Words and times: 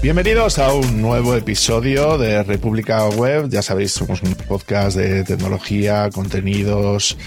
Bienvenidos 0.00 0.60
a 0.60 0.72
un 0.72 1.02
nuevo 1.02 1.34
episodio 1.34 2.18
de 2.18 2.44
República 2.44 3.08
Web. 3.08 3.48
Ya 3.48 3.62
sabéis, 3.62 3.90
somos 3.90 4.22
un 4.22 4.32
podcast 4.32 4.96
de 4.96 5.24
tecnología, 5.24 6.08
contenidos, 6.14 7.18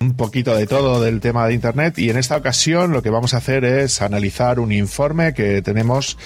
un 0.00 0.16
poquito 0.16 0.56
de 0.56 0.66
todo 0.66 1.00
del 1.00 1.20
tema 1.20 1.46
de 1.46 1.54
Internet. 1.54 2.00
Y 2.00 2.10
en 2.10 2.18
esta 2.18 2.36
ocasión 2.36 2.90
lo 2.90 3.00
que 3.00 3.10
vamos 3.10 3.32
a 3.32 3.36
hacer 3.36 3.64
es 3.64 4.02
analizar 4.02 4.58
un 4.58 4.72
informe 4.72 5.34
que 5.34 5.62
tenemos 5.62 6.18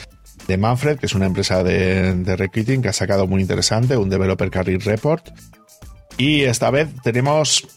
de 0.49 0.57
Manfred, 0.57 0.99
que 0.99 1.05
es 1.05 1.15
una 1.15 1.27
empresa 1.27 1.63
de, 1.63 2.15
de 2.15 2.35
recruiting 2.35 2.81
que 2.81 2.89
ha 2.89 2.95
sacado 2.95 3.27
muy 3.27 3.43
interesante, 3.43 3.99
un 3.99 4.09
Developer 4.09 4.51
Career 4.51 4.81
Report. 4.87 5.29
Y 6.17 6.45
esta 6.45 6.71
vez 6.71 6.89
tenemos 7.03 7.69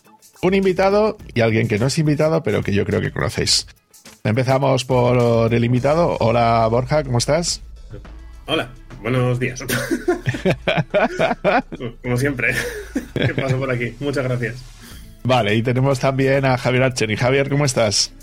un 0.42 0.54
invitado 0.54 1.18
y 1.34 1.42
alguien 1.42 1.68
que 1.68 1.78
no 1.78 1.88
es 1.88 1.98
invitado, 1.98 2.42
pero 2.42 2.64
que 2.64 2.74
yo 2.74 2.86
creo 2.86 3.02
que 3.02 3.12
conocéis. 3.12 3.68
Empezamos 4.24 4.86
por 4.86 5.54
el 5.54 5.66
invitado. 5.66 6.16
Hola 6.22 6.66
Borja, 6.72 7.04
¿cómo 7.04 7.18
estás? 7.18 7.67
Hola, 8.48 8.70
buenos 9.02 9.40
días. 9.40 9.62
Como 12.02 12.18
siempre. 12.18 12.56
¿Qué 13.14 13.34
pasa 13.34 13.58
por 13.58 13.70
aquí? 13.70 13.94
Muchas 14.00 14.24
gracias. 14.24 14.64
Vale, 15.24 15.54
y 15.54 15.62
tenemos 15.62 16.00
también 16.00 16.46
a 16.46 16.58
Javier 16.58 16.84
Archeni. 16.84 17.18
Javier, 17.18 17.50
¿cómo 17.50 17.66
estás? 17.66 18.14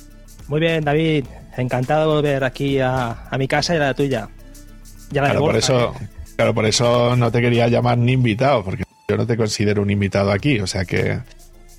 Muy 0.48 0.60
bien, 0.60 0.82
David. 0.82 1.26
Encantado 1.58 2.00
de 2.00 2.16
volver 2.16 2.42
aquí 2.42 2.78
a, 2.80 3.28
mi 3.38 3.46
casa 3.46 3.74
y 3.74 3.76
a 3.76 3.80
la 3.80 3.94
tuya. 3.94 4.30
Ya 5.10 5.20
la 5.20 5.28
claro, 5.28 5.44
por 5.44 5.56
eso, 5.56 5.94
claro, 6.36 6.54
por 6.54 6.64
eso 6.64 7.14
no 7.16 7.30
te 7.30 7.42
quería 7.42 7.68
llamar 7.68 7.98
ni 7.98 8.12
invitado, 8.12 8.64
porque 8.64 8.84
yo 9.06 9.18
no 9.18 9.26
te 9.26 9.36
considero 9.36 9.82
un 9.82 9.90
invitado 9.90 10.32
aquí. 10.32 10.58
O 10.58 10.66
sea 10.66 10.86
que, 10.86 11.20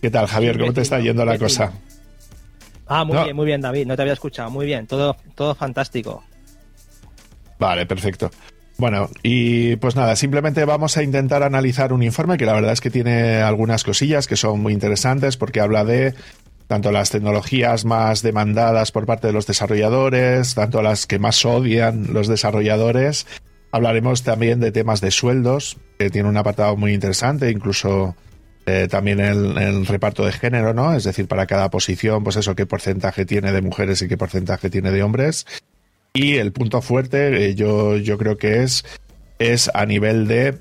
¿qué 0.03 0.11
tal, 0.11 0.27
Javier? 0.27 0.59
¿Cómo 0.59 0.71
te 0.71 0.81
está 0.81 0.99
yendo 0.99 1.25
la 1.25 1.39
cosa? 1.39 1.73
Ah, 2.85 3.03
muy 3.03 3.17
bien, 3.23 3.35
muy 3.35 3.47
bien, 3.47 3.61
David. 3.61 3.87
No 3.87 3.95
te 3.95 4.03
había 4.03 4.13
escuchado. 4.13 4.51
Muy 4.51 4.67
bien, 4.67 4.85
todo, 4.85 5.17
todo 5.33 5.55
fantástico. 5.55 6.23
Vale, 7.59 7.85
perfecto. 7.85 8.31
Bueno, 8.77 9.09
y 9.23 9.77
pues 9.77 9.95
nada, 9.95 10.15
simplemente 10.17 10.65
vamos 10.65 10.97
a 10.97 11.03
intentar 11.03 11.43
analizar 11.43 11.93
un 11.93 12.03
informe 12.03 12.37
que 12.37 12.45
la 12.45 12.53
verdad 12.53 12.73
es 12.73 12.81
que 12.81 12.89
tiene 12.89 13.41
algunas 13.41 13.85
cosillas 13.85 14.27
que 14.27 14.35
son 14.35 14.59
muy 14.59 14.73
interesantes 14.73 15.37
porque 15.37 15.61
habla 15.61 15.85
de 15.85 16.13
tanto 16.67 16.91
las 16.91 17.09
tecnologías 17.09 17.85
más 17.85 18.21
demandadas 18.21 18.91
por 18.91 19.05
parte 19.05 19.27
de 19.27 19.33
los 19.33 19.47
desarrolladores, 19.47 20.55
tanto 20.55 20.81
las 20.81 21.05
que 21.05 21.19
más 21.19 21.45
odian 21.45 22.11
los 22.11 22.27
desarrolladores. 22.27 23.27
Hablaremos 23.71 24.23
también 24.23 24.59
de 24.59 24.71
temas 24.71 24.99
de 24.99 25.11
sueldos, 25.11 25.77
que 25.97 26.09
tiene 26.09 26.27
un 26.27 26.37
apartado 26.37 26.75
muy 26.75 26.93
interesante, 26.93 27.51
incluso 27.51 28.15
eh, 28.65 28.87
también 28.89 29.19
el, 29.19 29.57
el, 29.57 29.85
reparto 29.85 30.25
de 30.25 30.31
género, 30.31 30.73
¿no? 30.73 30.95
Es 30.95 31.03
decir, 31.03 31.27
para 31.27 31.45
cada 31.45 31.69
posición, 31.69 32.23
pues 32.23 32.35
eso, 32.35 32.55
qué 32.55 32.65
porcentaje 32.65 33.25
tiene 33.25 33.51
de 33.51 33.61
mujeres 33.61 34.01
y 34.01 34.07
qué 34.07 34.17
porcentaje 34.17 34.69
tiene 34.69 34.91
de 34.91 35.03
hombres. 35.03 35.45
Y 36.15 36.37
el 36.37 36.53
punto 36.53 36.81
fuerte, 36.81 37.49
eh, 37.49 37.55
yo, 37.55 37.97
yo 37.97 38.17
creo 38.17 38.37
que 38.37 38.63
es, 38.63 38.85
es 39.37 39.69
a 39.73 39.85
nivel 39.85 40.29
de 40.29 40.57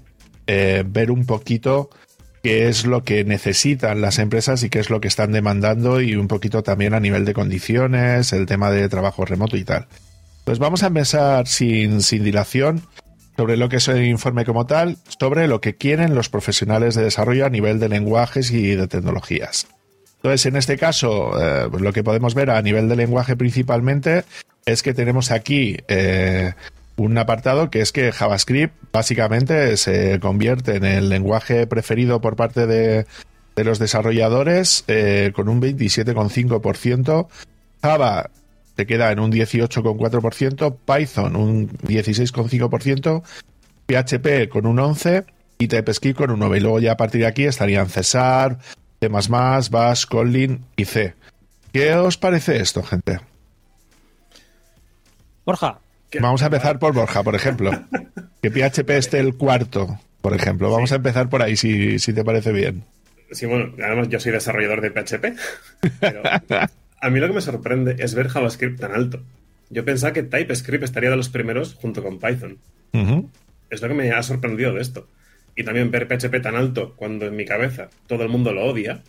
eh, 0.48 0.82
ver 0.84 1.12
un 1.12 1.26
poquito 1.26 1.90
qué 2.42 2.68
es 2.68 2.84
lo 2.84 3.04
que 3.04 3.24
necesitan 3.24 4.00
las 4.00 4.18
empresas 4.18 4.64
y 4.64 4.68
qué 4.68 4.80
es 4.80 4.90
lo 4.90 5.00
que 5.00 5.06
están 5.06 5.30
demandando 5.30 6.00
y 6.00 6.16
un 6.16 6.26
poquito 6.26 6.64
también 6.64 6.92
a 6.92 6.98
nivel 6.98 7.24
de 7.24 7.34
condiciones, 7.34 8.32
el 8.32 8.46
tema 8.46 8.72
de 8.72 8.88
trabajo 8.88 9.24
remoto 9.24 9.56
y 9.56 9.62
tal. 9.62 9.86
Pues 10.44 10.58
vamos 10.58 10.82
a 10.82 10.88
empezar 10.88 11.46
sin, 11.46 12.02
sin 12.02 12.24
dilación 12.24 12.82
sobre 13.36 13.56
lo 13.56 13.68
que 13.68 13.76
es 13.76 13.86
el 13.86 14.04
informe 14.04 14.44
como 14.44 14.66
tal, 14.66 14.98
sobre 15.20 15.46
lo 15.46 15.60
que 15.60 15.76
quieren 15.76 16.16
los 16.16 16.28
profesionales 16.28 16.96
de 16.96 17.04
desarrollo 17.04 17.46
a 17.46 17.50
nivel 17.50 17.78
de 17.78 17.88
lenguajes 17.88 18.50
y 18.50 18.74
de 18.74 18.88
tecnologías. 18.88 19.68
Entonces, 20.16 20.46
en 20.46 20.56
este 20.56 20.78
caso, 20.78 21.40
eh, 21.40 21.68
lo 21.78 21.92
que 21.92 22.02
podemos 22.02 22.34
ver 22.34 22.50
a 22.50 22.60
nivel 22.60 22.88
de 22.88 22.96
lenguaje 22.96 23.36
principalmente 23.36 24.24
es 24.66 24.82
que 24.82 24.94
tenemos 24.94 25.30
aquí 25.30 25.76
eh, 25.88 26.52
un 26.96 27.18
apartado 27.18 27.70
que 27.70 27.80
es 27.80 27.92
que 27.92 28.12
JavaScript 28.12 28.74
básicamente 28.92 29.76
se 29.76 30.20
convierte 30.20 30.76
en 30.76 30.84
el 30.84 31.08
lenguaje 31.08 31.66
preferido 31.66 32.20
por 32.20 32.36
parte 32.36 32.66
de, 32.66 33.06
los 33.56 33.78
desarrolladores 33.78 34.84
eh, 34.88 35.32
con 35.34 35.48
un 35.48 35.60
27,5%. 35.60 37.28
Java 37.82 38.30
se 38.76 38.86
queda 38.86 39.12
en 39.12 39.20
un 39.20 39.30
18,4%, 39.30 40.76
Python 40.84 41.36
un 41.36 41.70
16,5%, 41.78 43.22
PHP 43.86 44.48
con 44.48 44.66
un 44.66 44.78
11% 44.78 45.26
y 45.58 45.68
TypeScript 45.68 46.18
con 46.18 46.30
un 46.30 46.40
9%. 46.40 46.56
Y 46.56 46.60
luego 46.60 46.80
ya 46.80 46.92
a 46.92 46.96
partir 46.96 47.20
de 47.20 47.26
aquí 47.28 47.44
estarían 47.44 47.88
Cesar, 47.88 48.58
C++, 49.00 49.08
Bash, 49.08 50.06
Kotlin 50.06 50.64
y 50.76 50.84
C. 50.84 51.14
¿Qué 51.72 51.94
os 51.94 52.16
parece 52.16 52.56
esto, 52.56 52.82
gente? 52.82 53.20
Borja. 55.44 55.78
Vamos 56.20 56.42
a 56.42 56.46
empezar 56.46 56.78
por 56.78 56.92
Borja, 56.92 57.22
por 57.22 57.34
ejemplo. 57.34 57.70
que 58.42 58.50
PHP 58.50 58.90
esté 58.90 59.18
el 59.20 59.36
cuarto, 59.36 59.98
por 60.20 60.34
ejemplo. 60.34 60.70
Vamos 60.70 60.92
a 60.92 60.96
empezar 60.96 61.28
por 61.28 61.42
ahí, 61.42 61.56
si, 61.56 61.98
si 61.98 62.12
te 62.12 62.24
parece 62.24 62.52
bien. 62.52 62.84
Sí, 63.30 63.46
bueno, 63.46 63.74
además 63.82 64.08
yo 64.08 64.20
soy 64.20 64.32
desarrollador 64.32 64.80
de 64.80 64.90
PHP. 64.90 65.36
Pero 66.00 66.22
a 66.24 67.10
mí 67.10 67.20
lo 67.20 67.26
que 67.26 67.34
me 67.34 67.40
sorprende 67.40 67.96
es 67.98 68.14
ver 68.14 68.28
JavaScript 68.28 68.80
tan 68.80 68.92
alto. 68.92 69.22
Yo 69.70 69.84
pensaba 69.84 70.12
que 70.12 70.22
TypeScript 70.22 70.84
estaría 70.84 71.10
de 71.10 71.16
los 71.16 71.28
primeros 71.28 71.74
junto 71.74 72.02
con 72.02 72.18
Python. 72.18 72.58
Es 73.70 73.82
lo 73.82 73.88
que 73.88 73.94
me 73.94 74.12
ha 74.12 74.22
sorprendido 74.22 74.72
de 74.72 74.80
esto. 74.80 75.08
Y 75.56 75.64
también 75.64 75.90
ver 75.90 76.06
PHP 76.06 76.42
tan 76.42 76.56
alto 76.56 76.94
cuando 76.96 77.26
en 77.26 77.36
mi 77.36 77.44
cabeza 77.44 77.88
todo 78.06 78.22
el 78.22 78.28
mundo 78.28 78.52
lo 78.52 78.64
odia. 78.64 79.02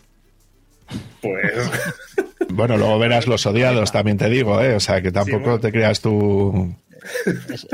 Pues. 1.21 1.71
Bueno, 2.55 2.77
luego 2.77 2.97
verás 2.97 3.27
los 3.27 3.45
odiados, 3.45 3.91
también 3.91 4.17
te 4.17 4.29
digo, 4.29 4.61
¿eh? 4.61 4.75
O 4.75 4.79
sea, 4.79 5.01
que 5.01 5.11
tampoco 5.11 5.59
te 5.59 5.73
creas 5.73 5.99
tú. 5.99 6.73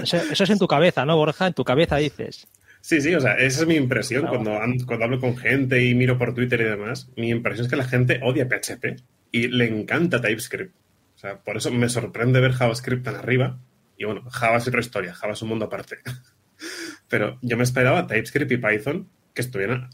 Eso, 0.01 0.43
es 0.43 0.49
en 0.49 0.57
tu 0.57 0.67
cabeza, 0.67 1.05
¿no, 1.05 1.15
Borja? 1.15 1.47
En 1.47 1.53
tu 1.53 1.63
cabeza 1.63 1.97
dices. 1.97 2.47
Sí, 2.81 2.99
sí, 2.99 3.13
o 3.13 3.21
sea, 3.21 3.33
esa 3.35 3.61
es 3.61 3.67
mi 3.67 3.75
impresión 3.75 4.25
cuando, 4.25 4.59
cuando 4.87 5.05
hablo 5.05 5.19
con 5.19 5.37
gente 5.37 5.85
y 5.85 5.93
miro 5.93 6.17
por 6.17 6.33
Twitter 6.33 6.61
y 6.61 6.63
demás. 6.63 7.09
Mi 7.15 7.29
impresión 7.29 7.65
es 7.65 7.69
que 7.69 7.77
la 7.77 7.85
gente 7.85 8.19
odia 8.23 8.47
PHP 8.49 8.99
y 9.31 9.49
le 9.49 9.67
encanta 9.67 10.19
TypeScript. 10.19 10.75
O 11.15 11.19
sea, 11.19 11.37
por 11.37 11.57
eso 11.57 11.69
me 11.69 11.87
sorprende 11.87 12.41
ver 12.41 12.53
JavaScript 12.53 13.05
tan 13.05 13.15
arriba. 13.15 13.59
Y 13.97 14.05
bueno, 14.05 14.23
Java 14.31 14.57
es 14.57 14.67
otra 14.67 14.79
historia, 14.79 15.13
Java 15.13 15.33
es 15.33 15.41
un 15.43 15.49
mundo 15.49 15.65
aparte. 15.65 15.99
Pero 17.07 17.37
yo 17.43 17.55
me 17.55 17.63
esperaba 17.63 18.07
TypeScript 18.07 18.51
y 18.51 18.57
Python 18.57 19.09
que 19.35 19.41
estuvieran 19.41 19.91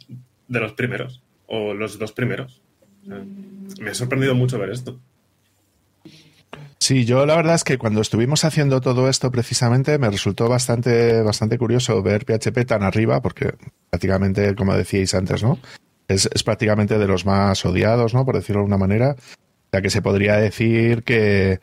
de 0.47 0.59
los 0.61 0.71
primeros, 0.71 1.21
o 1.45 1.73
los 1.73 1.99
dos 1.99 2.13
primeros. 2.13 2.61
Me 3.79 3.91
ha 3.91 3.93
sorprendido 3.93 4.35
mucho 4.35 4.59
ver 4.59 4.71
esto. 4.71 4.99
Sí, 6.79 7.05
yo 7.05 7.25
la 7.25 7.35
verdad 7.35 7.55
es 7.55 7.63
que 7.63 7.77
cuando 7.77 8.01
estuvimos 8.01 8.45
haciendo 8.45 8.81
todo 8.81 9.09
esto 9.09 9.31
precisamente 9.31 9.97
me 9.97 10.09
resultó 10.09 10.47
bastante, 10.47 11.21
bastante 11.21 11.57
curioso 11.57 12.01
ver 12.03 12.23
PHP 12.23 12.65
tan 12.65 12.83
arriba, 12.83 13.21
porque 13.21 13.55
prácticamente, 13.89 14.55
como 14.55 14.73
decíais 14.73 15.13
antes, 15.13 15.43
¿no? 15.43 15.59
Es, 16.07 16.29
prácticamente 16.45 16.97
de 16.97 17.07
los 17.07 17.25
más 17.25 17.65
odiados, 17.65 18.13
¿no? 18.13 18.25
Por 18.25 18.35
decirlo 18.35 18.59
de 18.59 18.63
alguna 18.63 18.77
manera. 18.77 19.15
Ya 19.73 19.81
que 19.81 19.89
se 19.89 20.01
podría 20.01 20.37
decir 20.37 21.03
que, 21.03 21.59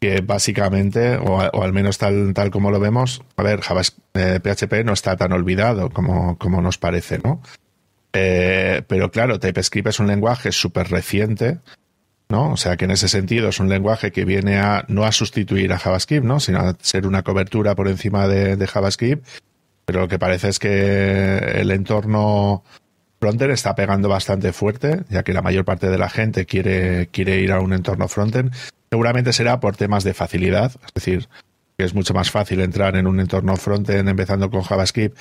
que 0.00 0.20
básicamente, 0.20 1.16
o, 1.16 1.40
al 1.40 1.72
menos 1.72 1.98
tal, 1.98 2.34
tal 2.34 2.50
como 2.50 2.72
lo 2.72 2.80
vemos, 2.80 3.22
a 3.36 3.42
ver, 3.44 3.60
PHP 3.60 4.72
eh, 4.72 4.84
no 4.84 4.94
está 4.94 5.16
tan 5.16 5.32
olvidado 5.32 5.90
como, 5.90 6.38
como 6.38 6.60
nos 6.60 6.78
parece, 6.78 7.20
¿no? 7.22 7.40
Eh, 8.18 8.82
pero 8.88 9.10
claro, 9.10 9.38
TypeScript 9.38 9.88
es 9.88 10.00
un 10.00 10.06
lenguaje 10.06 10.50
súper 10.50 10.88
reciente, 10.88 11.58
¿no? 12.30 12.52
O 12.52 12.56
sea 12.56 12.78
que 12.78 12.86
en 12.86 12.92
ese 12.92 13.08
sentido 13.08 13.50
es 13.50 13.60
un 13.60 13.68
lenguaje 13.68 14.10
que 14.10 14.24
viene 14.24 14.56
a 14.56 14.86
no 14.88 15.04
a 15.04 15.12
sustituir 15.12 15.70
a 15.74 15.78
JavaScript, 15.78 16.24
¿no? 16.24 16.40
Sino 16.40 16.60
a 16.60 16.76
ser 16.80 17.06
una 17.06 17.22
cobertura 17.22 17.74
por 17.74 17.88
encima 17.88 18.26
de, 18.26 18.66
JavaScript. 18.66 19.26
Pero 19.84 20.00
lo 20.00 20.08
que 20.08 20.18
parece 20.18 20.48
es 20.48 20.58
que 20.58 21.36
el 21.36 21.70
entorno 21.70 22.64
frontend 23.20 23.52
está 23.52 23.74
pegando 23.74 24.08
bastante 24.08 24.54
fuerte, 24.54 25.04
ya 25.10 25.22
que 25.22 25.34
la 25.34 25.42
mayor 25.42 25.66
parte 25.66 25.90
de 25.90 25.98
la 25.98 26.08
gente 26.08 26.46
quiere, 26.46 27.08
quiere 27.08 27.40
ir 27.40 27.52
a 27.52 27.60
un 27.60 27.74
entorno 27.74 28.08
frontend. 28.08 28.54
Seguramente 28.90 29.34
será 29.34 29.60
por 29.60 29.76
temas 29.76 30.04
de 30.04 30.14
facilidad, 30.14 30.72
es 30.86 30.94
decir, 30.94 31.28
que 31.76 31.84
es 31.84 31.92
mucho 31.92 32.14
más 32.14 32.30
fácil 32.30 32.60
entrar 32.60 32.96
en 32.96 33.06
un 33.06 33.20
entorno 33.20 33.56
frontend 33.56 34.08
empezando 34.08 34.50
con 34.50 34.62
JavaScript 34.62 35.18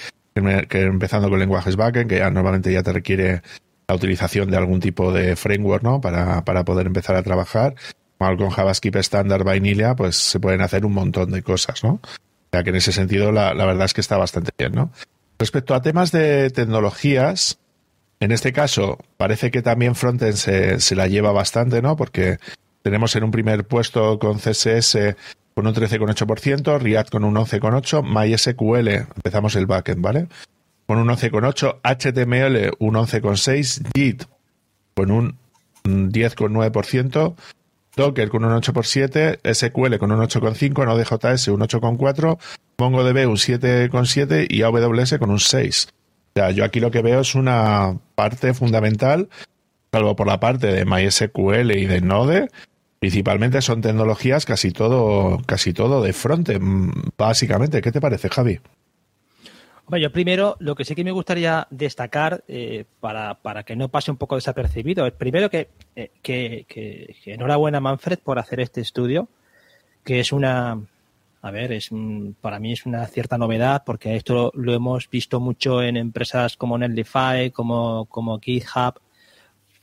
que 0.68 0.82
empezando 0.82 1.30
con 1.30 1.40
lenguajes 1.40 1.76
backend, 1.76 2.10
que 2.10 2.18
ya 2.18 2.30
normalmente 2.30 2.72
ya 2.72 2.84
te 2.84 2.92
requiere 2.92 3.42
la 3.88 3.96
utilización 3.96 4.50
de 4.50 4.58
algún 4.58 4.80
tipo 4.80 5.12
de 5.12 5.36
framework, 5.36 5.84
¿no? 5.84 6.02
Para, 6.02 6.44
para 6.44 6.66
poder 6.66 6.88
empezar 6.88 7.16
a 7.16 7.24
trabajar. 7.24 7.76
con 8.18 8.50
JavaScript 8.50 8.98
estándar 8.98 9.44
vanilla, 9.44 9.96
pues 9.96 10.16
se 10.16 10.40
pueden 10.40 10.62
hacer 10.62 10.86
un 10.86 10.94
montón 10.94 11.32
de 11.32 11.42
cosas, 11.42 11.84
¿no? 11.84 11.94
O 11.94 12.50
sea 12.52 12.64
que 12.64 12.72
en 12.72 12.76
ese 12.76 12.92
sentido 12.92 13.32
la, 13.32 13.54
la 13.54 13.66
verdad 13.66 13.86
es 13.86 13.94
que 13.94 14.02
está 14.02 14.18
bastante 14.18 14.52
bien, 14.58 14.74
¿no? 14.74 14.92
Respecto 15.38 15.74
a 15.74 15.82
temas 15.82 16.12
de 16.12 16.50
tecnologías, 16.50 17.60
en 18.20 18.32
este 18.32 18.54
caso 18.54 18.98
parece 19.18 19.52
que 19.52 19.62
también 19.62 19.96
Frontend 19.96 20.36
se, 20.36 20.80
se 20.80 20.96
la 20.96 21.08
lleva 21.08 21.32
bastante, 21.32 21.82
¿no? 21.82 21.96
Porque 21.96 22.38
tenemos 22.82 23.16
en 23.16 23.24
un 23.24 23.32
primer 23.32 23.66
puesto 23.66 24.20
con 24.20 24.38
CSS 24.38 25.16
con 25.56 25.68
un 25.68 25.74
13,8%, 25.74 26.80
React 26.80 27.10
con 27.10 27.24
un 27.24 27.36
11,8%, 27.36 28.04
MySQL, 28.04 28.90
empezamos 29.16 29.56
el 29.56 29.66
backend, 29.66 30.02
¿vale? 30.02 30.28
Con 30.86 31.00
un 31.00 31.08
11,8%, 31.08 31.80
HTML 31.82 32.76
un 32.80 32.96
11,6%, 32.96 33.90
Git 33.96 34.26
con 34.94 35.12
un 35.12 35.38
10,9%, 35.86 37.36
Docker 37.96 38.30
con 38.30 38.44
un 38.44 38.52
8 38.52 38.74
7 38.84 39.40
SQL 39.54 39.98
con 39.98 40.12
un 40.12 40.20
8,5, 40.20 40.86
Node.js 40.86 41.48
un 41.48 41.62
8,4, 41.62 42.38
MongoDB 42.78 43.30
un 43.30 43.38
7,7 43.38 44.48
y 44.50 44.62
AWS 44.64 45.18
con 45.18 45.32
un 45.32 45.40
6. 45.40 45.88
O 45.88 46.40
sea, 46.40 46.52
yo 46.52 46.66
aquí 46.66 46.82
lo 46.82 46.92
que 46.92 47.02
veo 47.02 47.22
es 47.22 47.36
una 47.36 47.98
parte 48.16 48.54
fundamental, 48.54 49.30
salvo 49.94 50.18
por 50.18 50.28
la 50.28 50.42
parte 50.42 50.68
de 50.68 50.84
MySQL 50.84 51.72
y 51.72 51.86
de 51.86 52.02
Node, 52.02 52.50
principalmente 53.06 53.62
son 53.62 53.82
tecnologías 53.82 54.48
casi 54.48 54.72
todo, 54.72 55.40
casi 55.46 55.74
todo 55.74 56.02
de 56.02 56.12
front, 56.12 56.50
básicamente. 57.16 57.80
¿Qué 57.80 57.92
te 57.92 58.02
parece, 58.02 58.30
Javi? 58.30 58.60
Bueno, 59.86 60.02
yo 60.02 60.12
primero, 60.12 60.56
lo 60.58 60.74
que 60.74 60.86
sí 60.86 60.96
que 60.96 61.04
me 61.04 61.12
gustaría 61.12 61.68
destacar, 61.70 62.44
eh, 62.48 62.86
para, 63.00 63.36
para, 63.36 63.62
que 63.62 63.76
no 63.76 63.90
pase 63.90 64.10
un 64.10 64.18
poco 64.18 64.34
desapercibido, 64.34 65.06
es 65.06 65.14
primero 65.14 65.52
que, 65.52 65.70
eh, 65.96 66.10
que, 66.24 66.66
que, 66.68 67.16
enhorabuena 67.26 67.80
Manfred 67.80 68.18
por 68.24 68.40
hacer 68.40 68.60
este 68.60 68.82
estudio, 68.82 69.28
que 70.04 70.20
es 70.20 70.32
una, 70.32 70.82
a 71.44 71.52
ver, 71.52 71.74
es 71.74 71.92
para 72.42 72.58
mí 72.58 72.72
es 72.72 72.88
una 72.88 73.06
cierta 73.06 73.38
novedad, 73.38 73.84
porque 73.86 74.16
esto 74.16 74.52
lo, 74.56 74.74
hemos 74.74 75.08
visto 75.12 75.40
mucho 75.40 75.84
en 75.84 75.96
empresas 75.96 76.58
como 76.58 76.76
Netlify, 76.80 77.52
como, 77.52 78.06
como 78.06 78.40
GitHub, 78.40 79.00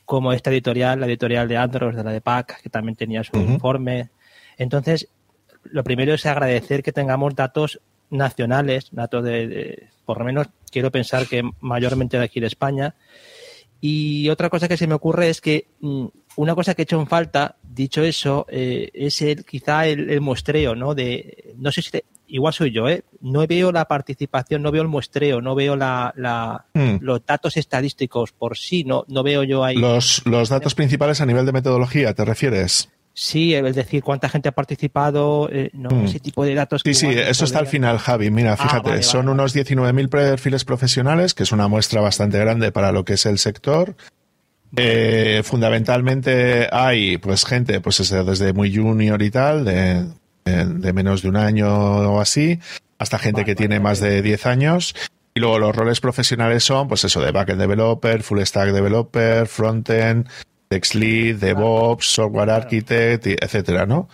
como 0.05 0.33
esta 0.33 0.51
editorial, 0.51 1.01
la 1.01 1.07
editorial 1.07 1.49
de 1.49 1.57
Android, 1.57 1.95
de 1.95 2.05
la 2.05 2.13
de 2.13 2.21
PAC, 2.21 2.63
que 2.63 2.71
también 2.71 2.97
tenía 2.97 3.25
su 3.25 3.37
informe. 3.37 4.11
Entonces, 4.59 5.09
lo 5.65 5.85
primero 5.85 6.15
es 6.15 6.27
agradecer 6.27 6.83
que 6.83 6.93
tengamos 6.93 7.35
datos 7.35 7.81
nacionales, 8.11 8.89
datos 8.93 9.25
de, 9.25 9.89
por 10.05 10.19
lo 10.19 10.25
menos 10.25 10.49
quiero 10.71 10.91
pensar 10.91 11.27
que 11.27 11.43
mayormente 11.61 12.19
de 12.19 12.25
aquí 12.25 12.41
de 12.41 12.47
España. 12.47 12.95
Y 13.81 14.29
otra 14.29 14.49
cosa 14.49 14.69
que 14.69 14.77
se 14.77 14.87
me 14.87 14.95
ocurre 14.95 15.29
es 15.29 15.41
que 15.41 15.67
mm, 15.81 16.07
una 16.37 16.55
cosa 16.55 16.75
que 16.75 16.83
he 16.83 16.85
hecho 16.85 17.01
en 17.01 17.09
falta, 17.09 17.57
dicho 17.63 18.03
eso, 18.03 18.47
eh, 18.49 18.91
es 18.95 19.21
el, 19.23 19.45
quizá 19.45 19.87
el, 19.87 20.21
muestreo, 20.21 20.77
¿no? 20.77 20.95
De, 20.95 21.55
no 21.57 21.73
sé 21.73 21.83
si 21.83 21.91
igual 22.33 22.55
soy 22.55 22.73
yo, 22.73 22.89
¿eh? 22.89 23.05
No 23.21 23.47
veo 23.47 23.71
la 23.73 23.85
participación, 23.85 24.63
no 24.63 24.73
veo 24.73 24.83
el 24.83 24.89
muestreo, 24.89 25.41
no 25.41 25.55
veo 25.55 25.77
la, 25.77 26.13
la 26.17 26.65
hmm. 26.73 26.97
los 27.01 27.25
datos 27.27 27.57
estadísticos 27.57 28.33
por 28.33 28.57
sí, 28.57 28.85
no, 28.85 29.05
no 29.09 29.23
veo 29.23 29.45
yo 29.45 29.63
ahí. 29.63 29.77
Los, 29.77 30.23
los 30.25 30.49
datos 30.49 30.75
principales 30.75 31.21
a 31.21 31.27
nivel 31.27 31.45
de 31.45 31.53
metodología, 31.53 32.15
¿te 32.15 32.25
refieres? 32.25 32.89
Sí, 33.15 33.55
es 33.55 33.77
decir, 33.77 34.03
cuánta 34.03 34.31
gente 34.31 34.49
ha 34.49 34.53
participado, 34.53 35.51
eh, 35.53 35.71
no, 35.75 35.91
hmm. 35.91 36.07
ese 36.07 36.21
tipo 36.21 36.45
de 36.45 36.55
datos. 36.55 36.81
Sí, 36.83 36.95
sí, 36.95 37.09
eso 37.09 37.45
está 37.45 37.59
al 37.59 37.67
final, 37.67 37.99
Javi. 37.99 38.31
Mira, 38.31 38.55
ah, 38.55 38.57
fíjate, 38.57 39.03
son 39.03 39.29
unos 39.29 39.55
19.000 39.55 40.09
perfiles 40.09 40.65
profesionales, 40.65 41.35
que 41.35 41.43
es 41.43 41.53
una 41.53 41.69
muestra 41.69 42.01
bastante 42.01 42.39
grande 42.39 42.73
para 42.73 42.93
lo 42.93 43.05
que 43.05 43.15
es 43.15 43.27
el 43.27 43.39
sector. 43.39 43.95
Eh, 44.75 45.43
fundamentalmente 45.45 46.67
hay 46.73 47.19
pues 47.19 47.45
gente 47.45 47.83
pues 47.83 47.99
desde 48.09 48.55
muy 48.55 48.75
junior 48.75 49.21
y 49.21 49.31
tal, 49.31 49.67
de, 49.67 50.07
de, 50.45 50.93
menos 50.93 51.23
de 51.23 51.29
un 51.29 51.37
año 51.37 51.69
o 51.69 52.21
así, 52.21 52.59
hasta 52.99 53.19
gente 53.19 53.45
que 53.45 53.55
tiene 53.55 53.81
más 53.81 54.01
de 54.01 54.23
10 54.23 54.47
años. 54.47 54.95
Y 55.35 55.41
luego 55.41 55.59
los 55.59 55.75
roles 55.75 56.01
profesionales 56.01 56.63
son, 56.63 56.89
pues 56.89 57.05
eso, 57.05 57.21
de 57.21 57.33
backend 57.33 57.61
developer, 57.61 58.23
full 58.23 58.41
stack 58.43 58.71
developer, 58.73 59.47
frontend, 59.47 60.29
text 60.69 60.95
lead, 60.95 61.37
DevOps, 61.37 62.07
software 62.07 62.51
architect, 62.51 63.27
etcétera, 63.27 63.87
¿no? 63.87 64.09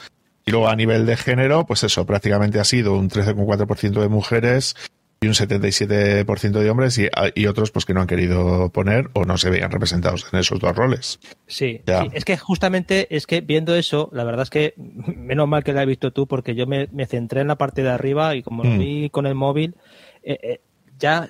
Y 0.46 0.50
luego 0.50 0.68
a 0.68 0.76
nivel 0.76 1.06
de 1.06 1.16
género, 1.16 1.66
pues 1.66 1.82
eso, 1.82 2.06
prácticamente 2.06 2.60
ha 2.60 2.64
sido 2.64 2.94
un 2.94 3.10
13,4% 3.10 4.00
de 4.00 4.08
mujeres 4.08 4.76
y 5.20 5.26
un 5.26 5.34
77% 5.34 6.50
de 6.50 6.70
hombres 6.70 6.98
y, 6.98 7.46
otros 7.46 7.70
pues 7.72 7.84
que 7.84 7.92
no 7.92 8.00
han 8.00 8.06
querido 8.06 8.70
poner 8.70 9.10
o 9.14 9.24
no 9.24 9.36
se 9.36 9.50
veían 9.50 9.70
representados 9.70 10.26
en 10.32 10.38
esos 10.38 10.60
dos 10.60 10.76
roles. 10.76 11.18
Sí, 11.46 11.80
es 12.12 12.24
que 12.24 12.36
justamente 12.36 13.14
es 13.14 13.26
que 13.26 13.40
viendo 13.40 13.74
eso, 13.74 14.10
la 14.12 14.24
verdad 14.24 14.42
es 14.42 14.50
que 14.50 14.74
menos 14.76 15.48
mal 15.48 15.64
que 15.64 15.72
lo 15.72 15.80
has 15.80 15.86
visto 15.86 16.12
tú 16.12 16.26
porque 16.28 16.54
yo 16.54 16.66
me, 16.66 16.88
centré 17.06 17.40
en 17.40 17.48
la 17.48 17.56
parte 17.56 17.82
de 17.82 17.90
arriba 17.90 18.36
y 18.36 18.42
como 18.42 18.62
lo 18.62 18.70
mm. 18.70 18.78
vi 18.78 19.10
con 19.10 19.26
el 19.26 19.34
móvil, 19.34 19.74
eh, 20.22 20.38
eh, 20.42 20.60
ya 20.98 21.28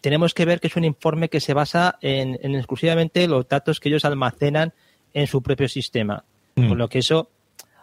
tenemos 0.00 0.34
que 0.34 0.44
ver 0.44 0.58
que 0.58 0.66
es 0.66 0.76
un 0.76 0.84
informe 0.84 1.28
que 1.28 1.40
se 1.40 1.54
basa 1.54 1.98
en, 2.00 2.36
exclusivamente 2.56 3.28
los 3.28 3.46
datos 3.46 3.78
que 3.78 3.88
ellos 3.88 4.04
almacenan 4.04 4.72
en 5.14 5.26
su 5.28 5.42
propio 5.42 5.68
sistema. 5.68 6.24
Mm. 6.56 6.72
lo 6.72 6.88
que 6.88 6.98
eso, 6.98 7.30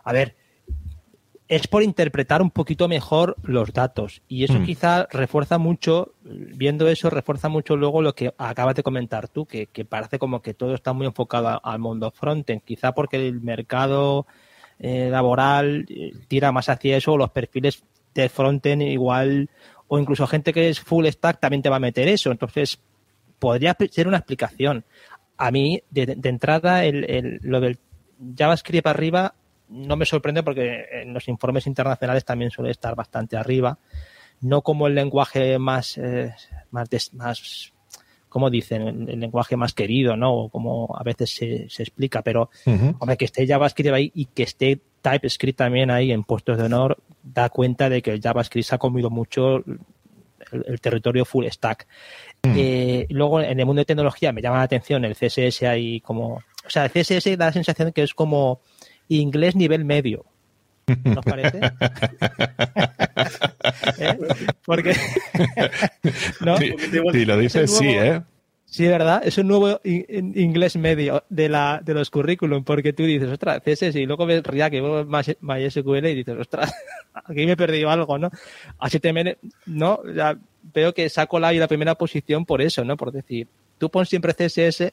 a 0.03 0.11
ver, 0.13 0.35
es 1.49 1.67
por 1.67 1.81
interpretar 1.81 2.43
un 2.43 2.51
poquito 2.51 2.87
mejor 2.87 3.35
los 3.41 3.73
datos. 3.73 4.21
Y 4.27 4.43
eso 4.43 4.59
mm. 4.59 4.65
quizá 4.65 5.07
refuerza 5.09 5.57
mucho, 5.57 6.13
viendo 6.23 6.87
eso, 6.87 7.09
refuerza 7.09 7.49
mucho 7.49 7.75
luego 7.75 8.03
lo 8.03 8.13
que 8.13 8.31
acabas 8.37 8.75
de 8.75 8.83
comentar 8.83 9.27
tú, 9.27 9.47
que, 9.47 9.67
parece 9.89 10.19
como 10.19 10.43
que 10.43 10.53
todo 10.53 10.75
está 10.75 10.93
muy 10.93 11.07
enfocado 11.07 11.59
al 11.63 11.79
mundo 11.79 12.11
frontend. 12.11 12.61
Quizá 12.61 12.91
porque 12.91 13.17
el 13.17 13.41
mercado 13.41 14.27
eh, 14.77 15.09
laboral 15.09 15.87
eh, 15.89 16.13
tira 16.27 16.51
más 16.51 16.69
hacia 16.69 16.97
eso, 16.97 17.17
los 17.17 17.31
perfiles 17.31 17.83
de 18.13 18.29
frontend 18.29 18.83
igual 18.83 19.49
o 19.87 19.97
incluso 19.97 20.27
gente 20.27 20.53
que 20.53 20.69
es 20.69 20.79
full 20.79 21.07
stack 21.07 21.39
también 21.39 21.63
te 21.63 21.69
va 21.69 21.77
a 21.77 21.79
meter 21.79 22.07
eso. 22.07 22.29
Entonces, 22.29 22.79
podría 23.39 23.75
ser 23.89 24.07
una 24.07 24.17
explicación. 24.17 24.85
A 25.35 25.49
mí, 25.49 25.81
de, 25.89 26.15
entrada, 26.25 26.85
el, 26.85 27.39
lo 27.41 27.59
del 27.59 27.79
JavaScript 28.37 28.85
arriba 28.85 29.33
no 29.69 29.95
me 29.95 30.05
sorprende 30.05 30.43
porque 30.43 30.85
en 30.91 31.13
los 31.13 31.27
informes 31.27 31.67
internacionales 31.67 32.25
también 32.25 32.51
suele 32.51 32.71
estar 32.71 32.95
bastante 32.95 33.37
arriba. 33.37 33.77
No 34.41 34.61
como 34.61 34.87
el 34.87 34.95
lenguaje 34.95 35.59
más, 35.59 35.97
eh, 35.97 36.33
más, 36.71 36.89
más 37.13 37.73
como 38.29 38.49
dicen, 38.49 39.09
el, 39.09 39.19
lenguaje 39.19 39.57
más 39.57 39.73
querido, 39.73 40.15
¿no? 40.15 40.33
O 40.33 40.49
como 40.49 40.95
a 40.97 41.03
veces 41.03 41.35
se, 41.35 41.69
se 41.69 41.83
explica, 41.83 42.21
pero, 42.21 42.49
hombre, 42.99 43.17
que 43.17 43.25
esté 43.25 43.45
JavaScript 43.45 43.93
ahí 43.93 44.11
y 44.13 44.25
que 44.25 44.43
esté 44.43 44.81
TypeScript 45.01 45.57
también 45.57 45.91
ahí 45.91 46.11
en 46.11 46.23
puestos 46.23 46.57
de 46.57 46.65
honor, 46.65 46.97
da 47.23 47.49
cuenta 47.49 47.89
de 47.89 48.01
que 48.01 48.11
el 48.11 48.21
JavaScript 48.21 48.67
se 48.67 48.75
ha 48.75 48.77
comido 48.77 49.09
mucho 49.09 49.63
el, 50.51 50.81
territorio 50.81 51.25
full 51.25 51.45
stack. 51.47 51.87
Eh, 52.43 53.07
luego, 53.09 53.41
en 53.41 53.59
el 53.59 53.65
mundo 53.65 53.81
de 53.81 53.85
tecnología 53.85 54.31
me 54.31 54.41
llama 54.41 54.57
la 54.57 54.63
atención 54.63 55.03
el 55.05 55.15
CSS 55.15 55.63
ahí 55.63 55.99
como... 56.01 56.41
O 56.65 56.69
sea, 56.69 56.85
el 56.85 56.91
CSS 56.91 57.37
da 57.37 57.47
la 57.47 57.53
sensación 57.53 57.91
que 57.91 58.03
es 58.03 58.13
como 58.13 58.61
inglés 59.17 59.55
nivel 59.55 59.85
medio. 59.85 60.25
¿Nos 61.03 61.25
parece? 61.25 61.59
¿Eh? 63.99 64.17
Porque... 64.65 64.95
¿no? 66.41 66.57
Si, 66.57 67.25
lo 67.25 67.37
dices, 67.37 67.75
sí, 67.75 67.89
¿eh? 67.89 68.21
Sí, 68.65 68.87
¿verdad? 68.87 69.21
Es 69.25 69.37
un 69.39 69.47
nuevo 69.47 69.81
inglés 69.83 70.77
medio 70.77 71.23
de 71.29 71.49
la 71.49 71.81
de 71.83 71.95
los 71.95 72.11
currículum, 72.11 72.63
porque 72.63 72.93
tú 72.93 73.03
dices, 73.03 73.27
ostras, 73.27 73.61
CSS, 73.63 73.95
y 73.95 74.05
luego 74.05 74.27
ves 74.27 74.43
React 74.43 74.75
y 74.75 74.77
luego 74.77 75.05
MySQL 75.41 76.05
y 76.05 76.15
dices, 76.15 76.37
ostras, 76.39 76.71
aquí 77.13 77.47
me 77.47 77.53
he 77.53 77.57
perdido 77.57 77.89
algo, 77.89 78.19
¿no? 78.19 78.29
HTML, 78.79 79.37
no, 79.65 80.01
ya 80.13 80.37
veo 80.71 80.93
que 80.93 81.09
saco 81.09 81.39
la, 81.39 81.51
la 81.51 81.67
primera 81.67 81.95
posición 81.95 82.45
por 82.45 82.61
eso, 82.61 82.85
¿no? 82.85 82.95
Por 82.95 83.11
decir, 83.11 83.47
tú 83.79 83.89
pon 83.89 84.05
siempre 84.05 84.35
CSS, 84.35 84.91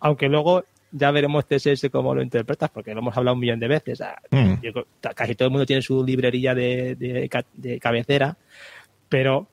aunque 0.00 0.28
luego 0.28 0.64
ya 0.92 1.10
veremos 1.10 1.46
CSS 1.46 1.90
cómo 1.90 2.14
lo 2.14 2.22
interpretas, 2.22 2.70
porque 2.70 2.92
lo 2.94 3.00
hemos 3.00 3.16
hablado 3.16 3.34
un 3.34 3.40
millón 3.40 3.58
de 3.58 3.68
veces. 3.68 4.00
Mm. 4.30 4.54
casi 5.14 5.34
todo 5.34 5.46
el 5.46 5.52
mundo 5.52 5.66
tiene 5.66 5.82
su 5.82 6.04
librería 6.04 6.54
de, 6.54 6.94
de 7.54 7.80
cabecera, 7.80 8.36
pero 9.08 9.48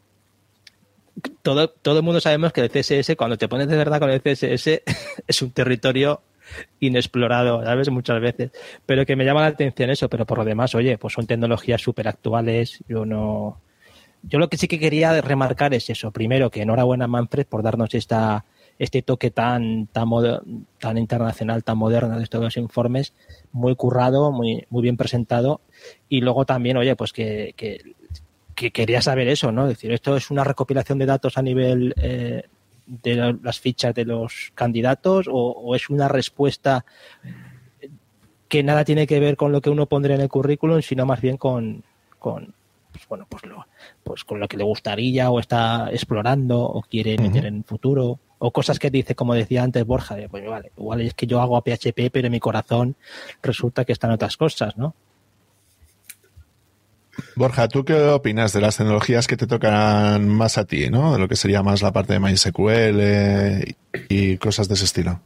todo, 1.42 1.70
todo 1.70 1.98
el 2.00 2.04
mundo 2.04 2.20
sabemos 2.20 2.54
que 2.54 2.62
el 2.62 2.70
CSS, 2.70 3.16
cuando 3.16 3.38
te 3.38 3.48
pones 3.48 3.68
de 3.68 3.78
verdad 3.78 4.00
con 4.00 4.10
el 4.10 4.22
CSS, 4.22 4.82
es 5.28 5.42
un 5.42 5.52
territorio 5.52 6.22
inexplorado, 6.80 7.64
¿sabes? 7.64 7.90
Muchas 7.90 8.20
veces. 8.22 8.52
Pero 8.86 9.06
que 9.06 9.16
me 9.16 9.26
llama 9.26 9.42
la 9.42 9.48
atención 9.48 9.90
eso, 9.90 10.10
pero 10.10 10.26
por 10.26 10.40
lo 10.40 10.46
demás, 10.46 10.74
oye, 10.76 10.98
pues 10.98 11.14
son 11.14 11.28
tecnologías 11.28 11.82
súper 11.82 12.08
actuales. 12.08 12.84
Yo 12.88 13.06
no. 13.06 13.62
Yo 14.24 14.38
lo 14.40 14.50
que 14.50 14.58
sí 14.58 14.68
que 14.68 14.80
quería 14.80 15.22
remarcar 15.22 15.74
es 15.74 15.90
eso. 15.90 16.12
Primero, 16.12 16.50
que 16.50 16.62
enhorabuena 16.62 17.08
Manfred 17.08 17.46
por 17.46 17.64
darnos 17.64 17.94
esta, 17.94 18.46
este 18.80 19.02
toque 19.02 19.30
tan, 19.30 19.88
tan, 19.88 20.10
tan 20.80 20.98
internacional, 20.98 21.64
tan 21.64 21.78
moderno 21.78 22.18
de 22.18 22.24
estos 22.24 22.58
informes, 22.58 23.14
muy 23.52 23.76
currado, 23.76 24.32
muy, 24.32 24.66
muy 24.70 24.82
bien 24.82 24.98
presentado. 24.98 25.62
Y 26.08 26.22
luego 26.22 26.46
también, 26.46 26.78
oye, 26.78 26.96
pues 26.96 27.14
que, 27.14 27.54
que 27.56 27.82
que 28.60 28.72
quería 28.72 29.02
saber 29.02 29.30
eso, 29.30 29.54
¿no? 29.54 29.64
Es 29.64 29.70
decir, 29.70 29.94
esto 29.94 30.18
es 30.18 30.30
una 30.32 30.44
recopilación 30.44 31.00
de 31.00 31.06
datos 31.06 31.38
a 31.38 31.42
nivel 31.42 31.94
eh, 31.96 32.44
de 32.86 33.38
las 33.42 33.60
fichas 33.62 33.96
de 33.96 34.04
los 34.04 34.52
candidatos 34.54 35.28
o, 35.32 35.74
es 35.76 35.90
una 35.90 36.10
respuesta 36.10 36.84
que 38.50 38.62
nada 38.62 38.84
tiene 38.84 39.08
que 39.08 39.22
ver 39.22 39.38
con 39.38 39.54
lo 39.54 39.62
que 39.62 39.70
uno 39.70 39.86
pondría 39.86 40.16
en 40.16 40.24
el 40.24 40.28
currículum, 40.28 40.82
sino 40.82 41.06
más 41.06 41.22
bien 41.22 41.38
con, 41.38 41.84
con 42.18 42.54
pues, 42.92 43.08
bueno, 43.08 43.28
pues, 43.30 43.46
lo, 43.46 43.66
pues 44.04 44.26
con 44.26 44.42
lo 44.42 44.48
que 44.50 44.58
le 44.58 44.66
gustaría 44.66 45.30
o 45.30 45.40
está 45.40 45.90
explorando 45.92 46.60
o 46.60 46.82
quiere 46.82 47.18
meter 47.18 47.46
en 47.46 47.58
el 47.58 47.64
futuro 47.64 48.20
o 48.40 48.52
cosas 48.52 48.80
que 48.80 48.90
dice, 48.90 49.16
como 49.16 49.36
decía 49.36 49.64
antes 49.64 49.86
Borja, 49.86 50.16
pues 50.30 50.46
vale, 50.46 50.72
igual 50.78 51.02
es 51.02 51.14
que 51.14 51.28
yo 51.28 51.42
hago 51.42 51.58
a 51.58 51.62
PHP, 51.62 52.10
pero 52.12 52.28
en 52.28 52.32
mi 52.32 52.40
corazón 52.40 52.96
resulta 53.44 53.86
que 53.86 53.94
están 53.94 54.12
otras 54.12 54.38
cosas, 54.38 54.78
¿no? 54.78 54.96
Borja, 57.36 57.68
¿tú 57.68 57.84
qué 57.84 57.94
opinas 57.94 58.54
de 58.54 58.62
las 58.62 58.78
tecnologías 58.78 59.28
que 59.28 59.36
te 59.38 59.46
tocan 59.46 60.28
más 60.30 60.58
a 60.58 60.66
ti, 60.66 60.90
¿no? 60.90 61.14
De 61.14 61.20
lo 61.20 61.28
que 61.28 61.36
sería 61.36 61.62
más 61.64 61.82
la 61.82 61.92
parte 61.92 62.14
de 62.14 62.20
MySQL 62.20 63.76
y 64.08 64.38
cosas 64.38 64.68
de 64.70 64.76
ese 64.76 64.86
estilo. 64.86 65.22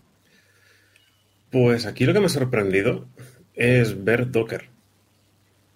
Pues 1.52 1.86
aquí 1.86 2.06
lo 2.06 2.14
que 2.14 2.20
me 2.20 2.26
ha 2.26 2.30
sorprendido 2.30 3.06
es 3.54 4.04
ver 4.04 4.32
Docker. 4.32 4.70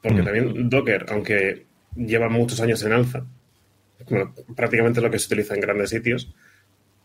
Porque 0.01 0.22
mm. 0.22 0.25
también 0.25 0.70
Docker, 0.70 1.06
aunque 1.10 1.67
lleva 1.96 2.29
muchos 2.29 2.60
años 2.62 2.84
en 2.84 2.94
alza, 2.94 3.25
prácticamente 4.56 5.01
lo 5.01 5.12
que 5.12 5.20
se 5.20 5.27
utiliza 5.27 5.53
en 5.53 5.62
grandes 5.62 5.89
sitios, 5.91 6.34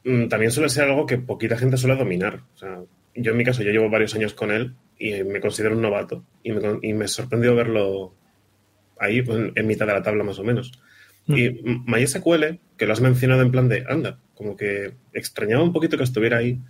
también 0.05 0.51
suele 0.51 0.69
ser 0.69 0.85
algo 0.85 1.07
que 1.07 1.19
poquita 1.19 1.57
gente 1.57 1.77
suele 1.77 1.97
dominar. 1.97 2.43
O 2.55 2.59
sea, 2.59 2.81
yo 3.15 3.33
en 3.33 3.37
mi 3.37 3.45
caso, 3.45 3.63
yo 3.63 3.71
llevo 3.71 3.91
varios 3.91 4.15
años 4.15 4.35
con 4.35 4.51
él 4.51 4.75
y 4.99 5.23
me 5.25 5.41
considero 5.41 5.75
un 5.75 5.83
novato 5.83 6.25
y 6.43 6.53
me, 6.53 6.61
y 6.83 6.93
me 6.93 7.09
sorprendió 7.09 7.55
verlo 7.55 8.15
ahí 8.99 9.23
pues, 9.23 9.53
en 9.55 9.67
mitad 9.67 9.87
de 9.87 9.93
la 9.95 10.03
tabla 10.03 10.25
más 10.25 10.39
o 10.39 10.45
menos. 10.45 10.73
Mm. 11.27 11.37
Y 11.37 11.51
MySQL, 11.87 12.59
que 12.77 12.87
lo 12.87 12.93
has 12.93 13.01
mencionado 13.01 13.43
en 13.43 13.51
plan 13.51 13.69
de, 13.69 13.85
anda, 13.89 14.19
como 14.35 14.57
que 14.57 14.95
extrañaba 15.13 15.63
un 15.63 15.73
poquito 15.73 15.97
que 15.97 16.05
estuviera 16.05 16.39
ahí, 16.39 16.61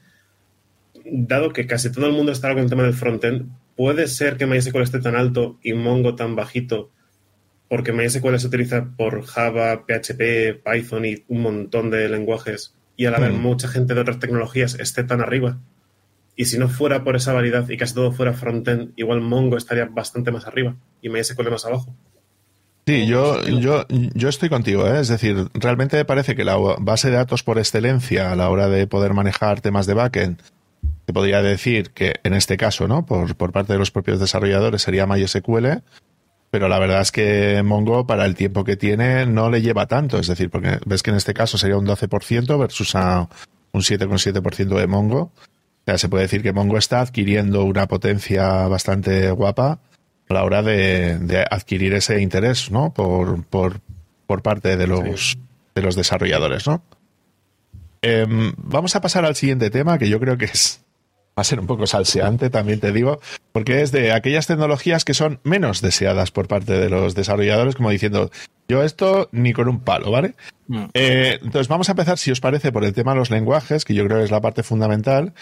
dado 1.04 1.52
que 1.52 1.66
casi 1.66 1.90
todo 1.90 2.06
el 2.06 2.12
mundo 2.12 2.32
está 2.32 2.48
con 2.50 2.62
el 2.62 2.70
tema 2.70 2.82
del 2.82 2.94
frontend, 2.94 3.50
puede 3.76 4.06
ser 4.08 4.36
que 4.36 4.46
MySQL 4.46 4.82
esté 4.82 5.00
tan 5.00 5.16
alto 5.16 5.58
y 5.62 5.72
Mongo 5.72 6.14
tan 6.14 6.36
bajito 6.36 6.90
porque 7.68 7.92
MySQL 7.92 8.38
se 8.38 8.48
utiliza 8.48 8.92
por 8.98 9.24
Java, 9.24 9.86
PHP, 9.86 10.62
Python 10.62 11.06
y 11.06 11.24
un 11.28 11.40
montón 11.40 11.88
de 11.88 12.06
lenguajes 12.06 12.76
y 13.02 13.06
al 13.06 13.16
haber 13.16 13.32
mm. 13.32 13.42
mucha 13.42 13.66
gente 13.66 13.94
de 13.94 14.00
otras 14.00 14.20
tecnologías 14.20 14.76
esté 14.78 15.02
tan 15.02 15.20
arriba. 15.20 15.58
Y 16.36 16.44
si 16.44 16.56
no 16.56 16.68
fuera 16.68 17.02
por 17.02 17.16
esa 17.16 17.32
variedad 17.32 17.68
y 17.68 17.76
casi 17.76 17.94
todo 17.94 18.12
fuera 18.12 18.32
frontend, 18.32 18.92
igual 18.94 19.20
Mongo 19.20 19.56
estaría 19.56 19.86
bastante 19.86 20.30
más 20.30 20.46
arriba 20.46 20.76
y 21.00 21.08
MySQL 21.08 21.50
más 21.50 21.66
abajo. 21.66 21.92
Sí, 22.86 23.08
yo, 23.08 23.42
yo, 23.42 23.86
yo 23.88 24.28
estoy 24.28 24.48
contigo, 24.48 24.86
¿eh? 24.86 25.00
es 25.00 25.08
decir, 25.08 25.48
realmente 25.52 25.96
me 25.96 26.04
parece 26.04 26.36
que 26.36 26.44
la 26.44 26.56
base 26.78 27.10
de 27.10 27.16
datos 27.16 27.42
por 27.42 27.58
excelencia 27.58 28.30
a 28.30 28.36
la 28.36 28.48
hora 28.50 28.68
de 28.68 28.86
poder 28.86 29.14
manejar 29.14 29.60
temas 29.60 29.86
de 29.86 29.94
backend, 29.94 30.40
te 31.04 31.12
podría 31.12 31.42
decir 31.42 31.90
que 31.90 32.14
en 32.22 32.34
este 32.34 32.56
caso, 32.56 32.86
¿no? 32.86 33.04
Por, 33.04 33.34
por 33.34 33.50
parte 33.50 33.72
de 33.72 33.80
los 33.80 33.90
propios 33.90 34.20
desarrolladores 34.20 34.82
sería 34.82 35.06
MySQL, 35.06 35.82
pero 36.52 36.68
la 36.68 36.78
verdad 36.78 37.00
es 37.00 37.10
que 37.10 37.62
Mongo 37.64 38.06
para 38.06 38.26
el 38.26 38.34
tiempo 38.34 38.62
que 38.62 38.76
tiene 38.76 39.24
no 39.24 39.48
le 39.48 39.62
lleva 39.62 39.86
tanto, 39.86 40.18
es 40.18 40.26
decir, 40.26 40.50
porque 40.50 40.80
ves 40.84 41.02
que 41.02 41.08
en 41.08 41.16
este 41.16 41.32
caso 41.32 41.56
sería 41.56 41.78
un 41.78 41.86
12% 41.86 42.58
versus 42.58 42.94
a 42.94 43.26
un 43.72 43.80
7,7% 43.80 44.78
de 44.78 44.86
Mongo. 44.86 45.18
O 45.22 45.32
sea, 45.86 45.96
se 45.96 46.10
puede 46.10 46.24
decir 46.24 46.42
que 46.42 46.52
Mongo 46.52 46.76
está 46.76 47.00
adquiriendo 47.00 47.64
una 47.64 47.88
potencia 47.88 48.68
bastante 48.68 49.30
guapa 49.30 49.78
a 50.28 50.34
la 50.34 50.44
hora 50.44 50.62
de, 50.62 51.42
adquirir 51.50 51.94
ese 51.94 52.20
interés, 52.20 52.70
¿no? 52.70 52.92
Por, 52.92 53.44
por, 53.44 53.80
por 54.26 54.42
parte 54.42 54.76
de 54.76 54.86
los, 54.86 55.38
de 55.74 55.80
los 55.80 55.96
desarrolladores, 55.96 56.66
¿no? 56.66 56.82
Em, 58.02 58.52
vamos 58.58 58.94
a 58.94 59.00
pasar 59.00 59.24
al 59.24 59.36
siguiente 59.36 59.70
tema, 59.70 59.96
que 59.96 60.10
yo 60.10 60.20
creo 60.20 60.36
que 60.36 60.44
es 60.44 60.84
va 61.38 61.40
a 61.40 61.44
ser 61.44 61.60
un 61.60 61.66
poco 61.66 61.86
salseante, 61.86 62.50
también 62.50 62.80
te 62.80 62.92
digo, 62.92 63.20
porque 63.52 63.80
es 63.80 63.90
de 63.90 64.12
aquellas 64.12 64.46
tecnologías 64.46 65.04
que 65.04 65.14
son 65.14 65.40
menos 65.44 65.80
deseadas 65.80 66.30
por 66.30 66.46
parte 66.46 66.74
de 66.78 66.90
los 66.90 67.14
desarrolladores, 67.14 67.74
como 67.74 67.90
diciendo, 67.90 68.30
yo 68.68 68.82
esto 68.82 69.28
ni 69.32 69.52
con 69.52 69.68
un 69.68 69.80
palo, 69.80 70.10
¿vale? 70.10 70.34
Mm. 70.68 70.84
Eh, 70.92 71.38
entonces 71.42 71.68
vamos 71.68 71.88
a 71.88 71.92
empezar, 71.92 72.18
si 72.18 72.30
os 72.30 72.40
parece, 72.40 72.70
por 72.70 72.84
el 72.84 72.92
tema 72.92 73.12
de 73.12 73.18
los 73.18 73.30
lenguajes, 73.30 73.84
que 73.84 73.94
yo 73.94 74.04
creo 74.04 74.18
que 74.18 74.24
es 74.24 74.30
la 74.30 74.40
parte 74.40 74.62
fundamental. 74.62 75.32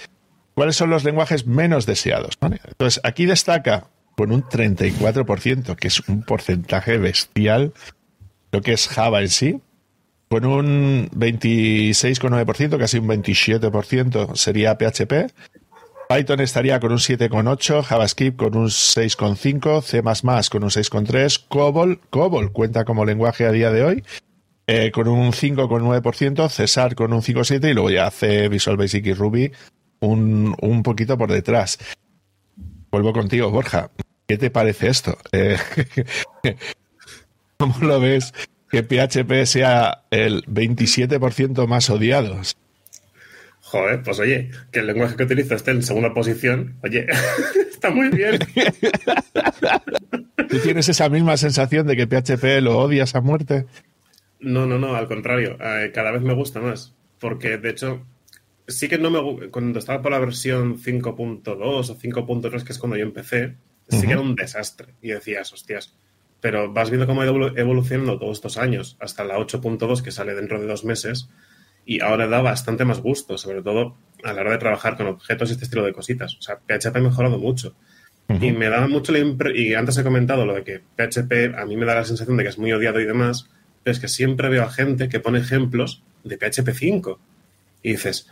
¿Cuáles 0.55 0.77
son 0.77 0.91
los 0.91 1.05
lenguajes 1.05 1.47
menos 1.47 1.87
deseados? 1.87 2.37
Entonces 2.41 3.01
aquí 3.03 3.27
destaca 3.27 3.89
con 4.17 4.33
un 4.33 4.43
34%, 4.43 5.77
que 5.77 5.89
es 5.89 6.01
un 6.09 6.23
porcentaje 6.23 6.99
bestial, 6.99 7.73
lo 8.53 8.61
que 8.61 8.73
es 8.73 8.89
Java 8.89 9.23
en 9.23 9.29
sí, 9.29 9.61
con 10.29 10.45
un 10.45 11.09
26,9%, 11.11 12.79
casi 12.79 12.99
un 12.99 13.09
27% 13.09 14.37
sería 14.37 14.77
PHP, 14.77 15.33
Python 16.11 16.41
estaría 16.41 16.81
con 16.81 16.91
un 16.91 16.99
7,8, 16.99 17.85
JavaScript 17.85 18.37
con 18.37 18.57
un 18.57 18.67
6,5, 18.67 19.81
C++ 19.81 20.03
con 20.51 20.65
un 20.65 20.71
6,3, 20.71 21.45
COBOL, 21.47 22.01
COBOL 22.11 22.51
cuenta 22.51 22.85
como 22.85 23.05
lenguaje 23.05 23.47
a 23.47 23.53
día 23.53 23.71
de 23.71 23.85
hoy, 23.85 24.05
eh, 24.67 24.91
con 24.91 25.07
un 25.07 25.31
5,9%, 25.33 26.49
Cesar 26.49 26.97
con 26.97 27.13
un 27.13 27.23
5,7 27.23 27.71
y 27.71 27.75
luego 27.75 27.91
ya 27.91 28.11
C, 28.11 28.49
Visual 28.49 28.77
Basic 28.77 29.07
y 29.07 29.15
Ruby 29.15 29.53
un, 30.01 30.57
un 30.61 30.83
poquito 30.83 31.17
por 31.17 31.31
detrás. 31.31 31.79
Vuelvo 32.91 33.13
contigo, 33.13 33.49
Borja. 33.53 33.93
¿Qué 34.27 34.37
te 34.37 34.51
parece 34.51 34.89
esto? 34.89 35.17
Eh, 35.31 35.59
¿Cómo 37.57 37.77
lo 37.83 38.01
ves 38.01 38.35
que 38.69 38.83
PHP 38.83 39.47
sea 39.47 40.03
el 40.11 40.45
27% 40.47 41.69
más 41.69 41.89
odiado? 41.89 42.41
Joder, 43.71 44.03
pues 44.03 44.19
oye, 44.19 44.51
que 44.73 44.81
el 44.81 44.89
lenguaje 44.89 45.15
que 45.15 45.23
utilizo 45.23 45.55
esté 45.55 45.71
en 45.71 45.85
segunda 45.85 46.13
posición, 46.13 46.77
oye, 46.83 47.07
está 47.71 47.91
muy 47.91 48.09
bien. 48.09 48.41
¿Tú 50.49 50.59
tienes 50.59 50.89
esa 50.89 51.09
misma 51.09 51.37
sensación 51.37 51.87
de 51.87 51.95
que 51.95 52.09
PHP 52.09 52.63
lo 52.63 52.79
odias 52.79 53.15
a 53.15 53.21
muerte? 53.21 53.67
No, 54.41 54.67
no, 54.67 54.77
no, 54.81 54.97
al 54.97 55.07
contrario, 55.07 55.57
eh, 55.61 55.93
cada 55.95 56.11
vez 56.11 56.21
me 56.21 56.35
gusta 56.35 56.61
más, 56.61 56.97
porque 57.21 57.59
de 57.59 57.71
hecho 57.71 58.05
sí 58.67 58.89
que 58.89 58.99
no 58.99 59.09
me 59.09 59.51
cuando 59.51 59.79
estaba 59.79 60.03
por 60.03 60.11
la 60.11 60.19
versión 60.19 60.77
5.2 60.77 61.45
o 61.47 61.83
5.3, 61.97 62.65
que 62.65 62.73
es 62.73 62.79
cuando 62.81 62.97
yo 62.97 63.05
empecé, 63.05 63.55
sí 63.89 64.05
que 64.05 64.13
era 64.15 64.21
un 64.21 64.35
desastre. 64.35 64.95
Y 65.01 65.11
decías, 65.11 65.53
hostias, 65.53 65.95
pero 66.41 66.73
vas 66.73 66.91
viendo 66.91 67.07
cómo 67.07 67.23
ha 67.23 67.25
ido 67.25 67.57
evolucionando 67.57 68.19
todos 68.19 68.39
estos 68.39 68.57
años 68.57 68.97
hasta 68.99 69.23
la 69.23 69.39
8.2 69.39 70.03
que 70.03 70.11
sale 70.11 70.35
dentro 70.35 70.61
de 70.61 70.67
dos 70.67 70.85
meses 70.85 71.29
y 71.91 72.01
ahora 72.03 72.29
da 72.29 72.41
bastante 72.41 72.85
más 72.85 73.01
gusto, 73.01 73.37
sobre 73.37 73.63
todo 73.63 73.97
a 74.23 74.33
la 74.33 74.43
hora 74.43 74.53
de 74.53 74.59
trabajar 74.59 74.97
con 74.97 75.09
objetos 75.09 75.49
y 75.49 75.53
este 75.55 75.65
estilo 75.65 75.85
de 75.85 75.93
cositas. 75.93 76.37
O 76.37 76.41
sea, 76.41 76.55
PHP 76.55 76.95
ha 76.95 77.01
mejorado 77.01 77.37
mucho. 77.37 77.75
Y 78.41 78.53
me 78.53 78.69
da 78.69 78.87
mucho 78.87 79.11
la 79.11 79.19
y 79.53 79.75
antes 79.75 79.99
he 79.99 80.05
comentado 80.05 80.47
lo 80.47 80.55
de 80.55 80.63
que 80.63 80.79
PHP 80.79 81.59
a 81.59 81.67
mí 81.67 81.77
me 81.77 81.85
da 81.87 81.97
la 81.97 82.05
sensación 82.05 82.37
de 82.37 82.45
que 82.45 82.51
es 82.51 82.59
muy 82.59 82.73
odiado 82.73 83.01
y 83.01 83.07
demás, 83.07 83.51
pero 83.83 83.93
es 83.93 83.99
que 83.99 84.07
siempre 84.07 84.49
veo 84.49 84.63
a 84.63 84.71
gente 84.71 85.09
que 85.09 85.19
pone 85.19 85.41
ejemplos 85.41 86.05
de 86.23 86.37
PHP 86.37 86.71
5 86.73 87.19
y 87.83 87.91
dices, 87.91 88.29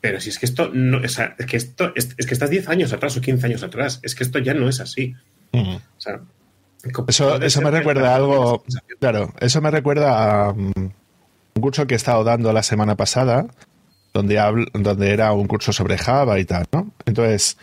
pero 0.00 0.18
si 0.18 0.30
es 0.30 0.38
que 0.38 0.46
esto 0.46 0.70
no, 0.72 1.04
es 1.04 1.18
que 1.46 1.58
esto 1.58 1.92
es, 1.94 2.14
que 2.14 2.32
estás 2.32 2.48
10 2.48 2.70
años 2.70 2.94
atrás 2.94 3.18
o 3.18 3.20
15 3.20 3.44
años 3.44 3.62
atrás, 3.62 4.00
es 4.02 4.14
que 4.14 4.24
esto 4.24 4.38
ya 4.38 4.54
no 4.54 4.66
es 4.66 4.80
así. 4.80 5.14
eso, 7.06 7.42
eso 7.42 7.60
me 7.60 7.70
recuerda 7.70 8.14
a 8.14 8.16
algo, 8.16 8.64
claro, 8.98 9.34
eso 9.40 9.60
me 9.60 9.70
recuerda 9.70 10.48
a 10.48 10.54
mm, 10.54 11.03
un 11.54 11.62
curso 11.62 11.86
que 11.86 11.94
he 11.94 11.96
estado 11.96 12.24
dando 12.24 12.52
la 12.52 12.62
semana 12.62 12.96
pasada, 12.96 13.46
donde, 14.12 14.40
donde 14.74 15.10
era 15.10 15.32
un 15.32 15.46
curso 15.46 15.72
sobre 15.72 15.98
Java 15.98 16.38
y 16.38 16.44
tal, 16.44 16.66
¿no? 16.72 16.90
Entonces, 17.06 17.58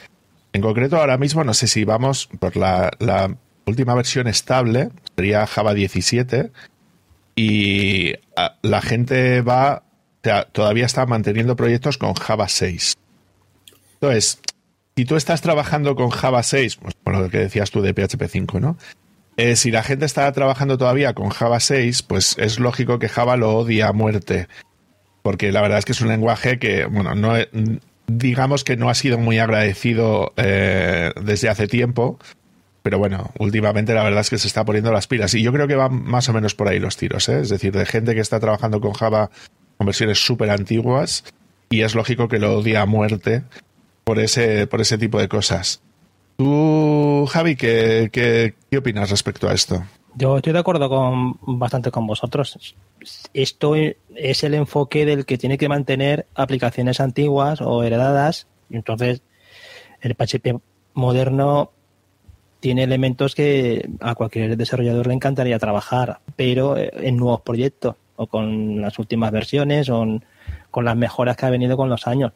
en 0.54 0.62
concreto 0.62 0.98
ahora 0.98 1.18
mismo 1.18 1.44
no 1.44 1.54
sé 1.54 1.68
si 1.68 1.84
vamos 1.84 2.30
por 2.40 2.56
la, 2.58 2.92
la 3.00 3.36
última 3.66 3.96
versión 3.96 4.28
estable, 4.28 4.90
sería 5.16 5.48
Java 5.48 5.74
17, 5.74 6.52
y 7.36 8.14
la 8.62 8.82
gente 8.82 9.42
va 9.42 9.84
o 10.22 10.24
sea, 10.24 10.46
todavía 10.46 10.86
está 10.86 11.06
manteniendo 11.08 11.56
proyectos 11.56 11.98
con 11.98 12.14
Java 12.14 12.48
6. 12.48 12.96
Entonces, 13.94 14.40
si 14.96 15.06
tú 15.06 15.16
estás 15.16 15.42
trabajando 15.42 15.96
con 15.96 16.12
Java 16.12 16.44
6, 16.44 16.76
pues 16.76 16.94
por 16.94 17.18
lo 17.18 17.30
que 17.30 17.40
decías 17.40 17.72
tú 17.72 17.82
de 17.82 17.94
PHP 17.94 18.28
5, 18.30 18.60
¿no? 18.60 18.78
Eh, 19.38 19.56
si 19.56 19.72
la 19.72 19.84
gente 19.84 20.06
está 20.06 20.32
trabajando 20.32 20.78
todavía 20.78 21.14
con 21.14 21.30
Java 21.30 21.60
6, 21.60 22.04
pues 22.04 22.36
es 22.38 22.60
lógico 22.60 23.00
que 23.00 23.10
Java 23.10 23.38
lo 23.38 23.54
odia 23.56 23.88
a 23.88 23.94
muerte. 23.94 24.48
Porque 25.24 25.52
la 25.52 25.62
verdad 25.62 25.80
es 25.80 25.86
que 25.86 25.92
es 25.94 26.02
un 26.02 26.10
lenguaje 26.10 26.60
que, 26.60 26.86
bueno, 26.86 27.16
no 27.16 27.36
digamos 28.08 28.64
que 28.64 28.78
no 28.78 28.90
ha 28.90 28.96
sido 28.96 29.18
muy 29.18 29.40
agradecido 29.40 30.34
eh, 30.38 31.12
desde 31.22 31.50
hace 31.50 31.68
tiempo. 31.68 32.20
Pero 32.84 32.98
bueno, 32.98 33.32
últimamente 33.38 33.94
la 33.94 34.04
verdad 34.04 34.22
es 34.22 34.30
que 34.30 34.40
se 34.40 34.48
está 34.48 34.66
poniendo 34.66 34.92
las 34.92 35.08
pilas. 35.08 35.34
Y 35.36 35.44
yo 35.44 35.54
creo 35.54 35.68
que 35.68 35.76
van 35.76 36.04
más 36.04 36.28
o 36.30 36.34
menos 36.34 36.56
por 36.56 36.68
ahí 36.68 36.80
los 36.80 36.98
tiros, 36.98 37.30
¿eh? 37.30 37.42
Es 37.42 37.50
decir, 37.50 37.74
de 37.74 37.86
gente 37.86 38.16
que 38.16 38.22
está 38.22 38.40
trabajando 38.40 38.82
con 38.82 38.94
Java 38.94 39.30
con 39.78 39.86
versiones 39.86 40.24
súper 40.24 40.50
antiguas 40.50 41.24
y 41.70 41.82
es 41.82 41.96
lógico 41.96 42.28
que 42.28 42.40
lo 42.40 42.58
odia 42.58 42.82
a 42.82 42.86
muerte 42.86 43.44
por 44.04 44.20
ese, 44.20 44.68
por 44.68 44.82
ese 44.82 44.98
tipo 44.98 45.20
de 45.20 45.28
cosas. 45.28 45.82
Tú, 46.42 47.28
Javi, 47.30 47.56
¿qué, 47.56 48.10
qué, 48.12 48.56
qué 48.72 48.78
opinas 48.80 49.12
respecto 49.12 49.48
a 49.48 49.54
esto? 49.54 49.84
Yo 50.16 50.38
estoy 50.38 50.54
de 50.54 50.58
acuerdo 50.58 50.90
con 50.90 51.38
bastante 51.60 51.92
con 51.92 52.08
vosotros. 52.08 52.76
Esto 53.32 53.76
es 53.76 54.44
el 54.44 54.56
enfoque 54.56 55.06
del 55.06 55.28
que 55.28 55.38
tiene 55.38 55.60
que 55.60 55.70
mantener 55.70 56.26
aplicaciones 56.34 57.00
antiguas 57.00 57.62
o 57.62 57.84
heredadas. 57.84 58.48
Entonces, 58.72 59.22
el 60.02 60.16
PHP 60.16 60.60
moderno 60.96 61.70
tiene 62.60 62.86
elementos 62.86 63.36
que 63.36 63.88
a 64.00 64.16
cualquier 64.16 64.58
desarrollador 64.58 65.06
le 65.06 65.14
encantaría 65.14 65.60
trabajar, 65.60 66.22
pero 66.36 66.76
en 66.76 67.18
nuevos 67.18 67.42
proyectos 67.42 67.98
o 68.16 68.26
con 68.26 68.82
las 68.82 68.98
últimas 68.98 69.32
versiones 69.32 69.90
o 69.92 70.20
con 70.72 70.86
las 70.86 70.98
mejoras 70.98 71.38
que 71.38 71.46
ha 71.46 71.52
venido 71.52 71.78
con 71.78 71.88
los 71.88 72.08
años. 72.08 72.32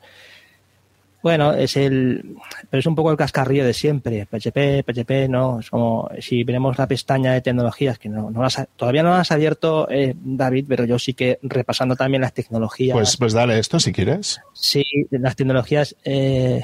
Bueno, 1.25 1.53
es 1.53 1.75
el, 1.75 2.35
pero 2.69 2.79
es 2.81 2.85
un 2.85 2.93
poco 2.93 3.09
el 3.09 3.17
cascarrillo 3.17 3.65
de 3.65 3.73
siempre. 3.73 4.27
PHP, 4.27 4.85
PHP, 4.85 5.27
no. 5.27 5.59
Es 5.59 5.71
como 5.71 6.07
si 6.19 6.43
vemos 6.43 6.77
la 6.77 6.85
pestaña 6.85 7.33
de 7.33 7.41
tecnologías 7.41 7.97
que 7.97 8.09
no, 8.09 8.29
no 8.29 8.47
todavía 8.75 9.01
no 9.01 9.15
has 9.15 9.31
abierto, 9.31 9.89
eh, 9.89 10.13
David, 10.15 10.65
pero 10.69 10.85
yo 10.85 10.99
sí 10.99 11.15
que 11.15 11.39
repasando 11.41 11.95
también 11.95 12.21
las 12.21 12.31
tecnologías. 12.31 12.93
Pues, 12.93 13.17
pues 13.17 13.33
dale 13.33 13.57
esto 13.57 13.79
si 13.79 13.91
quieres. 13.91 14.39
Sí, 14.53 14.83
las 15.09 15.35
tecnologías 15.35 15.95
eh, 16.03 16.63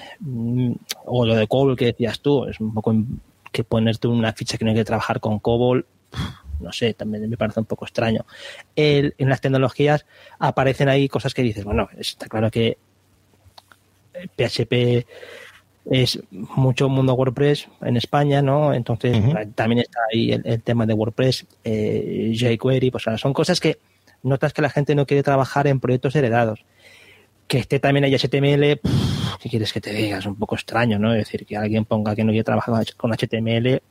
o 1.05 1.25
lo 1.25 1.33
de 1.33 1.47
COBOL 1.47 1.75
que 1.75 1.85
decías 1.85 2.19
tú, 2.19 2.45
es 2.45 2.59
un 2.59 2.71
poco 2.71 2.95
que 3.51 3.63
ponerte 3.63 4.09
una 4.09 4.31
ficha 4.31 4.59
que 4.59 4.65
no 4.65 4.69
hay 4.69 4.77
que 4.77 4.85
trabajar 4.85 5.19
con 5.19 5.39
COBOL 5.39 5.87
no 6.59 6.71
sé, 6.71 6.93
también 6.93 7.27
me 7.27 7.35
parece 7.35 7.59
un 7.59 7.65
poco 7.65 7.85
extraño. 7.85 8.27
El, 8.75 9.15
en 9.17 9.27
las 9.27 9.41
tecnologías 9.41 10.05
aparecen 10.37 10.87
ahí 10.87 11.09
cosas 11.09 11.33
que 11.33 11.41
dices, 11.41 11.63
bueno, 11.63 11.89
está 11.97 12.27
claro 12.27 12.51
que 12.51 12.77
PHP 14.35 15.05
es 15.85 16.19
mucho 16.29 16.89
mundo 16.89 17.13
WordPress 17.15 17.67
en 17.81 17.97
España, 17.97 18.41
¿no? 18.41 18.73
Entonces 18.73 19.17
también 19.55 19.79
está 19.79 19.99
ahí 20.11 20.31
el, 20.31 20.61
tema 20.61 20.85
de 20.85 20.93
WordPress, 20.93 21.47
eh, 21.63 22.33
jQuery, 22.35 22.91
pues 22.91 23.05
son 23.17 23.33
cosas 23.33 23.59
que 23.59 23.79
notas 24.23 24.53
que 24.53 24.61
la 24.61 24.69
gente 24.69 24.93
no 24.93 25.05
quiere 25.05 25.23
trabajar 25.23 25.67
en 25.67 25.79
proyectos 25.79 26.15
heredados. 26.15 26.63
Que 27.47 27.57
esté 27.57 27.79
también 27.79 28.05
ahí 28.05 28.15
HTML, 28.15 28.79
¿qué 29.41 29.49
quieres 29.49 29.73
que 29.73 29.81
te 29.81 29.91
diga? 29.91 30.19
Es 30.19 30.25
un 30.25 30.35
poco 30.35 30.55
extraño, 30.55 30.99
¿no? 30.99 31.13
Es 31.13 31.25
decir, 31.25 31.45
que 31.45 31.57
alguien 31.57 31.85
ponga 31.85 32.15
que 32.15 32.23
no 32.23 32.31
quiere 32.31 32.43
trabajar 32.43 32.85
con 32.95 33.11
HTML, 33.11 33.81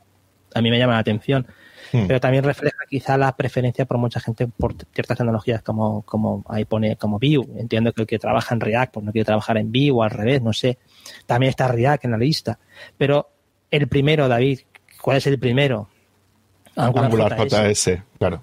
a 0.55 0.63
mí 0.63 0.71
me 0.71 0.79
llama 0.79 0.95
la 0.95 1.01
atención. 1.01 1.47
Hmm. 1.93 2.07
Pero 2.07 2.21
también 2.21 2.45
refleja 2.45 2.79
quizá 2.89 3.17
la 3.17 3.35
preferencia 3.37 3.85
por 3.85 3.99
mucha 3.99 4.21
gente 4.21 4.47
por 4.47 4.75
ciertas 4.93 5.19
tecnologías 5.19 5.63
como, 5.63 6.03
como 6.03 6.45
ahí 6.49 6.65
pone 6.65 6.97
como 6.97 7.19
Vue. 7.19 7.47
Entiendo 7.57 7.93
que 7.93 8.03
el 8.03 8.07
que 8.07 8.19
trabaja 8.19 8.55
en 8.55 8.61
React 8.61 8.95
pues 8.95 9.07
no 9.07 9.13
quiere 9.13 9.25
trabajar 9.25 9.57
en 9.59 9.73
Vue 9.73 9.91
o 9.91 10.03
al 10.03 10.11
revés, 10.11 10.43
no 10.43 10.53
sé. 10.53 10.79
También 11.27 11.51
está 11.51 11.69
React 11.69 12.05
en 12.05 12.11
la 12.13 12.19
lista. 12.19 12.59
Pero 12.97 13.31
el 13.71 13.89
primero, 13.89 14.29
David, 14.29 14.61
¿cuál 15.01 15.17
es 15.17 15.27
el 15.27 15.39
primero? 15.39 15.89
Angular, 16.77 17.37
JS. 17.37 18.03
claro. 18.19 18.43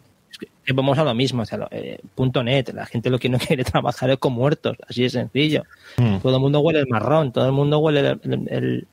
vamos 0.74 0.98
a 0.98 1.04
lo 1.04 1.16
mismo, 1.16 1.44
o 1.44 1.46
sea, 1.46 1.68
eh, 1.72 2.00
.net, 2.44 2.70
la 2.74 2.86
gente 2.86 3.10
lo 3.10 3.18
que 3.18 3.30
no 3.30 3.38
quiere 3.40 3.64
trabajar 3.64 4.10
es 4.10 4.18
con 4.18 4.34
muertos, 4.34 4.78
así 4.88 5.04
de 5.04 5.10
sencillo. 5.10 5.64
Hmm. 5.98 6.18
Todo 6.18 6.36
el 6.36 6.42
mundo 6.42 6.60
huele 6.60 6.80
el 6.80 6.88
marrón, 6.88 7.32
todo 7.32 7.46
el 7.46 7.54
mundo 7.54 7.80
huele 7.80 8.20
el 8.24 8.88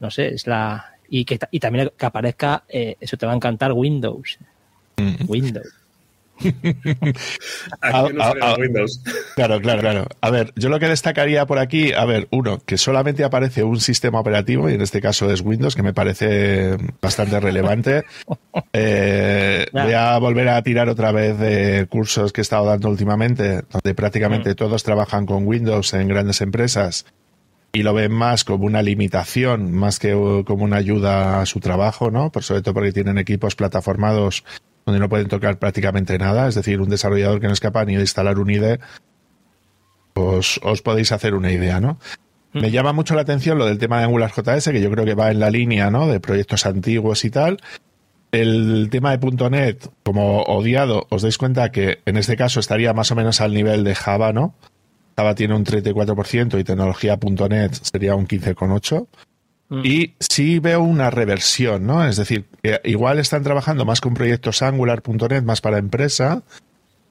no 0.00 0.10
sé, 0.10 0.28
es 0.28 0.46
la, 0.46 0.89
y 1.10 1.24
que 1.24 1.38
y 1.50 1.60
también 1.60 1.90
que 1.96 2.06
aparezca, 2.06 2.64
eh, 2.68 2.96
eso 3.00 3.16
te 3.16 3.26
va 3.26 3.32
a 3.32 3.36
encantar, 3.36 3.72
Windows. 3.72 4.38
Windows. 5.26 5.80
Aquí 7.80 8.12
no 8.14 8.54
Windows. 8.58 9.02
Claro, 9.34 9.60
claro, 9.60 9.80
claro. 9.80 10.06
A 10.20 10.30
ver, 10.30 10.52
yo 10.56 10.68
lo 10.68 10.78
que 10.78 10.88
destacaría 10.88 11.46
por 11.46 11.58
aquí, 11.58 11.92
a 11.92 12.04
ver, 12.04 12.28
uno, 12.30 12.60
que 12.64 12.78
solamente 12.78 13.24
aparece 13.24 13.62
un 13.62 13.80
sistema 13.80 14.20
operativo, 14.20 14.70
y 14.70 14.74
en 14.74 14.80
este 14.80 15.00
caso 15.00 15.30
es 15.30 15.42
Windows, 15.42 15.74
que 15.74 15.82
me 15.82 15.92
parece 15.92 16.76
bastante 17.00 17.40
relevante. 17.40 18.04
Eh, 18.72 19.66
voy 19.72 19.92
a 19.92 20.18
volver 20.18 20.48
a 20.48 20.62
tirar 20.62 20.88
otra 20.88 21.12
vez 21.12 21.38
de 21.38 21.86
cursos 21.88 22.32
que 22.32 22.40
he 22.40 22.42
estado 22.42 22.66
dando 22.66 22.88
últimamente, 22.88 23.62
donde 23.70 23.94
prácticamente 23.94 24.50
mm. 24.50 24.54
todos 24.54 24.82
trabajan 24.82 25.26
con 25.26 25.46
Windows 25.46 25.94
en 25.94 26.06
grandes 26.08 26.40
empresas 26.40 27.04
y 27.72 27.82
lo 27.82 27.94
ven 27.94 28.12
más 28.12 28.44
como 28.44 28.66
una 28.66 28.82
limitación, 28.82 29.72
más 29.72 29.98
que 29.98 30.12
como 30.46 30.64
una 30.64 30.76
ayuda 30.76 31.40
a 31.40 31.46
su 31.46 31.60
trabajo, 31.60 32.10
¿no? 32.10 32.30
Por 32.32 32.42
sobre 32.42 32.62
todo 32.62 32.74
porque 32.74 32.92
tienen 32.92 33.18
equipos 33.18 33.54
plataformados 33.54 34.44
donde 34.84 34.98
no 34.98 35.08
pueden 35.08 35.28
tocar 35.28 35.58
prácticamente 35.58 36.18
nada, 36.18 36.48
es 36.48 36.54
decir, 36.54 36.80
un 36.80 36.88
desarrollador 36.88 37.40
que 37.40 37.46
no 37.46 37.52
es 37.52 37.60
capaz 37.60 37.84
ni 37.84 37.94
de 37.94 38.00
instalar 38.00 38.38
un 38.38 38.50
IDE, 38.50 38.80
os, 40.14 40.58
os 40.62 40.82
podéis 40.82 41.12
hacer 41.12 41.34
una 41.34 41.52
idea, 41.52 41.80
¿no? 41.80 41.98
Me 42.52 42.68
mm. 42.68 42.72
llama 42.72 42.92
mucho 42.92 43.14
la 43.14 43.22
atención 43.22 43.58
lo 43.58 43.66
del 43.66 43.78
tema 43.78 43.98
de 43.98 44.04
AngularJS, 44.04 44.70
que 44.70 44.80
yo 44.80 44.90
creo 44.90 45.04
que 45.04 45.14
va 45.14 45.30
en 45.30 45.38
la 45.38 45.50
línea, 45.50 45.90
¿no? 45.90 46.08
De 46.08 46.18
proyectos 46.18 46.66
antiguos 46.66 47.24
y 47.24 47.30
tal. 47.30 47.58
El 48.32 48.88
tema 48.90 49.16
de 49.16 49.50
.NET, 49.50 49.88
como 50.02 50.42
odiado, 50.42 51.06
os 51.10 51.22
dais 51.22 51.38
cuenta 51.38 51.70
que 51.70 51.98
en 52.06 52.16
este 52.16 52.36
caso 52.36 52.60
estaría 52.60 52.92
más 52.92 53.10
o 53.10 53.16
menos 53.16 53.40
al 53.40 53.54
nivel 53.54 53.84
de 53.84 53.94
Java, 53.94 54.32
¿no? 54.32 54.54
Java 55.20 55.34
tiene 55.34 55.54
un 55.54 55.64
34% 55.64 56.58
y 56.58 56.64
tecnología.net 56.64 57.72
sería 57.72 58.14
un 58.14 58.26
15,8%. 58.26 59.06
Mm. 59.68 59.82
Y 59.84 60.14
sí 60.18 60.58
veo 60.58 60.82
una 60.82 61.10
reversión, 61.10 61.86
¿no? 61.86 62.04
Es 62.04 62.16
decir, 62.16 62.46
igual 62.84 63.18
están 63.18 63.42
trabajando 63.44 63.84
más 63.84 64.00
con 64.00 64.14
proyectos 64.14 64.62
Angular.net, 64.62 65.42
más 65.42 65.60
para 65.60 65.78
empresa, 65.78 66.42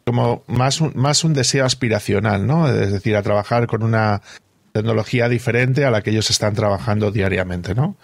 como 0.06 0.44
más 0.48 0.82
un, 0.82 0.92
más 0.96 1.24
un 1.24 1.34
deseo 1.34 1.66
aspiracional, 1.66 2.46
¿no? 2.46 2.68
Es 2.68 2.92
decir, 2.92 3.16
a 3.16 3.22
trabajar 3.22 3.68
con 3.68 3.84
una 3.84 4.22
tecnología 4.74 5.30
diferente 5.30 5.86
a 5.86 5.92
la 5.92 6.02
que 6.02 6.10
ellos 6.10 6.30
están 6.32 6.54
trabajando 6.54 7.12
diariamente, 7.12 7.76
¿no? 7.76 7.96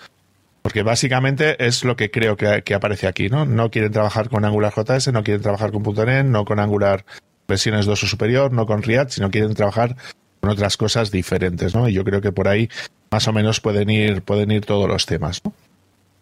Porque 0.61 0.83
básicamente 0.83 1.63
es 1.65 1.83
lo 1.83 1.95
que 1.95 2.09
creo 2.11 2.37
que, 2.37 2.61
que 2.63 2.75
aparece 2.75 3.07
aquí, 3.07 3.29
¿no? 3.29 3.45
No 3.45 3.69
quieren 3.69 3.91
trabajar 3.91 4.29
con 4.29 4.45
AngularJS, 4.45 5.11
no 5.11 5.23
quieren 5.23 5.41
trabajar 5.43 5.71
con 5.71 5.83
.NET, 5.83 6.25
no 6.25 6.45
con 6.45 6.59
Angular 6.59 7.05
versiones 7.47 7.85
2 7.85 8.03
o 8.03 8.07
superior, 8.07 8.51
no 8.51 8.65
con 8.65 8.83
React, 8.83 9.11
sino 9.11 9.31
quieren 9.31 9.53
trabajar 9.53 9.95
con 10.41 10.49
otras 10.49 10.77
cosas 10.77 11.11
diferentes, 11.11 11.75
¿no? 11.75 11.89
Y 11.89 11.93
yo 11.93 12.03
creo 12.03 12.21
que 12.21 12.31
por 12.31 12.47
ahí 12.47 12.69
más 13.11 13.27
o 13.27 13.33
menos 13.33 13.61
pueden 13.61 13.89
ir, 13.89 14.21
pueden 14.21 14.51
ir 14.51 14.65
todos 14.65 14.87
los 14.87 15.05
temas, 15.05 15.41
¿no? 15.43 15.53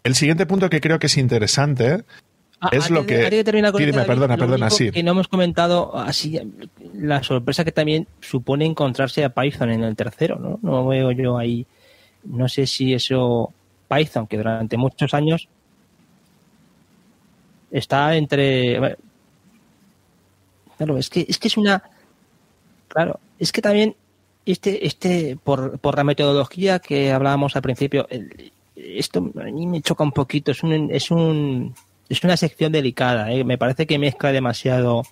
El 0.02 0.14
siguiente 0.14 0.44
punto 0.44 0.68
que 0.68 0.80
creo 0.80 0.98
que 0.98 1.06
es 1.06 1.16
interesante 1.16 2.04
ah, 2.60 2.68
es 2.72 2.90
lo 2.90 3.06
que... 3.06 3.16
perdona, 4.04 4.36
perdona, 4.36 4.68
sí. 4.68 4.90
Que 4.90 5.02
no 5.02 5.12
hemos 5.12 5.28
comentado 5.28 5.96
así 5.96 6.38
la 6.92 7.22
sorpresa 7.22 7.64
que 7.64 7.72
también 7.72 8.06
supone 8.20 8.66
encontrarse 8.66 9.24
a 9.24 9.30
Python 9.30 9.70
en 9.70 9.82
el 9.82 9.96
tercero, 9.96 10.38
¿no? 10.38 10.58
No 10.62 10.86
veo 10.86 11.10
yo 11.12 11.38
ahí, 11.38 11.66
no 12.24 12.48
sé 12.48 12.66
si 12.66 12.92
eso 12.92 13.50
Python, 13.88 14.26
que 14.26 14.36
durante 14.36 14.76
muchos 14.76 15.14
años 15.14 15.48
está 17.70 18.14
entre 18.14 18.96
Claro, 20.76 20.98
es 20.98 21.10
que, 21.10 21.26
es 21.28 21.38
que 21.38 21.48
es 21.48 21.56
una. 21.56 21.82
Claro, 22.88 23.20
es 23.38 23.52
que 23.52 23.62
también 23.62 23.96
este, 24.46 24.86
este, 24.86 25.38
por, 25.42 25.78
por 25.78 25.96
la 25.96 26.04
metodología 26.04 26.78
que 26.78 27.12
hablábamos 27.12 27.56
al 27.56 27.62
principio, 27.62 28.06
esto 28.76 29.32
a 29.40 29.44
mí 29.44 29.66
me 29.66 29.80
choca 29.80 30.04
un 30.04 30.12
poquito, 30.12 30.50
es 30.50 30.62
un, 30.62 30.90
es 30.90 31.10
un, 31.10 31.74
es 32.08 32.22
una 32.22 32.36
sección 32.36 32.72
delicada, 32.72 33.32
¿eh? 33.32 33.44
me 33.44 33.58
parece 33.58 33.86
que 33.86 33.98
mezcla 33.98 34.32
demasiado. 34.32 35.02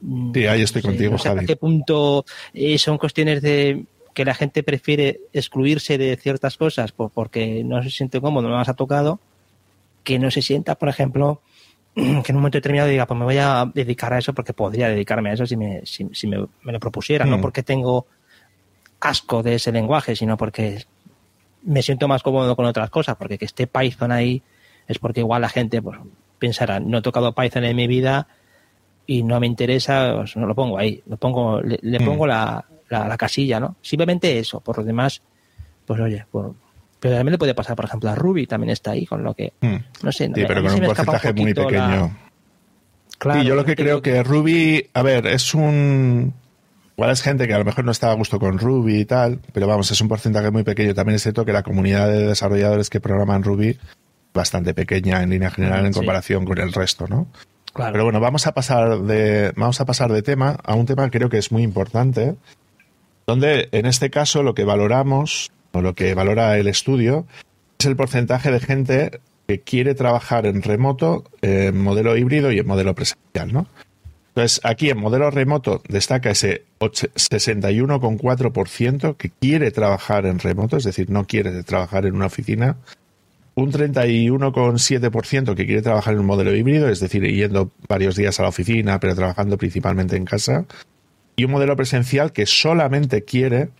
Mm, 0.00 0.32
sí, 0.32 0.46
ahí 0.46 0.62
estoy 0.62 0.82
contigo, 0.82 1.12
no 1.12 1.18
sé 1.18 1.46
qué 1.46 1.56
punto 1.56 2.24
eh, 2.54 2.78
son 2.78 2.96
cuestiones 2.96 3.42
de 3.42 3.84
que 4.14 4.24
la 4.24 4.34
gente 4.34 4.62
prefiere 4.62 5.20
excluirse 5.32 5.98
de 5.98 6.16
ciertas 6.16 6.56
cosas 6.56 6.92
porque 6.92 7.62
no 7.62 7.82
se 7.82 7.90
siente 7.90 8.20
cómodo, 8.20 8.48
no 8.48 8.56
las 8.56 8.68
ha 8.68 8.74
tocado, 8.74 9.20
que 10.02 10.18
no 10.18 10.30
se 10.30 10.42
sienta, 10.42 10.74
por 10.76 10.88
ejemplo, 10.88 11.42
que 11.94 12.02
en 12.02 12.36
un 12.36 12.36
momento 12.36 12.58
determinado 12.58 12.88
diga, 12.88 13.06
pues 13.06 13.18
me 13.18 13.24
voy 13.24 13.38
a 13.38 13.70
dedicar 13.72 14.12
a 14.12 14.18
eso 14.18 14.32
porque 14.32 14.52
podría 14.52 14.88
dedicarme 14.88 15.30
a 15.30 15.32
eso 15.34 15.46
si 15.46 15.56
me, 15.56 15.82
si, 15.84 16.26
me, 16.26 16.36
lo 16.36 16.80
propusiera, 16.80 17.24
no 17.24 17.38
mm. 17.38 17.40
porque 17.40 17.62
tengo 17.62 18.06
asco 19.00 19.42
de 19.42 19.54
ese 19.54 19.72
lenguaje, 19.72 20.14
sino 20.14 20.36
porque 20.36 20.84
me 21.62 21.82
siento 21.82 22.08
más 22.08 22.22
cómodo 22.22 22.54
con 22.56 22.66
otras 22.66 22.90
cosas, 22.90 23.16
porque 23.16 23.38
que 23.38 23.44
esté 23.44 23.66
Python 23.66 24.12
ahí 24.12 24.42
es 24.86 24.98
porque 24.98 25.20
igual 25.20 25.42
la 25.42 25.48
gente 25.48 25.80
pues, 25.82 25.98
pensará, 26.38 26.80
no 26.80 26.98
he 26.98 27.02
tocado 27.02 27.34
Python 27.34 27.64
en 27.64 27.76
mi 27.76 27.86
vida 27.86 28.26
y 29.06 29.22
no 29.22 29.40
me 29.40 29.46
interesa, 29.46 30.12
pues 30.16 30.36
no 30.36 30.46
lo 30.46 30.54
pongo 30.54 30.78
ahí, 30.78 31.02
lo 31.06 31.16
pongo, 31.16 31.60
le, 31.60 31.98
mm. 31.98 32.04
pongo 32.04 32.26
la, 32.26 32.64
la, 32.88 33.16
casilla, 33.16 33.58
¿no? 33.58 33.76
Simplemente 33.80 34.38
eso, 34.38 34.60
por 34.60 34.78
lo 34.78 34.84
demás, 34.84 35.22
pues 35.86 36.00
oye, 36.00 36.24
por, 36.30 36.54
pero 37.00 37.16
también 37.16 37.32
le 37.32 37.38
puede 37.38 37.54
pasar, 37.54 37.74
por 37.74 37.86
ejemplo, 37.86 38.10
a 38.10 38.14
Ruby, 38.14 38.46
también 38.46 38.70
está 38.70 38.92
ahí, 38.92 39.06
con 39.06 39.24
lo 39.24 39.34
que. 39.34 39.54
Hmm. 39.60 39.76
No 40.02 40.12
sé. 40.12 40.26
Sí, 40.26 40.44
pero 40.46 40.62
con 40.62 40.74
un 40.74 40.80
porcentaje 40.80 41.32
muy 41.32 41.54
pequeño. 41.54 42.16
Claro, 43.18 43.42
y 43.42 43.44
yo 43.44 43.54
lo 43.54 43.64
que 43.64 43.76
creo 43.76 44.00
que... 44.00 44.22
Ruby, 44.22 44.88
a 44.94 45.02
ver, 45.02 45.26
es 45.26 45.54
un. 45.54 46.32
Igual 46.96 47.10
es 47.10 47.22
gente 47.22 47.46
que 47.46 47.54
a 47.54 47.58
lo 47.58 47.64
mejor 47.64 47.84
no 47.84 47.92
está 47.92 48.10
a 48.10 48.14
gusto 48.14 48.38
con 48.38 48.58
Ruby 48.58 49.00
y 49.00 49.04
tal, 49.06 49.40
pero 49.52 49.66
vamos, 49.66 49.90
es 49.90 50.00
un 50.02 50.08
porcentaje 50.08 50.50
muy 50.50 50.62
pequeño. 50.62 50.94
También 50.94 51.16
es 51.16 51.22
cierto 51.22 51.46
que 51.46 51.52
la 51.52 51.62
comunidad 51.62 52.08
de 52.08 52.26
desarrolladores 52.26 52.90
que 52.90 53.00
programan 53.00 53.42
Ruby 53.42 53.78
bastante 54.34 54.74
pequeña 54.74 55.22
en 55.22 55.30
línea 55.30 55.50
general 55.50 55.86
en 55.86 55.92
comparación 55.92 56.44
con 56.44 56.58
el 56.58 56.72
resto, 56.72 57.06
¿no? 57.08 57.26
Claro. 57.72 57.92
Pero 57.92 58.04
bueno, 58.04 58.20
vamos 58.20 58.46
a 58.46 58.52
pasar 58.52 59.00
de 59.00 59.52
vamos 59.56 59.80
a 59.80 59.86
pasar 59.86 60.12
de 60.12 60.22
tema 60.22 60.58
a 60.62 60.74
un 60.74 60.84
tema 60.84 61.04
que 61.08 61.18
creo 61.18 61.30
que 61.30 61.38
es 61.38 61.50
muy 61.50 61.62
importante, 61.62 62.36
donde 63.26 63.70
en 63.72 63.86
este 63.86 64.10
caso 64.10 64.42
lo 64.42 64.54
que 64.54 64.64
valoramos 64.64 65.50
lo 65.72 65.94
que 65.94 66.14
valora 66.14 66.58
el 66.58 66.68
estudio 66.68 67.26
es 67.78 67.86
el 67.86 67.96
porcentaje 67.96 68.50
de 68.50 68.60
gente 68.60 69.20
que 69.46 69.60
quiere 69.60 69.94
trabajar 69.94 70.44
en 70.46 70.62
remoto, 70.62 71.24
en 71.42 71.80
modelo 71.80 72.16
híbrido 72.16 72.50
y 72.52 72.58
en 72.58 72.66
modelo 72.66 72.94
presencial, 72.94 73.52
¿no? 73.52 73.66
Entonces, 74.28 74.60
aquí 74.62 74.90
en 74.90 74.98
modelo 74.98 75.30
remoto 75.30 75.82
destaca 75.88 76.30
ese 76.30 76.64
61,4% 76.78 79.16
que 79.16 79.30
quiere 79.30 79.72
trabajar 79.72 80.24
en 80.24 80.38
remoto, 80.38 80.76
es 80.76 80.84
decir, 80.84 81.10
no 81.10 81.26
quiere 81.26 81.64
trabajar 81.64 82.06
en 82.06 82.14
una 82.14 82.26
oficina. 82.26 82.76
Un 83.56 83.72
31,7% 83.72 85.56
que 85.56 85.66
quiere 85.66 85.82
trabajar 85.82 86.14
en 86.14 86.20
un 86.20 86.26
modelo 86.26 86.54
híbrido, 86.54 86.88
es 86.88 87.00
decir, 87.00 87.24
yendo 87.24 87.72
varios 87.88 88.14
días 88.14 88.38
a 88.38 88.44
la 88.44 88.50
oficina, 88.50 89.00
pero 89.00 89.16
trabajando 89.16 89.58
principalmente 89.58 90.14
en 90.16 90.24
casa. 90.24 90.64
Y 91.34 91.42
un 91.44 91.50
modelo 91.50 91.74
presencial 91.74 92.32
que 92.32 92.46
solamente 92.46 93.24
quiere 93.24 93.70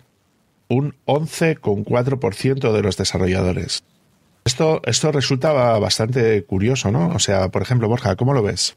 un 0.71 0.95
11,4% 1.05 2.73
de 2.73 2.83
los 2.83 2.97
desarrolladores. 2.97 3.85
Esto, 4.45 4.81
esto 4.87 5.13
resulta 5.13 5.53
bastante 5.53 6.45
curioso, 6.45 6.91
¿no? 6.91 7.09
O 7.09 7.19
sea, 7.19 7.51
por 7.51 7.61
ejemplo, 7.61 7.89
Borja, 7.89 8.17
¿cómo 8.17 8.33
lo 8.33 8.43
ves? 8.43 8.77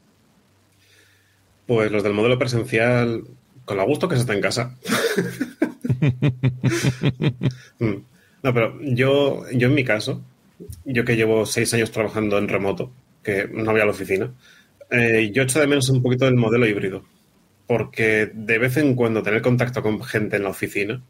Pues 1.66 1.90
los 1.90 2.02
del 2.02 2.12
modelo 2.12 2.38
presencial, 2.38 3.22
con 3.64 3.76
la 3.76 3.84
gusto 3.84 4.08
que 4.08 4.16
se 4.16 4.22
está 4.22 4.34
en 4.34 4.40
casa. 4.40 4.76
Mm. 7.78 7.94
no, 8.42 8.54
pero 8.54 8.78
yo, 8.82 9.44
yo 9.52 9.68
en 9.68 9.74
mi 9.74 9.84
caso, 9.84 10.22
yo 10.84 11.04
que 11.04 11.16
llevo 11.16 11.46
seis 11.46 11.72
años 11.72 11.90
trabajando 11.90 12.36
en 12.36 12.48
remoto, 12.48 12.92
que 13.22 13.48
no 13.50 13.72
voy 13.72 13.80
a 13.80 13.86
la 13.86 13.92
oficina, 13.92 14.30
eh, 14.90 15.30
yo 15.32 15.44
echo 15.44 15.60
de 15.60 15.66
menos 15.66 15.88
un 15.88 16.02
poquito 16.02 16.26
del 16.26 16.34
modelo 16.34 16.66
híbrido, 16.66 17.04
porque 17.66 18.30
de 18.34 18.58
vez 18.58 18.76
en 18.76 18.94
cuando 18.94 19.22
tener 19.22 19.40
contacto 19.40 19.82
con 19.82 20.02
gente 20.02 20.36
en 20.36 20.42
la 20.42 20.50
oficina 20.50 21.02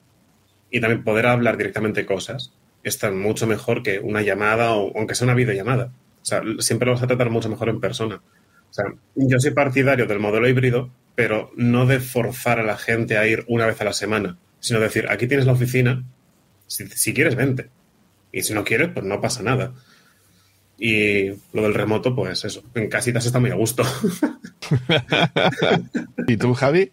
y 0.75 0.81
también 0.81 1.05
poder 1.05 1.27
hablar 1.27 1.57
directamente 1.57 2.05
cosas 2.05 2.53
está 2.83 3.13
mucho 3.13 3.47
mejor 3.47 3.85
que 3.85 4.01
una 4.01 4.23
llamada 4.23 4.73
o 4.73 4.91
aunque 4.99 5.15
sea 5.15 5.27
una 5.27 5.35
videollamada. 5.35 5.93
O 6.21 6.25
sea, 6.25 6.43
siempre 6.59 6.87
lo 6.87 6.95
vas 6.95 7.03
a 7.05 7.07
tratar 7.07 7.31
mucho 7.31 7.49
mejor 7.49 7.69
en 7.69 7.81
persona. 7.81 8.17
O 8.17 8.75
sea, 8.75 8.87
yo 9.15 9.39
soy 9.39 9.53
partidario 9.53 10.07
del 10.07 10.19
modelo 10.19 10.49
híbrido, 10.49 10.91
pero 11.15 11.53
no 11.55 11.87
de 11.87 12.01
forzar 12.01 12.59
a 12.59 12.65
la 12.65 12.77
gente 12.77 13.17
a 13.17 13.25
ir 13.25 13.45
una 13.47 13.67
vez 13.67 13.81
a 13.81 13.85
la 13.85 13.93
semana, 13.93 14.37
sino 14.59 14.81
decir, 14.81 15.07
aquí 15.09 15.29
tienes 15.29 15.47
la 15.47 15.53
oficina, 15.53 16.03
si, 16.67 16.89
si 16.89 17.15
quieres, 17.15 17.37
vente. 17.37 17.71
Y 18.33 18.43
si 18.43 18.53
no 18.53 18.65
quieres, 18.65 18.89
pues 18.89 19.07
no 19.07 19.21
pasa 19.21 19.45
nada. 19.45 19.75
Y 20.77 21.29
lo 21.53 21.63
del 21.63 21.75
remoto, 21.75 22.17
pues 22.17 22.45
eso, 22.45 22.65
en 22.75 22.89
casitas 22.89 23.25
está 23.25 23.39
muy 23.39 23.53
a 23.53 23.55
gusto. 23.55 23.85
¿Y 26.27 26.37
tú, 26.37 26.53
Javi? 26.53 26.91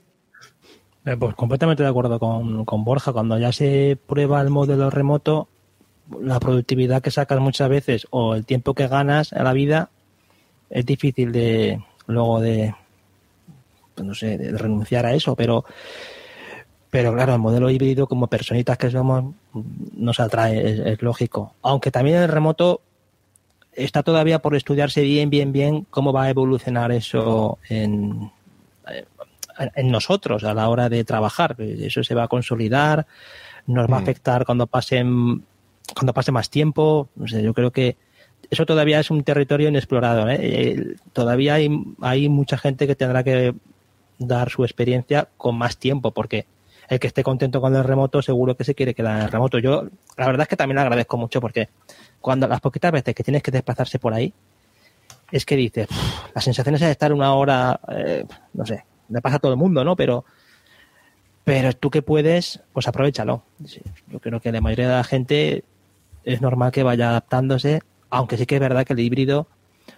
Eh, 1.06 1.18
pues 1.18 1.34
completamente 1.36 1.84
de 1.84 1.90
acuerdo 1.90 2.20
con, 2.20 2.66
con, 2.66 2.84
Borja. 2.84 3.12
Cuando 3.12 3.38
ya 3.40 3.52
se 3.52 3.98
prueba 4.08 4.42
el 4.42 4.50
modelo 4.50 4.90
remoto, 4.90 5.48
la 6.22 6.40
productividad 6.40 7.02
que 7.02 7.12
sacas 7.12 7.40
muchas 7.40 7.70
veces 7.70 8.08
o 8.12 8.36
el 8.36 8.46
tiempo 8.46 8.74
que 8.74 8.88
ganas 8.88 9.34
a 9.34 9.44
la 9.44 9.54
vida 9.54 9.90
es 10.70 10.86
difícil 10.86 11.32
de 11.32 11.82
luego 12.08 12.40
de 12.40 12.76
pues 13.96 14.08
no 14.08 14.14
sé, 14.14 14.38
de 14.38 14.58
renunciar 14.58 15.06
a 15.06 15.14
eso, 15.14 15.36
pero 15.36 15.66
pero 16.90 17.14
claro, 17.14 17.34
el 17.34 17.40
modelo 17.40 17.70
híbrido 17.70 18.06
como 18.06 18.28
personitas 18.28 18.78
que 18.78 18.92
somos 18.92 19.34
nos 19.96 20.20
atrae, 20.20 20.72
es, 20.72 20.80
es 20.80 21.02
lógico. 21.02 21.56
Aunque 21.62 21.90
también 21.90 22.18
el 22.18 22.28
remoto 22.28 22.82
está 23.74 24.04
todavía 24.04 24.40
por 24.40 24.56
estudiarse 24.56 25.02
bien, 25.02 25.30
bien, 25.30 25.54
bien 25.54 25.88
cómo 25.90 26.12
va 26.12 26.24
a 26.24 26.30
evolucionar 26.30 26.92
eso 26.92 27.60
en, 27.70 28.30
en 29.76 29.92
nosotros 29.92 30.44
a 30.44 30.54
la 30.54 30.70
hora 30.70 30.90
de 30.90 31.04
trabajar. 31.04 31.56
Eso 31.60 32.04
se 32.04 32.16
va 32.16 32.24
a 32.24 32.28
consolidar, 32.28 33.06
nos 33.68 33.90
va 33.90 33.98
a 33.98 34.02
afectar 34.02 34.46
cuando 34.46 34.68
pasen 34.68 35.44
cuando 35.96 36.14
pase 36.14 36.32
más 36.32 36.50
tiempo. 36.50 37.10
No 37.16 37.28
sé, 37.28 37.44
yo 37.44 37.54
creo 37.54 37.72
que 37.72 37.98
eso 38.50 38.66
todavía 38.66 39.00
es 39.00 39.12
un 39.12 39.24
territorio 39.24 39.70
inexplorado. 39.70 40.30
¿eh? 40.30 40.96
Todavía 41.14 41.56
hay, 41.56 41.70
hay 42.02 42.30
mucha 42.30 42.58
gente 42.58 42.88
que 42.88 42.96
tendrá 42.96 43.24
que 43.24 43.54
dar 44.18 44.50
su 44.50 44.64
experiencia 44.64 45.28
con 45.38 45.58
más 45.58 45.78
tiempo, 45.78 46.12
porque 46.12 46.46
el 46.90 47.00
que 47.00 47.08
esté 47.08 47.24
contento 47.24 47.62
con 47.62 47.76
el 47.76 47.84
remoto 47.84 48.22
seguro 48.22 48.56
que 48.56 48.64
se 48.64 48.76
quiere 48.76 48.94
quedar 48.94 49.18
en 49.18 49.24
el 49.24 49.32
remoto. 49.32 49.60
Yo 49.60 49.88
la 50.18 50.26
verdad 50.26 50.42
es 50.42 50.48
que 50.48 50.58
también 50.58 50.80
agradezco 50.80 51.18
mucho 51.18 51.40
porque 51.40 51.70
cuando 52.20 52.48
las 52.48 52.60
poquitas 52.60 52.92
veces 52.92 53.16
que 53.16 53.24
tienes 53.24 53.42
que 53.42 53.52
desplazarse 53.52 53.98
por 53.98 54.14
ahí, 54.14 54.34
es 55.32 55.46
que 55.46 55.56
dices, 55.56 55.88
las 56.36 56.44
sensaciones 56.44 56.82
de 56.82 56.92
estar 56.92 57.14
una 57.14 57.34
hora, 57.34 57.80
eh, 57.88 58.26
no 58.54 58.66
sé, 58.66 58.84
le 59.12 59.22
pasa 59.22 59.38
a 59.38 59.40
todo 59.40 59.52
el 59.52 59.58
mundo, 59.58 59.84
¿no? 59.84 59.96
Pero, 59.96 60.26
pero 61.44 61.74
tú 61.74 61.90
que 61.90 62.02
puedes, 62.02 62.62
pues 62.74 62.88
aprovechalo. 62.88 63.44
Yo 64.08 64.20
creo 64.20 64.40
que 64.40 64.52
la 64.52 64.62
mayoría 64.62 64.90
de 64.90 64.96
la 64.96 65.04
gente 65.04 65.64
es 66.24 66.42
normal 66.42 66.72
que 66.72 66.84
vaya 66.84 67.10
adaptándose, 67.10 67.82
aunque 68.10 68.38
sí 68.38 68.46
que 68.46 68.56
es 68.56 68.62
verdad 68.62 68.86
que 68.86 68.94
el 68.94 69.00
híbrido 69.00 69.48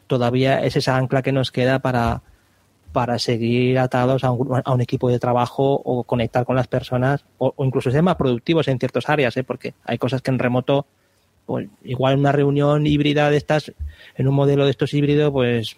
todavía 0.07 0.63
es 0.63 0.75
esa 0.75 0.97
ancla 0.97 1.21
que 1.21 1.31
nos 1.31 1.51
queda 1.51 1.79
para, 1.79 2.21
para 2.91 3.19
seguir 3.19 3.79
atados 3.79 4.23
a 4.23 4.31
un, 4.31 4.61
a 4.63 4.73
un, 4.73 4.81
equipo 4.81 5.09
de 5.09 5.19
trabajo 5.19 5.81
o 5.83 6.03
conectar 6.03 6.45
con 6.45 6.55
las 6.55 6.67
personas 6.67 7.25
o, 7.37 7.53
o, 7.55 7.65
incluso 7.65 7.91
ser 7.91 8.03
más 8.03 8.15
productivos 8.15 8.67
en 8.67 8.79
ciertas 8.79 9.09
áreas, 9.09 9.35
¿eh? 9.37 9.43
porque 9.43 9.73
hay 9.83 9.97
cosas 9.97 10.21
que 10.21 10.31
en 10.31 10.39
remoto, 10.39 10.85
pues 11.45 11.67
igual 11.83 12.17
una 12.17 12.31
reunión 12.31 12.87
híbrida 12.87 13.29
de 13.29 13.37
estas, 13.37 13.73
en 14.15 14.27
un 14.27 14.35
modelo 14.35 14.65
de 14.65 14.71
estos 14.71 14.93
híbridos, 14.93 15.31
pues 15.31 15.75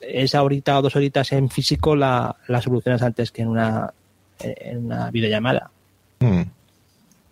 esa 0.00 0.42
horita 0.42 0.78
o 0.78 0.82
dos 0.82 0.96
horitas 0.96 1.32
en 1.32 1.48
físico 1.48 1.96
la, 1.96 2.36
la 2.46 2.60
solucionas 2.60 3.02
antes 3.02 3.30
que 3.30 3.42
en 3.42 3.48
una, 3.48 3.92
en 4.40 4.86
una 4.86 5.10
videollamada. 5.10 5.70
Hmm. 6.20 6.42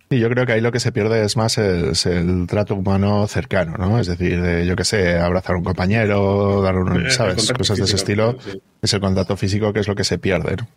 Sí, 0.09 0.19
yo 0.19 0.29
creo 0.29 0.45
que 0.45 0.53
ahí 0.53 0.61
lo 0.61 0.71
que 0.71 0.79
se 0.79 0.93
pierde 0.93 1.25
es 1.25 1.35
más 1.35 1.57
el, 1.57 1.89
es 1.89 2.05
el 2.05 2.47
trato 2.47 2.75
humano 2.75 3.27
cercano, 3.27 3.75
¿no? 3.77 3.99
Es 3.99 4.07
decir, 4.07 4.41
de, 4.41 4.65
yo 4.65 4.77
qué 4.77 4.85
sé, 4.85 5.19
abrazar 5.19 5.55
a 5.55 5.57
un 5.57 5.65
compañero, 5.65 6.61
dar 6.61 6.77
un, 6.77 7.11
¿sabes? 7.11 7.51
Cosas 7.51 7.77
de 7.77 7.83
ese 7.83 7.97
estilo. 7.97 8.37
Sí. 8.39 8.61
Es 8.81 8.93
el 8.93 9.01
contacto 9.01 9.35
físico 9.35 9.73
que 9.73 9.81
es 9.81 9.87
lo 9.87 9.95
que 9.95 10.05
se 10.05 10.17
pierde, 10.17 10.55
¿no? 10.55 10.67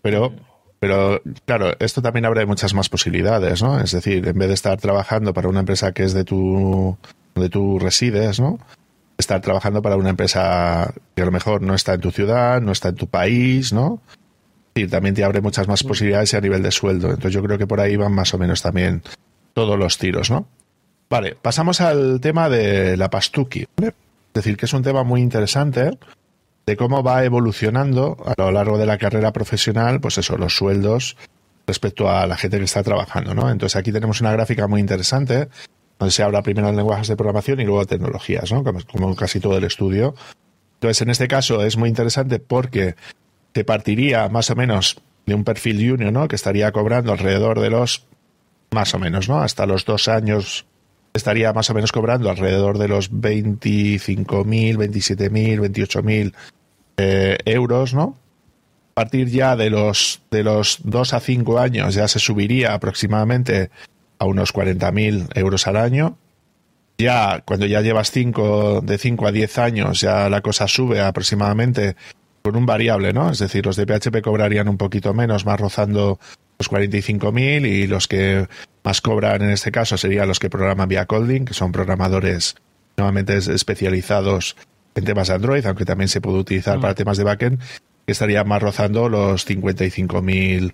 Pero, 0.00 0.32
pero, 0.78 1.20
claro, 1.44 1.72
esto 1.80 2.00
también 2.00 2.24
abre 2.24 2.46
muchas 2.46 2.72
más 2.72 2.88
posibilidades, 2.88 3.62
¿no? 3.62 3.78
Es 3.78 3.92
decir, 3.92 4.26
en 4.26 4.38
vez 4.38 4.48
de 4.48 4.54
estar 4.54 4.80
trabajando 4.80 5.34
para 5.34 5.48
una 5.48 5.60
empresa 5.60 5.92
que 5.92 6.04
es 6.04 6.14
de 6.14 6.24
tu, 6.24 6.96
donde 7.34 7.50
tú 7.50 7.78
resides, 7.78 8.40
¿no? 8.40 8.58
Estar 9.18 9.40
trabajando 9.40 9.82
para 9.82 9.96
una 9.96 10.10
empresa 10.10 10.92
que 11.14 11.22
a 11.22 11.24
lo 11.24 11.32
mejor 11.32 11.62
no 11.62 11.74
está 11.74 11.94
en 11.94 12.00
tu 12.00 12.10
ciudad, 12.10 12.60
no 12.60 12.72
está 12.72 12.88
en 12.90 12.96
tu 12.96 13.06
país, 13.06 13.72
¿no? 13.72 14.02
y 14.76 14.86
también 14.86 15.14
te 15.14 15.24
abre 15.24 15.40
muchas 15.40 15.66
más 15.68 15.82
posibilidades 15.82 16.34
a 16.34 16.40
nivel 16.40 16.62
de 16.62 16.70
sueldo. 16.70 17.08
Entonces 17.08 17.32
yo 17.32 17.42
creo 17.42 17.58
que 17.58 17.66
por 17.66 17.80
ahí 17.80 17.96
van 17.96 18.12
más 18.12 18.34
o 18.34 18.38
menos 18.38 18.62
también 18.62 19.02
todos 19.54 19.78
los 19.78 19.98
tiros, 19.98 20.30
¿no? 20.30 20.46
Vale, 21.08 21.36
pasamos 21.40 21.80
al 21.80 22.20
tema 22.20 22.48
de 22.48 22.96
la 22.96 23.08
Pastuki. 23.08 23.66
¿vale? 23.76 23.88
Es 23.88 24.34
decir, 24.34 24.56
que 24.56 24.66
es 24.66 24.72
un 24.72 24.82
tema 24.82 25.02
muy 25.02 25.22
interesante 25.22 25.98
de 26.66 26.76
cómo 26.76 27.02
va 27.02 27.24
evolucionando 27.24 28.16
a 28.26 28.34
lo 28.36 28.50
largo 28.50 28.76
de 28.76 28.86
la 28.86 28.98
carrera 28.98 29.32
profesional, 29.32 30.00
pues 30.00 30.18
eso, 30.18 30.36
los 30.36 30.56
sueldos 30.56 31.16
respecto 31.66 32.10
a 32.10 32.26
la 32.26 32.36
gente 32.36 32.58
que 32.58 32.64
está 32.64 32.82
trabajando, 32.82 33.34
¿no? 33.34 33.50
Entonces 33.50 33.76
aquí 33.76 33.92
tenemos 33.92 34.20
una 34.20 34.32
gráfica 34.32 34.66
muy 34.66 34.80
interesante 34.80 35.48
donde 35.98 36.12
se 36.12 36.22
habla 36.22 36.42
primero 36.42 36.68
de 36.68 36.76
lenguajes 36.76 37.08
de 37.08 37.16
programación 37.16 37.60
y 37.60 37.64
luego 37.64 37.80
de 37.80 37.86
tecnologías, 37.86 38.52
¿no? 38.52 38.62
Como, 38.64 39.16
casi 39.16 39.40
todo 39.40 39.56
el 39.56 39.64
estudio. 39.64 40.14
Entonces, 40.74 41.02
en 41.02 41.10
este 41.10 41.28
caso 41.28 41.62
es 41.62 41.76
muy 41.76 41.88
interesante 41.88 42.38
porque 42.38 42.96
te 43.52 43.64
partiría 43.64 44.28
más 44.28 44.50
o 44.50 44.56
menos 44.56 45.00
de 45.24 45.34
un 45.34 45.44
perfil 45.44 45.76
junior, 45.76 46.12
¿no? 46.12 46.28
Que 46.28 46.36
estaría 46.36 46.70
cobrando 46.72 47.12
alrededor 47.12 47.60
de 47.60 47.70
los, 47.70 48.06
más 48.70 48.94
o 48.94 48.98
menos, 48.98 49.28
¿no? 49.28 49.38
Hasta 49.38 49.66
los 49.66 49.84
dos 49.84 50.08
años 50.08 50.66
estaría 51.14 51.52
más 51.54 51.70
o 51.70 51.74
menos 51.74 51.92
cobrando 51.92 52.30
alrededor 52.30 52.76
de 52.78 52.88
los 52.88 53.10
25.000, 53.10 54.76
27.000, 54.76 55.60
28.000 55.60 56.34
eh, 56.98 57.38
euros, 57.46 57.94
¿no? 57.94 58.18
A 58.92 59.02
partir 59.02 59.28
ya 59.28 59.56
de 59.56 59.70
los, 59.70 60.22
de 60.30 60.42
los 60.42 60.78
dos 60.82 61.12
a 61.12 61.20
cinco 61.20 61.58
años 61.58 61.94
ya 61.94 62.08
se 62.08 62.18
subiría 62.18 62.72
aproximadamente 62.72 63.70
a 64.18 64.24
unos 64.24 64.54
40.000 64.54 65.28
euros 65.34 65.66
al 65.66 65.76
año. 65.76 66.18
Ya 66.98 67.42
cuando 67.44 67.66
ya 67.66 67.82
llevas 67.82 68.10
cinco, 68.10 68.80
de 68.80 68.96
5 68.96 69.26
a 69.26 69.32
10 69.32 69.58
años 69.58 70.00
ya 70.00 70.30
la 70.30 70.40
cosa 70.40 70.66
sube 70.66 71.00
aproximadamente 71.00 71.96
con 72.42 72.56
un 72.56 72.64
variable, 72.64 73.12
¿no? 73.12 73.30
Es 73.30 73.38
decir, 73.38 73.66
los 73.66 73.76
de 73.76 73.86
PHP 73.86 74.22
cobrarían 74.22 74.68
un 74.68 74.78
poquito 74.78 75.12
menos, 75.12 75.44
más 75.44 75.60
rozando 75.60 76.18
los 76.58 76.70
45.000 76.70 77.66
y 77.66 77.86
los 77.86 78.08
que 78.08 78.46
más 78.82 79.00
cobran 79.00 79.42
en 79.42 79.50
este 79.50 79.72
caso 79.72 79.98
serían 79.98 80.28
los 80.28 80.38
que 80.38 80.48
programan 80.48 80.88
vía 80.88 81.06
Colding, 81.06 81.44
que 81.44 81.54
son 81.54 81.72
programadores 81.72 82.56
nuevamente 82.96 83.36
especializados 83.36 84.56
en 84.94 85.04
temas 85.04 85.28
de 85.28 85.34
Android, 85.34 85.66
aunque 85.66 85.84
también 85.84 86.08
se 86.08 86.20
puede 86.20 86.38
utilizar 86.38 86.78
mm. 86.78 86.80
para 86.80 86.94
temas 86.94 87.18
de 87.18 87.24
backend, 87.24 87.60
que 88.06 88.12
estarían 88.12 88.48
más 88.48 88.62
rozando 88.62 89.08
los 89.08 89.46
55.000 89.46 90.72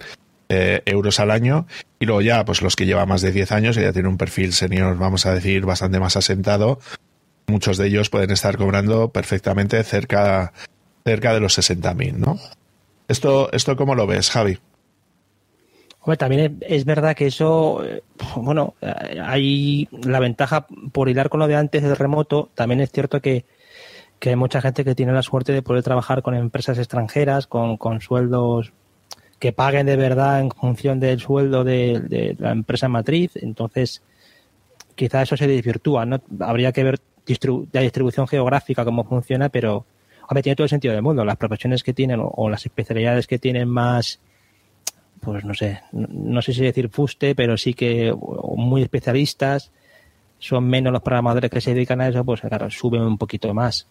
eh, 0.55 0.83
euros 0.85 1.19
al 1.19 1.31
año. 1.31 1.67
Y 1.99 2.05
luego 2.05 2.21
ya, 2.21 2.45
pues 2.45 2.61
los 2.61 2.77
que 2.77 2.85
llevan 2.85 3.09
más 3.09 3.23
de 3.23 3.33
10 3.33 3.53
años, 3.53 3.77
ya 3.77 3.91
tienen 3.91 4.11
un 4.11 4.19
perfil 4.19 4.53
senior, 4.53 4.99
vamos 4.99 5.25
a 5.25 5.33
decir, 5.33 5.65
bastante 5.65 5.99
más 5.99 6.15
asentado. 6.19 6.79
Muchos 7.47 7.79
de 7.79 7.87
ellos 7.87 8.11
pueden 8.11 8.31
estar 8.31 8.59
cobrando 8.59 9.09
perfectamente 9.09 9.83
cerca 9.83 10.53
cerca 11.07 11.33
de 11.33 11.41
los 11.41 11.59
60.000, 11.59 12.17
¿no? 12.17 12.39
¿Esto, 13.09 13.51
¿Esto 13.53 13.77
cómo 13.77 13.95
lo 13.95 14.07
ves, 14.07 14.31
Javi? 14.31 14.59
También 16.19 16.59
es 16.61 16.85
verdad 16.85 17.17
que 17.17 17.29
eso, 17.29 17.83
bueno, 18.37 18.75
hay 19.23 19.89
la 19.91 20.21
ventaja 20.21 20.67
por 20.93 21.09
hilar 21.09 21.31
con 21.31 21.41
lo 21.41 21.47
de 21.47 21.57
antes 21.57 21.83
del 21.83 21.97
remoto, 21.97 22.51
también 22.55 22.81
es 22.83 22.91
cierto 22.93 23.23
que, 23.23 23.47
que 24.19 24.31
hay 24.31 24.37
mucha 24.37 24.61
gente 24.61 24.85
que 24.85 24.95
tiene 24.95 25.13
la 25.13 25.23
suerte 25.23 25.53
de 25.53 25.63
poder 25.63 25.83
trabajar 25.83 26.23
con 26.23 26.35
empresas 26.35 26.79
extranjeras, 26.79 27.47
con, 27.47 27.79
con 27.79 28.01
sueldos 28.03 28.73
que 29.43 29.53
paguen 29.53 29.87
de 29.87 29.97
verdad 29.97 30.39
en 30.39 30.53
función 30.53 31.01
del 31.01 31.19
sueldo 31.19 31.65
de, 31.65 32.37
la 32.39 32.53
empresa 32.53 32.87
matriz, 32.87 33.33
entonces 33.35 34.01
quizá 34.95 35.23
eso 35.23 35.37
se 35.37 35.49
desvirtúa, 35.49 36.07
¿no? 36.07 36.23
Habría 36.39 36.71
que 36.71 36.85
ver 36.85 37.01
distribu 37.27 37.67
la 37.73 37.81
distribución 37.81 38.29
geográfica, 38.29 38.85
cómo 38.85 39.03
funciona, 39.03 39.49
pero 39.49 39.85
Hombre, 40.29 40.45
tiene 40.45 40.55
todo 40.55 40.67
el 40.67 40.71
sentido 40.71 40.95
del 40.95 41.03
mundo. 41.03 41.25
Las 41.25 41.37
profesiones 41.37 41.83
que 41.83 41.93
tienen 41.93 42.21
o, 42.23 42.49
las 42.49 42.65
especialidades 42.65 43.27
que 43.27 43.41
tienen 43.41 43.69
más, 43.69 44.21
pues 45.21 45.45
no 45.45 45.55
sé, 45.55 45.81
no, 45.91 46.07
no, 46.09 46.41
sé 46.41 46.53
si 46.55 46.63
decir 46.63 46.89
fuste, 46.89 47.35
pero 47.35 47.57
sí 47.57 47.75
que 47.75 48.15
muy 48.57 48.83
especialistas, 48.83 49.73
son 50.39 50.69
menos 50.69 50.93
los 50.93 51.03
programadores 51.03 51.51
que 51.51 51.61
se 51.61 51.75
dedican 51.75 52.01
a 52.01 52.07
eso, 52.07 52.25
pues 52.25 52.43
claro, 52.43 52.71
suben 52.71 53.03
un 53.03 53.19
poquito 53.19 53.53
más. 53.53 53.89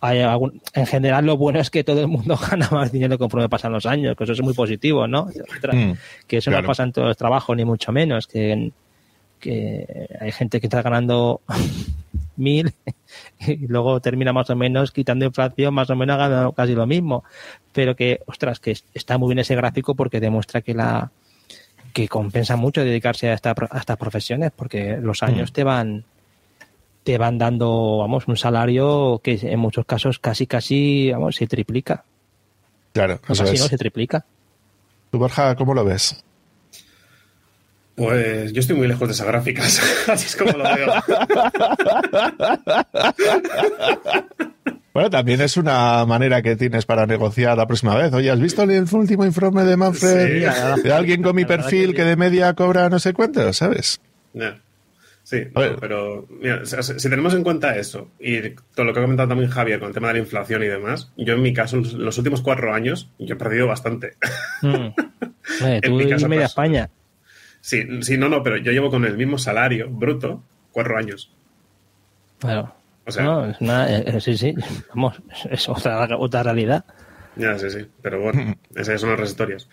Hay 0.00 0.20
algún, 0.20 0.60
en 0.74 0.86
general 0.86 1.24
lo 1.24 1.36
bueno 1.36 1.58
es 1.58 1.70
que 1.70 1.82
todo 1.82 2.00
el 2.00 2.08
mundo 2.08 2.36
gana 2.50 2.68
más 2.70 2.92
dinero 2.92 3.18
conforme 3.18 3.48
pasan 3.48 3.72
los 3.72 3.86
años, 3.86 4.16
que 4.16 4.24
eso 4.24 4.34
es 4.34 4.42
muy 4.42 4.54
positivo, 4.54 5.06
¿no? 5.06 5.26
Mm, 5.26 5.92
que 6.26 6.38
eso 6.38 6.50
claro. 6.50 6.62
no 6.62 6.68
pasa 6.68 6.82
en 6.82 6.92
todos 6.92 7.08
los 7.08 7.16
trabajos, 7.16 7.56
ni 7.56 7.64
mucho 7.64 7.92
menos, 7.92 8.26
que, 8.26 8.72
que 9.40 10.08
hay 10.20 10.32
gente 10.32 10.60
que 10.60 10.66
está 10.66 10.82
ganando 10.82 11.40
mil 12.36 12.72
y 13.40 13.66
luego 13.66 14.00
termina 14.00 14.32
más 14.32 14.50
o 14.50 14.56
menos 14.56 14.92
quitando 14.92 15.24
inflación, 15.24 15.72
más 15.74 15.90
o 15.90 15.96
menos 15.96 16.18
ganando 16.18 16.52
casi 16.52 16.74
lo 16.74 16.86
mismo. 16.86 17.24
Pero 17.72 17.96
que, 17.96 18.20
ostras, 18.26 18.60
que 18.60 18.76
está 18.94 19.18
muy 19.18 19.28
bien 19.28 19.38
ese 19.38 19.56
gráfico 19.56 19.94
porque 19.94 20.20
demuestra 20.20 20.60
que 20.60 20.74
la 20.74 21.10
que 21.92 22.08
compensa 22.08 22.56
mucho 22.56 22.84
dedicarse 22.84 23.30
a, 23.30 23.32
esta, 23.32 23.54
a 23.70 23.78
estas 23.78 23.96
profesiones 23.96 24.52
porque 24.54 24.98
los 24.98 25.22
años 25.22 25.54
te 25.54 25.64
van 25.64 26.04
te 27.06 27.16
van 27.18 27.38
dando, 27.38 27.98
vamos, 27.98 28.26
un 28.26 28.36
salario 28.36 29.20
que 29.22 29.38
en 29.40 29.60
muchos 29.60 29.86
casos 29.86 30.18
casi, 30.18 30.48
casi, 30.48 31.12
vamos, 31.12 31.36
se 31.36 31.46
triplica. 31.46 32.02
Claro, 32.92 33.20
no, 33.28 33.34
casi 33.36 33.56
no, 33.56 33.68
se 33.68 33.78
triplica. 33.78 34.26
¿Tú, 35.12 35.18
Borja, 35.20 35.54
cómo 35.54 35.72
lo 35.72 35.84
ves? 35.84 36.24
Pues 37.94 38.52
yo 38.52 38.58
estoy 38.58 38.74
muy 38.74 38.88
lejos 38.88 39.06
de 39.06 39.14
esas 39.14 39.28
gráficas, 39.28 39.80
así 40.08 40.26
es 40.26 40.34
como 40.34 40.50
lo 40.58 40.64
veo. 40.64 40.92
Bueno, 44.92 45.10
también 45.10 45.42
es 45.42 45.58
una 45.58 46.06
manera 46.06 46.40
que 46.40 46.56
tienes 46.56 46.86
para 46.86 47.04
negociar 47.04 47.58
la 47.58 47.66
próxima 47.66 47.94
vez. 47.94 48.14
Oye, 48.14 48.30
¿has 48.30 48.40
visto 48.40 48.62
el 48.62 48.86
último 48.90 49.26
informe 49.26 49.64
de 49.64 49.76
Manfred 49.76 50.26
sí, 50.26 50.82
de 50.82 50.90
alguien 50.90 51.22
con 51.22 51.36
mi 51.36 51.44
perfil 51.44 51.94
que, 51.94 52.02
de 52.02 52.16
media 52.16 52.54
cobra 52.54 52.88
no 52.88 52.98
sé 52.98 53.12
cuánto, 53.12 53.52
sabes? 53.52 54.00
Sí, 55.26 55.44
pero 55.52 56.24
mira, 56.30 56.64
si 56.64 57.10
tenemos 57.10 57.34
en 57.34 57.42
cuenta 57.42 57.76
eso 57.76 58.12
y 58.20 58.50
todo 58.76 58.86
lo 58.86 58.92
que 58.92 59.00
ha 59.00 59.02
comentado 59.02 59.28
también 59.28 59.50
Javier 59.50 59.80
con 59.80 59.88
el 59.88 59.94
tema 59.94 60.06
de 60.06 60.12
la 60.12 60.18
inflación 60.20 60.62
y 60.62 60.68
demás, 60.68 61.10
yo 61.16 61.34
en 61.34 61.42
mi 61.42 61.52
caso, 61.52 61.78
los 61.78 62.16
últimos 62.16 62.42
cuatro 62.42 62.72
años, 62.72 63.10
yo 63.18 63.34
he 63.34 63.38
perdido 63.38 63.66
bastante. 63.66 64.14
Mm. 64.62 64.94
tú 64.94 65.64
en 65.82 65.96
mi 65.96 66.08
caso, 66.08 66.28
media 66.28 66.46
España. 66.46 66.90
Sí, 67.60 67.84
sí, 68.02 68.16
no, 68.16 68.28
no, 68.28 68.42
pero 68.42 68.56
yo 68.56 68.72
llevo 68.72 68.88
con 68.88 69.04
el 69.04 69.16
mismo 69.16 69.36
salario 69.36 69.90
bruto 69.90 70.42
cuatro 70.72 70.96
años. 70.96 71.30
Claro. 72.38 72.72
O 73.04 73.10
sea, 73.10 73.24
no, 73.24 73.50
es 73.50 73.60
una, 73.60 73.92
eh, 73.92 74.04
eh, 74.06 74.20
sí, 74.20 74.38
sí, 74.38 74.54
vamos, 74.94 75.20
es 75.50 75.68
otra, 75.68 76.16
otra 76.16 76.42
realidad. 76.44 76.84
Ya, 77.34 77.58
sí, 77.58 77.68
sí, 77.70 77.86
pero 78.00 78.20
bueno, 78.20 78.56
esas 78.74 79.00
son 79.00 79.12
otras 79.12 79.28
historias. 79.30 79.68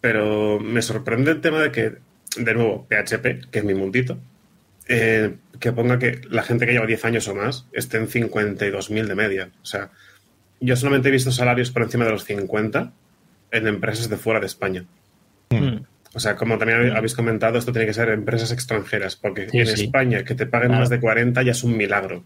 Pero 0.00 0.60
me 0.60 0.82
sorprende 0.82 1.30
el 1.30 1.40
tema 1.40 1.60
de 1.60 1.72
que, 1.72 1.94
de 2.36 2.54
nuevo, 2.54 2.86
PHP, 2.88 3.50
que 3.50 3.58
es 3.58 3.64
mi 3.64 3.74
mundito, 3.74 4.18
eh, 4.88 5.36
que 5.60 5.72
ponga 5.72 5.98
que 5.98 6.20
la 6.30 6.42
gente 6.42 6.66
que 6.66 6.72
lleva 6.72 6.86
10 6.86 7.04
años 7.04 7.28
o 7.28 7.34
más 7.34 7.66
esté 7.72 7.98
en 7.98 8.08
52.000 8.08 9.06
de 9.06 9.14
media. 9.14 9.50
O 9.62 9.66
sea, 9.66 9.90
yo 10.60 10.76
solamente 10.76 11.08
he 11.08 11.12
visto 11.12 11.30
salarios 11.30 11.70
por 11.70 11.82
encima 11.82 12.04
de 12.04 12.12
los 12.12 12.24
50 12.24 12.92
en 13.50 13.66
empresas 13.66 14.08
de 14.08 14.16
fuera 14.16 14.40
de 14.40 14.46
España. 14.46 14.84
Mm. 15.50 15.78
O 16.14 16.20
sea, 16.20 16.36
como 16.36 16.58
también 16.58 16.96
habéis 16.96 17.14
comentado, 17.14 17.58
esto 17.58 17.72
tiene 17.72 17.86
que 17.86 17.94
ser 17.94 18.08
empresas 18.08 18.50
extranjeras, 18.50 19.14
porque 19.16 19.48
en 19.52 19.68
España 19.68 20.24
que 20.24 20.34
te 20.34 20.46
paguen 20.46 20.70
más 20.70 20.88
de 20.88 21.00
40 21.00 21.42
ya 21.42 21.52
es 21.52 21.62
un 21.62 21.76
milagro. 21.76 22.24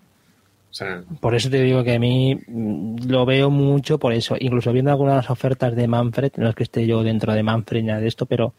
O 0.71 0.75
sea, 0.75 1.03
por 1.21 1.35
eso 1.35 1.51
te 1.51 1.61
digo 1.61 1.85
que 1.85 1.97
a 1.97 1.99
mí 1.99 2.35
mm, 2.47 3.09
lo 3.09 3.27
veo 3.27 3.51
mucho 3.51 3.99
por 3.99 4.15
eso. 4.15 4.37
Incluso 4.39 4.73
viendo 4.73 4.91
algunas 4.91 5.29
ofertas 5.29 5.77
de 5.77 5.87
Manfred, 5.87 6.33
no 6.37 6.49
es 6.49 6.55
que 6.55 6.63
esté 6.63 6.87
yo 6.87 7.03
dentro 7.03 7.35
de 7.35 7.43
Manfred 7.43 7.83
ni 7.83 7.89
nada 7.89 8.01
de 8.01 8.09
esto, 8.09 8.25
pero, 8.25 8.55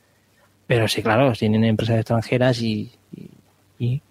pero 0.67 0.87
sí, 0.87 1.01
claro, 1.01 1.31
tienen 1.31 1.63
empresas 1.63 1.97
extranjeras 1.97 2.61
y, 2.61 2.91
y, 3.83 4.01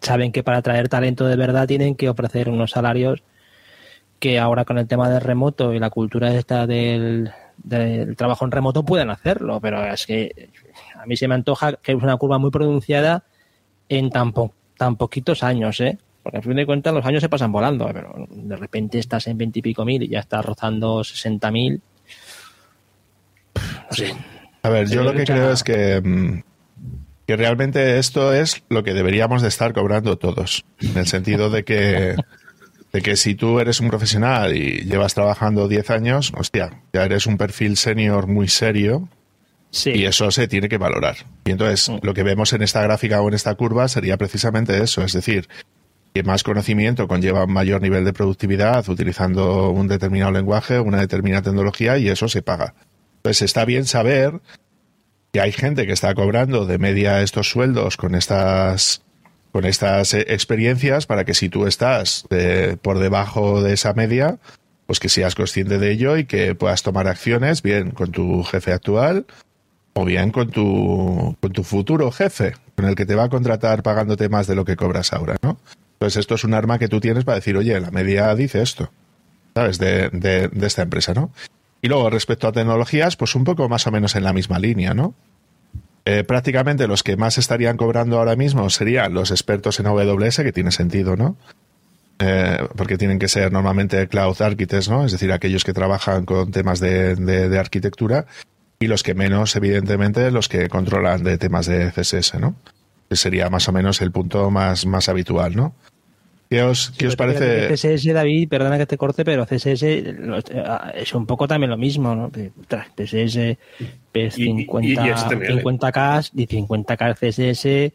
saben 0.00 0.30
que 0.32 0.44
para 0.44 0.58
atraer 0.58 0.88
talento 0.88 1.26
de 1.26 1.36
verdad 1.36 1.66
tienen 1.66 1.96
que 1.96 2.08
ofrecer 2.08 2.48
unos 2.48 2.70
salarios 2.70 3.22
que 4.20 4.38
ahora 4.38 4.64
con 4.64 4.78
el 4.78 4.86
tema 4.86 5.10
del 5.10 5.20
remoto 5.20 5.74
y 5.74 5.78
la 5.78 5.90
cultura 5.90 6.34
esta 6.34 6.66
del, 6.66 7.30
del 7.56 8.16
trabajo 8.16 8.44
en 8.44 8.50
remoto 8.50 8.84
pueden 8.84 9.10
hacerlo, 9.10 9.60
pero 9.60 9.84
es 9.84 10.06
que 10.06 10.50
a 10.94 11.06
mí 11.06 11.16
se 11.16 11.28
me 11.28 11.34
antoja 11.34 11.74
que 11.74 11.92
es 11.92 12.02
una 12.02 12.16
curva 12.16 12.38
muy 12.38 12.50
pronunciada 12.50 13.24
en 13.88 14.10
tan, 14.10 14.32
tan 14.76 14.96
poquitos 14.96 15.42
años, 15.42 15.80
¿eh? 15.80 15.98
Porque 16.22 16.38
a 16.38 16.42
fin 16.42 16.56
de 16.56 16.66
cuentas 16.66 16.92
los 16.92 17.06
años 17.06 17.22
se 17.22 17.28
pasan 17.28 17.52
volando, 17.52 17.88
pero 17.92 18.26
de 18.28 18.56
repente 18.56 18.98
estás 18.98 19.28
en 19.28 19.38
veintipico 19.38 19.84
mil 19.84 20.02
y 20.02 20.08
ya 20.08 20.20
estás 20.20 20.44
rozando 20.44 21.02
sesenta 21.04 21.50
mil. 21.50 21.80
No 23.54 23.96
sé. 23.96 24.14
A 24.62 24.68
ver, 24.68 24.88
yo 24.88 25.02
lo 25.02 25.12
que 25.12 25.24
creo 25.24 25.52
es 25.52 25.62
que, 25.62 26.00
mm, 26.00 26.42
que 27.28 27.36
realmente 27.36 27.98
esto 27.98 28.32
es 28.32 28.62
lo 28.70 28.82
que 28.82 28.94
deberíamos 28.94 29.42
de 29.42 29.48
estar 29.48 29.74
cobrando 29.74 30.16
todos, 30.16 30.64
en 30.80 30.96
el 30.96 31.06
sentido 31.06 31.50
de 31.50 31.62
que 31.62 32.16
de 32.90 33.02
que 33.02 33.16
si 33.16 33.34
tú 33.34 33.60
eres 33.60 33.80
un 33.80 33.88
profesional 33.88 34.56
y 34.56 34.86
llevas 34.86 35.12
trabajando 35.12 35.68
10 35.68 35.90
años, 35.90 36.32
hostia, 36.34 36.80
ya 36.90 37.04
eres 37.04 37.26
un 37.26 37.36
perfil 37.36 37.76
senior 37.76 38.28
muy 38.28 38.48
serio 38.48 39.10
y 39.84 40.06
eso 40.06 40.30
se 40.30 40.48
tiene 40.48 40.70
que 40.70 40.78
valorar. 40.78 41.16
Y 41.44 41.50
entonces 41.50 41.90
mm. 41.90 41.98
lo 42.00 42.14
que 42.14 42.22
vemos 42.22 42.54
en 42.54 42.62
esta 42.62 42.80
gráfica 42.80 43.20
o 43.20 43.28
en 43.28 43.34
esta 43.34 43.54
curva 43.56 43.88
sería 43.88 44.16
precisamente 44.16 44.82
eso, 44.82 45.02
es 45.02 45.12
decir, 45.12 45.50
que 46.14 46.22
más 46.22 46.42
conocimiento 46.42 47.08
conlleva 47.08 47.44
un 47.44 47.52
mayor 47.52 47.82
nivel 47.82 48.06
de 48.06 48.14
productividad 48.14 48.88
utilizando 48.88 49.68
un 49.68 49.86
determinado 49.86 50.32
lenguaje, 50.32 50.80
una 50.80 50.98
determinada 50.98 51.42
tecnología 51.42 51.98
y 51.98 52.08
eso 52.08 52.26
se 52.26 52.40
paga. 52.40 52.72
Entonces 53.16 53.42
está 53.42 53.66
bien 53.66 53.84
saber 53.84 54.40
que 55.38 55.42
hay 55.42 55.52
gente 55.52 55.86
que 55.86 55.92
está 55.92 56.16
cobrando 56.16 56.66
de 56.66 56.78
media 56.78 57.22
estos 57.22 57.48
sueldos 57.48 57.96
con 57.96 58.16
estas 58.16 59.02
con 59.52 59.66
estas 59.66 60.12
eh, 60.12 60.26
experiencias 60.30 61.06
para 61.06 61.24
que 61.24 61.32
si 61.32 61.48
tú 61.48 61.68
estás 61.68 62.26
eh, 62.30 62.76
por 62.82 62.98
debajo 62.98 63.62
de 63.62 63.74
esa 63.74 63.92
media, 63.92 64.38
pues 64.86 64.98
que 64.98 65.08
seas 65.08 65.36
consciente 65.36 65.78
de 65.78 65.92
ello 65.92 66.16
y 66.16 66.24
que 66.24 66.56
puedas 66.56 66.82
tomar 66.82 67.06
acciones 67.06 67.62
bien 67.62 67.92
con 67.92 68.10
tu 68.10 68.42
jefe 68.42 68.72
actual 68.72 69.26
o 69.92 70.04
bien 70.04 70.32
con 70.32 70.50
tu, 70.50 71.36
con 71.40 71.52
tu 71.52 71.62
futuro 71.62 72.10
jefe, 72.10 72.54
con 72.74 72.86
el 72.86 72.96
que 72.96 73.06
te 73.06 73.14
va 73.14 73.26
a 73.26 73.28
contratar 73.28 73.84
pagándote 73.84 74.28
más 74.28 74.48
de 74.48 74.56
lo 74.56 74.64
que 74.64 74.74
cobras 74.74 75.12
ahora, 75.12 75.36
¿no? 75.40 75.60
Entonces 76.00 76.18
esto 76.18 76.34
es 76.34 76.42
un 76.42 76.54
arma 76.54 76.80
que 76.80 76.88
tú 76.88 76.98
tienes 76.98 77.22
para 77.22 77.36
decir, 77.36 77.56
oye, 77.56 77.78
la 77.78 77.92
media 77.92 78.34
dice 78.34 78.60
esto, 78.60 78.90
¿sabes? 79.54 79.78
De, 79.78 80.08
de, 80.08 80.48
de 80.48 80.66
esta 80.66 80.82
empresa, 80.82 81.14
¿no? 81.14 81.30
Y 81.80 81.88
luego 81.88 82.10
respecto 82.10 82.48
a 82.48 82.52
tecnologías, 82.52 83.16
pues 83.16 83.34
un 83.34 83.44
poco 83.44 83.68
más 83.68 83.86
o 83.86 83.90
menos 83.90 84.16
en 84.16 84.24
la 84.24 84.32
misma 84.32 84.58
línea, 84.58 84.94
¿no? 84.94 85.14
Eh, 86.04 86.24
prácticamente 86.24 86.86
los 86.86 87.02
que 87.02 87.16
más 87.16 87.38
estarían 87.38 87.76
cobrando 87.76 88.18
ahora 88.18 88.34
mismo 88.34 88.70
serían 88.70 89.12
los 89.12 89.30
expertos 89.30 89.78
en 89.78 89.86
AWS, 89.86 90.38
que 90.38 90.52
tiene 90.52 90.72
sentido, 90.72 91.16
¿no? 91.16 91.36
Eh, 92.18 92.66
porque 92.76 92.98
tienen 92.98 93.18
que 93.18 93.28
ser 93.28 93.52
normalmente 93.52 94.08
cloud 94.08 94.40
architects, 94.40 94.88
¿no? 94.88 95.04
Es 95.04 95.12
decir, 95.12 95.30
aquellos 95.32 95.64
que 95.64 95.72
trabajan 95.72 96.24
con 96.24 96.50
temas 96.50 96.80
de, 96.80 97.14
de, 97.14 97.58
arquitectura 97.58 98.26
y 98.80 98.86
los 98.88 99.02
que 99.02 99.14
menos, 99.14 99.54
evidentemente, 99.54 100.30
los 100.30 100.48
que 100.48 100.68
controlan 100.68 101.22
de 101.22 101.38
temas 101.38 101.66
de 101.66 101.92
CSS, 101.92 102.40
¿no? 102.40 102.56
Que 103.08 103.16
sería 103.16 103.50
más 103.50 103.68
o 103.68 103.72
menos 103.72 104.00
el 104.00 104.10
punto 104.10 104.50
más, 104.50 104.84
más 104.86 105.08
habitual, 105.08 105.54
¿no? 105.54 105.74
¿Qué 106.48 106.62
os, 106.62 106.92
¿qué 106.96 107.08
os 107.08 107.16
parece? 107.16 107.68
CSS, 107.68 108.14
David, 108.14 108.48
perdona 108.48 108.78
que 108.78 108.86
te 108.86 108.96
corte, 108.96 109.22
pero 109.22 109.44
CSS 109.44 109.82
es 110.94 111.14
un 111.14 111.26
poco 111.26 111.46
también 111.46 111.68
lo 111.68 111.76
mismo, 111.76 112.14
¿no? 112.14 112.30
CSS, 112.30 113.58
P50, 114.14 114.64
50K 114.66 116.30
y 116.34 116.46
50K 116.46 117.14
CSS. 117.18 117.94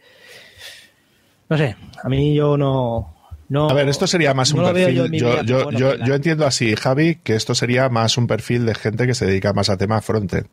No 1.49 1.57
sé, 1.57 1.75
a 2.03 2.09
mí 2.09 2.35
yo 2.35 2.55
no. 2.55 3.15
no 3.49 3.69
a 3.71 3.73
ver, 3.73 3.89
esto 3.89 4.05
sería 4.05 4.35
más 4.35 4.53
un 4.53 4.63
perfil. 4.63 5.11
Yo, 5.13 5.41
yo, 5.41 5.71
yo, 5.71 5.95
yo, 5.95 6.13
entiendo 6.13 6.45
así, 6.45 6.75
Javi, 6.75 7.15
que 7.23 7.35
esto 7.35 7.55
sería 7.55 7.89
más 7.89 8.19
un 8.19 8.27
perfil 8.27 8.67
de 8.67 8.75
gente 8.75 9.07
que 9.07 9.15
se 9.15 9.25
dedica 9.25 9.53
más 9.53 9.71
a 9.71 9.77
temas 9.77 10.05
frontend. 10.05 10.45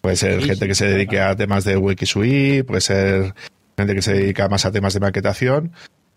Puede 0.00 0.14
ser 0.14 0.40
gente 0.40 0.68
que 0.68 0.74
se 0.76 0.86
dedique 0.86 1.18
a 1.18 1.34
temas 1.34 1.64
de 1.64 1.76
Wikisui, 1.76 2.62
puede 2.62 2.80
ser 2.80 3.34
gente 3.76 3.94
que 3.96 4.02
se 4.02 4.12
dedica 4.12 4.48
más 4.48 4.64
a 4.66 4.70
temas 4.70 4.94
de 4.94 5.00
maquetación 5.00 5.72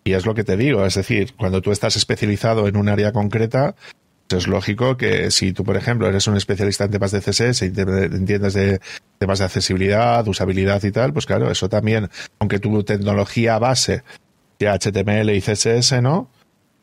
y 0.08 0.13
es 0.13 0.26
lo 0.26 0.34
que 0.34 0.46
te 0.46 0.56
digo, 0.56 0.86
es 0.86 0.96
decir, 0.96 1.34
cuando 1.36 1.62
tú 1.62 1.74
estás 1.74 1.98
especializado 1.98 2.70
en 2.70 2.78
un 2.78 2.88
área 2.88 3.12
concreta, 3.12 3.76
es 4.30 4.48
lógico 4.48 4.96
que 4.96 5.32
si 5.32 5.52
tú, 5.52 5.65
por 5.65 5.76
ejemplo, 5.76 6.08
eres 6.08 6.28
un 6.28 6.38
especialista 6.38 6.86
en 6.86 6.91
temas 6.91 7.12
de 7.12 7.20
CSS 7.20 7.63
y 7.63 7.72
te 7.72 7.82
entiendes 7.82 8.54
de 8.54 8.80
temas 9.17 9.39
de 9.39 9.46
accesibilidad, 9.46 10.26
usabilidad 10.26 10.82
y 10.84 10.91
tal, 10.91 11.12
pues 11.12 11.26
claro, 11.26 11.52
eso 11.52 11.67
también, 11.67 12.10
aunque 12.39 12.60
tu 12.60 12.84
tecnología 12.84 13.60
base 13.60 14.04
sea 14.60 14.78
HTML 14.80 15.30
y 15.32 15.41
CSS, 15.41 16.02
¿no? 16.02 16.30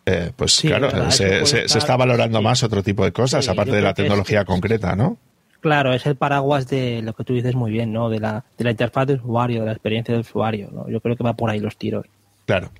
Eh, 0.04 0.30
pues 0.37 0.60
claro, 0.60 1.10
se, 1.10 1.64
está 1.64 1.96
valorando 1.96 2.42
más 2.42 2.62
otro 2.62 2.82
tipo 2.82 3.06
de 3.06 3.12
cosas, 3.12 3.48
aparte 3.48 3.72
de 3.72 3.80
la 3.80 3.94
tecnología 3.94 4.44
concreta, 4.44 4.94
¿no? 4.94 5.16
Claro, 5.60 5.94
es 5.94 6.04
el 6.04 6.16
paraguas 6.16 6.68
de 6.68 7.00
lo 7.00 7.14
que 7.14 7.24
tú 7.24 7.32
dices 7.32 7.54
muy 7.54 7.70
bien, 7.70 7.90
¿no? 7.90 8.10
De 8.10 8.20
la, 8.20 8.44
de 8.58 8.64
la 8.64 8.72
interfaz 8.72 9.06
del 9.06 9.20
usuario, 9.20 9.60
de 9.60 9.66
la 9.66 9.72
experiencia 9.72 10.12
del 10.12 10.20
usuario, 10.20 10.68
¿no? 10.70 10.90
Yo 10.90 11.00
creo 11.00 11.16
que 11.16 11.24
va 11.24 11.32
por 11.32 11.48
ahí 11.48 11.58
los 11.58 11.78
tiros. 11.78 12.04
Claro. 12.44 12.70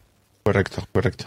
Correcto, 0.45 0.87
correcto. 0.93 1.25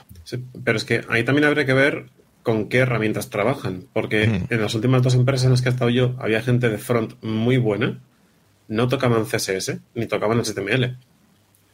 pero 0.64 0.78
es 0.78 0.86
que 0.86 1.04
ahí 1.10 1.24
también 1.24 1.46
habría 1.46 1.66
que 1.66 1.74
ver 1.74 2.12
con 2.44 2.70
qué 2.70 2.78
herramientas 2.78 3.30
trabajan, 3.30 3.86
porque 3.92 4.46
en 4.50 4.62
las 4.62 4.74
últimas 4.74 5.02
dos 5.02 5.16
empresas 5.16 5.46
en 5.46 5.52
las 5.52 5.62
que 5.62 5.70
he 5.70 5.72
estado 5.72 5.90
yo 5.90 6.16
había 6.20 6.42
gente 6.42 6.70
de 6.70 6.78
front 6.78 7.16
muy 7.22 7.58
buena, 7.58 8.00
no 8.68 8.88
tocaban 8.88 9.26
CSS 9.26 9.80
ni 9.96 10.06
tocaban 10.06 10.40
HTML. 10.40 10.98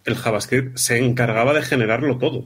El 0.06 0.16
JavaScript 0.16 0.78
se 0.78 0.98
encargaba 0.98 1.54
de 1.54 1.62
generarlo 1.62 2.18
todo. 2.18 2.40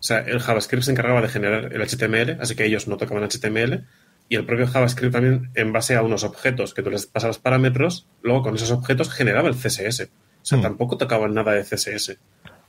O 0.00 0.02
sea, 0.02 0.18
el 0.18 0.40
JavaScript 0.40 0.84
se 0.84 0.90
encargaba 0.90 1.22
de 1.22 1.28
generar 1.28 1.72
el 1.72 1.80
HTML, 1.80 2.40
así 2.40 2.54
que 2.54 2.66
ellos 2.66 2.88
no 2.88 2.96
tocaban 2.96 3.26
HTML, 3.28 3.84
y 4.28 4.36
el 4.36 4.44
propio 4.44 4.66
JavaScript 4.66 5.12
también, 5.12 5.50
en 5.54 5.72
base 5.72 5.96
a 5.96 6.02
unos 6.02 6.24
objetos 6.24 6.74
que 6.74 6.82
tú 6.82 6.90
les 6.90 7.06
pasabas 7.06 7.38
parámetros, 7.38 8.06
luego 8.22 8.42
con 8.42 8.54
esos 8.56 8.70
objetos 8.70 9.10
generaba 9.10 9.48
el 9.48 9.54
CSS. 9.54 10.02
O 10.02 10.44
sea, 10.44 10.58
mm. 10.58 10.62
tampoco 10.62 10.98
tocaban 10.98 11.32
nada 11.32 11.52
de 11.52 11.62
CSS. 11.62 12.18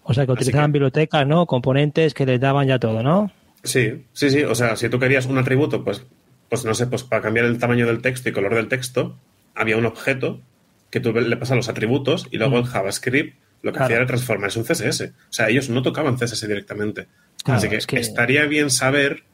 O 0.10 0.14
sea, 0.16 0.26
que 0.26 0.32
utilizaban 0.32 0.72
bibliotecas, 0.72 1.28
¿no? 1.28 1.46
Componentes 1.46 2.16
que 2.16 2.26
les 2.26 2.40
daban 2.40 2.68
ya 2.68 2.80
todo, 2.80 3.04
¿no? 3.04 3.32
Sí, 3.64 4.06
sí, 4.12 4.32
sí. 4.32 4.42
O 4.42 4.56
sea, 4.56 4.76
si 4.76 4.90
tú 4.90 4.98
querías 4.98 5.28
un 5.28 5.38
atributo, 5.38 5.84
pues, 5.84 6.04
pues 6.50 6.66
no 6.66 6.74
sé, 6.74 6.88
pues 6.88 7.04
para 7.04 7.22
cambiar 7.22 7.46
el 7.46 7.60
tamaño 7.60 7.86
del 7.86 8.02
texto 8.02 8.28
y 8.28 8.32
color 8.32 8.56
del 8.56 8.70
texto, 8.70 9.20
había 9.54 9.78
un 9.78 9.86
objeto 9.86 10.42
que 10.90 11.00
tú 11.00 11.14
le 11.14 11.38
pasas 11.38 11.58
los 11.58 11.70
atributos 11.70 12.28
y 12.32 12.38
luego 12.40 12.58
en 12.58 12.64
JavaScript 12.64 13.38
lo 13.62 13.72
que 13.72 13.84
hacía 13.84 13.98
era 13.98 14.08
transformarse 14.08 14.58
un 14.58 14.66
CSS. 14.66 15.02
O 15.02 15.32
sea, 15.32 15.50
ellos 15.50 15.70
no 15.70 15.84
tocaban 15.84 16.18
CSS 16.18 16.48
directamente. 16.48 17.06
Así 17.46 17.70
que, 17.70 17.78
estaría 18.00 18.48
bien 18.48 18.72
saber 18.72 19.26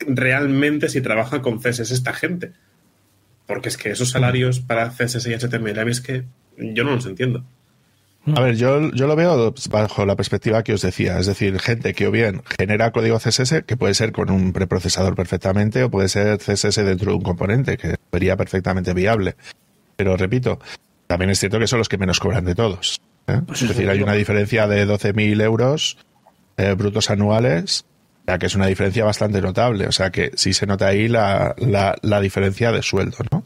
realmente 0.00 0.88
si 0.88 1.02
trabaja 1.02 1.42
con 1.42 1.58
CSS 1.58 1.90
esta 1.90 2.14
gente. 2.14 2.52
Porque 3.44 3.68
es 3.68 3.76
que 3.76 3.90
esos 3.90 4.08
salarios 4.08 4.60
para 4.60 4.88
CSS 4.88 5.26
y 5.26 5.34
HTML, 5.34 5.78
a 5.80 5.84
mí 5.84 5.90
es 5.90 6.00
que 6.00 6.24
yo 6.56 6.82
no 6.82 6.94
los 6.94 7.04
entiendo. 7.04 7.44
A 8.34 8.40
ver, 8.40 8.56
yo, 8.56 8.90
yo 8.92 9.06
lo 9.06 9.16
veo 9.16 9.54
bajo 9.68 10.06
la 10.06 10.16
perspectiva 10.16 10.62
que 10.62 10.72
os 10.72 10.80
decía, 10.80 11.18
es 11.18 11.26
decir, 11.26 11.58
gente 11.60 11.92
que 11.92 12.06
o 12.06 12.10
bien 12.10 12.42
genera 12.58 12.90
código 12.90 13.18
CSS, 13.18 13.64
que 13.66 13.76
puede 13.76 13.92
ser 13.92 14.12
con 14.12 14.30
un 14.30 14.52
preprocesador 14.52 15.14
perfectamente, 15.14 15.82
o 15.82 15.90
puede 15.90 16.08
ser 16.08 16.38
CSS 16.38 16.76
dentro 16.76 17.10
de 17.10 17.18
un 17.18 17.22
componente, 17.22 17.76
que 17.76 17.96
sería 18.10 18.36
perfectamente 18.36 18.94
viable. 18.94 19.36
Pero 19.96 20.16
repito, 20.16 20.58
también 21.06 21.30
es 21.30 21.38
cierto 21.38 21.58
que 21.58 21.66
son 21.66 21.78
los 21.78 21.88
que 21.88 21.98
menos 21.98 22.18
cobran 22.18 22.46
de 22.46 22.54
todos. 22.54 23.00
¿eh? 23.26 23.40
Pues 23.46 23.62
es 23.62 23.68
decir, 23.68 23.88
hay 23.90 24.02
una 24.02 24.14
diferencia 24.14 24.66
de 24.66 24.86
12.000 24.86 25.42
euros 25.42 25.98
eh, 26.56 26.74
brutos 26.74 27.10
anuales, 27.10 27.84
ya 28.26 28.38
que 28.38 28.46
es 28.46 28.54
una 28.54 28.66
diferencia 28.66 29.04
bastante 29.04 29.42
notable. 29.42 29.86
O 29.86 29.92
sea 29.92 30.10
que 30.10 30.32
sí 30.34 30.54
se 30.54 30.66
nota 30.66 30.86
ahí 30.86 31.08
la, 31.08 31.54
la, 31.58 31.94
la 32.00 32.20
diferencia 32.20 32.72
de 32.72 32.82
sueldo, 32.82 33.18
¿no? 33.30 33.44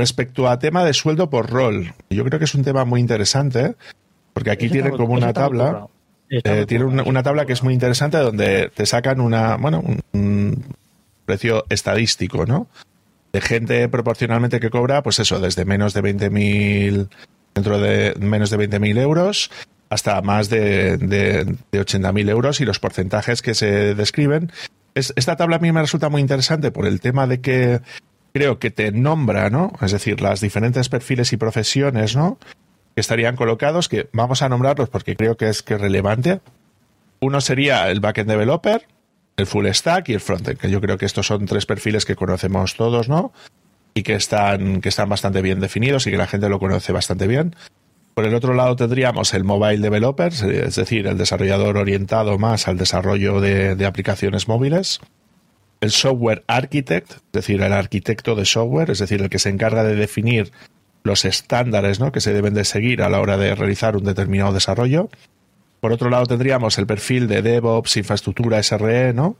Respecto 0.00 0.48
a 0.48 0.58
tema 0.58 0.82
de 0.82 0.94
sueldo 0.94 1.28
por 1.28 1.50
rol, 1.50 1.92
yo 2.08 2.24
creo 2.24 2.38
que 2.38 2.46
es 2.46 2.54
un 2.54 2.64
tema 2.64 2.86
muy 2.86 3.00
interesante, 3.00 3.74
porque 4.32 4.50
aquí 4.50 4.70
tienen 4.70 4.96
como 4.96 5.12
una 5.12 5.34
tabla, 5.34 5.88
eh, 6.30 6.64
tiene 6.66 6.86
una, 6.86 7.22
tabla 7.22 7.44
que 7.44 7.52
es 7.52 7.62
muy 7.62 7.74
interesante 7.74 8.16
donde 8.16 8.70
te 8.70 8.86
sacan 8.86 9.20
una, 9.20 9.58
bueno, 9.58 9.84
un, 10.14 10.64
precio 11.26 11.66
estadístico, 11.68 12.46
¿no? 12.46 12.66
De 13.34 13.42
gente 13.42 13.90
proporcionalmente 13.90 14.58
que 14.58 14.70
cobra, 14.70 15.02
pues 15.02 15.18
eso, 15.18 15.38
desde 15.38 15.66
menos 15.66 15.92
de 15.92 16.02
20.000, 16.02 17.08
dentro 17.54 17.78
de 17.78 18.14
menos 18.18 18.48
de 18.48 18.56
20.000 18.56 18.98
euros, 19.00 19.50
hasta 19.90 20.22
más 20.22 20.48
de, 20.48 20.96
de, 20.96 21.44
de 21.44 21.80
80.000 21.84 22.30
euros 22.30 22.62
y 22.62 22.64
los 22.64 22.78
porcentajes 22.78 23.42
que 23.42 23.54
se 23.54 23.94
describen. 23.94 24.50
Es, 24.94 25.12
esta 25.14 25.36
tabla 25.36 25.56
a 25.56 25.58
mí 25.58 25.70
me 25.72 25.82
resulta 25.82 26.08
muy 26.08 26.22
interesante 26.22 26.70
por 26.70 26.86
el 26.86 27.02
tema 27.02 27.26
de 27.26 27.42
que 27.42 27.82
creo 28.32 28.58
que 28.58 28.70
te 28.70 28.92
nombra, 28.92 29.50
¿no? 29.50 29.72
Es 29.80 29.92
decir, 29.92 30.20
las 30.20 30.40
diferentes 30.40 30.88
perfiles 30.88 31.32
y 31.32 31.36
profesiones, 31.36 32.16
¿no? 32.16 32.38
Que 32.94 33.00
estarían 33.00 33.36
colocados, 33.36 33.88
que 33.88 34.08
vamos 34.12 34.42
a 34.42 34.48
nombrarlos 34.48 34.88
porque 34.88 35.16
creo 35.16 35.36
que 35.36 35.48
es 35.48 35.62
que 35.62 35.74
es 35.74 35.80
relevante. 35.80 36.40
Uno 37.20 37.40
sería 37.40 37.90
el 37.90 38.00
backend 38.00 38.30
developer, 38.30 38.86
el 39.36 39.46
full 39.46 39.66
stack 39.66 40.08
y 40.08 40.14
el 40.14 40.20
frontend, 40.20 40.58
que 40.58 40.70
yo 40.70 40.80
creo 40.80 40.98
que 40.98 41.06
estos 41.06 41.26
son 41.26 41.46
tres 41.46 41.66
perfiles 41.66 42.04
que 42.04 42.16
conocemos 42.16 42.74
todos, 42.76 43.08
¿no? 43.08 43.32
Y 43.94 44.02
que 44.02 44.14
están, 44.14 44.80
que 44.80 44.88
están 44.88 45.08
bastante 45.08 45.42
bien 45.42 45.60
definidos 45.60 46.06
y 46.06 46.10
que 46.10 46.16
la 46.16 46.26
gente 46.26 46.48
lo 46.48 46.58
conoce 46.58 46.92
bastante 46.92 47.26
bien. 47.26 47.54
Por 48.14 48.26
el 48.26 48.34
otro 48.34 48.54
lado 48.54 48.76
tendríamos 48.76 49.34
el 49.34 49.44
mobile 49.44 49.78
developer, 49.78 50.32
es 50.32 50.76
decir, 50.76 51.06
el 51.06 51.16
desarrollador 51.16 51.76
orientado 51.76 52.38
más 52.38 52.68
al 52.68 52.76
desarrollo 52.76 53.40
de, 53.40 53.76
de 53.76 53.86
aplicaciones 53.86 54.48
móviles 54.48 55.00
el 55.80 55.90
software 55.90 56.44
architect, 56.46 57.10
es 57.12 57.32
decir, 57.32 57.62
el 57.62 57.72
arquitecto 57.72 58.34
de 58.34 58.44
software, 58.44 58.90
es 58.90 58.98
decir, 58.98 59.22
el 59.22 59.30
que 59.30 59.38
se 59.38 59.48
encarga 59.48 59.82
de 59.82 59.96
definir 59.96 60.52
los 61.02 61.24
estándares 61.24 62.00
¿no? 62.00 62.12
que 62.12 62.20
se 62.20 62.32
deben 62.32 62.54
de 62.54 62.64
seguir 62.64 63.02
a 63.02 63.08
la 63.08 63.20
hora 63.20 63.36
de 63.36 63.54
realizar 63.54 63.96
un 63.96 64.04
determinado 64.04 64.52
desarrollo. 64.52 65.08
Por 65.80 65.92
otro 65.92 66.10
lado, 66.10 66.26
tendríamos 66.26 66.76
el 66.78 66.86
perfil 66.86 67.26
de 67.26 67.40
DevOps, 67.40 67.96
infraestructura 67.96 68.62
SRE, 68.62 69.14
¿no? 69.14 69.36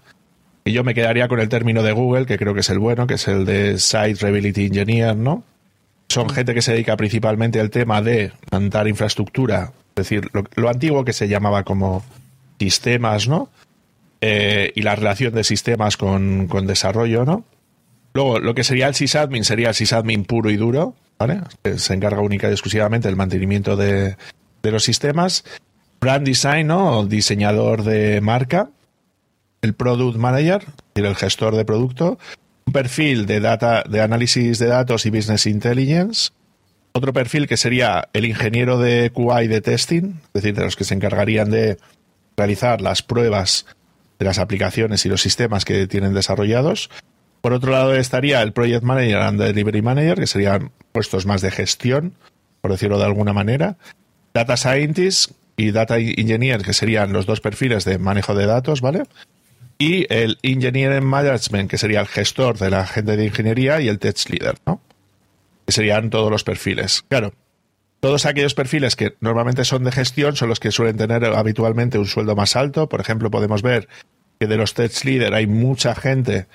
Y 0.65 0.73
yo 0.73 0.85
me 0.85 0.95
quedaría 0.95 1.29
con 1.29 1.39
el 1.39 1.51
término 1.51 1.83
de 1.83 1.93
Google, 1.93 2.25
que 2.25 2.39
creo 2.39 2.55
que 2.55 2.61
es 2.61 2.71
el 2.71 2.79
bueno, 2.79 3.07
que 3.07 3.15
es 3.15 3.29
el 3.29 3.45
de 3.45 3.79
Site 3.79 4.15
Reliability 4.21 4.67
Engineer, 4.67 5.17
¿no? 5.17 5.45
Son 6.09 6.31
gente 6.31 6.55
que 6.55 6.63
se 6.63 6.73
dedica 6.73 6.97
principalmente 6.97 7.61
al 7.61 7.69
tema 7.69 8.01
de 8.01 8.33
montar 8.51 8.89
infraestructura, 8.89 9.73
es 9.91 9.95
decir, 9.95 10.31
lo, 10.33 10.45
lo 10.55 10.71
antiguo 10.71 11.05
que 11.05 11.13
se 11.13 11.29
llamaba 11.29 11.63
como 11.63 12.03
sistemas, 12.59 13.29
¿no? 13.29 13.51
Eh, 14.21 14.73
y 14.75 14.83
la 14.83 14.97
relación 14.97 15.33
de 15.33 15.45
sistemas 15.45 15.97
con, 15.97 16.49
desarrollo, 16.67 17.25
¿no? 17.25 17.45
Luego, 18.13 18.39
lo 18.39 18.55
que 18.55 18.65
sería 18.65 18.89
el 18.89 18.95
sysadmin 18.95 19.45
sería 19.45 19.69
el 19.69 19.75
sysadmin 19.75 20.25
puro 20.25 20.51
y 20.51 20.57
duro, 20.57 20.95
¿vale? 21.19 21.41
se 21.77 21.95
encarga 21.95 22.21
única 22.21 22.49
y 22.49 22.53
exclusivamente 22.53 23.09
del 23.09 23.17
mantenimiento 23.17 23.77
de, 23.77 24.17
los 24.63 24.85
sistemas. 24.85 25.45
Brand 26.01 26.27
design, 26.27 26.67
¿no? 26.67 27.07
Diseñador 27.07 27.83
de 27.83 28.21
marca. 28.21 28.69
El 29.63 29.75
product 29.75 30.19
manager, 30.19 30.65
el 30.95 31.15
gestor 31.15 31.57
de 31.57 31.65
producto. 31.65 32.19
Un 32.67 32.73
perfil 32.73 33.27
de 33.27 33.41
data, 33.41 33.85
de 33.89 34.01
análisis 34.01 34.59
de 34.59 34.67
datos 34.67 35.07
y 35.07 35.11
business 35.11 35.47
intelligence. 35.47 36.31
Otro 36.93 37.13
perfil 37.13 37.47
que 37.47 37.57
sería 37.57 38.09
el 38.13 38.25
ingeniero 38.25 38.79
de 38.79 39.11
QA 39.15 39.41
de 39.41 39.61
testing, 39.61 40.15
es 40.27 40.33
decir, 40.33 40.55
de 40.55 40.65
los 40.65 40.77
que 40.77 40.85
se 40.85 40.95
encargarían 40.95 41.51
de 41.51 41.79
realizar 42.37 42.81
las 42.81 43.03
pruebas 43.03 43.67
de 44.21 44.27
las 44.27 44.39
aplicaciones 44.39 45.05
y 45.07 45.09
los 45.09 45.23
sistemas 45.23 45.65
que 45.65 45.87
tienen 45.87 46.13
desarrollados. 46.13 46.91
Por 47.41 47.55
otro 47.55 47.73
lado 47.73 47.97
estaría 47.97 48.43
el 48.43 48.53
Project 48.53 48.85
Manager 48.85 49.17
and 49.17 49.41
Delivery 49.41 49.81
Manager, 49.81 50.17
que 50.17 50.27
serían 50.27 50.73
puestos 50.93 51.25
más 51.25 51.41
de 51.41 51.51
gestión, 51.51 52.13
por 52.61 52.71
decirlo 52.71 52.99
de 52.99 53.07
alguna 53.07 53.33
manera. 53.33 53.79
Data 54.35 54.59
Scientist 54.59 55.33
y 55.57 55.71
Data 55.71 55.97
Engineer, 55.97 56.63
que 56.63 56.75
serían 56.75 57.15
los 57.15 57.25
dos 57.25 57.41
perfiles 57.41 57.87
de 57.87 57.99
manejo 57.99 58.35
de 58.35 58.45
datos, 58.45 58.83
¿vale? 58.83 59.05
Y 59.79 60.07
el 60.13 60.39
Engineering 60.43 61.05
Management, 61.05 61.71
que 61.71 61.79
sería 61.79 62.01
el 62.01 62.07
gestor 62.07 62.59
de 62.59 62.69
la 62.69 62.87
gente 62.87 63.17
de 63.17 63.25
ingeniería, 63.25 63.81
y 63.81 63.89
el 63.89 63.99
Tech 63.99 64.19
Leader, 64.29 64.57
¿no? 64.67 64.83
Que 65.65 65.73
serían 65.73 66.11
todos 66.11 66.31
los 66.31 66.45
perfiles. 66.45 67.05
Claro, 67.09 67.33
todos 68.01 68.25
aquellos 68.25 68.55
perfiles 68.55 68.97
que 68.97 69.15
normalmente 69.21 69.65
son 69.65 69.85
de 69.85 69.93
gestión 69.93 70.35
son 70.35 70.49
los 70.49 70.59
que 70.59 70.73
suelen 70.73 70.97
tener 70.97 71.25
habitualmente 71.25 71.99
un 71.99 72.07
sueldo 72.07 72.35
más 72.35 72.57
alto. 72.57 72.89
Por 72.89 73.01
ejemplo, 73.01 73.31
podemos 73.31 73.63
ver 73.63 73.89
que 74.39 74.47
de 74.47 74.57
los 74.57 74.73
tech 74.73 75.05
leader 75.05 75.35
hay 75.35 75.47
mucha 75.47 75.95
gente 75.95 76.47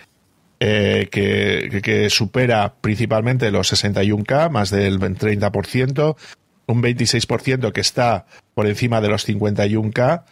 eh, 0.59 1.07
que, 1.11 2.09
supera 2.09 2.73
principalmente 2.81 3.51
los 3.51 3.71
61K, 3.71 4.49
más 4.49 4.71
del 4.71 4.99
30%, 4.99 6.15
un 6.67 6.81
26% 6.81 7.71
que 7.71 7.81
está 7.81 8.25
por 8.55 8.65
encima 8.65 8.99
de 8.99 9.09
los 9.09 9.27
51K 9.27 10.23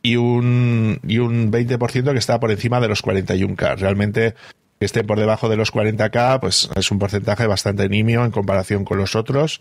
y 0.00 0.16
un, 0.16 1.00
y 1.06 1.18
un 1.18 1.52
20% 1.52 2.12
que 2.12 2.18
está 2.18 2.40
por 2.40 2.50
encima 2.50 2.80
de 2.80 2.88
los 2.88 3.04
41K. 3.04 3.76
Realmente 3.76 4.34
que 4.78 4.86
estén 4.86 5.06
por 5.06 5.18
debajo 5.18 5.50
de 5.50 5.56
los 5.56 5.70
40K, 5.70 6.40
pues 6.40 6.70
es 6.74 6.90
un 6.90 6.98
porcentaje 6.98 7.46
bastante 7.46 7.88
nimio 7.90 8.24
en 8.24 8.30
comparación 8.30 8.86
con 8.86 8.96
los 8.96 9.14
otros 9.14 9.60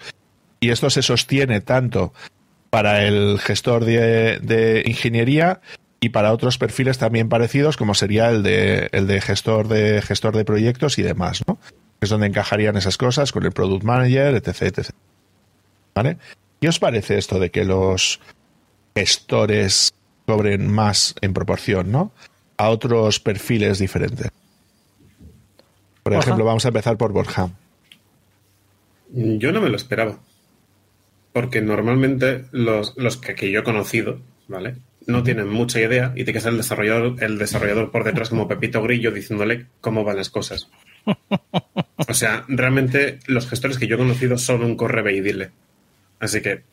y 0.62 0.69
esto 0.69 0.89
se 0.89 1.02
sostiene 1.02 1.60
tanto 1.60 2.13
para 2.69 3.04
el 3.04 3.39
gestor 3.39 3.84
de, 3.84 4.84
ingeniería 4.86 5.60
y 6.00 6.10
para 6.10 6.32
otros 6.32 6.58
perfiles 6.58 6.97
también 6.97 7.28
parecidos 7.28 7.76
como 7.76 7.93
sería 7.93 8.30
el 8.30 8.43
de 8.43 8.89
el 8.93 9.08
de 9.08 9.19
gestor 9.19 9.67
de 9.67 10.02
gestor 10.02 10.38
de 10.38 10.45
proyectos 10.45 10.97
y 10.97 11.02
demás, 11.02 11.43
¿no? 11.47 11.60
Es 12.00 12.10
donde 12.10 12.28
encajarían 12.28 12.78
esas 12.78 12.97
cosas 12.97 13.32
con 13.32 13.43
el 13.43 13.52
product 13.52 13.84
manager, 13.84 14.36
etc, 14.36 14.62
etc. 14.62 14.89
¿Vale? 15.93 16.17
¿Qué 16.62 16.69
os 16.69 16.80
parece 16.80 17.17
esto 17.17 17.39
de 17.39 17.52
que 17.52 17.65
los 17.65 18.19
gestores 18.95 19.93
cobren 20.26 20.71
más 20.71 21.15
en 21.21 21.34
proporción, 21.34 21.91
¿no? 21.91 22.12
A 22.58 22.69
otros 22.69 23.19
perfiles 23.19 23.80
diferentes. 23.80 24.32
Por 26.04 26.13
ejemplo, 26.13 26.45
vamos 26.45 26.65
a 26.65 26.69
empezar 26.69 26.97
por 26.97 27.12
Borja. 27.12 27.50
Yo 29.10 29.52
no 29.52 29.62
me 29.62 29.69
lo 29.69 29.76
esperaba. 29.76 30.17
Porque 31.33 31.61
normalmente 31.61 32.45
los, 32.51 32.95
los 32.97 33.17
que, 33.17 33.51
yo 33.51 33.61
he 33.61 33.63
conocido, 33.63 34.19
¿vale? 34.47 34.75
No 35.07 35.23
tienen 35.23 35.49
mucha 35.49 35.79
idea 35.79 36.13
y 36.15 36.23
te 36.23 36.34
queda 36.34 36.49
el 36.49 36.57
desarrollador, 36.57 37.23
el 37.23 37.38
desarrollador 37.38 37.91
por 37.91 38.03
detrás 38.03 38.29
como 38.29 38.47
Pepito 38.47 38.82
Grillo 38.84 39.11
diciéndole 39.11 39.67
cómo 39.79 40.03
van 40.03 40.17
las 40.17 40.29
cosas. 40.29 40.69
O 42.07 42.13
sea, 42.13 42.43
realmente 42.49 43.19
los 43.27 43.47
gestores 43.47 43.77
que 43.77 43.88
yo 43.88 43.95
he 43.95 43.99
conocido 43.99 44.38
son 44.38 44.63
un 44.63 44.75
corre 44.75 45.13
y 45.13 45.21
dile. 45.21 45.51
Así 46.19 46.41
que 46.41 46.63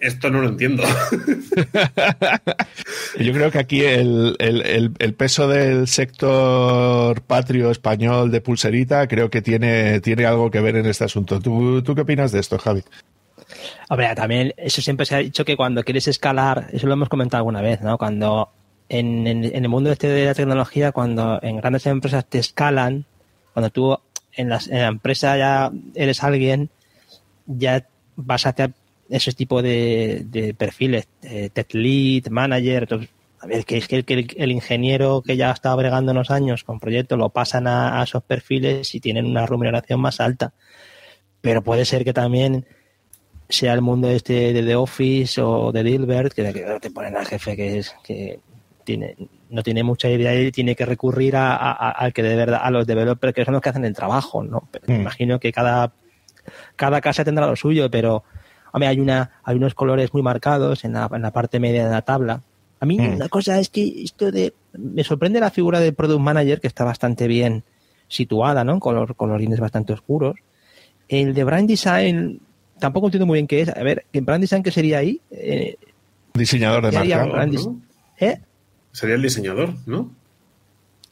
esto 0.00 0.30
no 0.30 0.40
lo 0.40 0.48
entiendo. 0.48 0.82
Yo 3.18 3.32
creo 3.32 3.50
que 3.50 3.58
aquí 3.58 3.82
el, 3.82 4.34
el, 4.38 5.14
peso 5.14 5.46
del 5.46 5.86
sector 5.88 7.20
patrio 7.22 7.70
español 7.70 8.30
de 8.30 8.40
pulserita 8.40 9.06
creo 9.08 9.30
que 9.30 9.42
tiene, 9.42 10.00
tiene 10.00 10.24
algo 10.24 10.50
que 10.50 10.60
ver 10.60 10.76
en 10.76 10.86
este 10.86 11.04
asunto. 11.04 11.40
¿Tú, 11.40 11.82
¿Tú 11.82 11.94
qué 11.94 12.00
opinas 12.00 12.32
de 12.32 12.40
esto, 12.40 12.58
Javi? 12.58 12.82
Hombre, 13.88 14.14
también 14.14 14.54
eso 14.56 14.80
siempre 14.82 15.06
se 15.06 15.14
ha 15.14 15.18
dicho 15.18 15.44
que 15.44 15.56
cuando 15.56 15.82
quieres 15.82 16.08
escalar, 16.08 16.68
eso 16.72 16.86
lo 16.86 16.92
hemos 16.92 17.08
comentado 17.08 17.40
alguna 17.40 17.62
vez, 17.62 17.80
¿no? 17.80 17.98
Cuando 17.98 18.50
en, 18.88 19.26
el 19.26 19.68
mundo 19.68 19.92
este 19.92 20.08
de 20.08 20.26
la 20.26 20.34
tecnología, 20.34 20.92
cuando 20.92 21.38
en 21.42 21.56
grandes 21.56 21.86
empresas 21.86 22.26
te 22.26 22.38
escalan, 22.38 23.06
cuando 23.52 23.70
tú 23.70 23.98
en, 24.32 24.48
la 24.48 24.60
empresa 24.68 25.36
ya 25.36 25.70
eres 25.94 26.22
alguien, 26.22 26.70
ya 27.46 27.86
vas 28.16 28.46
hacia 28.46 28.72
ese 29.08 29.32
tipo 29.32 29.62
de, 29.62 30.22
de 30.26 30.54
perfiles, 30.54 31.08
tech 31.52 31.74
lead, 31.74 32.28
manager, 32.30 32.88
a 33.40 33.46
ver, 33.46 33.64
que 33.64 33.78
es 33.78 33.88
que 33.88 33.96
el, 33.96 34.26
el, 34.36 34.52
ingeniero 34.52 35.22
que 35.22 35.36
ya 35.36 35.50
está 35.50 35.74
bregando 35.74 36.12
unos 36.12 36.30
años 36.30 36.62
con 36.62 36.78
proyectos 36.78 37.18
lo 37.18 37.30
pasan 37.30 37.66
a, 37.66 38.00
a, 38.00 38.04
esos 38.04 38.22
perfiles 38.22 38.94
y 38.94 39.00
tienen 39.00 39.24
una 39.24 39.46
remuneración 39.46 39.98
más 40.00 40.20
alta. 40.20 40.52
Pero 41.40 41.62
puede 41.62 41.86
ser 41.86 42.04
que 42.04 42.12
también 42.12 42.66
sea 43.50 43.74
el 43.74 43.82
mundo 43.82 44.08
este 44.08 44.52
de 44.52 44.62
The 44.62 44.76
Office 44.76 45.40
o 45.40 45.72
de 45.72 45.82
Dilbert, 45.82 46.32
que, 46.32 46.52
que 46.52 46.78
te 46.80 46.90
ponen 46.90 47.16
al 47.16 47.26
jefe 47.26 47.56
que 47.56 47.78
es 47.78 47.94
que 48.02 48.38
tiene, 48.84 49.16
no 49.50 49.62
tiene 49.62 49.82
mucha 49.82 50.08
idea 50.08 50.34
y 50.34 50.50
tiene 50.52 50.74
que 50.74 50.86
recurrir 50.86 51.36
a, 51.36 51.54
a, 51.54 52.04
a, 52.04 52.10
que 52.10 52.22
de 52.22 52.36
verdad, 52.36 52.60
a 52.62 52.70
los 52.70 52.86
developers 52.86 53.34
que 53.34 53.44
son 53.44 53.54
los 53.54 53.62
que 53.62 53.68
hacen 53.68 53.84
el 53.84 53.94
trabajo, 53.94 54.42
¿no? 54.42 54.68
Mm. 54.86 54.92
Imagino 54.92 55.38
que 55.40 55.52
cada, 55.52 55.92
cada 56.76 57.00
casa 57.00 57.24
tendrá 57.24 57.46
lo 57.46 57.56
suyo, 57.56 57.90
pero 57.90 58.24
hombre, 58.72 58.88
hay 58.88 59.00
una, 59.00 59.40
hay 59.44 59.56
unos 59.56 59.74
colores 59.74 60.12
muy 60.12 60.22
marcados 60.22 60.84
en 60.84 60.94
la, 60.94 61.08
en 61.12 61.22
la 61.22 61.32
parte 61.32 61.60
media 61.60 61.84
de 61.84 61.90
la 61.90 62.02
tabla. 62.02 62.42
A 62.80 62.86
mí 62.86 62.98
mm. 62.98 63.14
una 63.14 63.28
cosa 63.28 63.58
es 63.58 63.68
que 63.68 64.02
esto 64.02 64.30
de 64.30 64.54
me 64.72 65.04
sorprende 65.04 65.40
la 65.40 65.50
figura 65.50 65.80
del 65.80 65.94
product 65.94 66.20
manager 66.20 66.60
que 66.60 66.68
está 66.68 66.84
bastante 66.84 67.26
bien 67.26 67.64
situada, 68.08 68.64
¿no? 68.64 68.80
Con 68.80 68.94
los 68.94 69.10
colorines 69.14 69.60
bastante 69.60 69.92
oscuros. 69.92 70.36
El 71.08 71.34
de 71.34 71.44
brand 71.44 71.68
design 71.68 72.40
tampoco 72.80 73.06
entiendo 73.06 73.26
muy 73.26 73.36
bien 73.36 73.46
qué 73.46 73.60
es. 73.60 73.68
A 73.68 73.82
ver, 73.82 74.04
en 74.12 74.24
brand 74.24 74.42
design 74.42 74.62
qué 74.62 74.70
sería 74.70 74.98
ahí? 74.98 75.20
Eh, 75.30 75.76
Diseñador 76.34 76.84
de 76.86 76.92
marca. 76.92 77.46
¿no? 77.46 77.80
¿Eh? 78.18 78.40
Sería 78.92 79.14
el 79.14 79.22
diseñador, 79.22 79.74
¿no? 79.86 80.10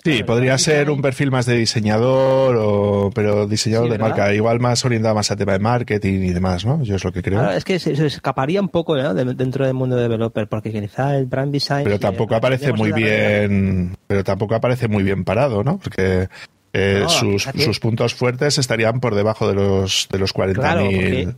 Sí, 0.05 0.23
podría 0.23 0.57
ser 0.59 0.91
un 0.91 1.03
perfil 1.03 1.31
más 1.31 1.45
de 1.45 1.57
diseñador, 1.57 2.57
o, 2.57 3.11
pero 3.13 3.47
diseñador 3.47 3.89
sí, 3.89 3.93
de 3.93 3.99
marca, 3.99 4.33
igual 4.33 4.61
más 4.61 4.85
orientado 4.85 5.15
más 5.15 5.31
a 5.31 5.37
tema 5.37 5.53
de 5.53 5.59
marketing 5.59 6.21
y 6.23 6.33
demás, 6.33 6.65
¿no? 6.65 6.83
Yo 6.83 6.97
es 6.97 7.05
lo 7.05 7.13
que 7.13 7.21
creo. 7.21 7.51
Es 7.51 7.65
que 7.65 7.79
se, 7.79 7.97
se 7.97 8.07
escaparía 8.07 8.61
un 8.61 8.69
poco 8.69 8.97
¿no? 8.97 9.13
de, 9.13 9.25
dentro 9.35 9.67
del 9.67 9.75
mundo 9.75 9.97
de 9.97 10.03
developer, 10.03 10.49
porque 10.49 10.71
quizá 10.71 11.17
el 11.17 11.27
brand 11.27 11.53
design. 11.53 11.85
Pero 11.85 11.99
tampoco 11.99 12.35
eh, 12.35 12.37
aparece 12.37 12.73
muy 12.73 12.93
bien, 12.93 13.97
pero 14.07 14.23
tampoco 14.23 14.55
aparece 14.55 14.87
muy 14.87 15.03
bien 15.03 15.25
parado, 15.25 15.65
¿no? 15.65 15.79
Porque 15.79 16.29
eh, 16.73 17.01
no, 17.03 17.09
sus, 17.09 17.43
sus, 17.43 17.81
puntos 17.81 18.15
fuertes 18.15 18.57
estarían 18.59 19.01
por 19.01 19.15
debajo 19.15 19.49
de 19.49 19.55
los 19.55 20.07
de 20.11 20.19
los 20.19 20.35
40.000 20.35 20.55
claro, 20.55 21.37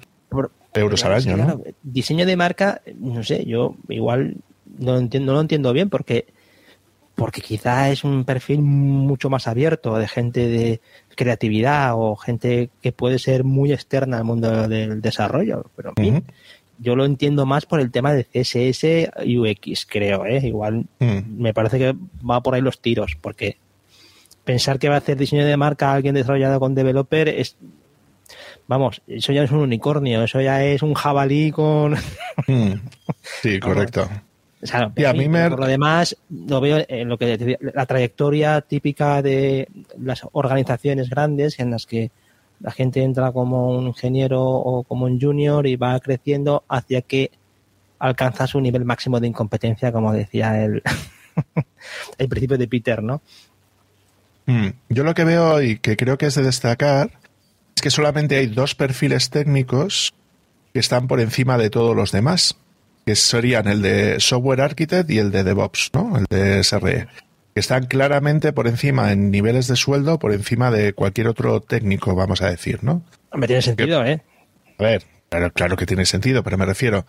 euros 0.75 1.05
al 1.05 1.15
año, 1.15 1.35
claro, 1.35 1.63
¿no? 1.65 1.73
Diseño 1.83 2.27
de 2.27 2.37
marca, 2.37 2.81
no 2.99 3.23
sé, 3.23 3.45
yo 3.45 3.77
igual 3.89 4.37
no, 4.79 4.99
entiendo, 4.99 5.33
no 5.33 5.37
lo 5.37 5.41
entiendo 5.43 5.73
bien 5.73 5.91
porque 5.91 6.27
porque 7.21 7.43
quizá 7.43 7.91
es 7.91 8.03
un 8.03 8.25
perfil 8.25 8.63
mucho 8.63 9.29
más 9.29 9.47
abierto 9.47 9.95
de 9.99 10.09
gente 10.09 10.49
de 10.49 10.81
creatividad 11.17 11.93
o 11.95 12.17
gente 12.17 12.71
que 12.81 12.93
puede 12.93 13.19
ser 13.19 13.45
muy 13.45 13.75
externa 13.75 14.17
al 14.17 14.25
mundo 14.25 14.67
del 14.69 15.03
desarrollo. 15.03 15.67
Pero 15.77 15.93
en 15.97 16.15
uh 16.15 16.19
-huh. 16.19 16.25
yo 16.79 16.97
lo 16.97 17.05
entiendo 17.05 17.45
más 17.45 17.67
por 17.67 17.79
el 17.81 17.91
tema 17.91 18.15
de 18.15 18.25
CSS 18.25 19.11
y 19.23 19.37
UX, 19.37 19.85
creo. 19.85 20.25
¿eh? 20.25 20.41
Igual 20.47 20.87
uh 20.99 21.05
-huh. 21.05 21.27
me 21.27 21.53
parece 21.53 21.79
que 21.79 21.95
va 22.25 22.41
por 22.43 22.55
ahí 22.55 22.63
los 22.63 22.81
tiros, 22.81 23.19
porque 23.21 23.59
pensar 24.45 24.79
que 24.79 24.89
va 24.89 24.95
a 24.95 24.99
hacer 24.99 25.19
diseño 25.19 25.45
de 25.45 25.59
marca 25.59 25.93
alguien 25.93 26.15
desarrollado 26.15 26.59
con 26.59 26.75
developer 26.75 27.29
es 27.29 27.59
vamos, 28.67 29.03
eso 29.07 29.33
ya 29.33 29.43
es 29.43 29.51
un 29.51 29.61
unicornio, 29.61 30.23
eso 30.25 30.41
ya 30.41 30.65
es 30.65 30.83
un 30.83 30.95
jabalí 30.95 31.51
con... 31.51 31.95
Mm. 32.47 32.73
Sí, 33.43 33.61
correcto. 33.61 34.09
O 34.63 34.67
sea, 34.67 34.93
y 34.95 35.05
a 35.05 35.13
mí 35.13 35.29
me... 35.29 35.49
Por 35.49 35.61
lo 35.61 35.67
demás, 35.67 36.17
lo 36.29 36.61
veo 36.61 36.85
en 36.89 37.09
lo 37.09 37.17
que 37.17 37.59
la 37.61 37.87
trayectoria 37.87 38.61
típica 38.61 39.23
de 39.23 39.69
las 39.99 40.23
organizaciones 40.33 41.09
grandes 41.09 41.59
en 41.61 41.71
las 41.71 41.87
que 41.87 42.11
la 42.61 42.71
gente 42.71 43.03
entra 43.03 43.33
como 43.33 43.71
un 43.71 43.87
ingeniero 43.87 44.43
o 44.43 44.83
como 44.83 45.07
un 45.07 45.19
junior 45.19 45.67
y 45.67 45.77
va 45.77 45.99
creciendo 46.01 46.65
hacia 46.69 47.01
que 47.01 47.31
alcanza 47.99 48.47
su 48.47 48.61
nivel 48.61 48.85
máximo 48.85 49.19
de 49.19 49.29
incompetencia, 49.29 49.93
como 49.93 50.13
decía 50.13 50.63
el, 50.63 50.83
el 52.19 52.29
principio 52.29 52.59
de 52.59 52.69
Peter, 52.69 53.03
¿no? 53.03 53.23
Mm. 54.47 54.69
Yo 54.89 55.05
lo 55.05 55.15
que 55.15 55.25
veo 55.25 55.63
y 55.63 55.79
que 55.79 55.97
creo 55.97 56.19
que 56.19 56.27
es 56.27 56.35
de 56.35 56.43
destacar 56.43 57.11
es 57.81 57.83
que 57.83 57.91
solamente 57.91 58.37
hay 58.37 58.47
dos 58.47 58.75
perfiles 58.75 59.31
técnicos 59.31 60.13
que 60.75 60.81
están 60.81 61.09
por 61.09 61.19
encima 61.19 61.57
de 61.57 61.71
todos 61.71 61.97
los 61.97 62.13
demás 62.13 62.59
que 63.07 63.17
serían 63.17 63.69
el 63.69 63.81
de 63.81 64.21
Software 64.21 64.61
Architect 64.61 65.09
y 65.09 65.17
el 65.17 65.31
de 65.31 65.45
DevOps, 65.45 65.91
¿no? 65.95 66.19
El 66.19 66.27
de 66.29 66.63
SRE. 66.63 67.07
Que 67.55 67.61
están 67.61 67.87
claramente 67.87 68.53
por 68.53 68.69
encima 68.69 69.13
en 69.13 69.31
niveles 69.31 69.67
de 69.67 69.77
sueldo, 69.77 70.19
por 70.19 70.35
encima 70.35 70.71
de 70.71 70.93
cualquier 70.93 71.29
otro 71.29 71.63
técnico, 71.63 72.15
vamos 72.15 72.43
a 72.43 72.51
decir, 72.51 72.85
¿no? 72.85 73.03
Me 73.33 73.47
tiene 73.47 73.63
sentido, 73.63 74.05
que, 74.05 74.13
¿eh? 74.13 74.23
A 74.79 74.83
ver, 74.83 75.05
claro, 75.31 75.51
claro, 75.51 75.77
que 75.79 75.87
tiene 75.87 76.05
sentido, 76.05 76.43
pero 76.43 76.59
me 76.59 76.67
refiero 76.67 77.07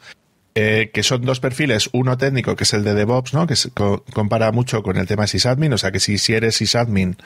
eh, 0.55 0.89
que 0.93 1.03
son 1.03 1.23
dos 1.23 1.41
perfiles, 1.41 1.89
uno 1.91 2.17
técnico, 2.17 2.55
que 2.55 2.63
es 2.63 2.73
el 2.73 2.85
de 2.85 2.93
DevOps, 2.93 3.33
¿no? 3.33 3.45
Que 3.45 3.57
se 3.57 3.71
co 3.71 4.05
compara 4.13 4.53
mucho 4.53 4.83
con 4.83 4.95
el 4.95 5.05
tema 5.05 5.27
sysadmin, 5.27 5.73
o 5.73 5.77
sea 5.77 5.91
que 5.91 5.99
si, 5.99 6.17
si 6.17 6.33
eres 6.33 6.55
sysadmin, 6.55 7.17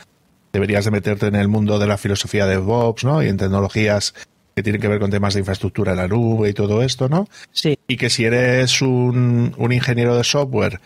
deberías 0.56 0.86
de 0.86 0.92
meterte 0.92 1.28
en 1.28 1.36
el 1.36 1.50
mundo 1.50 1.80
de 1.80 1.86
la 1.86 1.98
filosofía 1.98 2.48
de 2.48 2.56
DevOps, 2.56 3.04
¿no? 3.04 3.22
Y 3.22 3.28
en 3.28 3.36
tecnologías 3.36 4.14
que 4.56 4.64
tienen 4.64 4.82
que 4.82 4.88
ver 4.88 5.00
con 5.00 5.12
temas 5.12 5.34
de 5.34 5.42
infraestructura 5.42 5.92
en 5.92 5.98
la 5.98 6.08
nube 6.08 6.50
y 6.50 6.54
todo 6.54 6.82
esto, 6.82 7.10
¿no? 7.10 7.28
Sí. 7.52 7.78
Y 7.90 7.98
que 7.98 8.10
si 8.10 8.24
eres 8.24 8.82
un, 8.82 9.54
un 9.58 9.72
ingeniero 9.74 10.16
de 10.16 10.24
software, 10.24 10.80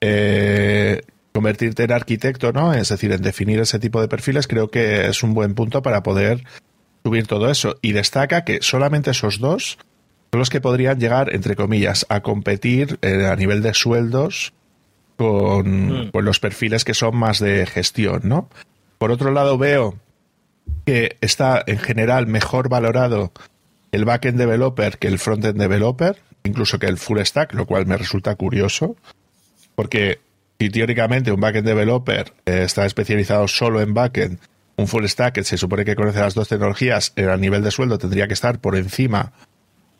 eh, 0.00 1.02
convertirte 1.32 1.84
en 1.84 1.92
arquitecto, 1.92 2.52
¿no? 2.52 2.74
Es 2.74 2.88
decir, 2.88 3.12
en 3.12 3.22
definir 3.22 3.60
ese 3.60 3.78
tipo 3.78 4.00
de 4.00 4.08
perfiles, 4.08 4.48
creo 4.48 4.72
que 4.72 5.06
es 5.06 5.22
un 5.22 5.34
buen 5.34 5.54
punto 5.54 5.82
para 5.82 6.02
poder 6.02 6.42
subir 7.04 7.28
todo 7.28 7.48
eso. 7.48 7.76
Y 7.82 7.92
destaca 7.92 8.42
que 8.42 8.58
solamente 8.60 9.12
esos 9.12 9.38
dos 9.38 9.78
son 10.32 10.40
los 10.40 10.50
que 10.50 10.60
podrían 10.60 10.98
llegar, 10.98 11.32
entre 11.32 11.54
comillas, 11.54 12.06
a 12.08 12.22
competir 12.22 12.98
eh, 13.02 13.26
a 13.30 13.36
nivel 13.36 13.62
de 13.62 13.72
sueldos 13.72 14.52
con, 15.16 16.06
mm. 16.06 16.10
con 16.10 16.24
los 16.24 16.40
perfiles 16.40 16.84
que 16.84 16.92
son 16.92 17.16
más 17.16 17.38
de 17.38 17.66
gestión, 17.66 18.22
¿no? 18.24 18.48
Por 18.98 19.10
otro 19.10 19.30
lado, 19.30 19.58
veo 19.58 19.98
que 20.84 21.16
está 21.20 21.62
en 21.66 21.78
general 21.78 22.26
mejor 22.26 22.68
valorado 22.68 23.32
el 23.92 24.04
backend 24.04 24.38
developer 24.38 24.98
que 24.98 25.08
el 25.08 25.18
frontend 25.18 25.60
developer, 25.60 26.16
incluso 26.44 26.78
que 26.78 26.86
el 26.86 26.98
full 26.98 27.20
stack, 27.20 27.54
lo 27.54 27.66
cual 27.66 27.86
me 27.86 27.96
resulta 27.96 28.34
curioso, 28.34 28.96
porque 29.74 30.20
si 30.58 30.70
teóricamente 30.70 31.32
un 31.32 31.40
backend 31.40 31.66
developer 31.66 32.32
eh, 32.46 32.62
está 32.64 32.86
especializado 32.86 33.48
solo 33.48 33.80
en 33.80 33.94
backend, 33.94 34.38
un 34.76 34.86
full 34.86 35.04
stack 35.06 35.34
que 35.34 35.44
se 35.44 35.56
supone 35.56 35.84
que 35.84 35.96
conoce 35.96 36.20
las 36.20 36.34
dos 36.34 36.48
tecnologías 36.48 37.12
eh, 37.16 37.24
a 37.24 37.36
nivel 37.36 37.62
de 37.62 37.70
sueldo 37.70 37.98
tendría 37.98 38.28
que 38.28 38.34
estar 38.34 38.60
por 38.60 38.76
encima 38.76 39.32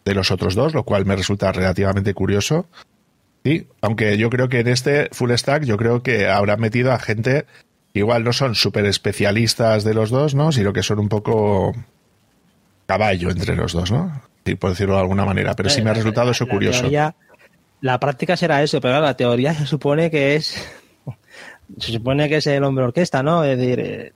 de 0.05 0.15
los 0.15 0.31
otros 0.31 0.55
dos, 0.55 0.75
lo 0.75 0.85
cual 0.85 1.05
me 1.05 1.17
resulta 1.17 1.51
relativamente 1.53 2.15
curioso. 2.15 2.67
Sí, 3.45 3.67
aunque 3.81 4.19
yo 4.19 4.31
creo 4.31 4.49
que 4.49 4.61
en 4.61 4.69
este 4.69 5.09
full 5.13 5.33
stack 5.33 5.65
yo 5.65 5.77
creo 5.77 6.03
que 6.03 6.29
habrán 6.29 6.61
metido 6.61 6.93
a 6.93 6.99
gente 6.99 7.47
igual 7.99 8.25
no 8.25 8.33
son 8.33 8.55
súper 8.55 8.87
especialistas 8.87 9.85
de 9.85 9.95
los 9.95 10.11
dos, 10.11 10.35
¿no? 10.35 10.53
Sino 10.53 10.73
que 10.73 10.83
son 10.83 10.99
un 10.99 11.09
poco 11.09 11.75
caballo 12.87 13.31
entre 13.31 13.57
los 13.57 13.73
dos, 13.73 13.91
¿no? 13.91 14.23
Sí, 14.45 14.55
por 14.55 14.71
decirlo 14.71 14.95
de 14.95 15.01
alguna 15.01 15.25
manera. 15.25 15.55
Pero 15.55 15.69
sí 15.69 15.83
me 15.83 15.91
ha 15.91 15.95
resultado 15.95 16.31
eso 16.31 16.45
la 16.47 16.53
curioso. 16.53 16.81
Teoría, 16.81 17.15
la 17.81 17.99
práctica 17.99 18.37
será 18.37 18.63
eso, 18.63 18.81
pero 18.81 19.01
la 19.01 19.17
teoría 19.17 19.55
se 19.55 19.67
supone 19.67 20.11
que 20.11 20.37
es. 20.37 20.57
Se 21.79 21.91
supone 21.91 22.29
que 22.29 22.37
es 22.37 22.47
el 22.47 22.63
hombre 22.63 22.85
orquesta, 22.85 23.25
¿no? 23.25 23.43
Es 23.43 23.59
decir, 23.59 23.81
eh, 23.81 24.13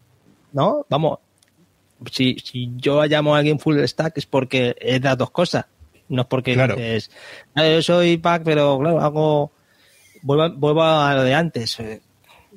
¿no? 0.53 0.87
Vamos. 0.89 1.19
Si, 2.13 2.37
si 2.39 2.71
yo 2.77 3.05
llamo 3.07 3.35
a 3.35 3.39
alguien 3.39 3.59
full 3.59 3.77
stack 3.85 4.19
es 4.19 4.27
porque 4.27 4.77
es 4.81 5.03
las 5.03 5.19
dos 5.19 5.33
cosas. 5.33 5.67
No 6.09 6.23
es 6.23 6.29
porque 6.29 6.55
claro. 6.55 6.77
dices, 6.77 7.11
ah, 7.57 7.67
yo 7.67 7.83
soy 7.83 8.19
pack, 8.19 8.43
pero 8.45 8.79
claro, 8.79 9.01
hago. 9.01 9.53
Vuelvo, 10.23 10.55
vuelvo 10.57 10.85
a 10.85 11.13
lo 11.15 11.25
de 11.25 11.35
antes 11.35 11.81
eh, 11.81 12.01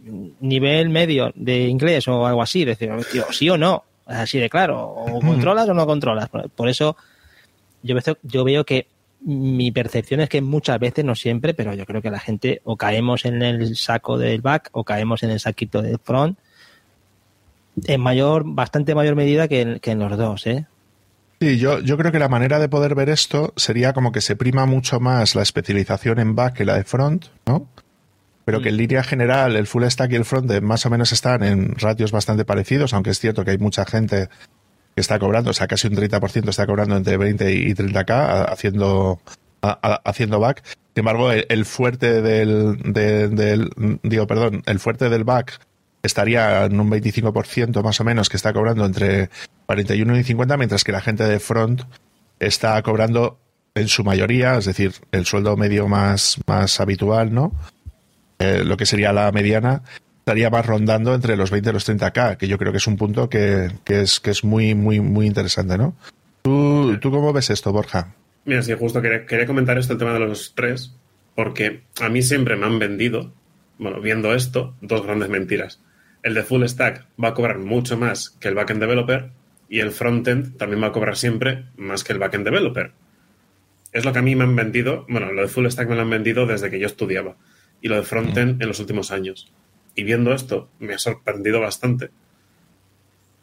nivel 0.03 0.89
medio 0.89 1.31
de 1.35 1.67
inglés 1.67 2.07
o 2.07 2.25
algo 2.25 2.41
así, 2.41 2.65
decir, 2.65 2.91
tío, 3.11 3.25
sí 3.31 3.49
o 3.49 3.57
no, 3.57 3.83
así 4.05 4.39
de 4.39 4.49
claro, 4.49 4.87
o 4.87 5.19
controlas 5.19 5.69
o 5.69 5.73
no 5.73 5.85
controlas. 5.85 6.29
Por 6.29 6.69
eso 6.69 6.95
yo 7.81 7.95
veo, 7.95 8.17
yo 8.23 8.43
veo 8.43 8.65
que 8.65 8.87
mi 9.21 9.71
percepción 9.71 10.19
es 10.19 10.29
que 10.29 10.41
muchas 10.41 10.79
veces, 10.79 11.05
no 11.05 11.15
siempre, 11.15 11.53
pero 11.53 11.73
yo 11.73 11.85
creo 11.85 12.01
que 12.01 12.11
la 12.11 12.19
gente 12.19 12.61
o 12.65 12.75
caemos 12.75 13.25
en 13.25 13.41
el 13.41 13.75
saco 13.75 14.17
del 14.17 14.41
back 14.41 14.69
o 14.73 14.83
caemos 14.83 15.23
en 15.23 15.31
el 15.31 15.39
saquito 15.39 15.81
del 15.81 15.99
front 15.99 16.37
en 17.85 18.01
mayor, 18.01 18.43
bastante 18.45 18.95
mayor 18.95 19.15
medida 19.15 19.47
que 19.47 19.61
en, 19.61 19.79
que 19.79 19.91
en 19.91 19.99
los 19.99 20.17
dos, 20.17 20.45
¿eh? 20.47 20.65
Sí, 21.39 21.57
yo, 21.57 21.79
yo 21.79 21.97
creo 21.97 22.11
que 22.11 22.19
la 22.19 22.29
manera 22.29 22.59
de 22.59 22.69
poder 22.69 22.95
ver 22.95 23.09
esto 23.09 23.53
sería 23.57 23.93
como 23.93 24.11
que 24.11 24.21
se 24.21 24.35
prima 24.35 24.65
mucho 24.65 24.99
más 24.99 25.35
la 25.35 25.41
especialización 25.41 26.19
en 26.19 26.35
back 26.35 26.53
que 26.53 26.65
la 26.65 26.75
de 26.75 26.83
front, 26.83 27.25
¿no? 27.45 27.67
Pero 28.45 28.61
que 28.61 28.69
en 28.69 28.77
línea 28.77 29.03
general 29.03 29.55
el 29.55 29.67
full 29.67 29.83
stack 29.85 30.11
y 30.11 30.15
el 30.15 30.25
front 30.25 30.51
más 30.61 30.85
o 30.85 30.89
menos 30.89 31.11
están 31.11 31.43
en 31.43 31.75
ratios 31.75 32.11
bastante 32.11 32.45
parecidos, 32.45 32.93
aunque 32.93 33.11
es 33.11 33.19
cierto 33.19 33.45
que 33.45 33.51
hay 33.51 33.57
mucha 33.57 33.85
gente 33.85 34.29
que 34.95 35.01
está 35.01 35.19
cobrando, 35.19 35.51
o 35.51 35.53
sea, 35.53 35.67
casi 35.67 35.87
un 35.87 35.95
30% 35.95 36.49
está 36.49 36.65
cobrando 36.67 36.95
entre 36.95 37.17
20 37.17 37.51
y 37.51 37.73
30k 37.73 38.51
haciendo, 38.51 39.21
haciendo 39.61 40.39
back. 40.39 40.63
Sin 40.65 41.01
embargo, 41.01 41.31
el, 41.31 41.65
fuerte 41.65 42.21
del, 42.21 42.77
de, 42.93 43.29
del, 43.29 43.71
digo, 44.03 44.27
perdón, 44.27 44.61
el 44.65 44.79
fuerte 44.79 45.09
del 45.09 45.23
back 45.23 45.59
estaría 46.03 46.65
en 46.65 46.79
un 46.79 46.91
25% 46.91 47.81
más 47.81 47.99
o 47.99 48.03
menos 48.03 48.29
que 48.29 48.37
está 48.37 48.53
cobrando 48.53 48.85
entre 48.85 49.29
41 49.65 50.17
y 50.19 50.23
50, 50.23 50.57
mientras 50.57 50.83
que 50.83 50.91
la 50.91 51.01
gente 51.01 51.23
de 51.23 51.39
front 51.39 51.81
está 52.39 52.79
cobrando 52.83 53.39
en 53.73 53.87
su 53.87 54.03
mayoría, 54.03 54.57
es 54.57 54.65
decir, 54.65 54.93
el 55.11 55.25
sueldo 55.25 55.57
medio 55.57 55.87
más, 55.87 56.37
más 56.45 56.79
habitual, 56.79 57.33
¿no? 57.33 57.53
Eh, 58.39 58.63
lo 58.65 58.77
que 58.77 58.85
sería 58.85 59.13
la 59.13 59.31
mediana, 59.31 59.83
estaría 60.19 60.49
más 60.49 60.65
rondando 60.65 61.13
entre 61.13 61.35
los 61.35 61.51
20 61.51 61.69
y 61.69 61.73
los 61.73 61.87
30k, 61.87 62.37
que 62.37 62.47
yo 62.47 62.57
creo 62.57 62.71
que 62.71 62.77
es 62.77 62.87
un 62.87 62.95
punto 62.95 63.29
que, 63.29 63.69
que 63.83 64.01
es, 64.01 64.21
que 64.21 64.31
es 64.31 64.43
muy, 64.45 64.73
muy, 64.73 65.01
muy 65.01 65.25
interesante, 65.25 65.77
¿no? 65.77 65.95
¿Tú, 66.43 66.97
¿Tú 67.01 67.11
cómo 67.11 67.33
ves 67.33 67.49
esto, 67.49 67.73
Borja? 67.73 68.15
Mira, 68.45 68.61
sí, 68.61 68.73
justo 68.73 69.01
quería, 69.01 69.25
quería 69.25 69.45
comentar 69.45 69.77
esto, 69.77 69.93
el 69.93 69.99
tema 69.99 70.13
de 70.13 70.19
los 70.19 70.53
tres, 70.55 70.95
porque 71.35 71.83
a 71.99 72.07
mí 72.07 72.21
siempre 72.21 72.55
me 72.55 72.65
han 72.65 72.79
vendido, 72.79 73.33
bueno, 73.77 73.99
viendo 73.99 74.33
esto, 74.33 74.75
dos 74.81 75.03
grandes 75.03 75.27
mentiras. 75.27 75.81
El 76.21 76.33
de 76.35 76.43
full 76.43 76.63
stack 76.65 77.05
va 77.21 77.29
a 77.29 77.33
cobrar 77.33 77.59
mucho 77.59 77.97
más 77.97 78.29
que 78.29 78.47
el 78.47 78.55
backend 78.55 78.79
developer 78.79 79.29
y 79.67 79.81
el 79.81 79.91
frontend 79.91 80.55
también 80.55 80.81
va 80.81 80.87
a 80.87 80.91
cobrar 80.93 81.17
siempre 81.17 81.65
más 81.75 82.05
que 82.05 82.13
el 82.13 82.19
backend 82.19 82.45
developer. 82.45 82.91
Es 83.91 84.05
lo 84.05 84.13
que 84.13 84.19
a 84.19 84.23
mí 84.23 84.35
me 84.37 84.45
han 84.45 84.55
vendido, 84.55 85.05
bueno, 85.09 85.33
lo 85.33 85.41
de 85.41 85.47
full 85.49 85.67
stack 85.67 85.89
me 85.89 85.95
lo 85.95 86.01
han 86.01 86.09
vendido 86.09 86.45
desde 86.45 86.69
que 86.69 86.79
yo 86.79 86.87
estudiaba 86.87 87.35
y 87.83 87.89
lo 87.89 87.97
de 87.97 88.03
frontend 88.03 88.61
en 88.61 88.67
los 88.67 88.79
últimos 88.79 89.11
años. 89.11 89.51
Y 89.93 90.03
viendo 90.05 90.33
esto 90.33 90.69
me 90.79 90.93
ha 90.93 90.97
sorprendido 90.97 91.59
bastante. 91.59 92.09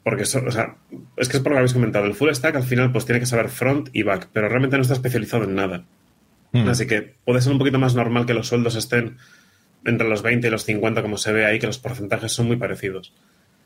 Porque, 0.03 0.23
eso, 0.23 0.43
o 0.45 0.51
sea, 0.51 0.77
es 1.19 1.29
que 1.29 1.37
es 1.37 1.43
por 1.43 1.53
lo 1.53 1.57
que 1.57 1.59
habéis 1.59 1.75
comentado. 1.75 2.07
El 2.07 2.15
full 2.15 2.31
stack 2.33 2.57
al 2.57 2.63
final 2.63 2.91
pues 2.91 3.05
tiene 3.05 3.21
que 3.21 3.27
saber 3.27 3.51
front 3.51 3.91
y 3.93 4.03
back, 4.03 4.31
pero 4.33 4.49
realmente 4.49 4.77
no 4.77 4.83
está 4.83 4.95
especializado 4.95 5.45
en 5.45 5.55
nada. 5.55 5.85
Mm. 6.53 6.69
Así 6.69 6.87
que 6.87 7.15
puede 7.25 7.43
ser 7.43 7.53
un 7.53 7.59
poquito 7.59 7.79
más 7.79 7.95
normal 7.95 8.25
que 8.25 8.33
los 8.33 8.49
sueldos 8.49 8.77
estén 8.77 9.19
entre 9.85 10.09
los 10.09 10.23
20 10.23 10.49
y 10.49 10.51
los 10.51 10.65
50, 10.65 11.03
como 11.03 11.19
se 11.19 11.33
ve 11.33 11.45
ahí, 11.45 11.59
que 11.59 11.67
los 11.67 11.79
porcentajes 11.79 12.33
son 12.33 12.47
muy 12.47 12.57
parecidos. 12.57 13.13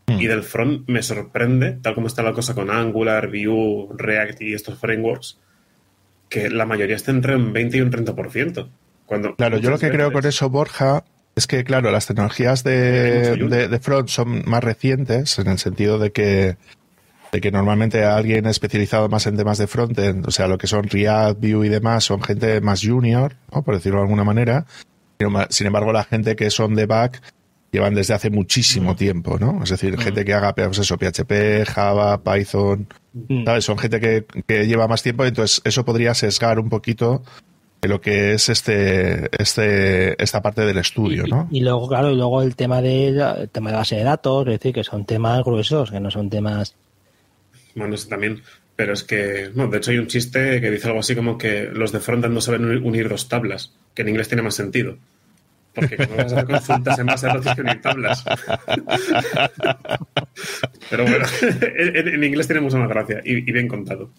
Mm. 0.09 0.20
Y 0.20 0.27
del 0.27 0.43
front 0.43 0.89
me 0.89 1.05
sorprende, 1.05 1.79
tal 1.81 1.95
como 1.95 2.09
está 2.09 2.25
la 2.25 2.33
cosa 2.33 2.53
con 2.53 2.68
Angular, 2.68 3.29
Vue, 3.29 3.87
React 3.97 4.43
y 4.43 4.55
estos 4.55 4.77
frameworks, 4.77 5.39
que 6.29 6.51
la 6.51 6.66
mayoría 6.66 6.97
esté 6.97 7.12
entre 7.12 7.37
un 7.37 7.53
20 7.53 7.77
y 7.77 7.81
un 7.81 7.93
30%. 7.93 8.68
Cuando 9.07 9.34
Claro, 9.36 9.59
yo 9.59 9.70
lo 9.70 9.78
que 9.78 9.90
creo 9.90 10.12
con 10.12 10.26
eso, 10.26 10.48
Borja, 10.50 11.05
es 11.36 11.46
que, 11.46 11.64
claro, 11.64 11.90
las 11.90 12.07
tecnologías 12.07 12.64
de, 12.64 13.36
de, 13.36 13.68
de 13.68 13.78
front 13.80 14.09
son 14.09 14.42
más 14.46 14.62
recientes, 14.62 15.38
en 15.38 15.48
el 15.48 15.59
sentido 15.59 15.98
de 15.98 16.12
que, 16.12 16.57
de 17.32 17.40
que 17.40 17.50
normalmente 17.50 18.05
alguien 18.05 18.46
especializado 18.46 19.09
más 19.09 19.26
en 19.26 19.36
temas 19.36 19.59
de 19.59 19.66
frontend, 19.66 20.26
o 20.26 20.30
sea, 20.30 20.46
lo 20.46 20.59
que 20.59 20.66
son 20.66 20.84
React, 20.84 21.40
Vue 21.40 21.66
y 21.66 21.68
demás, 21.70 22.05
son 22.05 22.22
gente 22.22 22.61
más 22.61 22.82
junior, 22.82 23.36
¿no? 23.52 23.62
por 23.62 23.74
decirlo 23.74 23.98
de 23.98 24.05
alguna 24.05 24.24
manera. 24.24 24.66
Sin 25.50 25.66
embargo, 25.66 25.92
la 25.92 26.05
gente 26.05 26.36
que 26.36 26.50
son 26.50 26.74
de 26.74 26.86
back 26.86 27.20
llevan 27.72 27.94
desde 27.94 28.14
hace 28.14 28.30
muchísimo 28.30 28.94
tiempo, 28.94 29.38
¿no? 29.38 29.62
Es 29.64 29.70
decir, 29.70 29.98
gente 29.98 30.24
que 30.24 30.34
haga 30.34 30.55
pues 30.55 30.78
eso, 30.78 30.96
PHP, 30.96 31.64
Java, 31.66 32.22
Python, 32.22 32.86
Mm. 33.14 33.44
¿sabes? 33.44 33.64
Son 33.64 33.78
gente 33.78 34.00
que, 34.00 34.26
que 34.46 34.66
lleva 34.66 34.88
más 34.88 35.02
tiempo, 35.02 35.24
entonces 35.24 35.62
eso 35.64 35.84
podría 35.84 36.14
sesgar 36.14 36.59
un 36.59 36.68
poquito 36.68 37.22
lo 37.89 38.01
que 38.01 38.32
es 38.35 38.49
este, 38.49 39.28
este, 39.41 40.22
esta 40.22 40.41
parte 40.43 40.62
del 40.62 40.78
estudio, 40.78 41.24
y, 41.26 41.30
¿no? 41.30 41.49
y 41.51 41.61
luego, 41.61 41.89
claro, 41.89 42.11
y 42.11 42.16
luego 42.16 42.43
el 42.43 42.57
tema 42.57 42.80
de 42.82 43.09
el 43.09 43.49
tema 43.51 43.70
de 43.70 43.76
base 43.76 43.97
de 43.97 44.05
datos, 44.05 44.47
es 44.47 44.53
decir, 44.55 44.72
que 44.74 44.85
son 44.85 45.05
temas 45.05 45.43
gruesos, 45.45 45.91
que 45.91 46.01
no 46.01 46.11
son 46.11 46.28
temas. 46.30 46.74
Bueno, 47.74 47.95
eso 47.95 48.09
también. 48.09 48.43
Pero 48.76 48.93
es 48.93 49.05
que, 49.05 49.51
no, 49.55 49.68
de 49.68 49.78
hecho 49.78 49.93
hay 49.93 49.99
un 49.99 50.09
chiste 50.09 50.61
que 50.61 50.70
dice 50.70 50.89
algo 50.89 50.99
así 51.01 51.14
como 51.14 51.39
que 51.39 51.68
los 51.72 51.93
de 51.93 52.01
frontend 52.01 52.35
no 52.35 52.41
saben 52.41 52.64
unir- 52.82 53.09
dos 53.09 53.28
tablas, 53.28 53.72
que 53.95 54.03
en 54.03 54.09
inglés 54.09 54.26
tiene 54.28 54.43
más 54.43 54.55
sentido. 54.57 54.97
Porque 55.74 55.97
no 55.97 56.16
vas 56.16 56.32
a 56.32 56.37
hacer 56.41 56.45
consultas 56.47 56.99
en 56.99 57.07
base 57.07 57.26
a 57.28 57.35
datos 57.35 57.55
que 57.55 57.61
unir 57.61 57.80
tablas. 57.80 58.24
Pero 60.91 61.05
bueno, 61.05 61.24
en, 61.76 62.09
en 62.09 62.24
inglés 62.24 62.47
tiene 62.47 62.61
mucha 62.61 62.78
más 62.78 62.89
gracia 62.89 63.20
y, 63.24 63.49
y 63.49 63.53
bien 63.53 63.68
contado. 63.68 64.11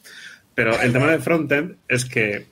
Pero 0.54 0.80
el 0.82 0.94
tema 0.94 1.08
de 1.12 1.20
frontend 1.20 1.76
es 1.88 2.06
que, 2.06 2.46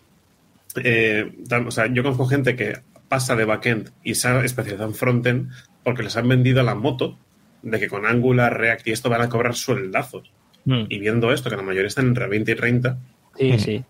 eh, 0.75 1.31
o 1.65 1.71
sea, 1.71 1.87
yo 1.87 2.03
conozco 2.03 2.25
gente 2.25 2.55
que 2.55 2.77
pasa 3.07 3.35
de 3.35 3.45
backend 3.45 3.91
y 4.03 4.15
se 4.15 4.27
ha 4.27 4.43
especializado 4.43 4.89
en 4.89 4.95
frontend 4.95 5.51
porque 5.83 6.03
les 6.03 6.15
han 6.17 6.27
vendido 6.27 6.63
la 6.63 6.75
moto 6.75 7.17
de 7.61 7.79
que 7.79 7.87
con 7.87 8.05
Angular, 8.05 8.57
React 8.57 8.87
y 8.87 8.91
esto 8.91 9.09
van 9.09 9.21
a 9.21 9.29
cobrar 9.29 9.55
sueldazos. 9.55 10.31
Mm. 10.65 10.83
Y 10.89 10.99
viendo 10.99 11.31
esto, 11.31 11.49
que 11.49 11.55
la 11.57 11.61
mayoría 11.61 11.87
están 11.87 12.07
entre 12.07 12.27
20 12.27 12.51
y 12.51 12.55
30, 12.55 12.97
Sí, 13.37 13.59
sí. 13.59 13.83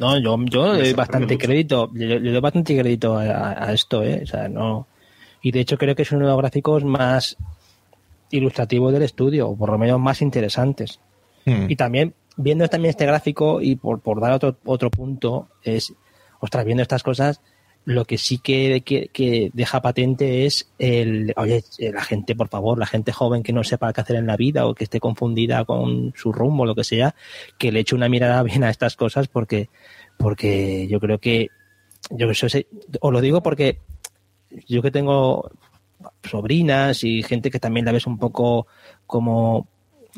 No, 0.00 0.18
yo, 0.20 0.36
yo 0.46 0.74
le 0.74 0.80
doy 0.82 0.92
bastante 0.92 1.34
mucho. 1.34 1.46
crédito, 1.46 1.90
le, 1.94 2.20
le 2.20 2.30
doy 2.32 2.40
bastante 2.40 2.78
crédito 2.78 3.16
a, 3.18 3.24
a- 3.24 3.64
a 3.68 3.72
esto, 3.72 4.02
¿eh? 4.04 4.20
O 4.22 4.26
sea, 4.26 4.48
no. 4.48 4.86
Y 5.42 5.50
de 5.52 5.60
hecho 5.60 5.76
creo 5.78 5.94
que 5.94 6.02
es 6.02 6.12
uno 6.12 6.26
de 6.26 6.32
los 6.32 6.38
gráficos 6.38 6.84
más 6.84 7.36
ilustrativos 8.30 8.92
del 8.92 9.02
estudio, 9.02 9.48
o 9.48 9.56
por 9.56 9.70
lo 9.70 9.78
menos 9.78 9.98
más 10.00 10.20
interesantes. 10.22 11.00
Mm. 11.46 11.66
Y 11.70 11.76
también, 11.76 12.14
viendo 12.36 12.68
también 12.68 12.90
este 12.90 13.06
gráfico, 13.06 13.60
y 13.60 13.76
por, 13.76 14.00
por 14.00 14.20
dar 14.20 14.32
otro, 14.32 14.56
otro 14.64 14.90
punto, 14.90 15.48
es, 15.62 15.92
ostras, 16.40 16.64
viendo 16.64 16.82
estas 16.82 17.02
cosas, 17.02 17.40
lo 17.84 18.04
que 18.04 18.18
sí 18.18 18.38
que, 18.38 18.82
que, 18.84 19.08
que 19.08 19.50
deja 19.54 19.80
patente 19.80 20.44
es 20.44 20.70
el, 20.78 21.32
oye, 21.36 21.64
la 21.78 22.02
gente, 22.02 22.36
por 22.36 22.48
favor, 22.48 22.78
la 22.78 22.86
gente 22.86 23.12
joven 23.12 23.42
que 23.42 23.54
no 23.54 23.64
sepa 23.64 23.92
qué 23.92 24.02
hacer 24.02 24.16
en 24.16 24.26
la 24.26 24.36
vida 24.36 24.66
o 24.66 24.74
que 24.74 24.84
esté 24.84 25.00
confundida 25.00 25.64
con 25.64 26.12
su 26.14 26.32
rumbo, 26.32 26.66
lo 26.66 26.74
que 26.74 26.84
sea, 26.84 27.14
que 27.56 27.72
le 27.72 27.80
eche 27.80 27.94
una 27.94 28.10
mirada 28.10 28.42
bien 28.44 28.62
a 28.62 28.70
estas 28.70 28.94
cosas 28.94 29.28
porque, 29.28 29.70
porque 30.18 30.86
yo 30.88 31.00
creo 31.00 31.18
que, 31.18 31.48
yo 32.10 32.32
sé, 32.34 32.66
os 33.00 33.12
lo 33.12 33.20
digo 33.22 33.42
porque 33.42 33.78
yo 34.66 34.82
que 34.82 34.90
tengo 34.90 35.50
sobrinas 36.22 37.04
y 37.04 37.22
gente 37.22 37.50
que 37.50 37.58
también 37.58 37.86
la 37.86 37.92
ves 37.92 38.06
un 38.06 38.18
poco 38.18 38.66
como 39.06 39.66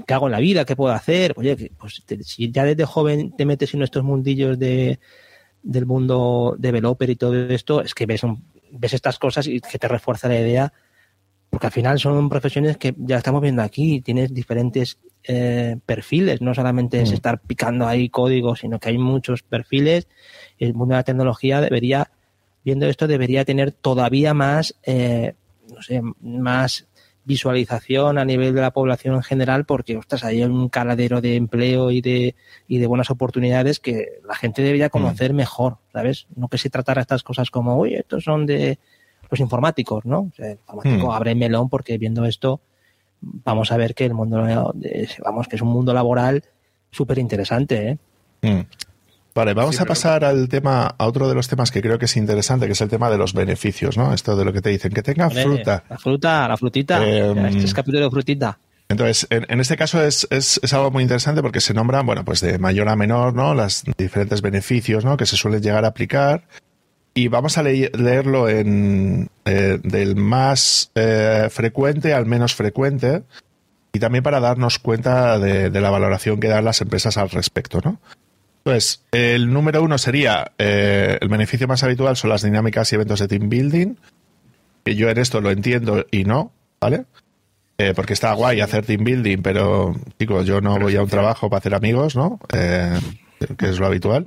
qué 0.06 0.14
hago 0.14 0.26
en 0.26 0.32
la 0.32 0.40
vida, 0.40 0.64
qué 0.64 0.76
puedo 0.76 0.92
hacer. 0.92 1.34
Oye, 1.36 1.70
pues 1.78 2.02
si 2.22 2.50
ya 2.50 2.64
desde 2.64 2.84
joven 2.84 3.34
te 3.36 3.46
metes 3.46 3.74
en 3.74 3.82
estos 3.82 4.02
mundillos 4.02 4.58
de 4.58 4.98
del 5.62 5.86
mundo 5.86 6.54
developer 6.58 7.08
y 7.10 7.16
todo 7.16 7.34
esto, 7.48 7.80
es 7.82 7.94
que 7.94 8.06
ves 8.06 8.22
un- 8.22 8.42
ves 8.72 8.94
estas 8.94 9.18
cosas 9.18 9.46
y 9.46 9.60
que 9.60 9.78
te 9.78 9.88
refuerza 9.88 10.28
la 10.28 10.40
idea, 10.40 10.72
porque 11.50 11.66
al 11.66 11.72
final 11.72 11.98
son 11.98 12.28
profesiones 12.28 12.76
que 12.76 12.94
ya 12.96 13.16
estamos 13.18 13.42
viendo 13.42 13.62
aquí, 13.62 14.00
tienes 14.00 14.32
diferentes 14.32 14.98
eh, 15.24 15.76
perfiles, 15.84 16.40
no 16.40 16.54
solamente 16.54 17.02
es 17.02 17.10
Mm. 17.10 17.14
estar 17.14 17.40
picando 17.40 17.86
ahí 17.86 18.08
código, 18.08 18.56
sino 18.56 18.78
que 18.78 18.88
hay 18.88 18.96
muchos 18.96 19.42
perfiles. 19.42 20.08
El 20.58 20.72
mundo 20.72 20.94
de 20.94 21.00
la 21.00 21.02
tecnología 21.04 21.60
debería, 21.60 22.10
viendo 22.64 22.86
esto, 22.86 23.06
debería 23.06 23.44
tener 23.44 23.70
todavía 23.70 24.32
más, 24.32 24.74
eh, 24.84 25.34
no 25.74 25.82
sé, 25.82 26.00
más 26.22 26.86
visualización 27.24 28.18
a 28.18 28.24
nivel 28.24 28.54
de 28.54 28.60
la 28.60 28.70
población 28.72 29.14
en 29.14 29.22
general, 29.22 29.64
porque 29.64 29.96
ostras, 29.96 30.24
hay 30.24 30.42
un 30.42 30.68
caladero 30.68 31.20
de 31.20 31.36
empleo 31.36 31.90
y 31.90 32.00
de, 32.00 32.34
y 32.66 32.78
de 32.78 32.86
buenas 32.86 33.10
oportunidades 33.10 33.78
que 33.78 34.20
la 34.26 34.34
gente 34.34 34.62
debería 34.62 34.88
conocer 34.90 35.32
mejor, 35.34 35.76
¿sabes? 35.92 36.26
No 36.34 36.48
que 36.48 36.58
se 36.58 36.70
tratara 36.70 37.02
estas 37.02 37.22
cosas 37.22 37.50
como, 37.50 37.76
oye, 37.78 37.98
estos 38.00 38.24
son 38.24 38.46
de 38.46 38.78
los 39.30 39.38
informáticos, 39.40 40.04
¿no? 40.04 40.20
O 40.20 40.32
sea, 40.34 40.46
el 40.46 40.58
informático 40.58 41.06
Hmm. 41.08 41.14
abre 41.14 41.34
melón 41.34 41.68
porque 41.68 41.98
viendo 41.98 42.24
esto 42.24 42.60
vamos 43.20 43.70
a 43.70 43.76
ver 43.76 43.94
que 43.94 44.06
el 44.06 44.14
mundo, 44.14 44.72
de- 44.74 45.08
vamos, 45.22 45.46
que 45.46 45.56
es 45.56 45.62
un 45.62 45.68
mundo 45.68 45.92
laboral 45.92 46.42
súper 46.90 47.18
interesante, 47.18 47.90
¿eh? 47.90 47.98
Mm. 48.42 48.60
Vale, 49.34 49.54
vamos 49.54 49.76
Sí, 49.76 49.82
a 49.82 49.84
pero- 49.84 49.90
pasar 49.90 50.24
al 50.24 50.48
tema, 50.48 50.94
a 50.98 51.06
otro 51.06 51.28
de 51.28 51.34
los 51.34 51.46
temas 51.48 51.70
que 51.70 51.80
creo 51.80 51.98
que 51.98 52.06
es 52.06 52.16
interesante, 52.16 52.66
que 52.66 52.72
es 52.72 52.80
el 52.80 52.88
tema 52.88 53.10
de 53.10 53.18
los 53.18 53.32
beneficios, 53.32 53.96
¿no? 53.96 54.12
Esto 54.12 54.36
de 54.36 54.44
lo 54.44 54.52
que 54.52 54.60
te 54.60 54.70
dicen, 54.70 54.92
que 54.92 55.02
tenga 55.02 55.30
fruta. 55.30 55.84
La 55.88 55.98
fruta, 55.98 56.48
la 56.48 56.56
frutita. 56.56 57.06
Em, 57.06 57.38
este 57.46 57.64
es 57.64 57.74
capítulo 57.74 58.04
de 58.04 58.10
frutita. 58.10 58.58
Entonces, 58.88 59.28
en, 59.30 59.46
en 59.48 59.60
este 59.60 59.76
caso 59.76 60.02
es, 60.02 60.26
es, 60.30 60.58
es 60.64 60.72
algo 60.72 60.90
muy 60.90 61.04
interesante 61.04 61.42
porque 61.42 61.60
se 61.60 61.72
nombran, 61.74 62.04
bueno, 62.04 62.24
pues 62.24 62.40
de 62.40 62.58
mayor 62.58 62.88
a 62.88 62.96
menor, 62.96 63.34
¿no? 63.34 63.54
Los 63.54 63.84
diferentes 63.96 64.42
beneficios, 64.42 65.04
¿no? 65.04 65.16
Que 65.16 65.26
se 65.26 65.36
suelen 65.36 65.62
llegar 65.62 65.84
a 65.84 65.88
aplicar. 65.88 66.42
Y 67.14 67.28
vamos 67.28 67.56
a 67.56 67.62
leerlo 67.62 68.48
en, 68.48 69.28
eh, 69.44 69.78
del 69.82 70.16
más 70.16 70.90
eh, 70.96 71.48
frecuente 71.50 72.14
al 72.14 72.26
menos 72.26 72.54
frecuente 72.54 73.22
y 73.92 73.98
también 74.00 74.22
para 74.24 74.38
darnos 74.40 74.78
cuenta 74.78 75.38
de, 75.38 75.70
de 75.70 75.80
la 75.80 75.90
valoración 75.90 76.38
que 76.40 76.48
dan 76.48 76.64
las 76.64 76.80
empresas 76.80 77.16
al 77.16 77.30
respecto, 77.30 77.80
¿no? 77.84 78.00
Pues 78.62 79.02
el 79.12 79.52
número 79.52 79.82
uno 79.82 79.96
sería, 79.96 80.52
eh, 80.58 81.18
el 81.20 81.28
beneficio 81.28 81.66
más 81.66 81.82
habitual 81.82 82.16
son 82.16 82.30
las 82.30 82.42
dinámicas 82.42 82.92
y 82.92 82.94
eventos 82.94 83.20
de 83.20 83.28
team 83.28 83.48
building, 83.48 83.94
que 84.84 84.94
yo 84.94 85.08
en 85.08 85.18
esto 85.18 85.40
lo 85.40 85.50
entiendo 85.50 86.04
y 86.10 86.24
no, 86.24 86.52
¿vale? 86.80 87.04
Eh, 87.78 87.94
porque 87.96 88.12
está 88.12 88.34
guay 88.34 88.60
hacer 88.60 88.84
team 88.84 89.04
building, 89.04 89.38
pero 89.38 89.94
chicos, 90.18 90.44
yo 90.44 90.60
no 90.60 90.78
voy 90.78 90.96
a 90.96 91.02
un 91.02 91.08
trabajo 91.08 91.48
para 91.48 91.60
hacer 91.60 91.74
amigos, 91.74 92.14
¿no? 92.14 92.38
Eh, 92.52 92.98
que 93.56 93.68
es 93.68 93.78
lo 93.78 93.86
habitual. 93.86 94.24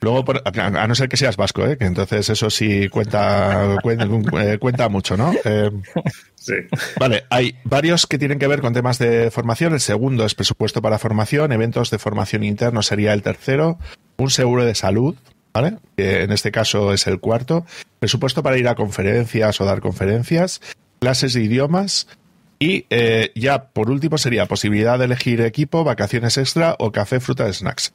Luego, 0.00 0.24
por- 0.24 0.42
a, 0.44 0.86
no 0.86 0.94
ser 0.94 1.08
que 1.08 1.16
seas 1.16 1.36
vasco, 1.36 1.66
¿eh? 1.66 1.76
que 1.76 1.84
entonces 1.84 2.28
eso 2.28 2.50
sí 2.50 2.88
cuenta, 2.88 3.76
cuenta, 3.82 4.06
eh, 4.42 4.58
cuenta 4.58 4.88
mucho, 4.88 5.16
¿no? 5.16 5.32
Eh, 5.44 5.70
sí. 6.34 6.54
Vale, 6.98 7.24
hay 7.30 7.56
varios 7.64 8.06
que 8.06 8.18
tienen 8.18 8.38
que 8.38 8.46
ver 8.46 8.60
con 8.60 8.72
temas 8.72 8.98
de 8.98 9.30
formación. 9.30 9.72
El 9.74 9.80
segundo 9.80 10.24
es 10.24 10.34
presupuesto 10.34 10.80
para 10.82 10.98
formación, 10.98 11.52
eventos 11.52 11.90
de 11.90 11.98
formación 11.98 12.44
interno 12.44 12.82
sería 12.82 13.12
el 13.12 13.22
tercero, 13.22 13.78
un 14.16 14.30
seguro 14.30 14.64
de 14.64 14.74
salud, 14.74 15.16
¿vale? 15.52 15.78
Que 15.96 16.22
en 16.22 16.32
este 16.32 16.52
caso 16.52 16.92
es 16.92 17.06
el 17.06 17.20
cuarto, 17.20 17.64
presupuesto 17.98 18.42
para 18.42 18.58
ir 18.58 18.68
a 18.68 18.74
conferencias 18.74 19.60
o 19.60 19.64
dar 19.64 19.80
conferencias, 19.80 20.60
clases 21.00 21.32
de 21.34 21.42
idiomas 21.42 22.06
y 22.58 22.84
eh, 22.90 23.32
ya 23.34 23.64
por 23.64 23.90
último 23.90 24.18
sería 24.18 24.44
posibilidad 24.46 24.98
de 24.98 25.06
elegir 25.06 25.40
equipo, 25.40 25.82
vacaciones 25.82 26.36
extra 26.36 26.76
o 26.78 26.92
café, 26.92 27.18
fruta 27.18 27.46
de 27.46 27.54
snacks. 27.54 27.94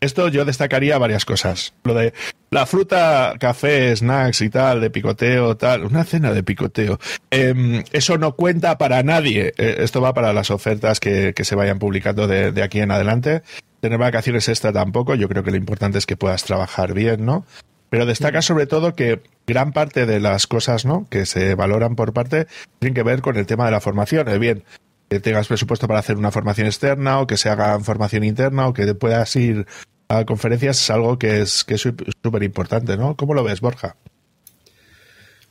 Esto 0.00 0.28
yo 0.28 0.46
destacaría 0.46 0.96
varias 0.96 1.26
cosas. 1.26 1.74
Lo 1.84 1.92
de 1.92 2.14
la 2.50 2.64
fruta, 2.64 3.34
café, 3.38 3.94
snacks 3.94 4.40
y 4.40 4.48
tal, 4.48 4.80
de 4.80 4.90
picoteo, 4.90 5.58
tal, 5.58 5.84
una 5.84 6.04
cena 6.04 6.32
de 6.32 6.42
picoteo. 6.42 6.98
Em, 7.30 7.84
eso 7.92 8.16
no 8.16 8.34
cuenta 8.34 8.78
para 8.78 9.02
nadie. 9.02 9.52
Eh, 9.58 9.76
esto 9.80 10.00
va 10.00 10.14
para 10.14 10.32
las 10.32 10.50
ofertas 10.50 11.00
que, 11.00 11.34
que 11.34 11.44
se 11.44 11.54
vayan 11.54 11.78
publicando 11.78 12.26
de, 12.26 12.50
de, 12.50 12.62
aquí 12.62 12.80
en 12.80 12.90
adelante. 12.90 13.42
Tener 13.80 13.98
vacaciones 13.98 14.48
extra 14.48 14.72
tampoco. 14.72 15.14
Yo 15.14 15.28
creo 15.28 15.44
que 15.44 15.50
lo 15.50 15.58
importante 15.58 15.98
es 15.98 16.06
que 16.06 16.16
puedas 16.16 16.44
trabajar 16.44 16.94
bien, 16.94 17.26
¿no? 17.26 17.44
Pero 17.90 18.06
destaca 18.06 18.40
sobre 18.40 18.66
todo 18.66 18.94
que 18.94 19.20
gran 19.46 19.72
parte 19.72 20.06
de 20.06 20.20
las 20.20 20.46
cosas, 20.46 20.86
¿no? 20.86 21.06
Que 21.10 21.26
se 21.26 21.54
valoran 21.56 21.94
por 21.94 22.12
parte 22.14 22.46
tienen 22.78 22.94
que 22.94 23.02
ver 23.02 23.20
con 23.20 23.36
el 23.36 23.46
tema 23.46 23.66
de 23.66 23.72
la 23.72 23.80
formación. 23.80 24.28
Eh, 24.28 24.38
bien, 24.38 24.64
que 25.10 25.18
tengas 25.18 25.48
presupuesto 25.48 25.88
para 25.88 25.98
hacer 25.98 26.16
una 26.16 26.30
formación 26.30 26.68
externa 26.68 27.18
o 27.18 27.26
que 27.26 27.36
se 27.36 27.48
haga 27.48 27.80
formación 27.80 28.22
interna 28.22 28.68
o 28.68 28.72
que 28.72 28.94
puedas 28.94 29.34
ir 29.34 29.66
a 30.08 30.24
conferencias 30.24 30.80
es 30.80 30.90
algo 30.90 31.18
que 31.18 31.40
es 31.40 31.64
que 31.64 31.74
es 31.74 31.80
súper 31.80 32.42
importante, 32.44 32.96
¿no? 32.96 33.16
¿Cómo 33.16 33.34
lo 33.34 33.42
ves, 33.42 33.60
Borja? 33.60 33.96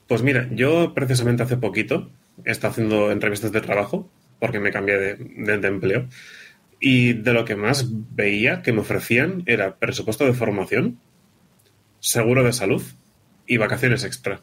Pues 0.08 0.24
mira, 0.24 0.48
yo 0.52 0.94
precisamente 0.94 1.44
hace 1.44 1.58
poquito 1.58 2.10
he 2.46 2.52
estado 2.52 2.72
haciendo 2.72 3.12
entrevistas 3.12 3.52
de 3.52 3.60
trabajo 3.60 4.10
porque 4.40 4.62
me 4.62 4.72
cambié 4.72 4.98
de, 4.98 5.16
de, 5.16 5.58
de 5.58 5.68
empleo 5.68 6.08
y 6.80 7.12
de 7.12 7.34
lo 7.34 7.44
que 7.44 7.58
más 7.58 7.86
veía 8.16 8.62
que 8.62 8.72
me 8.72 8.80
ofrecían 8.80 9.44
era 9.46 9.76
presupuesto 9.76 10.26
de 10.26 10.34
formación, 10.34 11.00
seguro 12.00 12.46
de 12.46 12.54
salud 12.54 12.82
y 13.46 13.58
vacaciones 13.58 14.06
extra. 14.06 14.42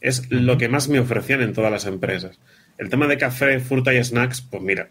Es 0.00 0.30
lo 0.30 0.56
que 0.56 0.68
más 0.68 0.88
me 0.88 1.00
ofrecían 1.00 1.42
en 1.42 1.52
todas 1.52 1.72
las 1.72 1.86
empresas. 1.86 2.38
El 2.78 2.90
tema 2.90 3.06
de 3.06 3.18
café, 3.18 3.58
fruta 3.60 3.94
y 3.94 4.02
snacks, 4.02 4.42
pues 4.42 4.62
mira, 4.62 4.90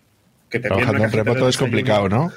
que 0.49 0.59
te 0.59 0.67
Trabajando 0.67 1.03
en 1.03 1.11
remoto 1.11 1.47
es 1.47 1.57
complicado, 1.57 2.09
¿no? 2.09 2.31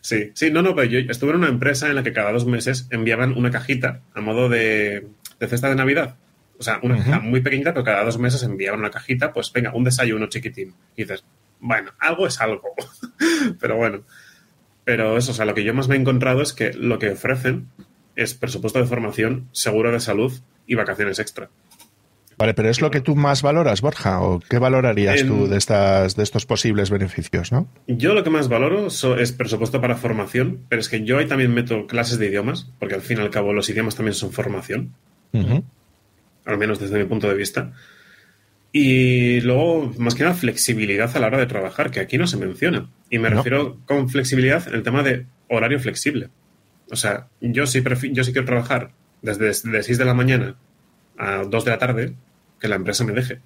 Sí, 0.00 0.30
sí, 0.34 0.50
no, 0.50 0.62
no, 0.62 0.74
pero 0.74 0.88
yo 0.88 0.98
estuve 1.10 1.30
en 1.30 1.36
una 1.38 1.48
empresa 1.48 1.88
en 1.88 1.94
la 1.94 2.02
que 2.02 2.12
cada 2.12 2.32
dos 2.32 2.46
meses 2.46 2.86
enviaban 2.90 3.36
una 3.36 3.50
cajita 3.50 4.00
a 4.14 4.20
modo 4.20 4.48
de, 4.48 5.06
de 5.38 5.46
cesta 5.46 5.68
de 5.68 5.74
Navidad. 5.74 6.16
O 6.58 6.62
sea, 6.62 6.80
una 6.82 6.96
uh 6.96 6.98
-huh. 6.98 7.04
caja 7.04 7.20
muy 7.20 7.40
pequeñita, 7.40 7.72
pero 7.72 7.84
cada 7.84 8.04
dos 8.04 8.18
meses 8.18 8.42
enviaban 8.42 8.80
una 8.80 8.90
cajita, 8.90 9.32
pues 9.32 9.52
venga, 9.52 9.72
un 9.74 9.84
desayuno 9.84 10.26
chiquitín. 10.28 10.74
Y 10.96 11.02
dices, 11.02 11.24
bueno, 11.60 11.92
algo 11.98 12.26
es 12.26 12.40
algo. 12.40 12.74
pero 13.60 13.76
bueno. 13.76 14.02
Pero 14.84 15.18
eso, 15.18 15.32
o 15.32 15.34
sea, 15.34 15.44
lo 15.44 15.54
que 15.54 15.64
yo 15.64 15.74
más 15.74 15.88
me 15.88 15.96
he 15.96 15.98
encontrado 15.98 16.40
es 16.40 16.52
que 16.52 16.72
lo 16.72 16.98
que 16.98 17.10
ofrecen 17.10 17.68
es 18.16 18.34
presupuesto 18.34 18.78
de 18.78 18.86
formación, 18.86 19.48
seguro 19.52 19.92
de 19.92 20.00
salud 20.00 20.32
y 20.66 20.74
vacaciones 20.74 21.18
extra. 21.18 21.50
Vale, 22.38 22.54
pero 22.54 22.70
es 22.70 22.80
lo 22.80 22.90
que 22.90 23.00
tú 23.00 23.16
más 23.16 23.42
valoras, 23.42 23.80
Borja, 23.80 24.20
o 24.20 24.38
qué 24.38 24.58
valorarías 24.58 25.22
en, 25.22 25.26
tú 25.26 25.48
de 25.48 25.58
estas 25.58 26.14
de 26.14 26.22
estos 26.22 26.46
posibles 26.46 26.88
beneficios, 26.88 27.50
¿no? 27.50 27.68
Yo 27.88 28.14
lo 28.14 28.22
que 28.22 28.30
más 28.30 28.48
valoro 28.48 28.86
es 28.86 29.32
presupuesto 29.32 29.80
para 29.80 29.96
formación, 29.96 30.60
pero 30.68 30.80
es 30.80 30.88
que 30.88 31.04
yo 31.04 31.18
ahí 31.18 31.26
también 31.26 31.52
meto 31.52 31.86
clases 31.88 32.18
de 32.18 32.28
idiomas, 32.28 32.70
porque 32.78 32.94
al 32.94 33.00
fin 33.02 33.18
y 33.18 33.22
al 33.22 33.30
cabo 33.30 33.52
los 33.52 33.68
idiomas 33.68 33.96
también 33.96 34.14
son 34.14 34.32
formación, 34.32 34.94
uh 35.32 35.38
-huh. 35.38 35.64
al 36.44 36.58
menos 36.58 36.78
desde 36.78 36.98
mi 36.98 37.04
punto 37.06 37.28
de 37.28 37.34
vista. 37.34 37.72
Y 38.70 39.40
luego, 39.40 39.92
más 39.98 40.14
que 40.14 40.22
nada, 40.22 40.34
flexibilidad 40.36 41.16
a 41.16 41.20
la 41.20 41.26
hora 41.26 41.38
de 41.38 41.46
trabajar, 41.46 41.90
que 41.90 42.00
aquí 42.00 42.18
no 42.18 42.26
se 42.26 42.36
menciona. 42.36 42.88
Y 43.10 43.18
me 43.18 43.30
no. 43.30 43.36
refiero 43.36 43.78
con 43.86 44.08
flexibilidad 44.08 44.68
en 44.68 44.74
el 44.74 44.82
tema 44.82 45.02
de 45.02 45.26
horario 45.48 45.80
flexible. 45.80 46.28
O 46.90 46.96
sea, 46.96 47.28
yo 47.40 47.66
sí, 47.66 47.82
yo 48.12 48.24
sí 48.24 48.32
quiero 48.32 48.46
trabajar 48.46 48.92
desde 49.22 49.46
de 49.70 49.82
6 49.82 49.98
de 49.98 50.04
la 50.04 50.14
mañana 50.14 50.56
a 51.16 51.44
2 51.44 51.64
de 51.64 51.70
la 51.70 51.78
tarde, 51.78 52.14
que 52.60 52.68
la 52.68 52.76
empresa 52.76 53.04
me 53.04 53.12
deje. 53.12 53.40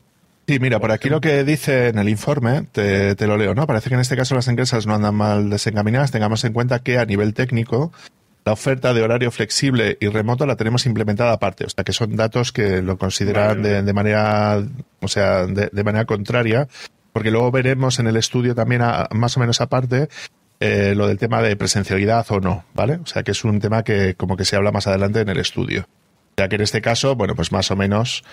Sí, 0.47 0.59
mira, 0.59 0.81
por 0.81 0.91
aquí 0.91 1.09
lo 1.09 1.21
que 1.21 1.45
dice 1.45 1.89
en 1.89 1.99
el 1.99 2.09
informe, 2.09 2.67
te, 2.73 3.15
te, 3.15 3.27
lo 3.27 3.37
leo, 3.37 3.55
¿no? 3.55 3.67
Parece 3.67 3.89
que 3.89 3.95
en 3.95 4.01
este 4.01 4.17
caso 4.17 4.35
las 4.35 4.49
empresas 4.49 4.87
no 4.87 4.95
andan 4.95 5.15
mal 5.15 5.51
desencaminadas. 5.51 6.11
Tengamos 6.11 6.45
en 6.45 6.53
cuenta 6.53 6.81
que 6.81 6.99
a 6.99 7.05
nivel 7.05 7.33
técnico, 7.33 7.93
la 8.45 8.53
oferta 8.53 8.93
de 8.93 9.03
horario 9.03 9.31
flexible 9.31 9.97
y 10.01 10.09
remoto 10.09 10.45
la 10.45 10.57
tenemos 10.57 10.85
implementada 10.85 11.33
aparte. 11.33 11.65
O 11.65 11.69
sea, 11.69 11.85
que 11.85 11.93
son 11.93 12.17
datos 12.17 12.51
que 12.51 12.83
lo 12.83 12.99
consideran 12.99 13.63
vale. 13.63 13.69
de, 13.69 13.83
de, 13.83 13.93
manera, 13.93 14.61
o 15.01 15.09
sea, 15.09 15.47
de, 15.47 15.71
de, 15.73 15.85
manera 15.85 16.07
contraria, 16.07 16.67
porque 17.13 17.31
luego 17.31 17.53
veremos 17.53 18.01
en 18.01 18.09
el 18.09 18.17
estudio 18.17 18.55
también, 18.57 18.83
a, 18.83 19.09
más 19.13 19.37
o 19.37 19.41
menos 19.41 19.61
aparte, 19.61 20.09
eh, 20.59 20.95
lo 20.97 21.09
del 21.09 21.19
tema 21.19 21.43
de 21.43 21.57
presencialidad 21.57 22.27
o 22.31 22.41
no, 22.41 22.65
¿vale? 22.75 23.01
O 23.03 23.07
sea, 23.07 23.23
que 23.23 23.33
es 23.33 23.45
un 23.45 23.61
tema 23.61 23.83
que 23.83 24.15
como 24.15 24.37
que 24.37 24.45
se 24.45 24.57
habla 24.57 24.73
más 24.73 24.87
adelante 24.87 25.21
en 25.21 25.29
el 25.29 25.39
estudio. 25.39 25.87
Ya 26.37 26.49
que 26.49 26.55
en 26.55 26.63
este 26.63 26.81
caso, 26.81 27.15
bueno, 27.15 27.35
pues 27.35 27.53
más 27.53 27.71
o 27.71 27.77
menos 27.77 28.25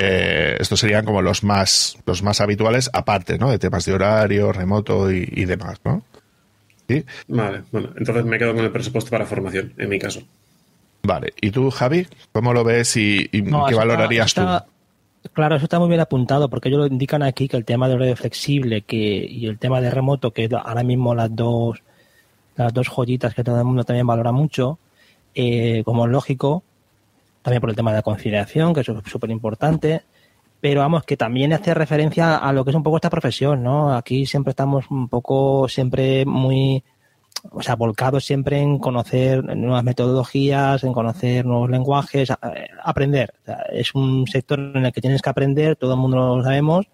eh, 0.00 0.56
estos 0.60 0.78
serían 0.78 1.04
como 1.04 1.22
los 1.22 1.42
más 1.42 1.98
los 2.06 2.22
más 2.22 2.40
habituales, 2.40 2.88
aparte, 2.92 3.36
¿no? 3.36 3.50
De 3.50 3.58
temas 3.58 3.84
de 3.84 3.94
horario, 3.94 4.52
remoto 4.52 5.10
y, 5.10 5.28
y 5.30 5.44
demás, 5.44 5.80
¿no? 5.84 6.02
¿Sí? 6.88 7.04
Vale, 7.26 7.64
bueno, 7.72 7.90
entonces 7.96 8.24
me 8.24 8.38
quedo 8.38 8.54
con 8.54 8.64
el 8.64 8.70
presupuesto 8.70 9.10
para 9.10 9.26
formación, 9.26 9.74
en 9.76 9.88
mi 9.88 9.98
caso. 9.98 10.22
Vale, 11.02 11.32
¿y 11.40 11.50
tú, 11.50 11.68
Javi? 11.70 12.06
¿Cómo 12.32 12.52
lo 12.52 12.62
ves 12.62 12.96
y, 12.96 13.28
y 13.32 13.42
no, 13.42 13.66
qué 13.66 13.74
valorarías 13.74 14.26
está, 14.28 14.60
tú? 14.60 15.30
Claro, 15.32 15.56
eso 15.56 15.64
está 15.64 15.80
muy 15.80 15.88
bien 15.88 16.00
apuntado, 16.00 16.48
porque 16.48 16.68
ellos 16.68 16.78
lo 16.78 16.86
indican 16.86 17.24
aquí 17.24 17.48
que 17.48 17.56
el 17.56 17.64
tema 17.64 17.88
de 17.88 17.94
horario 17.94 18.16
flexible 18.16 18.82
que, 18.82 18.96
y 18.96 19.46
el 19.46 19.58
tema 19.58 19.80
de 19.80 19.90
remoto, 19.90 20.30
que 20.30 20.48
ahora 20.52 20.84
mismo 20.84 21.12
las 21.14 21.34
dos, 21.34 21.82
las 22.56 22.72
dos 22.72 22.88
joyitas 22.88 23.34
que 23.34 23.42
todo 23.42 23.58
el 23.58 23.64
mundo 23.64 23.82
también 23.82 24.06
valora 24.06 24.30
mucho, 24.30 24.78
eh, 25.34 25.82
como 25.84 26.06
es 26.06 26.12
lógico, 26.12 26.62
también 27.48 27.60
por 27.62 27.70
el 27.70 27.76
tema 27.76 27.92
de 27.92 27.98
la 27.98 28.02
conciliación, 28.02 28.74
que 28.74 28.80
es 28.80 28.86
súper 28.86 29.30
importante, 29.30 30.02
pero 30.60 30.80
vamos, 30.80 31.04
que 31.04 31.16
también 31.16 31.54
hace 31.54 31.72
referencia 31.72 32.36
a 32.36 32.52
lo 32.52 32.62
que 32.62 32.70
es 32.70 32.76
un 32.76 32.82
poco 32.82 32.96
esta 32.96 33.08
profesión, 33.08 33.62
¿no? 33.62 33.94
Aquí 33.96 34.26
siempre 34.26 34.50
estamos 34.50 34.90
un 34.90 35.08
poco, 35.08 35.66
siempre 35.66 36.26
muy, 36.26 36.84
o 37.50 37.62
sea, 37.62 37.74
volcados 37.76 38.26
siempre 38.26 38.60
en 38.60 38.78
conocer 38.78 39.42
nuevas 39.56 39.82
metodologías, 39.82 40.84
en 40.84 40.92
conocer 40.92 41.46
nuevos 41.46 41.70
lenguajes, 41.70 42.30
aprender. 42.82 43.32
O 43.42 43.44
sea, 43.46 43.62
es 43.72 43.94
un 43.94 44.26
sector 44.26 44.58
en 44.58 44.84
el 44.84 44.92
que 44.92 45.00
tienes 45.00 45.22
que 45.22 45.30
aprender, 45.30 45.76
todo 45.76 45.94
el 45.94 46.00
mundo 46.00 46.36
lo 46.36 46.42
sabemos, 46.42 46.86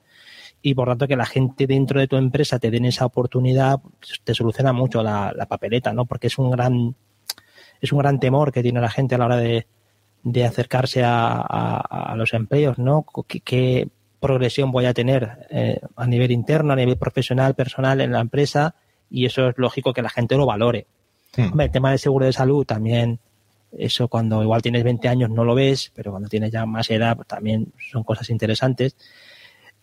y 0.63 0.75
por 0.75 0.89
tanto 0.89 1.09
que 1.09 1.17
la 1.17 1.27
gente 1.27 1.67
dentro 1.67 1.99
de 1.99 2.07
tu 2.07 2.17
empresa 2.17 2.61
te 2.61 2.71
den 2.71 2.85
esa 2.85 3.07
oportunidad, 3.07 3.81
te 4.23 4.35
soluciona 4.35 4.73
mucho 4.73 5.03
la, 5.03 5.33
la 5.35 5.47
papeleta, 5.47 5.93
¿no? 5.93 6.05
Porque 6.05 6.29
es 6.29 6.39
un 6.39 6.51
gran, 6.51 6.95
es 7.81 7.93
un 7.93 7.99
gran 7.99 8.21
temor 8.21 8.53
que 8.53 8.63
tiene 8.63 8.81
la 8.81 8.91
gente 8.91 9.17
a 9.17 9.19
la 9.19 9.25
hora 9.27 9.37
de, 9.37 9.67
de 10.25 10.45
acercarse 10.45 11.05
a, 11.05 11.35
a, 11.37 12.13
a 12.13 12.17
los 12.17 12.35
empleos, 12.35 12.79
¿no? 12.79 13.07
¿Qué, 13.29 13.41
¿Qué, 13.41 13.89
progresión 14.25 14.73
voy 14.73 14.87
a 14.87 14.95
tener 14.95 15.47
eh, 15.51 15.79
a 15.97 16.07
nivel 16.07 16.31
interno, 16.31 16.73
a 16.73 16.77
nivel 16.77 16.97
profesional, 16.97 17.55
personal 17.55 18.01
en 18.01 18.11
la 18.11 18.21
empresa? 18.21 18.75
Y 19.11 19.27
eso 19.27 19.51
es 19.51 19.59
lógico 19.59 19.93
que 19.93 20.01
la 20.01 20.09
gente 20.09 20.35
lo 20.35 20.47
valore. 20.47 20.87
Sí. 21.35 21.43
Hombre, 21.43 21.67
el 21.67 21.71
tema 21.71 21.91
de 21.91 21.99
seguro 21.99 22.25
de 22.25 22.33
salud 22.33 22.65
también, 22.65 23.19
eso 23.71 24.09
cuando 24.09 24.43
igual 24.43 24.63
tienes 24.63 24.83
20 24.83 25.09
años 25.09 25.29
no 25.29 25.45
lo 25.45 25.55
ves, 25.55 25.93
pero 25.95 26.11
cuando 26.11 26.31
tienes 26.31 26.51
ya 26.51 26.65
más 26.65 26.91
edad 26.91 27.17
pues 27.17 27.29
también 27.29 27.75
son 27.91 28.03
cosas 28.03 28.31
interesantes. 28.31 28.97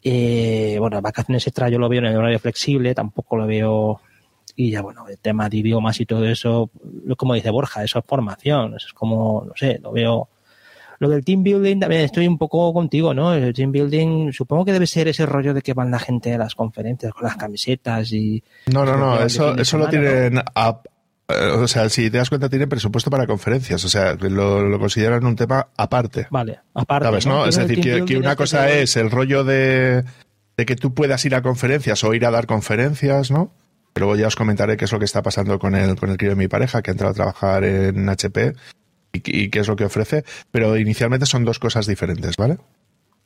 Eh, 0.02 0.78
bueno, 0.80 1.00
vacaciones 1.04 1.46
extra 1.46 1.70
yo 1.70 1.78
lo 1.78 1.88
veo 1.88 2.00
en 2.00 2.08
el 2.08 2.18
horario 2.18 2.39
flexible, 2.39 2.96
tampoco 2.96 3.36
lo 3.36 3.46
veo 3.46 4.02
y 4.56 4.72
ya 4.72 4.82
bueno, 4.82 5.08
el 5.08 5.18
tema 5.18 5.49
de 5.49 5.58
idiomas 5.58 5.99
y 5.99 6.06
todo 6.06 6.26
eso, 6.26 6.70
como 7.18 7.34
dice 7.34 7.49
Borja, 7.49 7.84
eso 7.84 7.99
es 7.99 8.06
formación, 8.06 8.76
eso 8.76 8.88
es 8.88 8.93
como, 8.93 9.43
no 9.45 9.54
sé, 9.56 9.80
lo 9.82 9.91
veo. 9.91 10.30
Lo 10.99 11.10
del 11.10 11.26
team 11.26 11.41
building 11.41 11.80
también 11.80 12.02
estoy 12.02 12.28
un 12.28 12.38
poco 12.38 12.72
contigo, 12.74 13.14
¿no? 13.14 13.34
El 13.34 13.54
team 13.54 13.72
building 13.72 14.32
supongo 14.32 14.66
que 14.66 14.74
debe 14.74 14.86
ser 14.86 15.08
ese 15.08 15.26
rollo 15.26 15.52
de 15.54 15.64
que 15.64 15.74
van 15.74 15.89
la 15.89 15.97
gente 15.97 16.34
a 16.34 16.38
las 16.38 16.54
conferencias 16.54 17.12
con 17.12 17.24
las 17.24 17.38
camisetas 17.38 18.12
y... 18.12 18.43
No, 18.72 18.86
no, 18.86 18.95
no, 18.95 19.20
eso, 19.20 19.58
eso 19.58 19.78
lo 19.80 19.89
tienen 19.89 20.36
¿no? 20.36 20.43
a, 20.54 20.80
o 21.32 21.68
sea, 21.68 21.89
si 21.89 22.10
te 22.10 22.18
das 22.18 22.30
cuenta, 22.30 22.49
tienen 22.49 22.70
presupuesto 22.70 23.10
para 23.10 23.28
conferencias. 23.28 23.84
O 23.86 23.89
sea, 23.89 24.14
lo, 24.14 24.62
lo 24.62 24.80
consideran 24.80 25.26
un 25.26 25.36
tema 25.36 25.68
aparte. 25.78 26.28
Vale, 26.30 26.60
aparte. 26.74 27.06
¿Sabes, 27.06 27.26
no? 27.26 27.45
Es 27.45 27.56
decir, 27.56 27.82
que, 27.82 28.06
que, 28.06 28.18
una 28.18 28.36
cosa 28.36 28.70
es 28.70 28.95
el 28.97 29.12
rollo 29.12 29.43
de, 29.43 30.04
de, 30.58 30.66
que 30.66 30.76
tú 30.76 30.93
puedas 30.93 31.24
ir 31.26 31.36
a 31.36 31.41
conferencias 31.41 32.04
o 32.04 32.14
ir 32.14 32.26
a 32.26 32.32
dar 32.32 32.47
conferencias, 32.47 33.32
¿no? 33.32 33.52
Luego 33.96 34.16
ya 34.16 34.28
os 34.28 34.36
comentaré 34.36 34.78
qué 34.78 34.86
es 34.86 34.92
lo 34.92 35.00
que 35.00 35.06
está 35.06 35.22
pasando 35.22 35.60
con 35.60 35.76
el, 35.76 35.96
con 35.96 36.10
el 36.10 36.18
crío 36.18 36.32
de 36.32 36.36
mi 36.36 36.48
pareja, 36.48 36.82
que 36.82 36.92
ha 36.92 36.94
entrado 36.94 37.12
a 37.12 37.16
trabajar 37.16 37.64
en 37.64 38.08
HP 38.08 38.54
y, 39.14 39.50
qué 39.50 39.60
es 39.60 39.68
lo 39.68 39.76
que 39.76 39.86
ofrece. 39.86 40.24
Pero 40.52 40.78
inicialmente 40.78 41.26
son 41.26 41.46
dos 41.46 41.60
cosas 41.60 41.88
diferentes, 41.88 42.38
¿vale? 42.38 42.58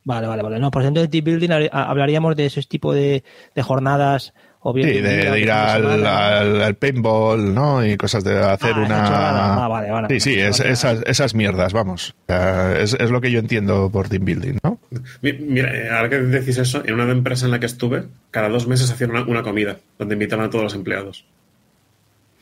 Vale, 0.04 0.26
vale, 0.26 0.42
vale. 0.42 0.58
No, 0.58 0.70
por 0.70 0.82
ejemplo, 0.82 1.02
de 1.02 1.08
team 1.08 1.24
building 1.24 1.50
hablaríamos 1.72 2.36
de 2.36 2.46
ese 2.46 2.62
tipo 2.62 2.92
de, 2.92 3.24
de 3.54 3.62
jornadas 3.62 4.34
o 4.68 4.72
bien 4.72 4.88
sí, 4.88 5.00
de, 5.00 5.30
de 5.30 5.40
ir 5.40 5.50
al, 5.52 6.04
al, 6.04 6.60
al, 6.60 6.74
paintball, 6.74 7.54
¿no? 7.54 7.86
Y 7.86 7.96
cosas 7.96 8.24
de 8.24 8.36
hacer 8.36 8.72
ah, 8.74 8.84
una. 8.84 9.64
Ah, 9.64 9.68
vale, 9.68 9.90
vale, 9.92 10.08
sí, 10.08 10.18
sí, 10.18 10.40
es, 10.40 10.58
esas, 10.58 11.02
esas 11.06 11.36
mierdas, 11.36 11.72
vamos. 11.72 12.16
Es, 12.26 12.94
es, 12.94 13.10
lo 13.12 13.20
que 13.20 13.30
yo 13.30 13.38
entiendo 13.38 13.90
por 13.92 14.08
team 14.08 14.24
building, 14.24 14.58
¿no? 14.64 14.80
Mira, 15.22 15.70
ahora 15.96 16.10
que 16.10 16.16
decís 16.16 16.58
eso, 16.58 16.82
en 16.84 16.94
una 16.94 17.08
empresa 17.12 17.44
en 17.44 17.52
la 17.52 17.60
que 17.60 17.66
estuve, 17.66 18.06
cada 18.32 18.48
dos 18.48 18.66
meses 18.66 18.90
hacían 18.90 19.10
una, 19.10 19.22
una 19.22 19.44
comida 19.44 19.78
donde 20.00 20.16
invitaban 20.16 20.46
a 20.46 20.50
todos 20.50 20.64
los 20.64 20.74
empleados. 20.74 21.24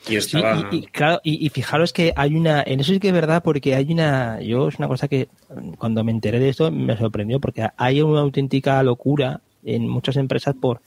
Y 0.09 0.17
estaba. 0.17 0.57
Sí, 0.57 0.67
y, 0.71 0.77
y, 0.77 0.87
claro, 0.87 1.21
y, 1.23 1.45
y, 1.45 1.51
fijaros 1.51 1.93
que 1.93 2.15
hay 2.17 2.37
una. 2.37 2.63
En 2.67 2.81
eso 2.81 2.91
sí 2.91 3.01
que 3.01 3.09
es 3.09 3.15
verdad, 3.15 3.43
porque 3.43 3.75
hay 3.75 3.93
una. 3.93 4.41
Yo 4.41 4.69
es 4.69 4.79
una 4.79 4.89
cosa 4.89 5.09
que 5.09 5.29
cuando 5.77 6.03
me 6.05 6.13
enteré 6.13 6.39
de 6.39 6.49
esto 6.49 6.71
me 6.71 6.97
sorprendió, 6.97 7.39
porque 7.39 7.67
hay 7.77 8.01
una 8.01 8.21
auténtica 8.21 8.83
locura 8.83 9.43
en 9.63 9.87
muchas 9.87 10.17
empresas 10.17 10.55
por 10.59 10.81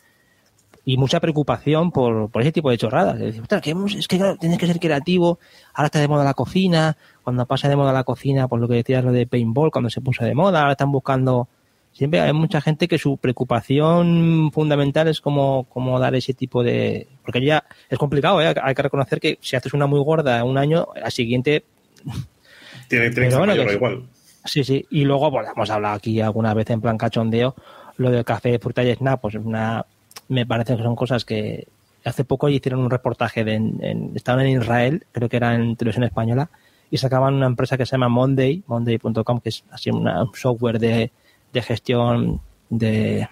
y 0.90 0.96
mucha 0.96 1.20
preocupación 1.20 1.92
por, 1.92 2.30
por 2.32 2.42
ese 2.42 2.54
tipo 2.54 2.70
de 2.70 2.78
chorradas. 2.78 3.16
Es, 3.16 3.22
decir, 3.26 3.42
"Ostras, 3.42 3.62
que 3.62 3.72
hemos- 3.72 3.94
es 3.94 4.08
que 4.08 4.18
claro, 4.18 4.38
tienes 4.38 4.58
que 4.58 4.68
ser 4.68 4.80
creativo, 4.80 5.38
ahora 5.74 5.88
está 5.88 6.00
de 6.00 6.08
moda 6.08 6.24
la 6.24 6.34
cocina, 6.34 6.96
cuando 7.24 7.46
pasa 7.46 7.68
de 7.68 7.76
moda 7.76 7.92
la 7.92 8.06
cocina, 8.06 8.48
por 8.48 8.62
lo 8.62 8.70
que 8.70 8.76
decías 8.76 9.04
lo 9.04 9.12
de 9.12 9.28
paintball, 9.28 9.70
cuando 9.70 9.90
se 9.90 10.00
puso 10.00 10.24
de 10.24 10.34
moda, 10.34 10.62
ahora 10.62 10.72
están 10.72 10.90
buscando... 10.92 11.50
Siempre 11.92 12.22
hay 12.22 12.32
mucha 12.32 12.62
gente 12.62 12.88
que 12.88 12.98
su 13.00 13.18
preocupación 13.18 14.52
fundamental 14.54 15.08
es 15.10 15.20
cómo, 15.20 15.66
cómo 15.70 16.00
dar 16.00 16.16
ese 16.16 16.34
tipo 16.34 16.64
de... 16.64 17.08
Porque 17.24 17.44
ya 17.44 17.64
es 17.90 17.98
complicado, 17.98 18.42
¿eh? 18.42 18.54
hay 18.62 18.76
que 18.76 18.82
reconocer 18.84 19.20
que 19.20 19.40
si 19.42 19.56
haces 19.56 19.74
una 19.74 19.88
muy 19.88 20.00
gorda 20.00 20.44
un 20.46 20.58
año, 20.58 20.88
al 21.04 21.12
siguiente 21.12 21.66
Tiene, 22.88 23.10
tiene 23.10 23.10
que 23.10 23.16
Pero 23.16 23.30
ser 23.32 23.38
bueno, 23.40 23.54
mayor 23.54 23.66
que- 23.68 23.72
o 23.74 23.76
igual. 23.76 24.04
Sí, 24.46 24.64
sí. 24.64 24.86
Y 24.92 25.04
luego, 25.04 25.30
pues 25.32 25.48
hemos 25.54 25.70
hablado 25.70 25.96
aquí 25.96 26.22
alguna 26.22 26.54
vez 26.54 26.70
en 26.70 26.80
plan 26.80 26.98
cachondeo, 26.98 27.54
lo 27.98 28.10
del 28.12 28.24
café, 28.24 28.58
fruta 28.60 28.82
y 28.84 28.96
snap, 28.96 29.20
pues 29.20 29.36
una, 29.36 29.86
me 30.30 30.46
parece 30.46 30.76
que 30.78 30.84
son 30.84 30.96
cosas 30.96 31.26
que 31.26 31.68
hace 32.06 32.24
poco 32.24 32.48
hicieron 32.50 32.82
un 32.82 32.90
reportaje 32.90 33.44
de, 33.44 33.56
en, 33.56 33.78
en- 33.84 34.12
estaban 34.16 34.46
en 34.46 34.62
Israel, 34.62 35.06
creo 35.12 35.30
que 35.30 35.38
era 35.38 35.56
en 35.56 35.76
televisión 35.76 36.04
española, 36.06 36.50
y 36.90 36.98
sacaban 36.98 37.34
una 37.34 37.48
empresa 37.48 37.78
que 37.78 37.86
se 37.86 37.92
llama 37.92 38.08
Monday, 38.10 38.64
monday.com, 38.68 39.40
que 39.42 39.50
es 39.50 39.64
así 39.72 39.90
una- 39.90 40.24
un 40.24 40.34
software 40.34 40.80
de, 40.80 41.12
de 41.52 41.62
gestión 41.62 42.40
de 42.70 43.28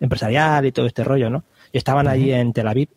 empresarial 0.00 0.66
y 0.66 0.72
todo 0.72 0.86
este 0.86 1.04
rollo, 1.04 1.30
¿no? 1.30 1.44
Y 1.72 1.78
estaban 1.78 2.06
allí 2.08 2.32
en 2.32 2.52
Tel 2.52 2.68
Aviv 2.68 2.88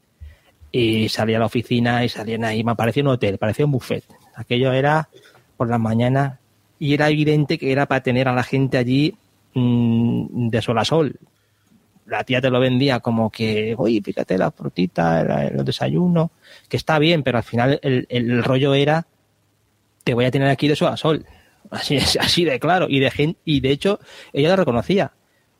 y 0.71 1.09
salía 1.09 1.37
a 1.37 1.39
la 1.41 1.45
oficina 1.47 2.03
y 2.05 2.09
salían 2.09 2.43
ahí, 2.45 2.63
me 2.63 2.75
parecía 2.75 3.03
un 3.03 3.09
hotel, 3.09 3.37
parecía 3.37 3.65
un 3.65 3.71
buffet. 3.71 4.03
Aquello 4.35 4.71
era 4.71 5.09
por 5.57 5.69
las 5.69 5.79
mañanas 5.79 6.39
y 6.79 6.93
era 6.93 7.09
evidente 7.09 7.57
que 7.57 7.71
era 7.71 7.85
para 7.85 8.01
tener 8.03 8.27
a 8.27 8.33
la 8.33 8.43
gente 8.43 8.77
allí 8.77 9.15
mm, 9.53 10.47
de 10.49 10.61
sol 10.61 10.77
a 10.79 10.85
sol. 10.85 11.15
La 12.11 12.23
tía 12.25 12.41
te 12.41 12.49
lo 12.49 12.59
vendía 12.59 12.99
como 12.99 13.29
que, 13.31 13.73
oye, 13.77 14.01
fíjate 14.03 14.37
la 14.37 14.51
frutita, 14.51 15.23
la- 15.23 15.49
los 15.49 15.65
desayunos, 15.65 16.29
que 16.69 16.77
está 16.77 16.99
bien, 16.99 17.23
pero 17.23 17.37
al 17.37 17.43
final 17.45 17.79
el, 17.83 18.05
el 18.09 18.43
rollo 18.43 18.73
era, 18.75 19.07
te 20.03 20.13
voy 20.13 20.25
a 20.25 20.31
tener 20.31 20.49
aquí 20.49 20.67
de 20.67 20.75
sol 20.75 20.89
a 20.93 20.97
sol. 20.97 21.25
Así, 21.71 21.95
así 21.97 22.43
de 22.43 22.59
claro. 22.59 22.87
Y 22.89 22.99
de, 22.99 23.11
gen- 23.11 23.37
y 23.45 23.61
de 23.61 23.71
hecho, 23.71 23.99
ella 24.33 24.49
lo 24.49 24.55
reconocía. 24.57 25.11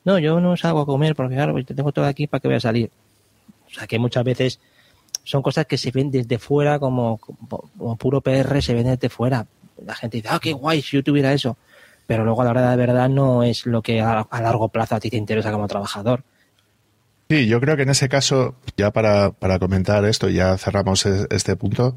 No, 0.04 0.20
yo 0.20 0.41
no 0.41 0.58
salgo 0.58 0.82
a 0.82 0.86
comer 0.86 1.16
porque 1.16 1.36
claro, 1.36 1.54
te 1.64 1.74
tengo 1.76 1.91
todo 1.93 2.06
aquí 2.06 2.28
para 2.28 2.41
que 2.41 2.47
voy 2.49 2.58
a 2.58 2.60
salir. 2.60 2.89
O 3.68 3.74
sea 3.74 3.88
que 3.88 3.99
muchas 3.99 4.24
veces 4.26 4.60
son 5.24 5.41
cosas 5.43 5.68
que 5.68 5.78
se 5.78 5.91
ven 5.91 6.12
desde 6.12 6.39
fuera 6.39 6.80
como, 6.80 7.20
como, 7.20 7.95
puro 7.97 8.22
PR, 8.22 8.62
se 8.62 8.74
ven 8.74 8.86
desde 8.88 9.10
fuera. 9.10 9.45
La 9.86 9.95
gente 9.95 10.18
dice, 10.18 10.30
ah, 10.32 10.39
qué 10.41 10.54
guay 10.54 10.82
si 10.82 10.97
yo 10.97 11.04
tuviera 11.04 11.34
eso. 11.34 11.58
Pero 12.08 12.26
luego 12.26 12.41
a 12.41 12.45
la 12.45 12.52
hora 12.52 12.72
de 12.72 12.78
verdad 12.78 13.10
no 13.10 13.43
es 13.43 13.66
lo 13.66 13.82
que 13.82 14.02
a 14.02 14.26
largo 14.41 14.70
plazo 14.70 14.95
a 14.95 14.99
ti 14.99 15.10
te 15.10 15.18
interesa 15.18 15.52
como 15.52 15.68
trabajador. 15.68 16.24
Sí, 17.32 17.47
yo 17.47 17.61
creo 17.61 17.77
que 17.77 17.84
en 17.84 17.89
ese 17.89 18.09
caso, 18.09 18.55
ya 18.75 18.91
para, 18.91 19.32
para 19.32 19.57
comentar 19.57 20.03
esto, 20.03 20.27
ya 20.27 20.57
cerramos 20.57 21.05
este 21.05 21.55
punto. 21.55 21.95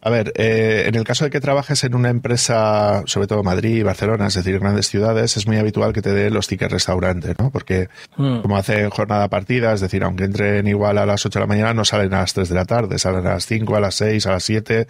A 0.00 0.10
ver, 0.10 0.32
eh, 0.36 0.84
en 0.86 0.94
el 0.94 1.02
caso 1.02 1.24
de 1.24 1.30
que 1.30 1.40
trabajes 1.40 1.82
en 1.82 1.96
una 1.96 2.08
empresa, 2.08 3.02
sobre 3.06 3.26
todo 3.26 3.42
Madrid 3.42 3.78
y 3.78 3.82
Barcelona, 3.82 4.28
es 4.28 4.34
decir, 4.34 4.60
grandes 4.60 4.86
ciudades, 4.86 5.36
es 5.36 5.48
muy 5.48 5.56
habitual 5.56 5.92
que 5.92 6.02
te 6.02 6.12
dé 6.12 6.30
los 6.30 6.46
tickets 6.46 6.70
restaurante, 6.70 7.34
¿no? 7.36 7.50
Porque 7.50 7.88
Mm. 8.16 8.42
como 8.42 8.56
hace 8.56 8.88
jornada 8.90 9.26
partida, 9.26 9.72
es 9.72 9.80
decir, 9.80 10.04
aunque 10.04 10.22
entren 10.22 10.68
igual 10.68 10.98
a 10.98 11.04
las 11.04 11.26
8 11.26 11.40
de 11.40 11.42
la 11.42 11.48
mañana, 11.48 11.74
no 11.74 11.84
salen 11.84 12.14
a 12.14 12.20
las 12.20 12.32
3 12.32 12.48
de 12.48 12.54
la 12.54 12.64
tarde, 12.64 12.96
salen 13.00 13.26
a 13.26 13.30
las 13.30 13.46
5, 13.46 13.74
a 13.74 13.80
las 13.80 13.96
6, 13.96 14.24
a 14.26 14.30
las 14.30 14.44
7 14.44 14.86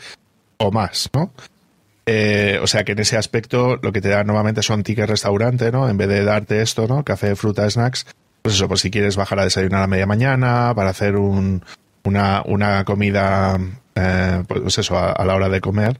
o 0.58 0.70
más, 0.70 1.08
¿no? 1.14 1.32
Eh, 2.04 2.58
o 2.62 2.66
sea 2.66 2.84
que 2.84 2.92
en 2.92 2.98
ese 2.98 3.16
aspecto 3.16 3.78
lo 3.80 3.92
que 3.92 4.02
te 4.02 4.10
dan 4.10 4.26
normalmente 4.26 4.60
son 4.60 4.82
tickets 4.82 5.08
restaurante, 5.08 5.72
¿no? 5.72 5.88
En 5.88 5.96
vez 5.96 6.08
de 6.08 6.22
darte 6.22 6.60
esto, 6.60 6.86
¿no? 6.86 7.02
Café, 7.02 7.34
fruta, 7.34 7.70
snacks, 7.70 8.04
pues 8.42 8.54
eso, 8.54 8.68
pues 8.68 8.80
si 8.80 8.90
quieres 8.90 9.16
bajar 9.16 9.40
a 9.40 9.44
desayunar 9.44 9.82
a 9.82 9.86
media 9.86 10.06
mañana, 10.06 10.72
para 10.74 10.90
hacer 10.90 11.16
un, 11.16 11.64
una, 12.04 12.42
una 12.46 12.84
comida, 12.84 13.58
eh, 13.94 14.42
pues 14.46 14.78
eso, 14.78 14.98
a, 14.98 15.24
la 15.24 15.34
hora 15.34 15.48
de 15.48 15.60
comer 15.60 15.98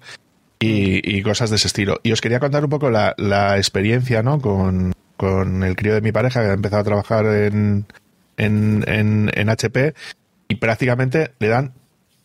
y, 0.59 1.23
cosas 1.23 1.51
de 1.51 1.57
ese 1.57 1.69
estilo. 1.69 2.01
Y 2.03 2.13
os 2.13 2.21
quería 2.21 2.41
contar 2.41 2.65
un 2.65 2.71
poco 2.71 2.91
la, 2.91 3.15
la 3.19 3.57
experiencia, 3.57 4.23
¿no? 4.23 4.41
Con, 4.41 4.93
con 5.17 5.63
el 5.63 5.77
crío 5.77 5.95
de 5.95 6.01
mi 6.01 6.13
pareja 6.13 6.43
que 6.43 6.49
ha 6.49 6.55
empezado 6.55 6.81
a 6.81 6.85
trabajar 6.85 7.27
en, 7.27 7.87
en, 8.37 8.85
en, 8.87 9.31
en 9.35 9.49
HP 9.49 9.95
y 10.49 10.55
prácticamente 10.57 11.33
le 11.39 11.49
dan 11.49 11.73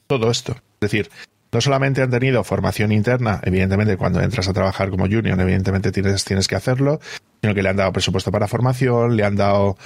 todo 0.07 0.31
esto. 0.31 0.53
Es 0.53 0.91
decir, 0.91 1.09
no 1.51 1.61
solamente 1.61 2.01
han 2.01 2.09
tenido 2.09 2.43
formación 2.43 2.91
interna, 2.91 3.39
evidentemente 3.43 3.95
cuando 3.97 4.21
entras 4.21 4.47
a 4.47 4.53
trabajar 4.53 4.89
como 4.89 5.05
junior, 5.05 5.39
evidentemente 5.39 5.91
tienes, 5.91 6.25
tienes 6.25 6.47
que 6.47 6.55
hacerlo, 6.55 6.99
sino 7.41 7.53
que 7.53 7.63
le 7.63 7.69
han 7.69 7.77
dado 7.77 7.93
presupuesto 7.93 8.31
para 8.31 8.47
formación, 8.47 9.15
le 9.15 9.23
han 9.23 9.35
dado 9.35 9.77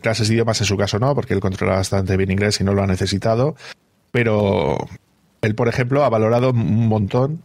clases 0.00 0.28
de 0.28 0.34
idiomas 0.34 0.60
en 0.60 0.66
su 0.66 0.76
caso 0.76 0.98
no, 0.98 1.14
porque 1.14 1.34
él 1.34 1.40
controla 1.40 1.74
bastante 1.74 2.16
bien 2.16 2.30
inglés 2.30 2.60
y 2.60 2.64
no 2.64 2.74
lo 2.74 2.82
ha 2.82 2.86
necesitado, 2.86 3.56
pero 4.10 4.76
él, 5.42 5.54
por 5.54 5.68
ejemplo, 5.68 6.04
ha 6.04 6.08
valorado 6.08 6.50
un 6.50 6.88
montón 6.88 7.40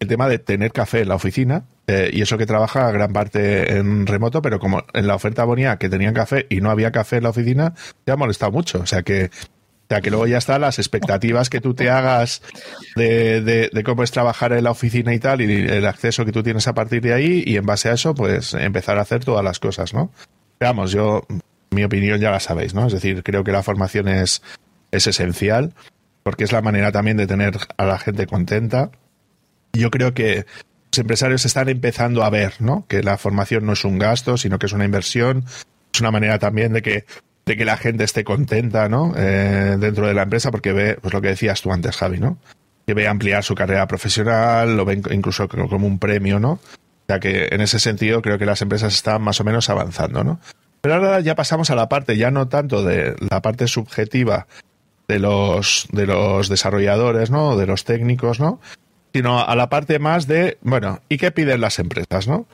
el 0.00 0.08
tema 0.08 0.28
de 0.28 0.38
tener 0.38 0.72
café 0.72 1.02
en 1.02 1.08
la 1.08 1.14
oficina, 1.14 1.64
eh, 1.86 2.10
y 2.12 2.22
eso 2.22 2.36
que 2.36 2.46
trabaja 2.46 2.90
gran 2.90 3.12
parte 3.12 3.76
en 3.76 4.06
remoto, 4.06 4.42
pero 4.42 4.58
como 4.58 4.82
en 4.92 5.06
la 5.06 5.14
oferta 5.14 5.46
ponía 5.46 5.76
que 5.76 5.88
tenían 5.88 6.14
café 6.14 6.46
y 6.50 6.60
no 6.60 6.70
había 6.70 6.90
café 6.90 7.16
en 7.16 7.24
la 7.24 7.30
oficina, 7.30 7.74
te 8.04 8.12
ha 8.12 8.16
molestado 8.16 8.50
mucho. 8.52 8.80
O 8.80 8.86
sea 8.86 9.02
que, 9.02 9.26
o 9.26 9.86
sea 9.88 10.00
que 10.00 10.10
luego 10.10 10.26
ya 10.26 10.38
están 10.38 10.60
las 10.60 10.78
expectativas 10.78 11.50
que 11.50 11.60
tú 11.60 11.74
te 11.74 11.90
hagas 11.90 12.42
de, 12.96 13.42
de, 13.42 13.70
de 13.72 13.84
cómo 13.84 14.02
es 14.02 14.10
trabajar 14.10 14.52
en 14.52 14.64
la 14.64 14.72
oficina 14.72 15.14
y 15.14 15.20
tal, 15.20 15.40
y 15.40 15.52
el 15.68 15.86
acceso 15.86 16.24
que 16.24 16.32
tú 16.32 16.42
tienes 16.42 16.66
a 16.66 16.74
partir 16.74 17.00
de 17.02 17.14
ahí, 17.14 17.44
y 17.46 17.56
en 17.56 17.66
base 17.66 17.88
a 17.88 17.92
eso, 17.92 18.14
pues 18.14 18.54
empezar 18.54 18.98
a 18.98 19.02
hacer 19.02 19.24
todas 19.24 19.44
las 19.44 19.60
cosas, 19.60 19.94
¿no? 19.94 20.10
Veamos, 20.58 20.92
yo, 20.92 21.26
mi 21.72 21.84
opinión 21.84 22.20
ya 22.20 22.30
la 22.30 22.40
sabéis, 22.40 22.74
¿no? 22.74 22.86
Es 22.86 22.92
decir, 22.92 23.22
creo 23.22 23.44
que 23.44 23.52
la 23.52 23.62
formación 23.62 24.08
es, 24.08 24.42
es 24.90 25.06
esencial, 25.06 25.74
porque 26.22 26.44
es 26.44 26.52
la 26.52 26.62
manera 26.62 26.92
también 26.92 27.16
de 27.16 27.26
tener 27.26 27.56
a 27.76 27.84
la 27.84 27.98
gente 27.98 28.26
contenta. 28.26 28.90
Yo 29.72 29.90
creo 29.90 30.14
que 30.14 30.46
los 30.92 30.98
empresarios 30.98 31.44
están 31.44 31.68
empezando 31.68 32.22
a 32.22 32.30
ver, 32.30 32.54
¿no? 32.60 32.86
Que 32.86 33.02
la 33.02 33.16
formación 33.16 33.66
no 33.66 33.72
es 33.72 33.84
un 33.84 33.98
gasto, 33.98 34.36
sino 34.36 34.58
que 34.58 34.66
es 34.66 34.72
una 34.72 34.84
inversión. 34.84 35.44
Es 35.92 36.00
una 36.00 36.10
manera 36.10 36.38
también 36.38 36.72
de 36.72 36.82
que, 36.82 37.06
de 37.46 37.56
que 37.56 37.64
la 37.64 37.76
gente 37.76 38.04
esté 38.04 38.24
contenta, 38.24 38.88
¿no? 38.88 39.14
Eh, 39.16 39.76
dentro 39.80 40.06
de 40.06 40.14
la 40.14 40.22
empresa, 40.22 40.50
porque 40.50 40.72
ve, 40.72 40.98
pues 41.00 41.14
lo 41.14 41.20
que 41.20 41.28
decías 41.28 41.62
tú 41.62 41.72
antes, 41.72 41.96
Javi, 41.96 42.18
¿no? 42.18 42.38
Que 42.86 42.94
ve 42.94 43.08
ampliar 43.08 43.42
su 43.42 43.54
carrera 43.54 43.86
profesional, 43.86 44.76
lo 44.76 44.84
ven 44.84 45.02
incluso 45.10 45.48
como 45.48 45.86
un 45.86 45.98
premio, 45.98 46.38
¿no? 46.38 46.52
O 46.52 47.06
sea 47.08 47.18
que 47.18 47.48
en 47.50 47.60
ese 47.60 47.78
sentido 47.80 48.22
creo 48.22 48.38
que 48.38 48.46
las 48.46 48.62
empresas 48.62 48.94
están 48.94 49.22
más 49.22 49.40
o 49.40 49.44
menos 49.44 49.70
avanzando, 49.70 50.22
¿no? 50.22 50.40
Pero 50.82 50.96
ahora 50.96 51.20
ya 51.20 51.36
pasamos 51.36 51.70
a 51.70 51.76
la 51.76 51.88
parte, 51.88 52.16
ya 52.16 52.30
no 52.30 52.48
tanto 52.48 52.82
de 52.82 53.14
la 53.30 53.40
parte 53.40 53.68
subjetiva 53.68 54.48
de 55.06 55.20
los, 55.20 55.86
de 55.92 56.06
los 56.06 56.48
desarrolladores, 56.48 57.30
¿no? 57.30 57.56
De 57.56 57.66
los 57.66 57.84
técnicos, 57.84 58.40
¿no? 58.40 58.60
Sino 59.14 59.38
a 59.38 59.54
la 59.54 59.68
parte 59.68 60.00
más 60.00 60.26
de, 60.26 60.58
bueno, 60.62 61.00
¿y 61.08 61.18
qué 61.18 61.30
piden 61.30 61.60
las 61.60 61.78
empresas, 61.78 62.26
no? 62.26 62.46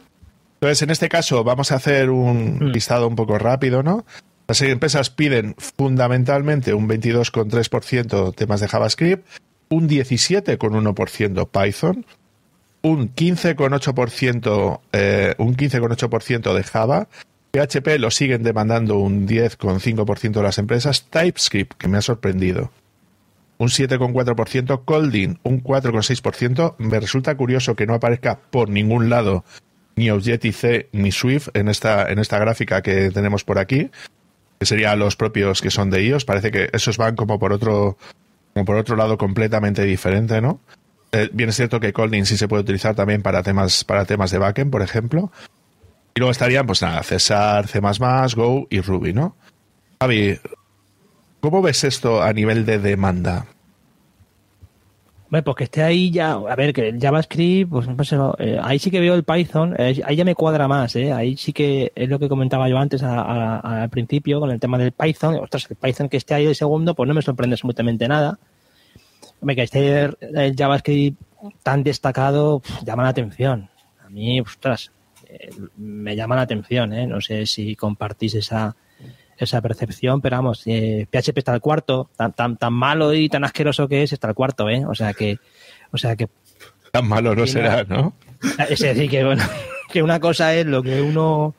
Entonces, 0.60 0.82
en 0.82 0.90
este 0.90 1.08
caso, 1.08 1.42
vamos 1.42 1.72
a 1.72 1.76
hacer 1.76 2.10
un 2.10 2.70
listado 2.70 3.08
un 3.08 3.16
poco 3.16 3.38
rápido, 3.38 3.82
¿no? 3.82 4.04
Las 4.46 4.60
empresas 4.60 5.08
piden 5.08 5.54
fundamentalmente 5.56 6.74
un 6.74 6.86
22,3% 6.86 8.34
temas 8.34 8.60
de 8.60 8.68
JavaScript, 8.68 9.26
un 9.70 9.88
17,1% 9.88 11.48
Python, 11.48 12.04
un 12.82 13.14
15,8% 13.14 14.80
eh, 14.92 15.34
un 15.38 15.56
15,8% 15.56 16.54
de 16.54 16.62
Java, 16.62 17.08
PHP 17.52 17.98
lo 17.98 18.10
siguen 18.10 18.42
demandando 18.42 18.98
un 18.98 19.26
10,5% 19.26 20.32
de 20.32 20.42
las 20.42 20.58
empresas, 20.58 21.06
TypeScript, 21.10 21.74
que 21.78 21.88
me 21.88 21.98
ha 21.98 22.02
sorprendido, 22.02 22.70
un 23.58 23.68
7,4%, 23.68 24.84
Colding, 24.84 25.38
un 25.42 25.62
4,6%. 25.62 26.76
Me 26.78 27.00
resulta 27.00 27.36
curioso 27.36 27.74
que 27.74 27.86
no 27.86 27.94
aparezca 27.94 28.38
por 28.50 28.68
ningún 28.68 29.10
lado 29.10 29.44
ni 29.96 30.10
Objective-C 30.10 30.88
ni 30.92 31.10
Swift 31.10 31.48
en 31.54 31.68
esta, 31.68 32.08
en 32.10 32.20
esta 32.20 32.38
gráfica 32.38 32.82
que 32.82 33.10
tenemos 33.10 33.42
por 33.44 33.58
aquí, 33.58 33.90
que 34.60 34.66
serían 34.66 34.98
los 35.00 35.16
propios 35.16 35.60
que 35.60 35.70
son 35.70 35.90
de 35.90 36.04
iOS. 36.04 36.24
Parece 36.24 36.52
que 36.52 36.70
esos 36.72 36.96
van 36.96 37.16
como 37.16 37.38
por 37.40 37.52
otro, 37.52 37.98
como 38.54 38.64
por 38.64 38.76
otro 38.76 38.94
lado 38.94 39.18
completamente 39.18 39.82
diferente, 39.84 40.40
¿no? 40.40 40.60
Eh, 41.10 41.28
bien 41.32 41.48
es 41.48 41.56
cierto 41.56 41.80
que 41.80 41.92
Colding 41.92 42.24
sí 42.24 42.36
se 42.36 42.46
puede 42.46 42.62
utilizar 42.62 42.94
también 42.94 43.22
para 43.22 43.42
temas, 43.42 43.82
para 43.82 44.04
temas 44.04 44.30
de 44.30 44.38
backend, 44.38 44.70
por 44.70 44.82
ejemplo. 44.82 45.32
Y 46.18 46.20
luego 46.20 46.32
estarían, 46.32 46.66
pues 46.66 46.82
nada, 46.82 47.00
César, 47.04 47.68
C++, 47.68 47.78
Go 48.34 48.66
y 48.70 48.80
Ruby, 48.80 49.12
¿no? 49.12 49.36
Javi, 50.00 50.36
¿cómo 51.38 51.62
ves 51.62 51.84
esto 51.84 52.24
a 52.24 52.32
nivel 52.32 52.66
de 52.66 52.80
demanda? 52.80 53.46
Bueno, 55.30 55.44
pues 55.44 55.56
que 55.58 55.64
esté 55.64 55.84
ahí 55.84 56.10
ya, 56.10 56.32
a 56.32 56.56
ver, 56.56 56.72
que 56.72 56.88
el 56.88 57.00
JavaScript, 57.00 57.70
pues, 57.70 57.86
pues 57.96 58.12
eh, 58.12 58.58
ahí 58.60 58.80
sí 58.80 58.90
que 58.90 58.98
veo 58.98 59.14
el 59.14 59.22
Python, 59.22 59.76
eh, 59.78 60.02
ahí 60.04 60.16
ya 60.16 60.24
me 60.24 60.34
cuadra 60.34 60.66
más, 60.66 60.96
eh, 60.96 61.12
ahí 61.12 61.36
sí 61.36 61.52
que 61.52 61.92
es 61.94 62.08
lo 62.08 62.18
que 62.18 62.28
comentaba 62.28 62.68
yo 62.68 62.78
antes 62.78 63.00
al 63.04 63.88
principio 63.88 64.40
con 64.40 64.50
el 64.50 64.58
tema 64.58 64.76
del 64.76 64.90
Python, 64.90 65.36
ostras, 65.36 65.68
el 65.70 65.76
Python 65.76 66.08
que 66.08 66.16
esté 66.16 66.34
ahí 66.34 66.46
de 66.46 66.56
segundo, 66.56 66.96
pues 66.96 67.06
no 67.06 67.14
me 67.14 67.22
sorprende 67.22 67.54
absolutamente 67.54 68.08
nada. 68.08 68.40
Hombre, 69.40 69.54
que 69.54 69.62
esté 69.62 70.00
el, 70.02 70.56
JavaScript 70.56 71.16
tan 71.62 71.84
destacado, 71.84 72.60
llama 72.84 73.04
la 73.04 73.10
atención. 73.10 73.70
A 74.04 74.10
mí, 74.10 74.40
ostras, 74.40 74.90
me 75.76 76.16
llama 76.16 76.36
la 76.36 76.42
atención, 76.42 76.92
eh, 76.92 77.06
no 77.06 77.20
sé 77.20 77.46
si 77.46 77.76
compartís 77.76 78.34
esa, 78.34 78.76
esa 79.36 79.60
percepción, 79.60 80.20
pero 80.20 80.36
vamos, 80.36 80.62
eh, 80.66 81.06
PHP 81.10 81.38
está 81.38 81.52
al 81.52 81.60
cuarto, 81.60 82.10
tan, 82.16 82.32
tan, 82.32 82.56
tan 82.56 82.72
malo 82.72 83.14
y 83.14 83.28
tan 83.28 83.44
asqueroso 83.44 83.88
que 83.88 84.02
es, 84.02 84.12
está 84.12 84.28
al 84.28 84.34
cuarto, 84.34 84.68
¿eh? 84.68 84.84
O 84.86 84.94
sea 84.94 85.12
que, 85.12 85.38
o 85.92 85.98
sea 85.98 86.16
que. 86.16 86.28
Tan 86.90 87.06
malo 87.06 87.34
no 87.34 87.46
será, 87.46 87.84
¿no? 87.84 88.14
Es 88.68 88.80
decir, 88.80 89.10
que 89.10 89.24
bueno, 89.24 89.42
que 89.92 90.02
una 90.02 90.20
cosa 90.20 90.54
es 90.54 90.66
lo 90.66 90.82
que 90.82 91.00
uno. 91.00 91.54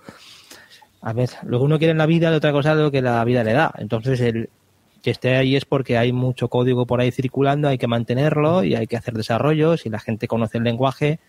A 1.01 1.13
ver, 1.13 1.29
lo 1.43 1.59
que 1.59 1.65
uno 1.65 1.77
quiere 1.77 1.91
en 1.91 1.97
la 1.97 2.05
vida, 2.05 2.29
y 2.31 2.35
otra 2.35 2.51
cosa 2.51 2.71
es 2.73 2.77
lo 2.77 2.91
que 2.91 3.01
la 3.01 3.23
vida 3.23 3.43
le 3.43 3.53
da. 3.53 3.73
Entonces, 3.77 4.19
el 4.19 4.49
que 5.01 5.11
esté 5.11 5.37
ahí 5.37 5.55
es 5.55 5.63
porque 5.63 5.97
hay 5.97 6.11
mucho 6.11 6.49
código 6.49 6.85
por 6.85 6.99
ahí 6.99 7.11
circulando, 7.11 7.69
hay 7.69 7.77
que 7.77 7.87
mantenerlo 7.87 8.65
y 8.65 8.75
hay 8.75 8.87
que 8.87 8.97
hacer 8.97 9.13
desarrollos. 9.13 9.85
y 9.85 9.89
la 9.89 9.99
gente 9.99 10.27
conoce 10.27 10.57
el 10.57 10.65
lenguaje, 10.65 11.19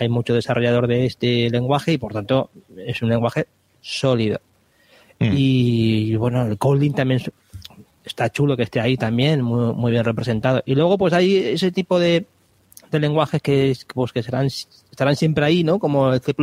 hay 0.00 0.08
mucho 0.08 0.34
desarrollador 0.34 0.86
de 0.86 1.06
este 1.06 1.50
lenguaje 1.50 1.92
y 1.92 1.98
por 1.98 2.12
tanto 2.12 2.50
es 2.76 3.02
un 3.02 3.08
lenguaje 3.08 3.46
sólido. 3.80 4.40
Mm. 5.18 5.32
Y 5.36 6.16
bueno, 6.16 6.46
el 6.46 6.58
coding 6.58 6.92
también 6.92 7.20
está 8.04 8.30
chulo 8.30 8.56
que 8.56 8.64
esté 8.64 8.80
ahí 8.80 8.96
también, 8.96 9.42
muy, 9.42 9.74
muy 9.74 9.92
bien 9.92 10.04
representado. 10.04 10.62
Y 10.66 10.74
luego 10.74 10.98
pues 10.98 11.12
hay 11.12 11.36
ese 11.36 11.70
tipo 11.70 11.98
de, 11.98 12.26
de 12.90 13.00
lenguajes 13.00 13.40
que, 13.42 13.76
pues, 13.94 14.12
que 14.12 14.22
serán, 14.22 14.46
estarán 14.46 15.16
siempre 15.16 15.44
ahí, 15.44 15.64
¿no? 15.64 15.78
Como 15.78 16.12
el 16.12 16.20
C++. 16.20 16.34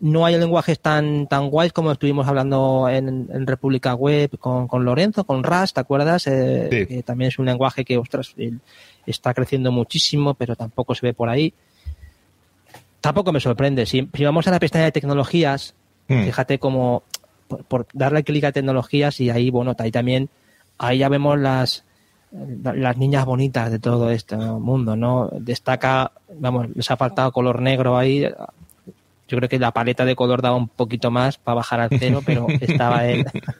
No 0.00 0.26
hay 0.26 0.36
lenguajes 0.36 0.80
tan, 0.80 1.28
tan 1.28 1.48
guays 1.48 1.72
como 1.72 1.92
estuvimos 1.92 2.26
hablando 2.26 2.88
en, 2.88 3.46
República 3.46 3.94
Web 3.94 4.36
con, 4.38 4.66
con, 4.66 4.84
Lorenzo, 4.84 5.22
con 5.22 5.44
Rust, 5.44 5.74
¿te 5.76 5.80
acuerdas? 5.80 6.26
Eh, 6.26 6.86
que 6.88 7.02
también 7.04 7.28
es 7.28 7.38
un 7.38 7.46
lenguaje 7.46 7.84
que, 7.84 7.96
ostras, 7.98 8.34
está 9.06 9.32
creciendo 9.32 9.70
muchísimo, 9.70 10.34
pero 10.34 10.56
tampoco 10.56 10.96
se 10.96 11.06
ve 11.06 11.14
por 11.14 11.28
ahí. 11.28 11.54
Tampoco 13.02 13.32
me 13.32 13.40
sorprende. 13.40 13.84
Si, 13.84 14.08
vamos 14.20 14.46
a 14.46 14.52
la 14.52 14.60
pestaña 14.60 14.84
de 14.84 14.92
tecnologías, 14.92 15.74
mm. 16.06 16.22
fíjate 16.22 16.58
como 16.60 17.02
por, 17.68 17.86
darle 17.92 18.22
clic 18.22 18.44
a 18.44 18.52
tecnologías 18.52 19.20
y 19.20 19.28
ahí, 19.28 19.50
bueno, 19.50 19.74
ahí 19.76 19.90
también, 19.90 20.30
ahí 20.78 20.98
ya 20.98 21.08
vemos 21.08 21.36
las, 21.36 21.84
las 22.30 22.96
niñas 22.96 23.24
bonitas 23.24 23.72
de 23.72 23.80
todo 23.80 24.08
este 24.10 24.36
mundo, 24.36 24.94
¿no? 24.94 25.28
Destaca, 25.32 26.12
vamos, 26.38 26.68
les 26.76 26.88
ha 26.92 26.96
faltado 26.96 27.32
color 27.32 27.60
negro 27.60 27.98
ahí. 27.98 28.22
Yo 29.26 29.38
creo 29.38 29.48
que 29.48 29.58
la 29.58 29.72
paleta 29.72 30.04
de 30.04 30.14
color 30.14 30.40
daba 30.40 30.54
un 30.56 30.68
poquito 30.68 31.10
más 31.10 31.38
para 31.38 31.56
bajar 31.56 31.80
al 31.80 31.90
cero, 31.98 32.22
pero 32.24 32.46
estaba 32.60 33.02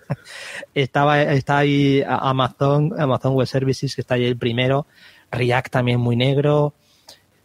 estaba, 0.74 1.20
está 1.20 1.58
ahí 1.58 2.00
Amazon, 2.06 2.94
Amazon 2.96 3.34
Web 3.34 3.48
Services, 3.48 3.96
que 3.96 4.02
está 4.02 4.14
ahí 4.14 4.24
el 4.24 4.36
primero, 4.36 4.86
React 5.32 5.72
también 5.72 5.98
muy 5.98 6.14
negro, 6.14 6.74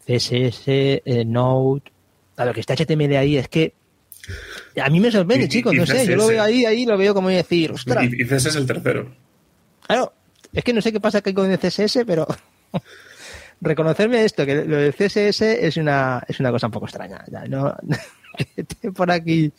CSS, 0.07 0.63
eh, 0.67 1.23
Node, 1.25 1.81
a 2.37 2.45
lo 2.45 2.53
que 2.53 2.61
está 2.61 2.75
HTML 2.75 3.15
ahí 3.17 3.37
es 3.37 3.49
que 3.49 3.73
a 4.81 4.89
mí 4.89 4.99
me 4.99 5.11
sorprende, 5.11 5.47
chicos, 5.47 5.73
no 5.73 5.85
sé, 5.85 6.05
yo 6.05 6.15
lo 6.15 6.27
veo 6.27 6.41
ahí, 6.41 6.65
ahí 6.65 6.85
lo 6.85 6.97
veo 6.97 7.13
como 7.13 7.29
decir, 7.29 7.71
ostras. 7.71 8.05
Y, 8.05 8.25
CSS 8.25 8.45
es 8.47 8.55
el 8.55 8.67
tercero. 8.67 9.11
Claro, 9.85 10.13
es 10.53 10.63
que 10.63 10.73
no 10.73 10.81
sé 10.81 10.91
qué 10.91 10.99
pasa 10.99 11.19
aquí 11.19 11.33
con 11.33 11.49
el 11.49 11.59
CSS, 11.59 11.99
pero 12.05 12.27
reconocerme 13.61 14.23
esto, 14.23 14.45
que 14.45 14.65
lo 14.65 14.77
del 14.77 14.93
CSS 14.93 15.41
es 15.41 15.77
una, 15.77 16.23
es 16.27 16.39
una 16.39 16.51
cosa 16.51 16.67
un 16.67 16.73
poco 16.73 16.85
extraña. 16.85 17.23
no, 17.47 17.75
por 18.95 19.11
aquí, 19.11 19.51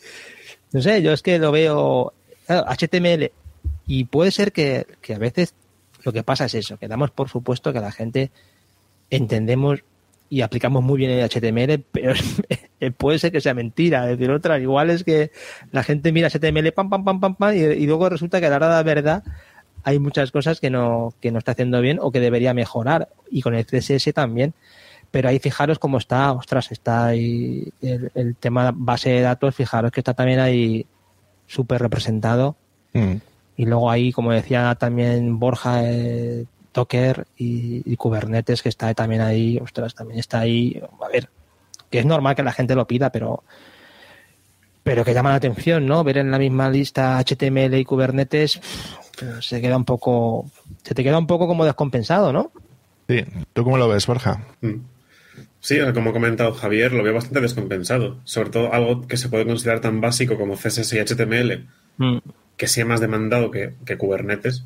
no 0.71 0.81
sé, 0.81 1.01
yo 1.01 1.13
es 1.13 1.21
que 1.21 1.37
lo 1.37 1.51
veo 1.51 2.13
HTML 2.47 3.31
y 3.87 4.05
puede 4.05 4.31
ser 4.31 4.51
que, 4.51 4.85
que 5.01 5.15
a 5.15 5.19
veces 5.19 5.53
lo 6.03 6.13
que 6.13 6.23
pasa 6.23 6.45
es 6.45 6.55
eso, 6.55 6.77
que 6.77 6.87
damos 6.87 7.11
por 7.11 7.29
supuesto 7.29 7.73
que 7.73 7.79
la 7.79 7.91
gente 7.91 8.31
entendemos 9.09 9.83
y 10.29 10.41
aplicamos 10.41 10.83
muy 10.83 10.97
bien 10.97 11.11
el 11.11 11.27
HTML, 11.27 11.83
pero 11.91 12.13
puede 12.97 13.19
ser 13.19 13.31
que 13.31 13.41
sea 13.41 13.53
mentira. 13.53 14.03
Es 14.09 14.17
decir, 14.17 14.31
otra, 14.31 14.59
igual 14.59 14.89
es 14.91 15.03
que 15.03 15.31
la 15.71 15.83
gente 15.83 16.11
mira 16.11 16.29
HTML, 16.29 16.71
pam, 16.71 16.89
pam, 16.89 17.03
pam, 17.03 17.19
pam, 17.19 17.35
pam, 17.35 17.55
y, 17.55 17.85
luego 17.85 18.09
resulta 18.09 18.39
que 18.39 18.45
a 18.45 18.49
la 18.49 18.57
hora 18.57 18.67
de 18.67 18.73
la 18.73 18.83
verdad 18.83 19.23
hay 19.83 19.97
muchas 19.97 20.31
cosas 20.31 20.59
que 20.59 20.69
no, 20.69 21.13
que 21.19 21.31
no 21.31 21.39
está 21.39 21.53
haciendo 21.53 21.81
bien 21.81 21.97
o 22.01 22.11
que 22.11 22.19
debería 22.19 22.53
mejorar. 22.53 23.09
Y 23.31 23.41
con 23.41 23.55
el 23.55 23.65
CSS 23.65 24.13
también. 24.13 24.53
Pero 25.11 25.29
ahí 25.29 25.39
fijaros 25.39 25.79
cómo 25.79 25.97
está, 25.97 26.31
ostras, 26.33 26.71
está 26.71 27.07
ahí 27.07 27.73
el, 27.81 28.35
tema 28.39 28.71
base 28.75 29.09
de 29.09 29.21
datos, 29.21 29.55
fijaros 29.55 29.91
que 29.91 30.01
está 30.01 30.13
también 30.13 30.39
ahí 30.39 30.85
súper 31.47 31.81
representado. 31.81 32.55
Mm. 32.93 33.15
Y 33.57 33.65
luego 33.65 33.89
ahí, 33.89 34.11
como 34.11 34.31
decía 34.31 34.75
también 34.75 35.39
Borja, 35.39 35.81
eh, 35.83 36.45
Docker 36.73 37.27
y, 37.37 37.95
Kubernetes, 37.95 38.61
que 38.61 38.69
está 38.69 38.93
también 38.93 39.21
ahí, 39.21 39.57
ostras, 39.61 39.95
también 39.95 40.19
está 40.19 40.39
ahí. 40.39 40.81
A 41.01 41.07
ver, 41.07 41.29
que 41.89 41.99
es 41.99 42.05
normal 42.05 42.35
que 42.35 42.43
la 42.43 42.51
gente 42.51 42.75
lo 42.75 42.87
pida, 42.87 43.11
pero 43.11 43.43
pero 44.83 45.03
que 45.03 45.13
llama 45.13 45.29
la 45.29 45.35
atención, 45.35 45.85
¿no? 45.85 46.03
Ver 46.03 46.17
en 46.17 46.31
la 46.31 46.39
misma 46.39 46.69
lista 46.69 47.19
HTML 47.19 47.75
y 47.75 47.85
Kubernetes 47.85 48.59
se 49.41 49.61
queda 49.61 49.77
un 49.77 49.85
poco, 49.85 50.49
se 50.83 50.95
te 50.95 51.03
queda 51.03 51.17
un 51.17 51.27
poco 51.27 51.47
como 51.47 51.65
descompensado, 51.65 52.31
¿no? 52.31 52.51
Sí, 53.07 53.23
¿tú 53.53 53.63
cómo 53.63 53.77
lo 53.77 53.87
ves, 53.87 54.07
Borja? 54.07 54.45
Mm. 54.61 54.75
Sí, 55.59 55.77
como 55.93 56.11
ha 56.11 56.13
comentado 56.13 56.53
Javier, 56.53 56.93
lo 56.93 57.03
veo 57.03 57.13
bastante 57.13 57.41
descompensado. 57.41 58.17
Sobre 58.23 58.49
todo 58.49 58.73
algo 58.73 59.05
que 59.07 59.17
se 59.17 59.29
puede 59.29 59.45
considerar 59.45 59.81
tan 59.81 59.99
básico 59.99 60.37
como 60.37 60.55
CSS 60.55 60.93
y 60.93 60.99
HTML, 60.99 61.67
mm. 61.97 62.17
que 62.55 62.67
sea 62.67 62.85
más 62.85 63.01
demandado 63.01 63.51
que, 63.51 63.73
que 63.85 63.97
Kubernetes, 63.97 64.63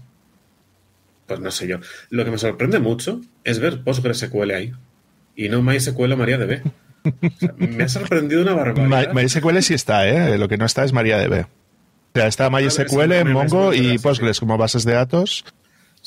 pues 1.33 1.43
no 1.43 1.51
sé 1.51 1.67
yo. 1.67 1.77
Lo 2.09 2.23
que 2.23 2.31
me 2.31 2.37
sorprende 2.37 2.79
mucho 2.79 3.21
es 3.43 3.59
ver 3.59 3.83
PostgreSQL 3.83 4.51
ahí 4.51 4.73
y 5.35 5.49
no 5.49 5.63
MySQL 5.63 6.11
o 6.11 6.17
MariaDB. 6.17 6.61
me 7.57 7.83
ha 7.83 7.89
sorprendido 7.89 8.43
una 8.43 8.53
barbaridad. 8.55 9.13
MySQL 9.13 9.59
sí 9.61 9.73
está, 9.73 10.07
¿eh? 10.07 10.37
Lo 10.37 10.47
que 10.47 10.57
no 10.57 10.65
está 10.65 10.83
es 10.83 10.93
MariaDB. 10.93 11.45
O 11.45 12.19
sea, 12.19 12.27
está 12.27 12.49
MySQL, 12.51 13.25
Mongo 13.25 13.73
y 13.73 13.97
Postgres 13.97 14.39
como 14.39 14.57
bases 14.57 14.85
de 14.85 14.93
datos. 14.93 15.43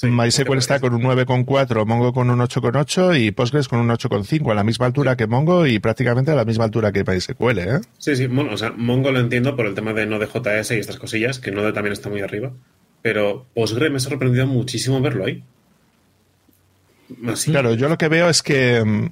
MySQL 0.01 0.59
está 0.59 0.79
con 0.79 0.95
un 0.95 1.03
9,4, 1.03 1.85
Mongo 1.87 2.13
con 2.13 2.31
un 2.31 2.39
8,8 2.39 3.19
y 3.19 3.33
Postgres 3.33 3.67
con 3.67 3.81
un 3.81 3.89
8,5, 3.89 4.53
a 4.53 4.55
la 4.55 4.63
misma 4.63 4.87
altura 4.87 5.17
que 5.17 5.27
Mongo 5.27 5.67
y 5.67 5.81
prácticamente 5.81 6.31
a 6.31 6.35
la 6.35 6.45
misma 6.45 6.65
altura 6.65 6.93
que 6.93 7.03
MySQL, 7.03 7.59
¿eh? 7.59 7.81
Sí, 7.99 8.15
sí, 8.15 8.27
o 8.27 8.57
sea, 8.57 8.73
Mongo 8.77 9.11
lo 9.11 9.19
entiendo 9.19 9.57
por 9.57 9.67
el 9.67 9.75
tema 9.75 9.93
de 9.95 10.07
Node.js 10.07 10.71
y 10.71 10.75
estas 10.75 10.99
cosillas, 10.99 11.41
que 11.41 11.51
Node 11.51 11.73
también 11.73 11.95
está 11.95 12.11
muy 12.11 12.21
arriba. 12.21 12.53
Pero 13.07 13.47
Postgre 13.55 13.89
me 13.89 13.99
ha 13.99 14.01
sorprendido 14.01 14.49
muchísimo 14.49 15.01
verlo 15.01 15.27
ahí. 15.27 15.41
Claro, 17.45 17.75
yo 17.75 17.89
lo 17.89 17.99
que 17.99 18.09
veo 18.09 18.29
es 18.29 18.43
que 18.43 18.85
mm, 18.85 19.11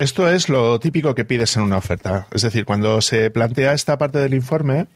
esto 0.00 0.28
es 0.28 0.48
lo 0.48 0.80
típico 0.80 1.14
que 1.14 1.24
pides 1.24 1.56
en 1.56 1.62
una 1.62 1.76
oferta. 1.76 2.26
Es 2.32 2.42
decir, 2.42 2.64
cuando 2.64 3.00
se 3.00 3.30
plantea 3.30 3.72
esta 3.72 3.98
parte 3.98 4.18
del 4.18 4.34
informe, 4.34 4.88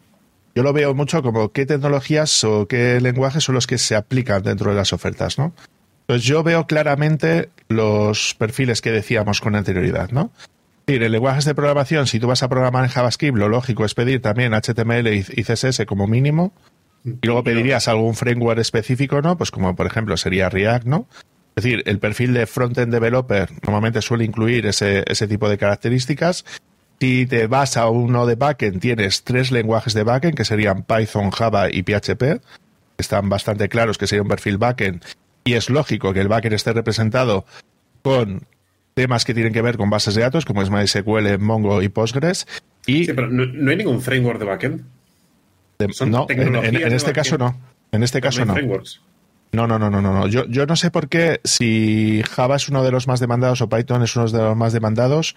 yo 0.56 0.64
lo 0.64 0.72
veo 0.72 0.96
mucho 0.96 1.22
como 1.22 1.52
qué 1.52 1.64
tecnologías 1.64 2.42
o 2.42 2.66
qué 2.66 3.00
lenguajes 3.00 3.44
son 3.44 3.54
los 3.54 3.68
que 3.68 3.78
se 3.78 3.94
aplican 3.94 4.42
dentro 4.42 4.70
de 4.72 4.76
las 4.76 4.92
ofertas, 4.92 5.38
¿no? 5.38 5.54
Pues 6.08 6.24
yo 6.24 6.42
veo 6.42 6.66
claramente 6.66 7.50
los 7.68 8.34
perfiles 8.34 8.80
que 8.80 8.90
decíamos 8.90 9.40
con 9.40 9.54
anterioridad, 9.54 10.10
¿no? 10.10 10.32
Es 10.38 10.86
decir, 10.86 11.04
en 11.04 11.12
lenguajes 11.12 11.44
de 11.44 11.54
programación, 11.54 12.08
si 12.08 12.18
tú 12.18 12.26
vas 12.26 12.42
a 12.42 12.48
programar 12.48 12.82
en 12.82 12.90
JavaScript, 12.90 13.38
lo 13.38 13.48
lógico 13.48 13.84
es 13.84 13.94
pedir 13.94 14.20
también 14.20 14.54
HTML 14.54 15.06
y 15.06 15.44
CSS 15.44 15.86
como 15.86 16.08
mínimo. 16.08 16.52
Y 17.04 17.26
luego 17.26 17.44
pedirías 17.44 17.88
algún 17.88 18.14
framework 18.14 18.60
específico, 18.60 19.22
¿no? 19.22 19.36
Pues 19.36 19.50
como 19.50 19.74
por 19.74 19.86
ejemplo 19.86 20.16
sería 20.16 20.48
React, 20.48 20.86
¿no? 20.86 21.06
Es 21.56 21.64
decir, 21.64 21.82
el 21.86 21.98
perfil 21.98 22.32
de 22.34 22.46
frontend 22.46 22.92
developer 22.92 23.50
normalmente 23.66 24.02
suele 24.02 24.24
incluir 24.24 24.66
ese, 24.66 25.04
ese 25.06 25.26
tipo 25.26 25.48
de 25.48 25.58
características. 25.58 26.44
Si 27.00 27.26
te 27.26 27.46
vas 27.46 27.76
a 27.76 27.88
uno 27.88 28.26
de 28.26 28.34
backend, 28.34 28.80
tienes 28.80 29.24
tres 29.24 29.50
lenguajes 29.50 29.94
de 29.94 30.04
backend, 30.04 30.36
que 30.36 30.44
serían 30.44 30.84
Python, 30.84 31.30
Java 31.30 31.70
y 31.70 31.82
PHP. 31.82 32.42
Están 32.98 33.28
bastante 33.28 33.68
claros 33.68 33.98
que 33.98 34.06
sería 34.06 34.22
un 34.22 34.28
perfil 34.28 34.58
backend. 34.58 35.02
Y 35.44 35.54
es 35.54 35.70
lógico 35.70 36.12
que 36.12 36.20
el 36.20 36.28
backend 36.28 36.54
esté 36.54 36.72
representado 36.72 37.46
con 38.02 38.46
temas 38.94 39.24
que 39.24 39.34
tienen 39.34 39.52
que 39.52 39.62
ver 39.62 39.78
con 39.78 39.88
bases 39.88 40.14
de 40.14 40.22
datos, 40.22 40.44
como 40.44 40.62
es 40.62 40.70
MySQL, 40.70 41.38
Mongo 41.38 41.82
y 41.82 41.88
Postgres. 41.88 42.46
Y 42.86 43.06
sí, 43.06 43.12
pero 43.14 43.28
no 43.28 43.70
hay 43.70 43.76
ningún 43.76 44.02
framework 44.02 44.38
de 44.38 44.44
backend 44.44 44.84
no, 46.06 46.26
en, 46.28 46.92
este 46.92 47.12
caso 47.12 47.38
no. 47.38 47.56
En 47.92 48.02
este 48.02 48.20
caso 48.20 48.44
no. 48.44 48.54
No, 49.52 49.66
no, 49.66 49.78
no, 49.78 49.90
no, 49.90 50.00
no. 50.00 50.26
Yo, 50.28 50.46
yo 50.46 50.66
no 50.66 50.76
sé 50.76 50.90
por 50.90 51.08
qué 51.08 51.40
si 51.42 52.22
Java 52.30 52.56
es 52.56 52.68
uno 52.68 52.84
de 52.84 52.92
los 52.92 53.08
más 53.08 53.18
demandados 53.18 53.60
o 53.60 53.68
Python 53.68 54.02
es 54.02 54.14
uno 54.14 54.28
de 54.28 54.38
los 54.38 54.56
más 54.56 54.72
demandados, 54.72 55.34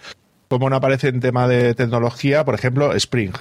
cómo 0.49 0.69
no 0.69 0.75
aparece 0.75 1.07
en 1.07 1.19
tema 1.19 1.47
de 1.47 1.73
tecnología, 1.73 2.45
por 2.45 2.53
ejemplo, 2.53 2.93
Spring. 2.93 3.33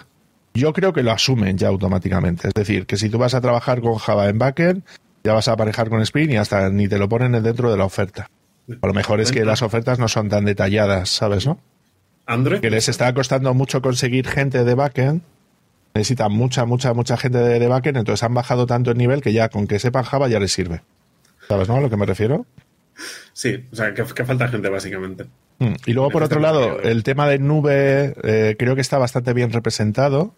Yo 0.55 0.73
creo 0.73 0.93
que 0.93 1.03
lo 1.03 1.13
asumen 1.13 1.59
ya 1.59 1.69
automáticamente. 1.69 2.49
Es 2.49 2.55
decir, 2.55 2.87
que 2.87 2.97
si 2.97 3.11
tú 3.11 3.19
vas 3.19 3.35
a 3.35 3.41
trabajar 3.41 3.81
con 3.81 3.97
Java 3.97 4.29
en 4.29 4.39
backend, 4.39 4.83
ya 5.25 5.35
vas 5.35 5.49
a 5.49 5.53
aparejar 5.53 5.89
con 5.91 6.01
Spring 6.01 6.31
y 6.31 6.37
hasta 6.37 6.71
ni 6.71 6.89
te 6.89 6.99
lo 6.99 7.09
ponen 7.09 7.33
dentro 7.43 7.71
de 7.71 7.77
la 7.77 7.85
oferta. 7.85 8.31
A 8.81 8.87
lo 8.87 8.95
mejor 8.95 9.21
es 9.21 9.33
que 9.33 9.45
las 9.45 9.63
ofertas 9.63 9.99
no 9.99 10.09
son 10.09 10.29
tan 10.29 10.45
detalladas, 10.45 11.11
¿sabes, 11.11 11.47
no? 11.47 11.59
Android. 12.27 12.61
Que 12.61 12.71
les 12.71 12.89
está 12.89 13.13
costando 13.13 13.53
mucho 13.55 13.83
conseguir 13.83 14.27
gente 14.29 14.65
de 14.65 14.75
backend 14.75 15.23
necesita 15.95 16.29
mucha, 16.29 16.65
mucha, 16.65 16.95
mucha 16.95 17.17
gente 17.17 17.39
de, 17.39 17.59
de, 17.59 17.69
backend, 17.69 17.99
entonces 17.99 18.23
han 18.23 18.35
bajado 18.35 18.67
tanto 18.67 18.91
el 18.91 18.99
nivel 18.99 19.21
que 19.21 19.33
ya 19.33 19.49
con 19.49 19.67
que 19.67 19.79
sepan 19.79 20.05
Java 20.05 20.29
ya 20.29 20.41
les 20.41 20.53
sirve. 20.53 20.83
¿Sabes, 21.49 21.69
no? 21.69 21.77
A 21.77 21.81
lo 21.81 21.91
que 21.91 21.97
me 21.97 22.07
refiero. 22.07 22.47
Sí, 23.33 23.65
o 23.73 23.77
sea, 23.77 23.95
que, 23.95 24.05
falta 24.05 24.49
gente 24.49 24.69
básicamente. 24.69 25.27
Mm, 25.59 25.75
y 25.87 25.93
luego, 25.93 26.11
por 26.11 26.23
otro 26.23 26.41
lado, 26.41 26.81
el 26.81 27.03
tema 27.03 27.29
de 27.29 27.39
nube 27.39 28.15
eh, 28.23 28.57
creo 28.59 28.75
que 28.75 28.81
está 28.81 28.99
bastante 28.99 29.33
bien 29.33 29.53
representado. 29.53 30.35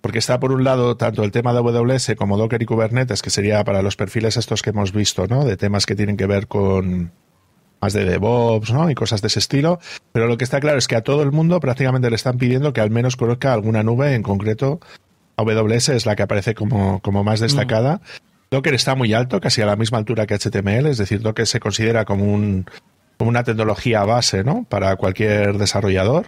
porque 0.00 0.18
está 0.18 0.40
por 0.40 0.50
un 0.50 0.64
lado 0.64 0.96
tanto 0.96 1.22
el 1.22 1.30
tema 1.30 1.52
de 1.52 1.60
AWS 1.60 2.14
como 2.16 2.36
Docker 2.36 2.60
y 2.60 2.66
Kubernetes, 2.66 3.22
que 3.22 3.30
sería 3.30 3.62
para 3.62 3.82
los 3.82 3.94
perfiles 3.94 4.36
estos 4.36 4.60
que 4.60 4.70
hemos 4.70 4.92
visto, 4.92 5.28
¿no? 5.28 5.44
De 5.44 5.56
temas 5.56 5.86
que 5.86 5.94
tienen 5.94 6.16
que 6.16 6.26
ver 6.26 6.48
con 6.48 7.12
más 7.82 7.92
de 7.92 8.04
DevOps, 8.04 8.72
¿no? 8.72 8.88
Y 8.88 8.94
cosas 8.94 9.20
de 9.20 9.26
ese 9.26 9.40
estilo. 9.40 9.80
Pero 10.12 10.28
lo 10.28 10.38
que 10.38 10.44
está 10.44 10.60
claro 10.60 10.78
es 10.78 10.86
que 10.86 10.96
a 10.96 11.02
todo 11.02 11.22
el 11.22 11.32
mundo 11.32 11.60
prácticamente 11.60 12.08
le 12.08 12.16
están 12.16 12.38
pidiendo 12.38 12.72
que 12.72 12.80
al 12.80 12.90
menos 12.90 13.16
conozca 13.16 13.52
alguna 13.52 13.82
nube, 13.82 14.14
en 14.14 14.22
concreto 14.22 14.80
AWS 15.36 15.90
es 15.90 16.06
la 16.06 16.16
que 16.16 16.22
aparece 16.22 16.54
como, 16.54 17.00
como 17.00 17.24
más 17.24 17.40
destacada. 17.40 18.00
Docker 18.50 18.74
está 18.74 18.94
muy 18.94 19.14
alto, 19.14 19.40
casi 19.40 19.62
a 19.62 19.66
la 19.66 19.76
misma 19.76 19.98
altura 19.98 20.26
que 20.26 20.34
HTML, 20.38 20.86
es 20.86 20.98
decir, 20.98 21.20
Docker 21.20 21.46
se 21.46 21.60
considera 21.60 22.04
como 22.04 22.24
un 22.24 22.66
como 23.18 23.30
una 23.30 23.44
tecnología 23.44 24.04
base, 24.04 24.42
¿no? 24.42 24.66
Para 24.68 24.96
cualquier 24.96 25.56
desarrollador. 25.56 26.26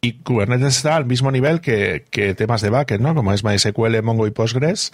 Y 0.00 0.14
Kubernetes 0.20 0.76
está 0.76 0.96
al 0.96 1.04
mismo 1.04 1.32
nivel 1.32 1.60
que, 1.60 2.04
temas 2.36 2.62
de 2.62 2.70
backend, 2.70 3.02
¿no? 3.02 3.14
Como 3.14 3.32
es 3.32 3.42
MySQL, 3.42 4.00
Mongo 4.02 4.26
y 4.26 4.30
Postgres, 4.30 4.92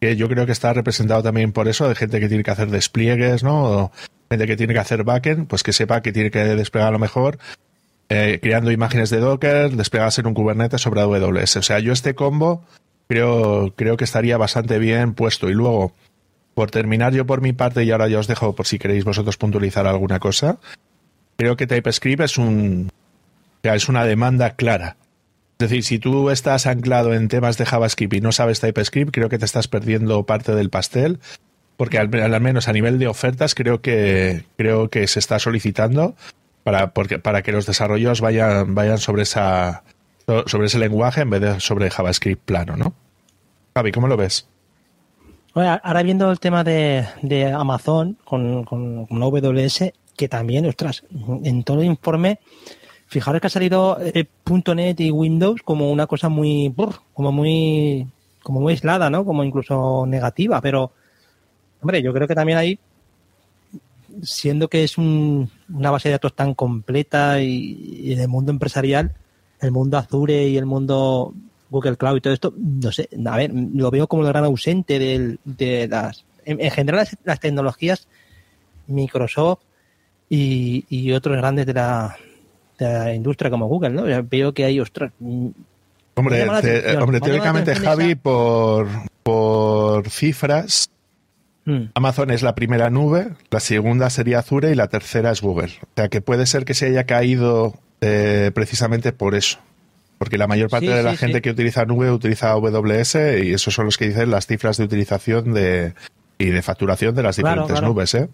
que 0.00 0.16
yo 0.16 0.28
creo 0.28 0.46
que 0.46 0.52
está 0.52 0.72
representado 0.72 1.22
también 1.22 1.52
por 1.52 1.68
eso, 1.68 1.88
de 1.88 1.94
gente 1.94 2.18
que 2.18 2.28
tiene 2.28 2.42
que 2.42 2.50
hacer 2.50 2.70
despliegues, 2.70 3.42
¿no? 3.42 3.64
O 3.64 3.92
gente 4.30 4.46
que 4.46 4.56
tiene 4.56 4.72
que 4.72 4.80
hacer 4.80 5.04
backend, 5.04 5.46
pues 5.46 5.62
que 5.62 5.72
sepa 5.72 6.02
que 6.02 6.12
tiene 6.12 6.30
que 6.30 6.40
desplegar 6.40 6.88
a 6.88 6.92
lo 6.92 6.98
mejor 6.98 7.38
eh, 8.08 8.38
creando 8.40 8.70
imágenes 8.70 9.10
de 9.10 9.18
Docker, 9.18 9.72
desplegarse 9.72 10.20
en 10.20 10.28
un 10.28 10.34
Kubernetes 10.34 10.80
sobre 10.80 11.00
AWS. 11.00 11.56
O 11.56 11.62
sea, 11.62 11.80
yo 11.80 11.92
este 11.92 12.14
combo 12.14 12.64
creo, 13.08 13.74
creo 13.76 13.96
que 13.96 14.04
estaría 14.04 14.36
bastante 14.36 14.78
bien 14.78 15.14
puesto. 15.14 15.50
Y 15.50 15.54
luego, 15.54 15.92
por 16.54 16.70
terminar 16.70 17.12
yo 17.12 17.26
por 17.26 17.40
mi 17.40 17.52
parte, 17.52 17.82
y 17.84 17.90
ahora 17.90 18.08
ya 18.08 18.20
os 18.20 18.28
dejo 18.28 18.54
por 18.54 18.66
si 18.66 18.78
queréis 18.78 19.04
vosotros 19.04 19.36
puntualizar 19.36 19.86
alguna 19.86 20.20
cosa, 20.20 20.58
creo 21.36 21.56
que 21.56 21.66
TypeScript 21.66 22.22
es 22.22 22.38
un, 22.38 22.90
es 23.62 23.88
una 23.88 24.04
demanda 24.04 24.54
clara. 24.54 24.96
Es 25.58 25.70
decir, 25.70 25.84
si 25.84 25.98
tú 25.98 26.30
estás 26.30 26.66
anclado 26.66 27.14
en 27.14 27.28
temas 27.28 27.56
de 27.56 27.66
JavaScript 27.66 28.14
y 28.14 28.20
no 28.20 28.30
sabes 28.30 28.60
TypeScript, 28.60 29.10
creo 29.12 29.28
que 29.28 29.38
te 29.38 29.46
estás 29.46 29.68
perdiendo 29.68 30.24
parte 30.26 30.54
del 30.54 30.70
pastel, 30.70 31.18
porque 31.76 31.98
al, 31.98 32.08
menos 32.40 32.68
a 32.68 32.72
nivel 32.72 32.98
de 32.98 33.06
ofertas 33.06 33.54
creo 33.54 33.80
que 33.80 34.44
creo 34.56 34.88
que 34.88 35.06
se 35.06 35.18
está 35.18 35.38
solicitando 35.38 36.14
para 36.64 36.92
porque, 36.92 37.18
para 37.18 37.42
que 37.42 37.52
los 37.52 37.66
desarrollos 37.66 38.20
vayan 38.20 38.74
vayan 38.74 38.98
sobre 38.98 39.22
esa 39.22 39.82
sobre 40.46 40.66
ese 40.66 40.78
lenguaje 40.78 41.20
en 41.20 41.30
vez 41.30 41.40
de 41.40 41.60
sobre 41.60 41.90
JavaScript 41.90 42.42
plano, 42.44 42.76
¿no? 42.76 42.94
Javi, 43.74 43.92
¿cómo 43.92 44.08
lo 44.08 44.16
ves? 44.16 44.48
ahora 45.54 46.02
viendo 46.02 46.30
el 46.30 46.38
tema 46.38 46.64
de, 46.64 47.06
Amazon 47.56 48.18
con, 48.24 48.64
con, 48.64 49.06
con 49.06 49.22
AWS, 49.22 49.84
que 50.14 50.28
también, 50.28 50.66
ostras, 50.66 51.04
en 51.44 51.64
todo 51.64 51.80
el 51.80 51.86
informe 51.86 52.40
Fijaros 53.08 53.40
que 53.40 53.46
ha 53.46 53.50
salido 53.50 53.98
eh, 54.00 54.26
.NET 54.74 55.00
y 55.00 55.10
Windows 55.12 55.62
como 55.62 55.92
una 55.92 56.08
cosa 56.08 56.28
muy, 56.28 56.74
como 57.14 57.30
muy, 57.30 58.06
como 58.42 58.60
muy 58.60 58.72
aislada, 58.72 59.10
¿no? 59.10 59.24
Como 59.24 59.44
incluso 59.44 60.04
negativa, 60.06 60.60
pero, 60.60 60.90
hombre, 61.86 62.02
yo 62.02 62.12
creo 62.12 62.26
que 62.26 62.34
también 62.34 62.58
hay, 62.58 62.80
siendo 64.22 64.66
que 64.66 64.82
es 64.82 64.98
una 64.98 65.90
base 65.92 66.08
de 66.08 66.14
datos 66.14 66.34
tan 66.34 66.52
completa 66.54 67.40
y, 67.40 68.12
en 68.12 68.18
el 68.18 68.26
mundo 68.26 68.50
empresarial, 68.50 69.14
el 69.60 69.70
mundo 69.70 69.96
Azure 69.96 70.48
y 70.48 70.56
el 70.56 70.66
mundo 70.66 71.32
Google 71.70 71.96
Cloud 71.96 72.16
y 72.16 72.20
todo 72.20 72.34
esto, 72.34 72.52
no 72.56 72.90
sé, 72.90 73.08
a 73.24 73.36
ver, 73.36 73.52
lo 73.54 73.92
veo 73.92 74.08
como 74.08 74.22
el 74.22 74.28
gran 74.28 74.42
ausente 74.42 74.98
de 74.98 75.88
las, 75.88 76.24
en, 76.44 76.70
general 76.72 77.06
las, 77.22 77.38
tecnologías 77.38 78.08
Microsoft 78.88 79.60
y, 80.28 80.86
y 80.88 81.12
otros 81.12 81.36
grandes 81.36 81.66
de 81.66 81.74
la, 81.74 82.16
de 82.80 82.84
la 82.84 83.14
industria 83.14 83.48
como 83.48 83.68
Google, 83.68 83.90
¿no? 83.90 84.24
Veo 84.24 84.52
que 84.52 84.64
hay, 84.64 84.80
ostras... 84.80 85.12
Mm, 85.20 85.50
hombre, 86.16 86.48
hombre 86.98 87.20
teóricamente, 87.20 87.76
Javi, 87.76 88.16
por, 88.16 88.88
por 89.22 90.10
cifras, 90.10 90.90
hmm. 91.66 91.90
Amazon 91.94 92.30
es 92.30 92.42
la 92.42 92.54
primera 92.54 92.88
nube, 92.88 93.28
la 93.50 93.60
segunda 93.60 94.08
sería 94.08 94.38
Azure 94.38 94.72
y 94.72 94.74
la 94.74 94.88
tercera 94.88 95.30
es 95.30 95.42
Google. 95.42 95.72
O 95.82 95.88
sea 95.94 96.08
que 96.08 96.20
puede 96.20 96.46
ser 96.46 96.64
que 96.64 96.74
se 96.74 96.86
haya 96.86 97.04
caído 97.04 97.74
eh, 98.00 98.50
precisamente 98.54 99.12
por 99.12 99.34
eso. 99.34 99.58
Porque 100.18 100.38
la 100.38 100.46
mayor 100.46 100.70
parte 100.70 100.88
de 100.88 101.02
la 101.02 101.14
gente 101.14 101.42
que 101.42 101.50
utiliza 101.50 101.84
nube 101.84 102.10
utiliza 102.10 102.52
AWS 102.52 103.16
y 103.44 103.52
esos 103.52 103.74
son 103.74 103.84
los 103.84 103.98
que 103.98 104.08
dicen 104.08 104.30
las 104.30 104.46
cifras 104.46 104.78
de 104.78 104.84
utilización 104.84 105.52
de, 105.52 105.92
y 106.38 106.46
de 106.46 106.62
facturación 106.62 107.14
de 107.14 107.22
las 107.22 107.36
diferentes 107.36 107.82
nubes. 107.82 108.14
¿eh? 108.14 108.28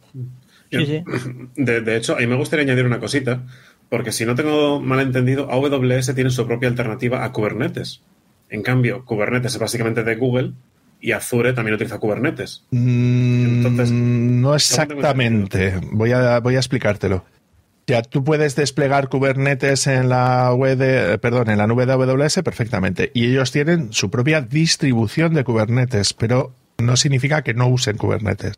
De, 0.70 1.80
de, 1.80 1.96
hecho, 1.96 2.16
a 2.16 2.20
mí 2.20 2.26
me 2.26 2.36
gustaría 2.36 2.64
añadir 2.64 2.86
una 2.86 3.00
cosita, 3.00 3.42
porque 3.88 4.12
si 4.12 4.24
no 4.24 4.34
tengo 4.34 4.80
mal 4.80 5.00
entendido, 5.00 5.50
AWS 5.50 6.14
tiene 6.14 6.30
su 6.30 6.46
propia 6.46 6.68
alternativa 6.68 7.24
a 7.24 7.32
Kubernetes. 7.32 8.00
En 8.48 8.62
cambio, 8.62 9.04
Kubernetes 9.04 9.54
es 9.54 9.58
básicamente 9.58 10.04
de 10.04 10.14
Google 10.14 10.52
y 11.02 11.12
Azure 11.12 11.52
también 11.52 11.74
utiliza 11.74 11.98
Kubernetes. 11.98 12.62
Mm, 12.70 13.56
Entonces, 13.56 13.90
no 13.90 14.54
exactamente. 14.54 15.80
Voy 15.90 16.12
a, 16.12 16.38
voy 16.38 16.54
a 16.54 16.58
explicártelo. 16.58 17.24
Ya 17.88 18.02
tú 18.02 18.22
puedes 18.22 18.54
desplegar 18.54 19.08
Kubernetes 19.08 19.88
en 19.88 20.08
la 20.08 20.54
web 20.54 20.78
de, 20.78 21.18
perdón, 21.18 21.50
en 21.50 21.58
la 21.58 21.66
nube 21.66 21.84
de 21.84 21.92
AWS 21.92 22.42
perfectamente. 22.44 23.10
Y 23.14 23.26
ellos 23.26 23.50
tienen 23.50 23.92
su 23.92 24.10
propia 24.10 24.40
distribución 24.40 25.34
de 25.34 25.42
Kubernetes, 25.42 26.14
pero 26.14 26.54
no 26.78 26.96
significa 26.96 27.42
que 27.42 27.52
no 27.52 27.66
usen 27.66 27.96
Kubernetes. 27.96 28.54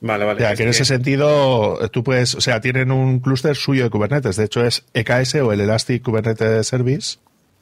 Vale, 0.00 0.24
vale. 0.24 0.36
O 0.44 0.46
sea, 0.46 0.54
que 0.54 0.62
en 0.62 0.68
ese 0.68 0.84
sentido 0.84 1.78
tú 1.90 2.04
puedes, 2.04 2.36
o 2.36 2.40
sea, 2.40 2.60
tienen 2.60 2.92
un 2.92 3.18
clúster 3.18 3.56
suyo 3.56 3.82
de 3.82 3.90
Kubernetes. 3.90 4.36
De 4.36 4.44
hecho, 4.44 4.64
es 4.64 4.84
EKS 4.94 5.34
o 5.36 5.52
el 5.52 5.60
Elastic 5.60 6.04
Kubernetes 6.04 6.66
Service. 6.66 7.18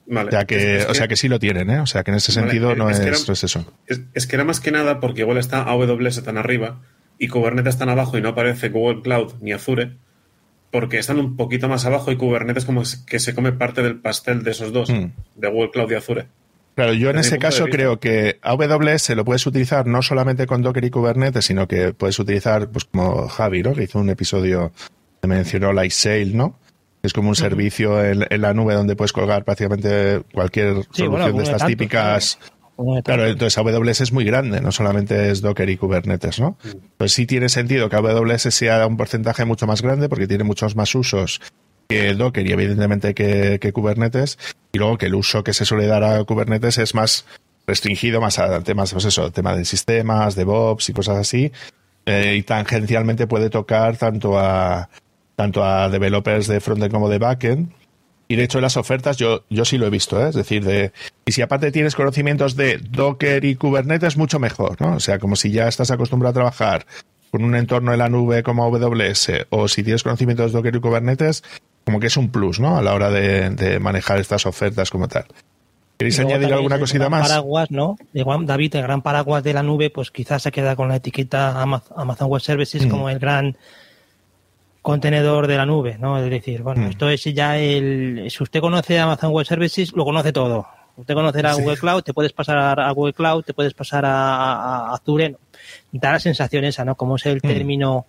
Vale. 0.07 0.31
Sea, 0.31 0.45
que, 0.45 0.87
o 0.89 0.95
sea 0.95 1.07
que 1.07 1.17
sí 1.17 1.29
lo 1.29 1.39
tienen, 1.39 1.71
¿eh? 1.71 1.81
O 1.81 1.87
sea, 1.87 2.03
que 2.03 2.11
en 2.11 2.17
ese 2.17 2.33
sentido 2.33 2.75
no, 2.75 2.91
es, 2.91 2.99
eso. 3.01 3.65
Es, 3.87 4.27
que 4.27 4.37
era 4.37 4.45
más 4.45 4.59
que 4.61 4.73
nada 4.73 4.99
porque 4.99 5.21
igual 5.21 5.39
está 5.39 5.63
AWS 5.63 6.23
tan 6.25 6.37
arriba 6.37 6.81
y 7.19 7.29
Kubernetes 7.29 7.79
tan 7.79 7.89
abajo 7.89 8.19
y 8.19 8.21
no 8.21 8.31
aparece 8.31 8.71
Google 8.71 9.03
Cloud 9.03 9.35
ni 9.41 9.53
Azure, 9.53 9.93
porque 10.73 10.99
están 10.99 11.19
un 11.19 11.37
poquito 11.37 11.69
más 11.69 11.85
abajo 11.85 12.11
y 12.11 12.17
Kubernetes 12.17 12.65
como 12.65 12.83
que 13.07 13.21
se 13.21 13.35
come 13.35 13.53
parte 13.53 13.83
del 13.83 14.01
pastel 14.01 14.43
de 14.43 14.51
esos 14.51 14.73
dos, 14.73 14.91
hmm. 14.91 15.13
de 15.37 15.49
Google 15.49 15.71
Cloud 15.71 15.91
y 15.91 15.95
Azure. 15.95 16.27
Claro, 16.75 16.95
yo 16.95 17.11
en 17.11 17.19
ese 17.19 17.39
caso 17.39 17.67
creo 17.67 18.01
que 18.01 18.39
AWS 18.43 19.11
lo 19.11 19.25
puedes 19.25 19.47
utilizar 19.47 19.87
no 19.87 20.03
solamente 20.03 20.47
con 20.47 20.63
Docker 20.63 20.85
y 20.85 20.91
Kubernetes, 20.91 21.45
sino 21.45 21.69
que 21.69 21.93
puedes 21.93 22.19
utilizar, 22.19 22.71
pues 22.71 22.87
como 22.87 23.29
Javi, 23.29 23.63
¿no? 23.63 23.75
Que 23.75 23.85
hizo 23.85 23.99
un 23.99 24.09
episodio 24.09 24.73
que 25.21 25.29
mencionó 25.29 25.73
Lightsail, 25.73 26.37
¿no? 26.37 26.59
Es 27.03 27.13
como 27.13 27.31
un 27.31 27.37
servicio 27.37 28.05
en, 28.05 28.27
la 28.41 28.53
nube 28.53 28.75
donde 28.75 28.97
puedes 28.97 29.13
colgar 29.13 29.45
prácticamente 29.45 30.23
cualquier 30.33 30.85
solución 30.91 31.37
de 31.37 31.43
estas 31.43 31.67
típicas. 31.67 32.39
Claro, 33.05 33.27
entonces 33.27 33.59
AWS 33.59 34.01
es 34.01 34.13
muy 34.13 34.25
grande, 34.25 34.61
no 34.61 34.73
solamente 34.73 35.31
es 35.31 35.43
Docker 35.43 35.69
y 35.69 35.77
Kubernetes, 35.77 36.41
¿no? 36.41 36.57
Pues 36.97 37.13
sí 37.13 37.27
tiene 37.27 37.51
sentido 37.51 37.91
que 37.91 37.97
AWS 37.97 38.55
sea 38.55 38.87
un 38.87 38.97
porcentaje 38.97 39.45
mucho 39.45 39.67
más 39.67 39.83
grande 39.83 40.09
porque 40.09 40.27
tiene 40.27 40.45
muchos 40.45 40.77
más 40.77 40.95
usos 40.95 41.41
que 41.89 42.15
Docker 42.15 42.47
y 42.47 42.53
evidentemente 42.53 43.15
que, 43.15 43.73
Kubernetes, 43.73 44.39
y 44.73 44.79
luego 44.79 44.97
que 44.97 45.07
el 45.07 45.15
uso 45.15 45.45
que 45.45 45.53
se 45.53 45.65
suele 45.65 45.87
dar 45.87 46.05
a 46.05 46.25
Kubernetes 46.25 46.79
es 46.79 46.95
más 46.95 47.27
restringido, 47.67 48.21
más 48.21 48.39
a 48.39 48.63
temas, 48.63 48.93
pues 48.93 49.05
eso, 49.05 49.31
tema 49.31 49.55
de 49.55 49.65
sistemas, 49.65 50.35
DevOps 50.35 50.89
y 50.89 50.93
cosas 50.93 51.19
así, 51.19 51.53
eh, 52.07 52.37
y 52.39 52.43
tangencialmente 52.43 53.27
puede 53.27 53.51
tocar 53.51 53.97
tanto 53.97 54.39
a 54.39 54.89
tanto 55.41 55.65
a 55.65 55.89
developers 55.89 56.49
de 56.49 56.61
frontend 56.61 56.93
como 56.93 57.09
de 57.09 57.17
backend. 57.17 57.73
Y 58.29 58.37
de 58.37 58.45
hecho, 58.45 58.61
las 58.61 58.77
ofertas 58.77 59.17
yo, 59.17 59.45
yo 59.49 59.65
sí 59.65 59.79
lo 59.79 59.87
he 59.87 59.91
visto, 59.91 60.23
¿eh? 60.23 60.29
es 60.29 60.35
decir, 60.35 60.63
de, 60.63 60.93
y 61.25 61.33
si 61.33 61.41
aparte 61.41 61.73
tienes 61.73 61.95
conocimientos 61.95 62.57
de 62.57 62.77
Docker 62.77 63.43
y 63.47 63.55
Kubernetes, 63.55 64.19
mucho 64.19 64.39
mejor, 64.39 64.79
¿no? 64.83 64.97
O 64.97 65.01
sea, 65.01 65.19
como 65.19 65.37
si 65.37 65.51
ya 65.51 65.67
estás 65.67 65.91
acostumbrado 65.91 66.33
a 66.33 66.35
trabajar 66.35 66.87
con 67.31 67.43
un 67.43 67.57
entorno 67.57 67.95
en 67.95 68.01
la 68.01 68.11
nube 68.11 68.43
como 68.43 68.65
AWS, 68.65 69.47
o 69.49 69.67
si 69.67 69.83
tienes 69.83 70.03
conocimientos 70.03 70.53
de 70.53 70.59
Docker 70.59 70.77
y 70.77 70.81
Kubernetes, 70.81 71.43
como 71.87 72.01
que 72.01 72.09
es 72.09 72.19
un 72.19 72.29
plus, 72.29 72.61
¿no? 72.61 72.77
A 72.77 72.83
la 72.83 72.93
hora 72.93 73.11
de, 73.11 73.79
manejar 73.81 74.21
estas 74.21 74.45
ofertas 74.45 74.91
como 74.91 75.09
tal. 75.09 75.25
¿Queréis 75.97 76.21
añadir 76.21 76.53
alguna 76.53 76.79
cosita 76.79 77.09
más? 77.09 77.27
Paraguas, 77.27 77.71
¿no? 77.71 77.97
David, 78.13 78.77
el 78.77 78.83
gran 78.83 79.01
paraguas 79.01 79.43
de 79.43 79.55
la 79.55 79.63
nube, 79.63 79.89
pues 79.89 80.11
quizás 80.11 80.43
se 80.43 80.53
queda 80.53 80.77
con 80.77 80.89
la 80.89 80.97
etiqueta 80.97 81.63
Amazon 81.63 82.29
Web 82.29 82.43
Services 82.43 82.87
como 82.87 83.07
mm. 83.07 83.09
el 83.09 83.19
gran 83.19 83.57
contenedor 84.83 85.47
de 85.47 85.57
la 85.57 85.67
nube, 85.67 85.99
¿no? 85.99 86.19
Es 86.19 86.31
decir, 86.31 86.63
bueno, 86.63 86.83
mm. 86.83 86.91
esto 86.91 87.09
es 87.09 87.25
ya 87.25 87.59
el... 87.59 88.27
Si 88.31 88.43
usted 88.43 88.61
conoce 88.61 88.99
Amazon 88.99 89.33
Web 89.33 89.47
Services, 89.47 89.93
lo 89.93 90.05
conoce 90.05 90.33
todo. 90.33 90.67
Usted 90.97 91.15
conocerá 91.15 91.55
Google 91.55 91.77
Cloud, 91.77 92.03
te 92.03 92.13
puedes 92.13 92.33
pasar 92.33 92.79
a 92.79 92.91
Google 92.91 93.15
Cloud, 93.15 93.43
te 93.43 93.55
puedes 93.55 93.75
pasar 93.75 94.05
a, 94.05 94.93
Azure. 94.93 95.37
Da 95.93 96.13
la 96.13 96.19
sensación 96.19 96.65
esa, 96.65 96.85
¿no? 96.85 96.95
Como 96.95 97.17
es 97.17 97.27
el 97.27 97.39
mm. 97.39 97.41
término 97.41 98.07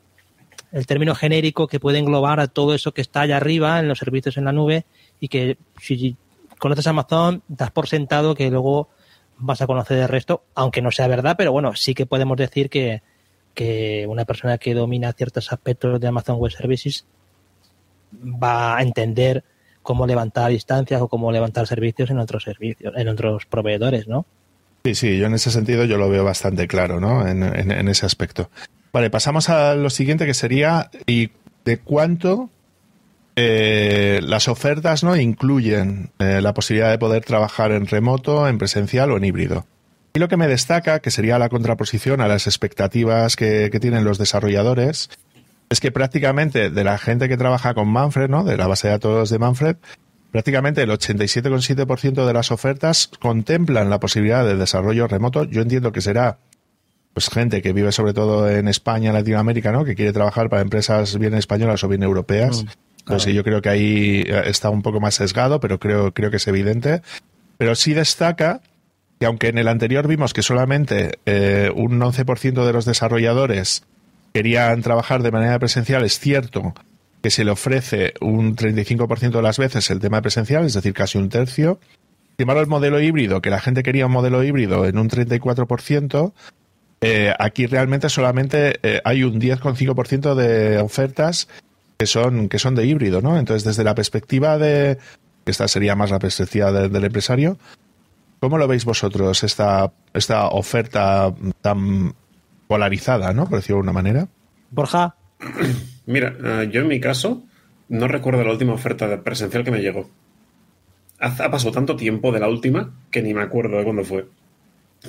el 0.71 0.87
término 0.87 1.15
genérico 1.15 1.67
que 1.67 1.81
puede 1.81 1.99
englobar 1.99 2.39
a 2.39 2.47
todo 2.47 2.73
eso 2.73 2.93
que 2.93 3.01
está 3.01 3.21
allá 3.21 3.37
arriba 3.37 3.79
en 3.79 3.89
los 3.89 3.99
servicios 3.99 4.37
en 4.37 4.45
la 4.45 4.53
nube 4.53 4.85
y 5.19 5.27
que 5.27 5.57
si 5.81 6.15
conoces 6.59 6.87
Amazon, 6.87 7.43
das 7.49 7.71
por 7.71 7.87
sentado 7.87 8.35
que 8.35 8.49
luego 8.49 8.87
vas 9.37 9.61
a 9.61 9.67
conocer 9.67 9.97
el 9.97 10.07
resto, 10.07 10.43
aunque 10.55 10.81
no 10.81 10.91
sea 10.91 11.07
verdad, 11.07 11.35
pero 11.37 11.51
bueno, 11.51 11.75
sí 11.75 11.93
que 11.93 12.05
podemos 12.05 12.37
decir 12.37 12.69
que, 12.69 13.01
que 13.53 14.05
una 14.07 14.25
persona 14.25 14.57
que 14.57 14.73
domina 14.73 15.13
ciertos 15.13 15.51
aspectos 15.51 15.99
de 15.99 16.07
Amazon 16.07 16.37
Web 16.37 16.51
Services 16.51 17.05
va 18.13 18.77
a 18.77 18.81
entender 18.81 19.43
cómo 19.81 20.05
levantar 20.05 20.51
instancias 20.51 21.01
o 21.01 21.07
cómo 21.07 21.31
levantar 21.31 21.67
servicios 21.67 22.09
en 22.09 22.19
otros 22.19 22.43
servicios, 22.43 22.93
en 22.95 23.07
otros 23.07 23.45
proveedores, 23.45 24.07
¿no? 24.07 24.25
Sí, 24.83 24.95
sí, 24.95 25.17
yo 25.17 25.27
en 25.27 25.33
ese 25.33 25.51
sentido 25.51 25.85
yo 25.85 25.97
lo 25.97 26.09
veo 26.09 26.23
bastante 26.23 26.67
claro, 26.67 26.99
¿no? 26.99 27.27
En, 27.27 27.43
en 27.43 27.87
ese 27.87 28.05
aspecto. 28.05 28.49
Vale, 28.91 29.09
pasamos 29.09 29.49
a 29.49 29.75
lo 29.75 29.89
siguiente 29.89 30.25
que 30.25 30.33
sería 30.33 30.89
y 31.05 31.29
de 31.65 31.77
cuánto 31.77 32.49
eh, 33.35 34.19
las 34.23 34.47
ofertas 34.47 35.03
no 35.03 35.15
incluyen 35.15 36.11
eh, 36.19 36.41
la 36.41 36.53
posibilidad 36.53 36.91
de 36.91 36.97
poder 36.97 37.23
trabajar 37.23 37.71
en 37.71 37.87
remoto, 37.87 38.47
en 38.47 38.57
presencial 38.57 39.11
o 39.11 39.17
en 39.17 39.23
híbrido. 39.23 39.65
Y 40.13 40.19
lo 40.19 40.27
que 40.27 40.37
me 40.37 40.47
destaca, 40.47 40.99
que 40.99 41.11
sería 41.11 41.39
la 41.39 41.49
contraposición 41.49 42.19
a 42.21 42.27
las 42.27 42.47
expectativas 42.47 43.35
que, 43.35 43.69
tienen 43.79 44.03
los 44.03 44.17
desarrolladores, 44.17 45.09
es 45.69 45.79
que 45.79 45.91
prácticamente 45.91 46.69
de 46.69 46.83
la 46.83 46.97
gente 46.97 47.29
que 47.29 47.37
trabaja 47.37 47.73
con 47.73 47.87
Manfred, 47.87 48.29
¿no? 48.29 48.43
de 48.43 48.57
la 48.57 48.67
base 48.67 48.87
de 48.87 48.93
datos 48.93 49.29
de 49.29 49.39
Manfred, 49.39 49.77
prácticamente 50.31 50.81
el 50.81 50.89
87,7% 50.89 52.25
de 52.25 52.33
las 52.33 52.51
ofertas 52.51 53.09
contemplan 53.19 53.89
la 53.89 53.99
posibilidad 53.99 54.45
de 54.45 54.57
desarrollo 54.57 55.07
remoto. 55.07 55.45
Yo 55.45 55.61
entiendo 55.61 55.93
que 55.93 56.01
será 56.01 56.39
pues 57.13 57.29
gente 57.29 57.61
que 57.61 57.73
vive 57.73 57.91
sobre 57.91 58.13
todo 58.13 58.49
en 58.49 58.67
España, 58.67 59.13
Latinoamérica, 59.13 59.71
¿no? 59.71 59.85
que 59.85 59.95
quiere 59.95 60.13
trabajar 60.13 60.49
para 60.49 60.61
empresas 60.61 61.17
bien 61.17 61.33
españolas 61.35 61.83
o 61.83 61.87
bien 61.87 62.03
europeas. 62.03 62.63
Mm. 62.63 62.67
Pues 63.05 63.23
sí, 63.23 63.33
yo 63.33 63.43
creo 63.43 63.61
que 63.61 63.69
ahí 63.69 64.23
eh, 64.27 64.43
está 64.45 64.69
un 64.69 64.81
poco 64.81 64.99
más 64.99 65.15
sesgado, 65.15 65.59
pero 65.59 65.79
creo, 65.79 66.13
creo 66.13 66.29
que 66.31 66.37
es 66.37 66.47
evidente. 66.47 67.01
Pero 67.57 67.75
sí 67.75 67.93
destaca 67.93 68.61
que 69.21 69.27
aunque 69.27 69.49
en 69.49 69.59
el 69.59 69.67
anterior 69.67 70.07
vimos 70.07 70.33
que 70.33 70.41
solamente 70.41 71.19
eh, 71.27 71.69
un 71.75 71.99
11% 71.99 72.65
de 72.65 72.73
los 72.73 72.85
desarrolladores 72.85 73.83
querían 74.33 74.81
trabajar 74.81 75.21
de 75.21 75.29
manera 75.29 75.59
presencial, 75.59 76.03
es 76.03 76.17
cierto 76.17 76.73
que 77.21 77.29
se 77.29 77.43
le 77.43 77.51
ofrece 77.51 78.15
un 78.19 78.55
35% 78.55 79.29
de 79.29 79.41
las 79.43 79.59
veces 79.59 79.91
el 79.91 79.99
tema 79.99 80.23
presencial, 80.23 80.65
es 80.65 80.73
decir, 80.73 80.93
casi 80.95 81.19
un 81.19 81.29
tercio. 81.29 81.79
Sin 82.35 82.45
embargo, 82.45 82.63
el 82.63 82.67
modelo 82.67 82.99
híbrido, 82.99 83.43
que 83.43 83.51
la 83.51 83.61
gente 83.61 83.83
quería 83.83 84.07
un 84.07 84.11
modelo 84.11 84.43
híbrido 84.43 84.87
en 84.87 84.97
un 84.97 85.07
34%, 85.07 86.33
eh, 87.01 87.31
aquí 87.37 87.67
realmente 87.67 88.09
solamente 88.09 88.79
hay 89.03 89.23
un 89.23 89.39
10,5% 89.39 90.33
de 90.33 90.79
ofertas 90.79 91.47
que 91.99 92.07
son, 92.07 92.49
que 92.49 92.57
son 92.57 92.73
de 92.73 92.87
híbrido, 92.87 93.21
¿no? 93.21 93.37
Entonces, 93.37 93.65
desde 93.65 93.83
la 93.83 93.93
perspectiva 93.93 94.57
de, 94.57 94.97
esta 95.45 95.67
sería 95.67 95.95
más 95.95 96.09
la 96.09 96.17
perspectiva 96.17 96.71
del 96.71 97.03
empresario, 97.03 97.59
¿cómo 98.41 98.57
lo 98.57 98.67
veis 98.67 98.83
vosotros 98.83 99.43
esta, 99.43 99.93
esta 100.13 100.47
oferta 100.47 101.33
tan 101.61 102.13
polarizada, 102.67 103.33
¿no? 103.33 103.45
Por 103.45 103.59
decirlo 103.59 103.77
de 103.77 103.83
una 103.83 103.93
manera. 103.93 104.27
Borja. 104.71 105.15
Mira, 106.07 106.35
eh, 106.43 106.69
yo 106.71 106.81
en 106.81 106.87
mi 106.87 106.99
caso 106.99 107.43
no 107.87 108.07
recuerdo 108.07 108.43
la 108.43 108.51
última 108.51 108.73
oferta 108.73 109.07
de 109.07 109.19
presencial 109.19 109.63
que 109.63 109.71
me 109.71 109.81
llegó. 109.81 110.09
Ha, 111.19 111.51
pasado 111.51 111.71
tanto 111.71 111.95
tiempo 111.95 112.31
de 112.31 112.39
la 112.39 112.49
última 112.49 112.91
que 113.11 113.21
ni 113.21 113.33
me 113.33 113.43
acuerdo 113.43 113.77
de 113.77 113.83
cuándo 113.83 114.03
fue. 114.03 114.25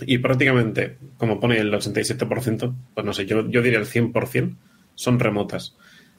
Y 0.06 0.18
prácticamente, 0.18 0.98
como 1.16 1.40
pone 1.40 1.58
el 1.58 1.72
87%, 1.72 2.74
pues 2.94 3.06
no 3.06 3.14
sé, 3.14 3.24
yo, 3.24 3.48
yo 3.48 3.62
diría 3.62 3.78
el 3.78 3.86
100%, 3.86 4.56
son 4.94 5.18
remotas. 5.18 5.74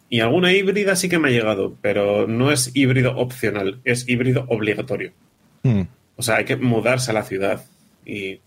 Y 0.10 0.22
alguna 0.22 0.52
híbrida 0.52 0.96
sí 0.96 1.10
que 1.10 1.20
me 1.20 1.28
ha 1.28 1.32
llegado, 1.32 1.78
pero 1.82 2.28
no 2.28 2.52
es 2.52 2.72
híbrido 2.74 3.16
opcional, 3.18 3.82
es 3.84 4.10
híbrido 4.10 4.46
obligatorio. 4.50 5.12
Hmm. 5.62 5.84
O 6.24 6.26
sea, 6.26 6.38
hay 6.38 6.46
que 6.46 6.56
mudarse 6.56 7.12
a 7.12 7.14
la 7.14 7.24
ciudad. 7.24 7.66
Y. 8.06 8.40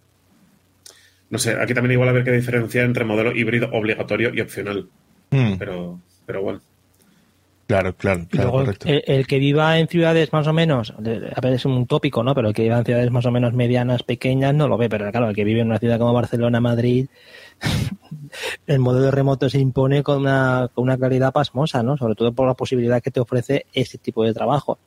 No 1.29 1.39
sé, 1.39 1.61
aquí 1.61 1.75
también 1.75 1.93
igual 1.93 2.09
a 2.09 2.13
ver 2.13 2.25
qué 2.25 2.33
diferencia 2.33 2.83
entre 2.83 3.05
modelo 3.05 3.37
híbrido 3.37 3.69
obligatorio 3.71 4.33
y 4.33 4.41
opcional. 4.41 4.89
Hmm. 5.31 5.57
Pero, 5.59 6.01
pero 6.25 6.41
bueno. 6.41 6.63
Claro, 7.67 7.95
claro, 7.95 8.27
claro 8.31 8.65
El, 8.85 9.27
que 9.27 9.39
viva 9.39 9.79
en 9.79 9.89
ciudades 9.89 10.33
más 10.33 10.47
o 10.47 10.55
menos, 10.55 10.95
a 10.97 11.01
ver, 11.03 11.53
es 11.53 11.67
un 11.67 11.87
tópico, 11.87 12.23
¿no? 12.23 12.35
Pero 12.35 12.49
el 12.49 12.55
que 12.55 12.63
viva 12.63 12.79
en 12.79 12.85
ciudades 12.87 13.11
más 13.11 13.27
o 13.27 13.31
menos 13.31 13.53
medianas, 13.53 14.03
pequeñas, 14.05 14.55
no 14.55 14.69
lo 14.69 14.79
ve. 14.79 14.89
Pero 14.89 15.11
claro, 15.11 15.29
el 15.29 15.37
que 15.37 15.45
vive 15.45 15.61
en 15.61 15.67
una 15.67 15.79
ciudad 15.79 15.99
como 15.99 16.15
Barcelona, 16.15 16.63
Madrid, 16.63 17.09
el 18.67 18.79
modelo 18.79 19.11
remoto 19.11 19.51
se 19.51 19.59
impone 19.59 20.03
con 20.03 20.21
una, 20.21 20.71
con 20.73 20.85
una 20.85 20.97
claridad 20.97 21.35
pasmosa, 21.35 21.83
¿no? 21.83 21.99
Sobre 21.99 22.15
todo 22.15 22.33
por 22.33 22.47
la 22.47 22.55
posibilidad 22.55 23.03
que 23.03 23.11
te 23.11 23.21
ofrece 23.21 23.67
este 23.75 23.99
tipo 23.99 24.25
de 24.25 24.33
trabajo. 24.33 24.79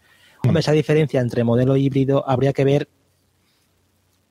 Hombre, 0.44 0.62
esa 0.62 0.72
diferencia 0.72 1.20
entre 1.20 1.44
modelo 1.44 1.76
híbrido 1.76 2.28
habría 2.28 2.54
que 2.54 2.64
ver 2.64 2.88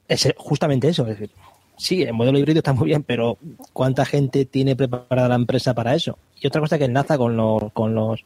es 0.09 0.29
justamente 0.37 0.89
eso. 0.89 1.03
Es 1.03 1.19
decir, 1.19 1.31
sí, 1.77 2.03
el 2.03 2.15
modelo 2.15 2.39
híbrido 2.39 2.59
está 2.59 2.73
muy 2.73 2.87
bien, 2.87 3.03
pero 3.03 3.39
¿cuánta 3.73 4.05
gente 4.05 4.45
tiene 4.47 4.75
preparada 4.75 5.29
la 5.29 5.35
empresa 5.35 5.75
para 5.75 5.95
eso? 5.95 6.19
Y 6.41 6.47
otra 6.47 6.61
cosa 6.61 6.79
que 6.79 6.87
enlaza 6.87 7.19
con 7.19 7.37
los, 7.37 7.73
con 7.73 7.95
los 7.95 8.25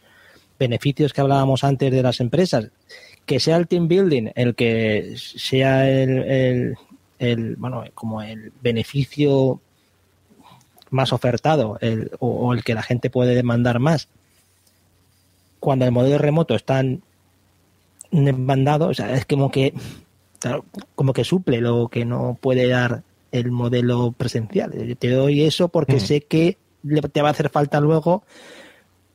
beneficios 0.59 1.13
que 1.13 1.21
hablábamos 1.21 1.65
antes 1.65 1.91
de 1.91 2.03
las 2.03 2.21
empresas, 2.21 2.71
que 3.27 3.41
sea 3.41 3.57
el 3.57 3.67
team 3.67 3.89
building 3.89 4.31
el 4.35 4.55
que 4.55 5.15
sea 5.17 5.89
el, 5.89 6.77
bueno, 7.57 7.85
como 7.95 8.23
el 8.23 8.53
beneficio 8.61 9.61
más 10.91 11.13
ofertado 11.13 11.79
el, 11.81 12.11
o, 12.19 12.53
el 12.53 12.65
que 12.65 12.75
la 12.75 12.83
gente 12.83 13.11
puede 13.11 13.35
demandar 13.35 13.79
más, 13.79 14.09
cuando 15.59 15.85
el 15.85 15.93
modelo 15.93 16.19
remoto 16.19 16.55
está 16.55 16.83
demandado, 18.13 18.89
o 18.89 18.95
sea, 18.95 19.15
es 19.15 19.27
como 19.27 19.51
que 19.51 19.75
como 20.95 21.13
que 21.13 21.25
suple 21.25 21.61
lo 21.61 21.89
que 21.89 22.05
no 22.05 22.37
puede 22.41 22.69
dar 22.69 23.03
el 23.31 23.51
modelo 23.51 24.13
presencial. 24.13 24.73
Te 24.99 25.11
doy 25.11 25.43
eso 25.43 25.69
porque 25.69 25.97
mm. 25.97 26.01
sé 26.01 26.21
que 26.23 26.59
te 27.13 27.23
va 27.23 27.29
a 27.29 27.31
hacer 27.33 27.49
falta 27.49 27.81
luego 27.81 28.25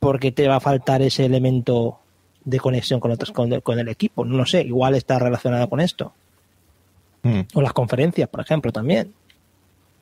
porque 0.00 0.32
te 0.32 0.48
va 0.48 0.56
a 0.56 0.60
faltar 0.60 1.02
ese 1.02 1.24
elemento 1.24 2.00
de 2.44 2.58
conexión 2.58 3.00
con 3.00 3.10
otros 3.10 3.30
con, 3.32 3.78
el 3.78 3.88
equipo. 3.88 4.24
No 4.24 4.36
lo 4.36 4.46
sé, 4.46 4.62
igual 4.62 4.94
está 4.94 5.18
relacionado 5.18 5.68
con 5.68 5.80
esto. 5.80 6.12
Mm. 7.22 7.40
O 7.54 7.62
las 7.62 7.72
conferencias, 7.72 8.28
por 8.28 8.40
ejemplo, 8.40 8.72
también. 8.72 9.12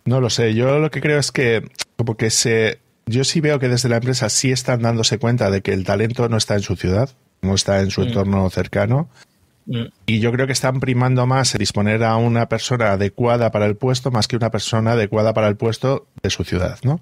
No 0.04 0.20
lo 0.20 0.30
sé, 0.30 0.54
yo 0.54 0.78
lo 0.78 0.90
que 0.90 1.00
creo 1.00 1.18
es 1.18 1.32
que 1.32 1.68
como 1.96 2.16
que 2.16 2.30
se... 2.30 2.78
Yo 3.06 3.24
sí 3.24 3.40
veo 3.40 3.58
que 3.58 3.68
desde 3.68 3.88
la 3.88 3.96
empresa 3.96 4.28
sí 4.28 4.50
están 4.50 4.82
dándose 4.82 5.18
cuenta 5.18 5.50
de 5.50 5.62
que 5.62 5.72
el 5.72 5.84
talento 5.84 6.28
no 6.28 6.36
está 6.36 6.54
en 6.54 6.62
su 6.62 6.74
ciudad, 6.74 7.10
no 7.46 7.54
está 7.54 7.80
en 7.80 7.90
su 7.90 8.02
mm. 8.02 8.04
entorno 8.04 8.50
cercano. 8.50 9.08
Mm. 9.66 9.86
Y 10.06 10.20
yo 10.20 10.32
creo 10.32 10.46
que 10.46 10.52
están 10.52 10.80
primando 10.80 11.26
más 11.26 11.54
el 11.54 11.60
disponer 11.60 12.04
a 12.04 12.16
una 12.16 12.48
persona 12.48 12.92
adecuada 12.92 13.50
para 13.50 13.66
el 13.66 13.76
puesto 13.76 14.10
más 14.10 14.28
que 14.28 14.36
una 14.36 14.50
persona 14.50 14.92
adecuada 14.92 15.34
para 15.34 15.48
el 15.48 15.56
puesto 15.56 16.06
de 16.22 16.30
su 16.30 16.44
ciudad, 16.44 16.78
¿no? 16.82 17.00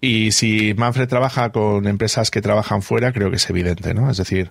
Y 0.00 0.32
si 0.32 0.74
Manfred 0.74 1.08
trabaja 1.08 1.52
con 1.52 1.86
empresas 1.86 2.30
que 2.30 2.40
trabajan 2.40 2.82
fuera, 2.82 3.12
creo 3.12 3.30
que 3.30 3.36
es 3.36 3.50
evidente, 3.50 3.92
¿no? 3.92 4.10
Es 4.10 4.16
decir, 4.16 4.50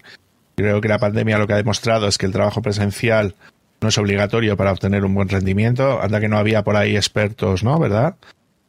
creo 0.55 0.79
que 0.79 0.87
la 0.87 0.99
pandemia 0.99 1.39
lo 1.39 1.47
que 1.47 1.53
ha 1.53 1.57
demostrado 1.57 2.07
es 2.07 2.17
que 2.17 2.27
el 2.27 2.31
trabajo 2.31 2.61
presencial 2.61 3.35
no 3.81 3.89
es 3.89 3.97
obligatorio 3.97 4.57
para 4.57 4.71
obtener 4.71 5.05
un 5.05 5.15
buen 5.15 5.29
rendimiento. 5.29 6.01
Anda 6.01 6.19
que 6.19 6.27
no 6.27 6.37
había 6.37 6.63
por 6.63 6.75
ahí 6.75 6.95
expertos, 6.95 7.63
¿no? 7.63 7.79
¿Verdad? 7.79 8.15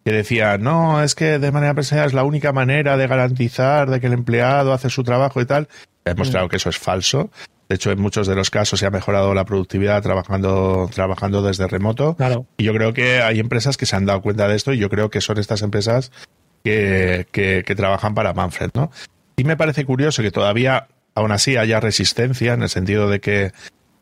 Que 0.04 0.12
decían, 0.12 0.62
no, 0.62 1.02
es 1.02 1.14
que 1.14 1.38
de 1.38 1.52
manera 1.52 1.74
presencial 1.74 2.06
es 2.06 2.14
la 2.14 2.24
única 2.24 2.52
manera 2.52 2.96
de 2.96 3.06
garantizar 3.06 3.90
de 3.90 4.00
que 4.00 4.06
el 4.06 4.14
empleado 4.14 4.72
hace 4.72 4.88
su 4.88 5.02
trabajo 5.02 5.40
y 5.42 5.46
tal. 5.46 5.68
He 6.04 6.10
demostrado 6.10 6.48
que 6.48 6.56
eso 6.56 6.70
es 6.70 6.78
falso. 6.78 7.30
De 7.68 7.76
hecho, 7.76 7.92
en 7.92 8.00
muchos 8.00 8.26
de 8.26 8.34
los 8.34 8.50
casos 8.50 8.80
se 8.80 8.86
ha 8.86 8.90
mejorado 8.90 9.32
la 9.32 9.44
productividad 9.44 10.02
trabajando, 10.02 10.90
trabajando 10.92 11.40
desde 11.42 11.68
remoto. 11.68 12.16
Claro. 12.16 12.46
Y 12.56 12.64
yo 12.64 12.74
creo 12.74 12.92
que 12.92 13.22
hay 13.22 13.38
empresas 13.38 13.76
que 13.76 13.86
se 13.86 13.94
han 13.94 14.06
dado 14.06 14.22
cuenta 14.22 14.48
de 14.48 14.56
esto 14.56 14.72
y 14.72 14.78
yo 14.78 14.90
creo 14.90 15.10
que 15.10 15.20
son 15.20 15.38
estas 15.38 15.62
empresas 15.62 16.10
que, 16.64 17.28
que, 17.30 17.62
que 17.64 17.74
trabajan 17.76 18.14
para 18.14 18.32
Manfred, 18.32 18.70
¿no? 18.74 18.90
Y 19.36 19.44
me 19.44 19.56
parece 19.56 19.84
curioso 19.84 20.20
que 20.22 20.32
todavía, 20.32 20.88
aún 21.14 21.32
así, 21.32 21.56
haya 21.56 21.78
resistencia 21.78 22.54
en 22.54 22.62
el 22.62 22.68
sentido 22.68 23.08
de 23.08 23.20
que, 23.20 23.52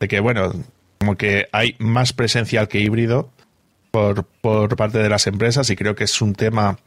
de 0.01 0.09
que 0.09 0.21
bueno, 0.21 0.53
como 0.99 1.17
que 1.17 1.49
hay 1.53 1.77
más 1.79 2.13
presencial 2.13 2.69
que 2.69 2.81
híbrido 2.81 3.31
por, 3.91 4.25
por 4.25 4.77
parte 4.77 4.99
de 4.99 5.09
las 5.09 5.27
empresas 5.27 5.69
y 5.71 5.77
creo 5.77 5.95
que 5.95 6.05
es 6.05 6.23
un 6.23 6.35
tema 6.35 6.79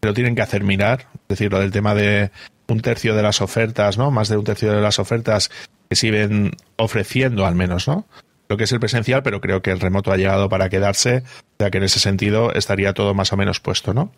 que 0.00 0.08
lo 0.08 0.14
tienen 0.14 0.34
que 0.34 0.42
hacer 0.42 0.64
mirar, 0.64 1.06
es 1.14 1.28
decir, 1.28 1.50
lo 1.50 1.60
del 1.60 1.70
tema 1.70 1.94
de 1.94 2.30
un 2.68 2.80
tercio 2.80 3.14
de 3.14 3.22
las 3.22 3.40
ofertas, 3.40 3.98
¿no? 3.98 4.10
Más 4.10 4.28
de 4.28 4.36
un 4.36 4.44
tercio 4.44 4.72
de 4.72 4.80
las 4.80 4.98
ofertas 4.98 5.50
que 5.88 5.96
siguen 5.96 6.52
ofreciendo 6.76 7.46
al 7.46 7.54
menos, 7.54 7.88
¿no? 7.88 8.06
Lo 8.48 8.56
que 8.56 8.64
es 8.64 8.72
el 8.72 8.80
presencial, 8.80 9.22
pero 9.22 9.40
creo 9.40 9.62
que 9.62 9.70
el 9.70 9.80
remoto 9.80 10.12
ha 10.12 10.16
llegado 10.16 10.48
para 10.48 10.68
quedarse, 10.68 11.22
ya 11.58 11.70
que 11.70 11.78
en 11.78 11.84
ese 11.84 11.98
sentido 11.98 12.52
estaría 12.52 12.94
todo 12.94 13.14
más 13.14 13.32
o 13.32 13.36
menos 13.36 13.60
puesto, 13.60 13.94
¿no? 13.94 14.12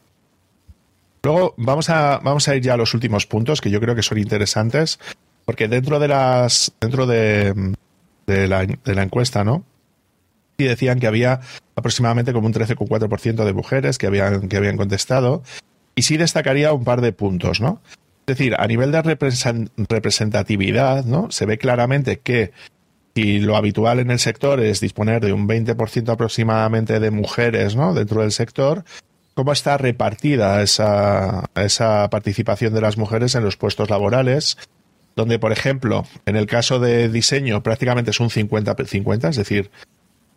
Luego 1.23 1.55
vamos 1.57 1.91
a, 1.91 2.19
vamos 2.19 2.49
a 2.49 2.57
ir 2.57 2.63
ya 2.63 2.75
a 2.75 2.77
los 2.77 2.95
últimos 2.95 3.27
puntos 3.27 3.61
que 3.61 3.71
yo 3.71 3.81
creo 3.81 3.95
que 3.95 4.03
son 4.03 4.19
interesantes, 4.19 4.99
porque 5.45 5.69
dentro 5.69 5.99
de 5.99 6.09
las, 6.09 6.73
dentro 6.81 7.07
de, 7.07 7.75
la, 8.27 8.67
de 8.67 8.95
la 8.95 9.03
encuesta, 9.03 9.45
¿no? 9.45 9.65
Y 10.59 10.65
decían 10.65 10.99
que 11.01 11.07
había 11.07 11.41
aproximadamente 11.75 12.33
como 12.33 12.47
un 12.47 12.55
13,4% 12.55 13.45
de 13.45 13.53
mujeres 13.53 13.99
que 13.99 14.07
habían, 14.07 14.49
que 14.49 14.57
habían 14.57 14.77
contestado. 14.77 15.43
Y 15.95 16.03
sí 16.03 16.17
destacaría 16.17 16.73
un 16.73 16.85
par 16.85 17.01
de 17.01 17.13
puntos, 17.13 17.61
¿no? 17.61 17.81
Es 18.31 18.39
decir, 18.39 18.55
a 18.57 18.67
nivel 18.69 18.93
de 18.93 19.03
representatividad, 19.89 21.05
¿no? 21.05 21.33
Se 21.33 21.47
ve 21.47 21.59
claramente 21.59 22.21
que 22.21 22.53
si 23.17 23.41
lo 23.41 23.57
habitual 23.57 23.99
en 23.99 24.13
el 24.13 24.21
sector 24.21 24.61
es 24.61 24.79
disponer 24.81 25.21
de 25.21 25.33
un 25.33 25.49
20% 25.49 26.09
aproximadamente 26.11 27.01
de 27.01 27.11
mujeres, 27.11 27.75
¿no? 27.75 27.93
Dentro 27.93 28.21
del 28.21 28.31
sector, 28.31 28.85
¿cómo 29.35 29.51
está 29.51 29.79
repartida 29.79 30.63
esa, 30.63 31.51
esa 31.57 32.09
participación 32.09 32.73
de 32.73 32.83
las 32.83 32.97
mujeres 32.97 33.35
en 33.35 33.43
los 33.43 33.57
puestos 33.57 33.91
laborales? 33.91 34.57
donde, 35.17 35.41
por 35.41 35.51
ejemplo, 35.51 36.07
en 36.25 36.37
el 36.37 36.47
caso 36.47 36.79
de 36.79 37.09
diseño 37.09 37.65
prácticamente 37.65 38.13
es 38.13 38.21
un 38.21 38.31
50-50, 38.31 39.31
es 39.31 39.37
decir, 39.37 39.71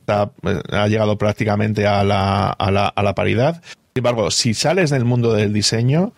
ha 0.07 0.87
llegado 0.87 1.17
prácticamente 1.19 1.85
a 1.85 2.03
la, 2.03 2.49
a, 2.49 2.71
la, 2.71 2.87
a 2.87 3.03
la 3.03 3.13
paridad. 3.13 3.61
Sin 3.93 3.99
embargo, 3.99 4.31
si 4.31 4.55
sales 4.55 4.89
del 4.89 5.05
mundo 5.05 5.31
del 5.31 5.53
diseño, 5.53 6.13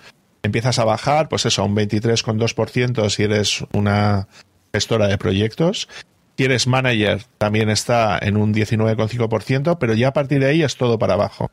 empiezas 0.46 0.80
a 0.80 0.86
bajar, 0.86 1.30
pues 1.30 1.46
eso, 1.46 1.64
un 1.66 1.76
23,2% 1.76 3.10
si 3.10 3.24
eres 3.24 3.66
una 3.74 4.28
gestora 4.74 5.08
de 5.08 5.18
proyectos. 5.18 5.88
Si 6.38 6.44
eres 6.44 6.68
manager, 6.68 7.24
también 7.38 7.70
está 7.70 8.20
en 8.22 8.36
un 8.38 8.54
19,5%, 8.54 9.78
pero 9.80 9.94
ya 9.94 10.10
a 10.10 10.14
partir 10.14 10.40
de 10.40 10.48
ahí 10.48 10.64
es 10.64 10.76
todo 10.76 11.00
para 11.00 11.14
abajo. 11.14 11.50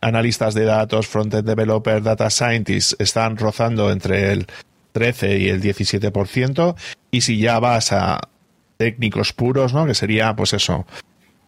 Analistas 0.00 0.54
de 0.54 0.64
datos, 0.64 1.06
frontend 1.06 1.48
developer, 1.48 2.02
data 2.02 2.28
scientists 2.28 2.96
están 2.98 3.36
rozando 3.36 3.90
entre 3.90 4.32
el 4.32 4.46
13 4.92 5.38
y 5.38 5.48
el 5.48 5.62
17%. 5.62 6.76
Y 7.10 7.22
si 7.22 7.38
ya 7.38 7.58
vas 7.58 7.92
a 7.92 8.20
técnicos 8.76 9.32
puros, 9.32 9.72
¿no? 9.72 9.86
Que 9.86 9.94
sería, 9.94 10.34
pues 10.36 10.52
eso, 10.52 10.86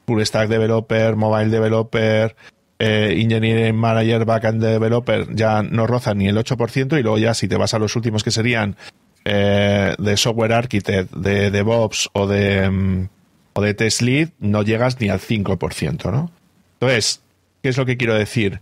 full 0.06 0.22
stack 0.22 0.48
developer, 0.48 1.16
mobile 1.16 1.50
developer, 1.50 2.36
eh, 2.86 3.18
engineering 3.18 3.74
manager, 3.74 4.26
backend 4.26 4.62
developer, 4.62 5.34
ya 5.34 5.62
no 5.62 5.86
rozan 5.86 6.18
ni 6.18 6.28
el 6.28 6.36
8%. 6.36 6.98
Y 6.98 7.02
luego 7.02 7.16
ya 7.16 7.32
si 7.32 7.48
te 7.48 7.56
vas 7.56 7.72
a 7.72 7.78
los 7.78 7.96
últimos 7.96 8.22
que 8.22 8.30
serían 8.30 8.76
eh, 9.24 9.94
de 9.98 10.16
software 10.18 10.52
architect, 10.52 11.10
de 11.12 11.50
DevOps 11.50 12.10
o 12.12 12.26
de, 12.26 12.68
mm, 12.68 13.08
o 13.54 13.62
de 13.62 13.72
test 13.72 14.02
lead, 14.02 14.28
no 14.38 14.62
llegas 14.62 15.00
ni 15.00 15.08
al 15.08 15.18
5%, 15.18 16.12
¿no? 16.12 16.30
Entonces, 16.74 17.22
¿qué 17.62 17.70
es 17.70 17.78
lo 17.78 17.86
que 17.86 17.96
quiero 17.96 18.14
decir? 18.14 18.60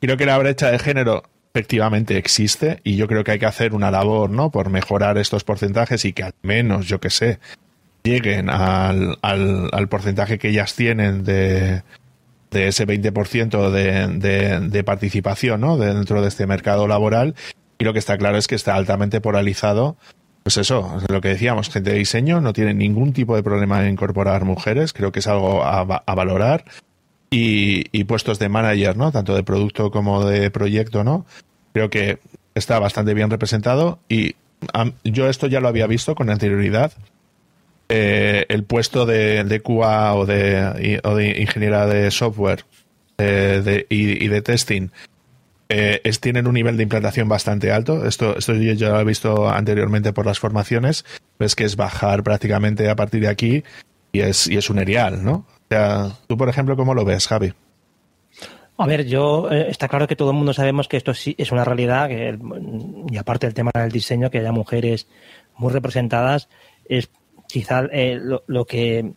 Creo 0.00 0.16
que 0.16 0.24
la 0.24 0.38
brecha 0.38 0.70
de 0.70 0.78
género 0.78 1.24
efectivamente 1.52 2.16
existe 2.16 2.80
y 2.84 2.96
yo 2.96 3.06
creo 3.06 3.22
que 3.22 3.32
hay 3.32 3.38
que 3.38 3.46
hacer 3.46 3.74
una 3.74 3.90
labor, 3.90 4.30
¿no? 4.30 4.50
Por 4.50 4.70
mejorar 4.70 5.18
estos 5.18 5.44
porcentajes 5.44 6.06
y 6.06 6.14
que 6.14 6.22
al 6.22 6.34
menos, 6.40 6.86
yo 6.86 7.00
que 7.00 7.10
sé, 7.10 7.38
lleguen 8.02 8.48
al, 8.48 9.18
al, 9.20 9.68
al 9.72 9.88
porcentaje 9.88 10.38
que 10.38 10.48
ellas 10.48 10.74
tienen 10.74 11.24
de, 11.24 11.82
de 12.50 12.68
ese 12.68 12.86
20% 12.86 13.70
de, 13.70 14.08
de, 14.18 14.60
de 14.60 14.84
participación, 14.84 15.60
¿no? 15.60 15.76
dentro 15.76 16.22
de 16.22 16.28
este 16.28 16.46
mercado 16.46 16.86
laboral 16.86 17.34
y 17.78 17.84
lo 17.84 17.92
que 17.92 18.00
está 18.00 18.18
claro 18.18 18.36
es 18.36 18.48
que 18.48 18.56
está 18.56 18.74
altamente 18.74 19.20
polarizado. 19.20 19.96
Pues 20.42 20.56
eso, 20.56 20.98
lo 21.08 21.20
que 21.20 21.28
decíamos, 21.28 21.70
gente 21.70 21.90
de 21.90 21.98
diseño 21.98 22.40
no 22.40 22.52
tiene 22.52 22.74
ningún 22.74 23.12
tipo 23.12 23.36
de 23.36 23.42
problema 23.42 23.82
en 23.82 23.92
incorporar 23.92 24.44
mujeres, 24.44 24.92
creo 24.92 25.12
que 25.12 25.20
es 25.20 25.26
algo 25.26 25.62
a, 25.62 25.80
a 25.80 26.14
valorar. 26.14 26.64
Y, 27.30 27.84
y, 27.92 28.04
puestos 28.04 28.38
de 28.38 28.48
manager, 28.48 28.96
¿no? 28.96 29.12
Tanto 29.12 29.34
de 29.34 29.42
producto 29.42 29.90
como 29.90 30.24
de 30.24 30.50
proyecto, 30.50 31.04
¿no? 31.04 31.26
Creo 31.74 31.90
que 31.90 32.20
está 32.54 32.78
bastante 32.78 33.12
bien 33.12 33.28
representado 33.28 33.98
y 34.08 34.34
yo 35.04 35.28
esto 35.28 35.46
ya 35.46 35.60
lo 35.60 35.68
había 35.68 35.86
visto 35.86 36.14
con 36.14 36.30
anterioridad. 36.30 36.92
Eh, 37.90 38.44
el 38.48 38.64
puesto 38.64 39.06
de, 39.06 39.44
de 39.44 39.60
QA 39.60 40.14
o 40.14 40.26
de, 40.26 41.00
o 41.04 41.14
de 41.14 41.40
ingeniera 41.40 41.86
de 41.86 42.10
software 42.10 42.64
eh, 43.16 43.62
de, 43.64 43.86
y, 43.88 44.28
de 44.28 44.42
testing 44.42 44.90
eh, 45.68 46.00
es, 46.04 46.20
tienen 46.20 46.46
un 46.46 46.54
nivel 46.54 46.76
de 46.76 46.84
implantación 46.84 47.28
bastante 47.28 47.72
alto. 47.72 48.06
Esto, 48.06 48.36
esto 48.38 48.54
yo 48.54 48.74
ya 48.74 48.90
lo 48.90 49.00
he 49.00 49.04
visto 49.04 49.48
anteriormente 49.48 50.12
por 50.12 50.24
las 50.24 50.38
formaciones. 50.38 51.04
Ves 51.38 51.56
que 51.56 51.64
es 51.64 51.76
bajar 51.76 52.22
prácticamente 52.22 52.88
a 52.88 52.96
partir 52.96 53.22
de 53.22 53.28
aquí 53.28 53.64
y 54.12 54.20
es, 54.20 54.46
y 54.48 54.56
es 54.56 54.70
un 54.70 54.78
erial, 54.78 55.24
¿no? 55.24 55.32
O 55.32 55.66
sea, 55.68 56.12
tú, 56.26 56.36
por 56.36 56.48
ejemplo, 56.48 56.76
¿cómo 56.76 56.94
lo 56.94 57.04
ves, 57.04 57.26
Javi? 57.26 57.52
A 58.76 58.86
ver, 58.86 59.06
yo 59.06 59.50
eh, 59.50 59.66
está 59.68 59.88
claro 59.88 60.06
que 60.06 60.14
todo 60.14 60.30
el 60.30 60.36
mundo 60.36 60.52
sabemos 60.52 60.86
que 60.86 60.96
esto 60.96 61.12
sí 61.12 61.34
es 61.36 61.50
una 61.50 61.64
realidad, 61.64 62.08
que 62.08 62.28
el, 62.28 62.38
y 63.10 63.16
aparte 63.16 63.46
del 63.46 63.54
tema 63.54 63.72
del 63.74 63.90
diseño, 63.90 64.30
que 64.30 64.38
haya 64.38 64.52
mujeres 64.52 65.08
muy 65.56 65.72
representadas, 65.72 66.48
es 66.88 67.10
quizá 67.48 67.86
eh, 67.90 68.18
lo, 68.22 68.44
lo, 68.46 68.64
que 68.64 69.12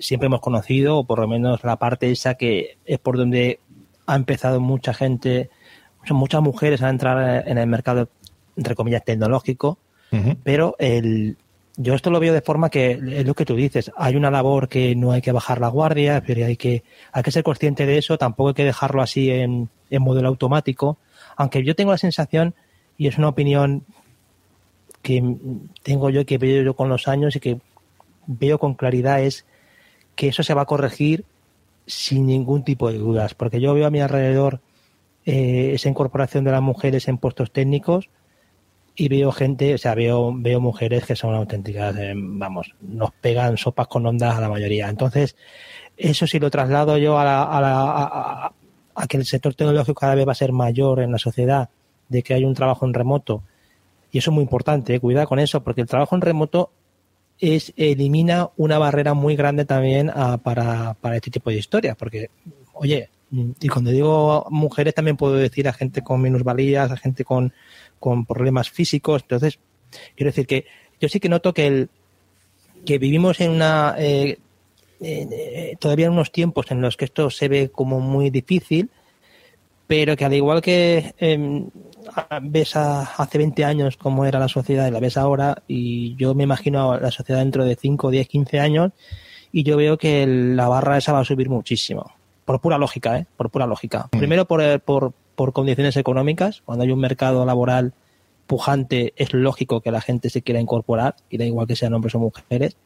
siempre 0.00 0.26
hemos 0.26 0.40
conocido, 0.40 0.98
o 0.98 1.04
por 1.04 1.20
lo 1.20 1.28
menos 1.28 1.64
la 1.64 1.76
parte 1.76 2.10
esa 2.10 2.34
que 2.34 2.76
es 2.84 2.98
por 2.98 3.16
donde 3.16 3.60
ha 4.06 4.16
empezado 4.16 4.60
mucha 4.60 4.92
gente 4.92 5.48
son 6.06 6.18
muchas 6.18 6.42
mujeres 6.42 6.82
a 6.82 6.90
entrar 6.90 7.48
en 7.48 7.58
el 7.58 7.66
mercado, 7.66 8.08
entre 8.56 8.74
comillas, 8.74 9.04
tecnológico, 9.04 9.78
uh 10.12 10.16
-huh. 10.16 10.36
pero 10.44 10.76
el, 10.78 11.36
yo 11.76 11.94
esto 11.94 12.10
lo 12.10 12.20
veo 12.20 12.32
de 12.32 12.40
forma 12.42 12.70
que 12.70 12.92
es 12.92 13.26
lo 13.26 13.34
que 13.34 13.44
tú 13.44 13.56
dices, 13.56 13.90
hay 13.96 14.16
una 14.16 14.30
labor 14.30 14.68
que 14.68 14.94
no 14.94 15.12
hay 15.12 15.20
que 15.20 15.32
bajar 15.32 15.60
la 15.60 15.68
guardia, 15.68 16.22
pero 16.26 16.46
hay 16.46 16.56
que, 16.56 16.84
hay 17.12 17.22
que 17.22 17.32
ser 17.32 17.42
consciente 17.42 17.86
de 17.86 17.98
eso, 17.98 18.18
tampoco 18.18 18.48
hay 18.48 18.54
que 18.54 18.64
dejarlo 18.64 19.02
así 19.02 19.30
en, 19.30 19.68
en 19.90 20.02
modelo 20.02 20.28
automático, 20.28 20.98
aunque 21.36 21.64
yo 21.64 21.74
tengo 21.74 21.90
la 21.90 21.98
sensación, 21.98 22.54
y 22.96 23.08
es 23.08 23.18
una 23.18 23.28
opinión 23.28 23.84
que 25.06 25.22
tengo 25.84 26.10
yo, 26.10 26.26
que 26.26 26.36
veo 26.36 26.64
yo 26.64 26.74
con 26.74 26.88
los 26.88 27.06
años 27.06 27.36
y 27.36 27.40
que 27.40 27.60
veo 28.26 28.58
con 28.58 28.74
claridad, 28.74 29.22
es 29.22 29.46
que 30.16 30.26
eso 30.26 30.42
se 30.42 30.52
va 30.52 30.62
a 30.62 30.66
corregir 30.66 31.24
sin 31.86 32.26
ningún 32.26 32.64
tipo 32.64 32.90
de 32.90 32.98
dudas, 32.98 33.34
porque 33.34 33.60
yo 33.60 33.72
veo 33.72 33.86
a 33.86 33.90
mi 33.90 34.00
alrededor 34.00 34.60
eh, 35.24 35.70
esa 35.74 35.88
incorporación 35.88 36.42
de 36.42 36.50
las 36.50 36.60
mujeres 36.60 37.06
en 37.06 37.18
puestos 37.18 37.52
técnicos 37.52 38.10
y 38.96 39.08
veo 39.08 39.30
gente, 39.30 39.74
o 39.74 39.78
sea, 39.78 39.94
veo, 39.94 40.32
veo 40.34 40.58
mujeres 40.58 41.04
que 41.04 41.14
son 41.14 41.36
auténticas, 41.36 41.94
eh, 41.98 42.12
vamos, 42.16 42.74
nos 42.80 43.12
pegan 43.12 43.56
sopas 43.56 43.86
con 43.86 44.04
ondas 44.06 44.34
a 44.34 44.40
la 44.40 44.48
mayoría. 44.48 44.88
Entonces, 44.88 45.36
eso 45.96 46.26
sí 46.26 46.40
lo 46.40 46.50
traslado 46.50 46.98
yo 46.98 47.16
a, 47.16 47.24
la, 47.24 47.42
a, 47.44 47.60
la, 47.60 48.52
a, 48.92 49.06
que 49.06 49.18
el 49.18 49.24
sector 49.24 49.54
tecnológico 49.54 50.00
cada 50.00 50.16
vez 50.16 50.26
va 50.26 50.32
a 50.32 50.34
ser 50.34 50.50
mayor 50.50 50.98
en 50.98 51.12
la 51.12 51.18
sociedad, 51.18 51.70
de 52.08 52.24
que 52.24 52.34
hay 52.34 52.42
un 52.42 52.54
trabajo 52.54 52.86
en 52.86 52.94
remoto. 52.94 53.44
Y 54.16 54.18
eso 54.18 54.30
es 54.30 54.34
muy 54.34 54.44
importante, 54.44 54.94
eh, 54.94 54.98
cuidado 54.98 55.26
con 55.26 55.38
eso, 55.38 55.62
porque 55.62 55.82
el 55.82 55.86
trabajo 55.86 56.14
en 56.14 56.22
remoto 56.22 56.70
es 57.38 57.74
elimina 57.76 58.48
una 58.56 58.78
barrera 58.78 59.12
muy 59.12 59.36
grande 59.36 59.66
también 59.66 60.08
a, 60.08 60.38
para, 60.38 60.94
para 60.94 61.16
este 61.16 61.30
tipo 61.30 61.50
de 61.50 61.56
historias, 61.56 61.98
porque, 61.98 62.30
oye, 62.72 63.10
y 63.60 63.68
cuando 63.68 63.90
digo 63.90 64.46
mujeres 64.48 64.94
también 64.94 65.18
puedo 65.18 65.34
decir 65.34 65.68
a 65.68 65.74
gente 65.74 66.00
con 66.00 66.22
minusvalías, 66.22 66.90
a 66.90 66.96
gente 66.96 67.26
con, 67.26 67.52
con 68.00 68.24
problemas 68.24 68.70
físicos. 68.70 69.20
Entonces, 69.20 69.58
quiero 70.14 70.30
decir 70.30 70.46
que 70.46 70.64
yo 70.98 71.10
sí 71.10 71.20
que 71.20 71.28
noto 71.28 71.52
que 71.52 71.66
el 71.66 71.90
que 72.86 72.96
vivimos 72.96 73.38
en 73.42 73.50
una 73.50 73.96
eh, 73.98 74.38
eh, 75.02 75.76
todavía 75.78 76.06
en 76.06 76.12
unos 76.12 76.32
tiempos 76.32 76.70
en 76.70 76.80
los 76.80 76.96
que 76.96 77.04
esto 77.04 77.28
se 77.28 77.48
ve 77.48 77.68
como 77.68 78.00
muy 78.00 78.30
difícil, 78.30 78.88
pero 79.86 80.16
que 80.16 80.24
al 80.24 80.34
igual 80.34 80.60
que 80.60 81.14
eh, 81.18 81.64
ves 82.42 82.76
a, 82.76 83.02
hace 83.02 83.38
20 83.38 83.64
años 83.64 83.96
cómo 83.96 84.24
era 84.24 84.38
la 84.38 84.48
sociedad 84.48 84.86
y 84.86 84.90
la 84.90 85.00
ves 85.00 85.16
ahora, 85.16 85.62
y 85.68 86.16
yo 86.16 86.34
me 86.34 86.44
imagino 86.44 86.98
la 86.98 87.10
sociedad 87.10 87.40
dentro 87.40 87.64
de 87.64 87.76
5, 87.76 88.10
10, 88.10 88.28
15 88.28 88.60
años, 88.60 88.92
y 89.52 89.62
yo 89.62 89.76
veo 89.76 89.96
que 89.96 90.26
la 90.26 90.68
barra 90.68 90.98
esa 90.98 91.12
va 91.12 91.20
a 91.20 91.24
subir 91.24 91.48
muchísimo 91.48 92.12
por 92.44 92.60
pura 92.60 92.78
lógica, 92.78 93.18
¿eh? 93.18 93.26
por 93.36 93.50
pura 93.50 93.66
lógica. 93.66 94.08
Mm. 94.12 94.18
Primero 94.18 94.44
por, 94.46 94.80
por, 94.80 95.12
por, 95.34 95.52
condiciones 95.52 95.96
económicas, 95.96 96.62
cuando 96.64 96.84
hay 96.84 96.90
un 96.90 97.00
mercado 97.00 97.44
laboral 97.44 97.92
pujante 98.46 99.12
es 99.16 99.34
lógico 99.34 99.80
que 99.80 99.90
la 99.90 100.00
gente 100.00 100.30
se 100.30 100.42
quiera 100.42 100.60
incorporar, 100.60 101.16
y 101.28 101.38
da 101.38 101.44
igual 101.44 101.66
que 101.66 101.76
sean 101.76 101.92
hombres 101.94 102.14
o 102.14 102.20
mujeres, 102.20 102.76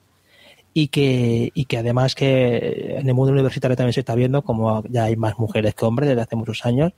y 0.73 0.89
que, 0.89 1.51
y 1.55 1.65
que 1.65 1.79
además 1.79 2.15
que 2.15 2.97
en 2.99 3.09
el 3.09 3.15
mundo 3.15 3.33
universitario 3.33 3.77
también 3.77 3.93
se 3.93 4.01
está 4.01 4.15
viendo 4.15 4.43
como 4.43 4.83
ya 4.89 5.05
hay 5.05 5.17
más 5.17 5.39
mujeres 5.39 5.75
que 5.75 5.85
hombres 5.85 6.09
desde 6.09 6.23
hace 6.23 6.37
muchos 6.37 6.65
años, 6.65 6.93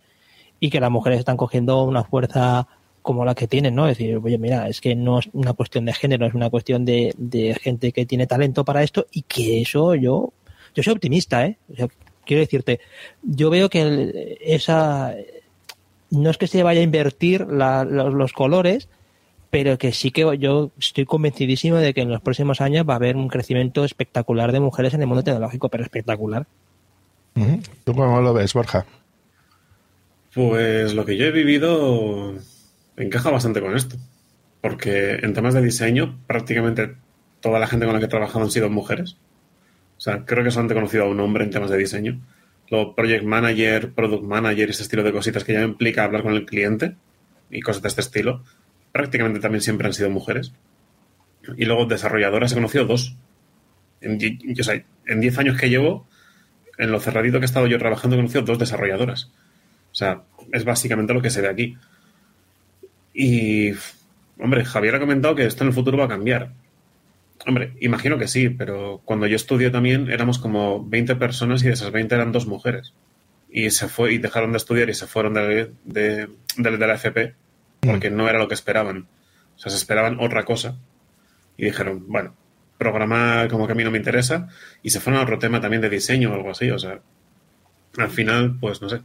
y 0.61 0.71
que 0.71 0.81
las 0.81 0.91
mujeres 0.91 1.19
están 1.19 1.37
cogiendo 1.37 1.83
una 1.85 2.05
fuerza 2.05 2.69
como 3.03 3.25
la 3.25 3.35
que 3.35 3.49
tienen, 3.49 3.75
¿no? 3.75 3.89
Es 3.89 3.99
decir, 3.99 4.17
oye, 4.23 4.39
mira, 4.39 4.69
es 4.69 4.81
que 4.81 4.95
no 4.95 5.19
es 5.19 5.29
una 5.33 5.55
cuestión 5.55 5.85
de 5.85 5.93
género, 5.93 6.25
es 6.27 6.35
una 6.35 6.51
cuestión 6.51 6.85
de, 6.85 7.13
de 7.19 7.55
gente 7.61 7.91
que 7.91 8.07
tiene 8.07 8.29
talento 8.29 8.65
para 8.65 8.85
esto 8.85 9.07
y 9.11 9.23
que 9.23 9.61
eso 9.61 9.97
yo, 9.97 10.33
yo 10.75 10.83
soy 10.83 10.93
optimista, 10.93 11.45
¿eh? 11.47 11.59
O 11.73 11.75
sea, 11.75 11.89
quiero 12.25 12.41
decirte, 12.41 12.81
yo 13.23 13.51
veo 13.51 13.69
que 13.69 14.39
esa 14.41 15.15
no 16.13 16.31
es 16.31 16.39
que 16.39 16.47
se 16.47 16.63
vaya 16.63 16.81
a 16.81 16.85
invertir 16.85 17.47
los, 17.49 18.33
colores, 18.33 18.89
pero 19.53 19.77
que 19.77 19.93
sí 19.93 20.13
que 20.13 20.39
yo 20.39 20.71
estoy 20.79 21.05
convencidísimo 21.05 21.77
de 21.77 21.93
que 21.93 22.01
en 22.01 22.09
los 22.09 22.23
próximos 22.23 22.63
años 22.63 22.89
va 22.89 22.95
a 22.95 22.97
haber 22.97 23.17
un 23.17 23.29
crecimiento 23.29 23.85
espectacular 23.85 24.51
de 24.51 24.61
mujeres 24.61 24.95
en 24.95 25.03
el 25.03 25.07
mundo 25.07 25.23
tecnológico, 25.23 25.69
pero 25.69 25.85
espectacular. 25.85 26.47
¿Tú 27.85 27.95
cómo 27.95 28.23
lo 28.23 28.33
ves, 28.33 28.55
Borja? 28.55 28.87
Pues 30.33 30.95
lo 30.95 31.05
que 31.05 31.19
yo 31.19 31.27
he 31.27 31.33
vivido 31.33 32.33
encaja 32.97 33.31
bastante 33.31 33.61
con 33.61 33.77
esto, 33.77 33.97
porque 34.63 35.17
en 35.17 35.35
temas 35.35 35.53
de 35.53 35.61
diseño 35.61 36.19
prácticamente 36.27 36.95
toda 37.41 37.59
la 37.59 37.67
gente 37.67 37.85
con 37.85 37.93
la 37.93 38.01
que 38.01 38.07
he 38.07 38.09
trabajado 38.09 38.47
han 38.47 38.51
sido 38.51 38.71
mujeres. 38.71 39.19
O 39.99 40.01
sea, 40.01 40.25
creo 40.25 40.45
que 40.45 40.51
solamente 40.51 40.73
he 40.73 40.79
conocido 40.81 41.05
a 41.05 41.09
un 41.09 41.21
hombre 41.21 41.45
en 41.45 41.51
temas 41.51 41.69
de 41.69 41.77
diseño. 41.77 42.23
Luego, 42.71 42.95
project 42.95 43.25
manager, 43.25 43.93
product 43.93 44.25
manager, 44.25 44.71
ese 44.71 44.83
estilo 44.83 45.03
de 45.03 45.13
cositas 45.13 45.45
que 45.45 45.53
ya 45.53 45.63
implica 45.63 46.05
hablar 46.05 46.23
con 46.23 46.33
el 46.33 46.47
cliente 46.47 46.97
y 47.51 47.61
cosas 47.61 47.83
de 47.83 47.89
este 47.89 48.01
estilo, 48.01 48.43
prácticamente 48.93 49.41
también 49.41 49.63
siempre 49.63 49.87
han 49.87 49.95
sido 49.95 50.11
mujeres. 50.11 50.53
Y 51.57 51.65
luego, 51.65 51.87
desarrolladoras 51.87 52.53
he 52.53 52.55
conocido 52.55 52.85
dos. 52.85 53.17
En, 54.01 54.19
o 54.59 54.63
sea, 54.63 54.83
en 55.07 55.21
10 55.21 55.39
años 55.39 55.59
que 55.59 55.71
llevo, 55.71 56.07
en 56.79 56.93
lo 56.93 57.01
cerradito 57.01 57.39
que 57.39 57.45
he 57.45 57.47
estado 57.47 57.67
yo 57.67 57.79
trabajando, 57.79 58.17
he 58.17 58.19
conocido 58.19 58.43
dos 58.43 58.59
desarrolladoras. 58.59 59.31
O 59.91 59.95
sea, 59.95 60.23
es 60.53 60.65
básicamente 60.65 61.15
lo 61.15 61.23
que 61.23 61.31
se 61.31 61.41
ve 61.41 61.49
aquí. 61.49 61.77
Y, 63.15 63.73
hombre, 64.39 64.65
Javier 64.65 64.95
ha 64.97 65.01
comentado 65.01 65.35
que 65.35 65.47
esto 65.47 65.65
en 65.65 65.69
el 65.69 65.75
futuro 65.75 65.99
va 65.99 66.05
a 66.05 66.09
cambiar 66.09 66.53
Hombre, 67.47 67.73
imagino 67.81 68.19
que 68.19 68.29
sí, 68.29 68.49
pero 68.51 69.01
cuando 69.05 69.27
yo 69.27 69.37
estudié 69.37 69.71
también 69.71 70.11
éramos 70.11 70.39
como 70.39 70.85
20 70.85 71.17
personas 71.17 71.63
y 71.63 71.67
de 71.67 71.73
esas 71.73 71.91
20 71.91 72.15
eran 72.15 72.33
dos 72.33 72.47
mujeres. 72.47 72.95
Y 73.51 73.71
se 73.71 73.89
fue 73.89 74.13
y 74.15 74.19
dejaron 74.19 74.53
de 74.53 74.59
estudiar 74.59 74.89
y 74.91 74.95
se 74.95 75.07
fueron 75.07 75.35
de, 75.35 75.73
de, 75.85 76.29
de, 76.57 76.71
de 76.77 76.87
la 76.87 76.95
FP 76.95 77.35
porque 77.83 78.11
no 78.11 78.29
era 78.29 78.39
lo 78.39 78.49
que 78.49 78.55
esperaban. 78.55 79.09
O 79.57 79.59
sea, 79.59 79.71
se 79.71 79.77
esperaban 79.77 80.19
otra 80.21 80.45
cosa. 80.45 80.77
Y 81.57 81.67
dijeron, 81.67 82.05
bueno, 82.09 82.35
programar 82.79 83.49
como 83.49 83.67
que 83.67 83.73
a 83.73 83.75
mí 83.75 83.85
no 83.85 83.91
me 83.91 83.99
interesa. 83.99 84.49
Y 84.83 84.91
se 84.91 85.01
fueron 85.01 85.21
a 85.21 85.25
otro 85.25 85.39
tema 85.39 85.61
también 85.61 85.83
de 85.83 85.91
diseño 85.91 86.31
o 86.31 86.35
algo 86.35 86.51
así. 86.51 86.71
O 86.71 86.79
sea, 86.79 87.01
al 87.99 88.11
final, 88.11 88.57
pues 88.61 88.81
no 88.81 88.89
sé. 88.89 89.01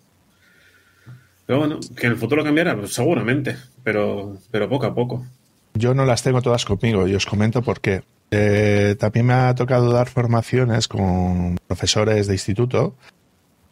Pero 1.46 1.60
bueno, 1.60 1.80
que 1.96 2.08
en 2.08 2.14
el 2.14 2.20
futuro 2.20 2.44
cambiará, 2.44 2.76
pues, 2.76 2.94
seguramente, 2.94 3.58
pero, 3.84 4.38
pero 4.52 4.70
poco 4.70 4.86
a 4.86 4.94
poco. 4.94 5.26
Yo 5.74 5.94
no 5.94 6.06
las 6.06 6.24
tengo 6.24 6.42
todas 6.42 6.66
conmigo 6.66 7.08
y 7.08 7.16
os 7.16 7.26
comento 7.26 7.62
por 7.62 7.80
qué. 7.80 8.04
Eh, 8.32 8.96
también 9.00 9.26
me 9.26 9.34
ha 9.34 9.56
tocado 9.56 9.92
dar 9.92 10.10
formaciones 10.10 10.88
con 10.88 11.58
profesores 11.68 12.28
de 12.28 12.34
instituto 12.34 12.96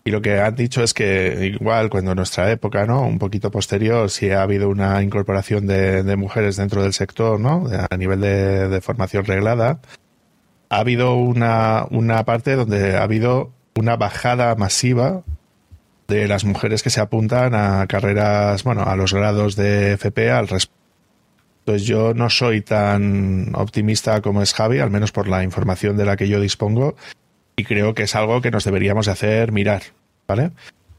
y 0.07 0.11
lo 0.11 0.22
que 0.22 0.40
han 0.40 0.56
dicho 0.56 0.84
es 0.84 0.94
que 0.94 1.52
igual 1.60 1.90
cuando 1.90 2.11
en 2.11 2.18
nuestra 2.18 2.52
época, 2.52 2.86
¿no? 2.86 3.02
Un 3.02 3.18
poquito 3.18 3.49
posterior, 3.49 4.11
si 4.11 4.30
ha 4.30 4.44
habido 4.44 4.69
una 4.69 5.02
incorporación 5.02 5.65
de, 5.65 6.15
mujeres 6.15 6.57
dentro 6.57 6.84
del 6.84 6.94
sector, 6.94 7.40
¿no? 7.40 7.68
A 7.90 7.98
nivel 7.98 8.22
de, 8.22 8.69
de, 8.69 8.82
formación 8.82 9.26
reglada, 9.26 9.80
ha 10.69 10.77
habido 10.77 11.15
una, 11.15 11.88
una 11.90 12.23
parte 12.23 12.56
donde 12.56 12.98
ha 12.98 13.03
habido 13.03 13.52
una 13.76 13.95
bajada 13.95 14.53
masiva 14.56 15.23
de 16.07 16.27
las 16.27 16.45
mujeres 16.45 16.84
que 16.84 16.91
se 16.91 17.02
apuntan 17.02 17.56
a 17.56 17.88
carreras, 17.88 18.64
bueno, 18.64 18.84
a 18.84 18.95
los 18.95 19.11
grados 19.11 19.56
de 19.56 19.94
FP 19.94 20.30
al 20.30 20.48
respecto 20.48 20.76
pues 21.65 21.84
yo 21.84 22.14
no 22.14 22.30
soy 22.30 22.61
tan 22.61 23.52
optimista 23.56 24.22
como 24.22 24.44
es 24.44 24.53
Javi, 24.53 24.80
al 24.80 24.91
menos 24.91 25.11
por 25.11 25.27
la 25.27 25.44
información 25.44 25.98
de 25.98 26.06
la 26.06 26.15
que 26.15 26.27
yo 26.27 26.40
dispongo, 26.40 26.95
y 27.56 27.64
creo 27.64 27.94
que 27.94 28.03
es 28.03 28.15
algo 28.15 28.41
que 28.41 28.52
nos 28.52 28.64
deberíamos 28.64 29.07
hacer 29.07 29.52
mirar, 29.52 29.84
¿vale? 30.27 30.52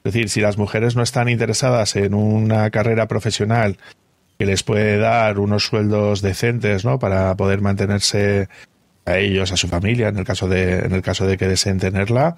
Es 0.05 0.13
decir, 0.13 0.29
si 0.29 0.41
las 0.41 0.57
mujeres 0.57 0.97
no 0.97 1.03
están 1.03 1.29
interesadas 1.29 1.97
en 1.97 2.15
una 2.15 2.71
carrera 2.71 3.09
profesional 3.09 3.79
que 4.39 4.47
les 4.47 4.63
puede 4.63 4.99
dar 4.99 5.39
unos 5.39 5.67
sueldos 5.67 6.23
decentes, 6.23 6.85
¿no? 6.85 6.99
Para 6.99 7.37
poder 7.37 7.61
mantenerse 7.61 8.49
a 9.05 9.19
ellos, 9.19 9.53
a 9.53 9.57
su 9.57 9.69
familia, 9.69 10.09
en 10.09 10.19
el 10.19 10.25
caso 10.25 10.49
de, 10.49 10.81
en 10.81 10.93
el 10.93 11.03
caso 11.03 11.27
de 11.27 11.37
que 11.37 11.49
deseen 11.49 11.79
tenerla, 11.79 12.37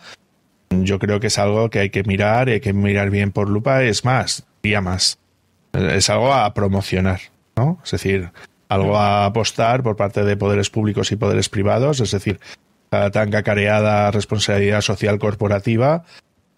yo 0.70 0.98
creo 0.98 1.20
que 1.20 1.28
es 1.28 1.38
algo 1.38 1.70
que 1.70 1.80
hay 1.80 1.90
que 1.90 2.04
mirar, 2.04 2.48
hay 2.48 2.60
que 2.60 2.72
mirar 2.72 3.10
bien 3.10 3.32
por 3.32 3.48
lupa, 3.48 3.82
es 3.82 4.04
más, 4.04 4.46
día 4.62 4.80
más. 4.80 5.18
Es 5.72 6.10
algo 6.10 6.32
a 6.32 6.52
promocionar. 6.54 7.20
¿no? 7.58 7.80
Es 7.84 7.90
decir, 7.90 8.30
algo 8.68 8.96
a 8.96 9.26
apostar 9.26 9.82
por 9.82 9.96
parte 9.96 10.24
de 10.24 10.36
poderes 10.36 10.70
públicos 10.70 11.10
y 11.12 11.16
poderes 11.16 11.48
privados, 11.48 12.00
es 12.00 12.10
decir, 12.10 12.40
la 12.90 13.10
tan 13.10 13.30
cacareada 13.30 14.10
responsabilidad 14.10 14.80
social 14.80 15.18
corporativa 15.18 16.04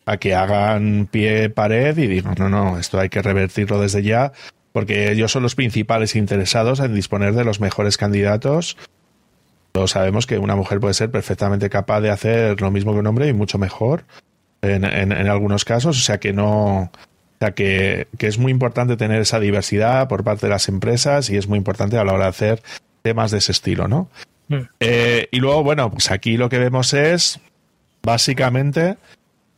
a 0.07 0.17
que 0.17 0.35
hagan 0.35 1.09
pie 1.11 1.51
pared 1.51 1.97
y 1.99 2.07
digan, 2.07 2.35
no, 2.39 2.49
no, 2.49 2.79
esto 2.79 2.99
hay 2.99 3.09
que 3.09 3.23
revertirlo 3.23 3.81
desde 3.81 4.03
ya, 4.03 4.33
porque 4.73 5.11
ellos 5.13 5.31
son 5.33 5.43
los 5.43 5.55
principales 5.55 6.17
interesados 6.17 6.81
en 6.81 6.95
disponer 6.95 7.35
de 7.35 7.45
los 7.45 7.61
mejores 7.61 7.97
candidatos. 7.97 8.77
Todos 9.73 9.93
sabemos 9.93 10.27
que 10.27 10.39
una 10.39 10.57
mujer 10.57 10.81
puede 10.81 10.95
ser 10.95 11.11
perfectamente 11.11 11.71
capaz 11.71 12.01
de 12.01 12.11
hacer 12.11 12.61
lo 12.61 12.71
mismo 12.71 12.93
que 12.93 12.99
un 12.99 13.07
hombre 13.07 13.29
y 13.29 13.33
mucho 13.33 13.59
mejor 13.59 14.05
en, 14.63 14.85
en, 14.85 15.13
en 15.13 15.29
algunos 15.29 15.65
casos, 15.65 15.99
o 15.99 16.01
sea 16.01 16.19
que 16.19 16.33
no, 16.33 16.83
o 16.83 16.91
sea 17.39 17.53
que, 17.53 18.09
que, 18.19 18.27
es 18.27 18.39
muy 18.39 18.53
importante 18.53 18.97
tener 18.97 19.21
esa 19.21 19.41
diversidad 19.41 20.09
por 20.09 20.25
parte 20.25 20.47
de 20.47 20.51
las 20.51 20.69
empresas 20.69 21.31
y 21.31 21.37
es 21.37 21.47
muy 21.47 21.57
importante 21.57 21.99
a 21.99 22.05
la 22.05 22.13
hora 22.13 22.25
de 22.25 22.31
hacer 22.31 22.63
temas 23.03 23.31
de 23.31 23.39
ese 23.39 23.53
estilo, 23.53 23.89
¿no? 23.89 24.09
Mm. 24.51 24.69
Eh, 24.81 25.29
y 25.31 25.39
luego, 25.39 25.63
bueno, 25.63 25.91
pues 25.91 26.11
aquí 26.11 26.37
lo 26.37 26.49
que 26.49 26.59
vemos 26.59 26.93
es 26.93 27.41
básicamente 28.03 28.97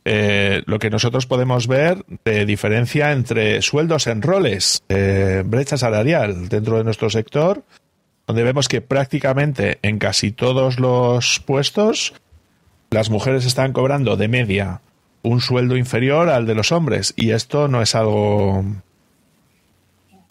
eh, 0.05 0.61
lo 0.65 0.79
que 0.79 0.89
nosotros 0.89 1.25
podemos 1.25 1.67
ver 1.67 2.05
de 2.23 2.45
diferencia 2.45 3.11
entre 3.11 3.61
sueldos 3.61 4.07
en 4.07 4.21
roles, 4.21 4.83
eh, 4.89 5.43
brecha 5.45 5.77
salarial 5.77 6.47
dentro 6.47 6.77
de 6.77 6.83
nuestro 6.83 7.09
sector, 7.09 7.63
donde 8.27 8.43
vemos 8.43 8.67
que 8.67 8.81
prácticamente 8.81 9.79
en 9.81 9.97
casi 9.97 10.31
todos 10.31 10.79
los 10.79 11.39
puestos 11.39 12.13
las 12.91 13.09
mujeres 13.09 13.45
están 13.45 13.73
cobrando 13.73 14.15
de 14.15 14.27
media 14.27 14.81
un 15.23 15.41
sueldo 15.41 15.75
inferior 15.75 16.29
al 16.29 16.45
de 16.45 16.53
los 16.53 16.71
hombres. 16.71 17.13
Y 17.15 17.31
esto 17.31 17.67
no 17.67 17.81
es 17.81 17.95
algo 17.95 18.63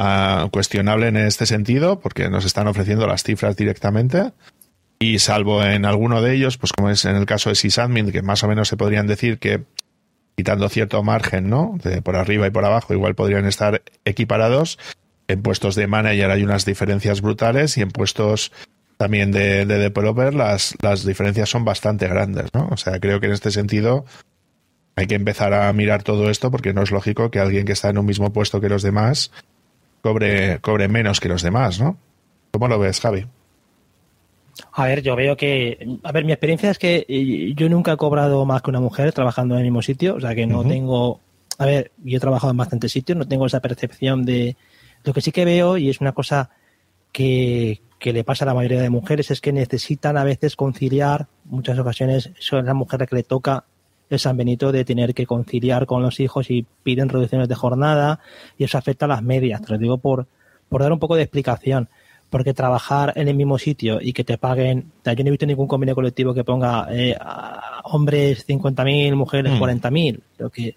uh, 0.02 0.48
cuestionable 0.50 1.08
en 1.08 1.16
este 1.16 1.46
sentido, 1.46 2.00
porque 2.00 2.28
nos 2.28 2.44
están 2.44 2.66
ofreciendo 2.66 3.06
las 3.06 3.22
cifras 3.22 3.56
directamente. 3.56 4.32
Y 4.98 5.18
salvo 5.18 5.64
en 5.64 5.84
alguno 5.84 6.22
de 6.22 6.34
ellos, 6.34 6.58
pues 6.58 6.72
como 6.72 6.90
es 6.90 7.04
en 7.04 7.16
el 7.16 7.26
caso 7.26 7.48
de 7.48 7.56
sysadmin, 7.56 8.12
que 8.12 8.22
más 8.22 8.42
o 8.44 8.48
menos 8.48 8.68
se 8.68 8.76
podrían 8.76 9.06
decir 9.06 9.38
que 9.38 9.64
quitando 10.36 10.68
cierto 10.68 11.02
margen, 11.02 11.50
¿no? 11.50 11.76
De 11.82 12.02
por 12.02 12.16
arriba 12.16 12.46
y 12.46 12.50
por 12.50 12.64
abajo, 12.64 12.94
igual 12.94 13.14
podrían 13.14 13.46
estar 13.46 13.82
equiparados. 14.04 14.78
En 15.28 15.42
puestos 15.42 15.74
de 15.74 15.86
manager 15.86 16.30
hay 16.30 16.44
unas 16.44 16.64
diferencias 16.64 17.20
brutales 17.20 17.76
y 17.78 17.82
en 17.82 17.90
puestos 17.90 18.52
también 18.96 19.32
de, 19.32 19.66
de 19.66 19.78
developer 19.78 20.34
las, 20.34 20.76
las 20.80 21.04
diferencias 21.04 21.48
son 21.48 21.64
bastante 21.64 22.06
grandes, 22.06 22.54
¿no? 22.54 22.68
O 22.70 22.76
sea, 22.76 23.00
creo 23.00 23.18
que 23.18 23.26
en 23.26 23.32
este 23.32 23.50
sentido 23.50 24.04
hay 24.94 25.06
que 25.06 25.16
empezar 25.16 25.52
a 25.54 25.72
mirar 25.72 26.02
todo 26.04 26.30
esto 26.30 26.50
porque 26.50 26.72
no 26.72 26.82
es 26.82 26.92
lógico 26.92 27.30
que 27.30 27.40
alguien 27.40 27.64
que 27.64 27.72
está 27.72 27.88
en 27.88 27.98
un 27.98 28.06
mismo 28.06 28.32
puesto 28.32 28.60
que 28.60 28.68
los 28.68 28.82
demás 28.82 29.32
cobre, 30.02 30.58
cobre 30.60 30.88
menos 30.88 31.20
que 31.20 31.28
los 31.28 31.42
demás, 31.42 31.80
¿no? 31.80 31.96
¿Cómo 32.50 32.68
lo 32.68 32.78
ves, 32.78 33.00
Javi? 33.00 33.24
A 34.72 34.86
ver, 34.86 35.02
yo 35.02 35.16
veo 35.16 35.36
que. 35.36 35.98
A 36.02 36.12
ver, 36.12 36.24
mi 36.24 36.32
experiencia 36.32 36.70
es 36.70 36.78
que 36.78 37.06
eh, 37.08 37.54
yo 37.54 37.68
nunca 37.68 37.92
he 37.92 37.96
cobrado 37.96 38.44
más 38.44 38.60
que 38.60 38.70
una 38.70 38.80
mujer 38.80 39.12
trabajando 39.12 39.54
en 39.54 39.60
el 39.60 39.64
mismo 39.64 39.80
sitio, 39.80 40.16
o 40.16 40.20
sea 40.20 40.34
que 40.34 40.46
no 40.46 40.60
uh 40.60 40.64
-huh. 40.64 40.68
tengo. 40.68 41.20
A 41.58 41.66
ver, 41.66 41.92
yo 42.04 42.16
he 42.18 42.20
trabajado 42.20 42.50
en 42.50 42.56
bastantes 42.58 42.92
sitios, 42.92 43.16
no 43.16 43.26
tengo 43.26 43.46
esa 43.46 43.60
percepción 43.60 44.24
de. 44.24 44.56
Lo 45.04 45.12
que 45.12 45.20
sí 45.20 45.32
que 45.32 45.44
veo, 45.44 45.78
y 45.78 45.88
es 45.88 46.00
una 46.00 46.12
cosa 46.12 46.50
que, 47.10 47.80
que 47.98 48.12
le 48.12 48.24
pasa 48.24 48.44
a 48.44 48.46
la 48.46 48.54
mayoría 48.54 48.80
de 48.82 48.90
mujeres, 48.90 49.30
es 49.30 49.40
que 49.40 49.52
necesitan 49.52 50.16
a 50.16 50.24
veces 50.24 50.54
conciliar, 50.54 51.26
muchas 51.44 51.78
ocasiones 51.78 52.30
son 52.38 52.66
las 52.66 52.74
mujeres 52.74 53.08
que 53.08 53.16
le 53.16 53.22
toca 53.22 53.64
el 54.14 54.20
San 54.20 54.36
Benito 54.36 54.72
de 54.72 54.84
tener 54.84 55.14
que 55.14 55.26
conciliar 55.26 55.86
con 55.86 56.02
los 56.02 56.20
hijos 56.20 56.50
y 56.50 56.66
piden 56.82 57.08
reducciones 57.08 57.48
de 57.48 57.54
jornada 57.54 58.20
y 58.58 58.64
eso 58.64 58.78
afecta 58.78 59.06
a 59.06 59.08
las 59.08 59.22
medias. 59.22 59.62
Te 59.62 59.72
lo 59.72 59.78
digo 59.78 59.98
por, 59.98 60.26
por 60.68 60.82
dar 60.82 60.92
un 60.92 60.98
poco 60.98 61.16
de 61.16 61.22
explicación. 61.22 61.88
Porque 62.30 62.54
trabajar 62.54 63.12
en 63.16 63.28
el 63.28 63.36
mismo 63.36 63.58
sitio 63.58 63.98
y 64.00 64.14
que 64.14 64.24
te 64.24 64.38
paguen, 64.38 64.90
yo 65.04 65.12
no 65.12 65.28
he 65.28 65.30
visto 65.30 65.44
ningún 65.44 65.66
convenio 65.66 65.94
colectivo 65.94 66.32
que 66.32 66.44
ponga 66.44 66.88
eh, 66.90 67.14
hombres 67.84 68.48
50.000, 68.48 69.14
mujeres 69.14 69.52
mm. 69.52 69.62
40.000. 69.62 70.20
Lo 70.38 70.48
que, 70.48 70.74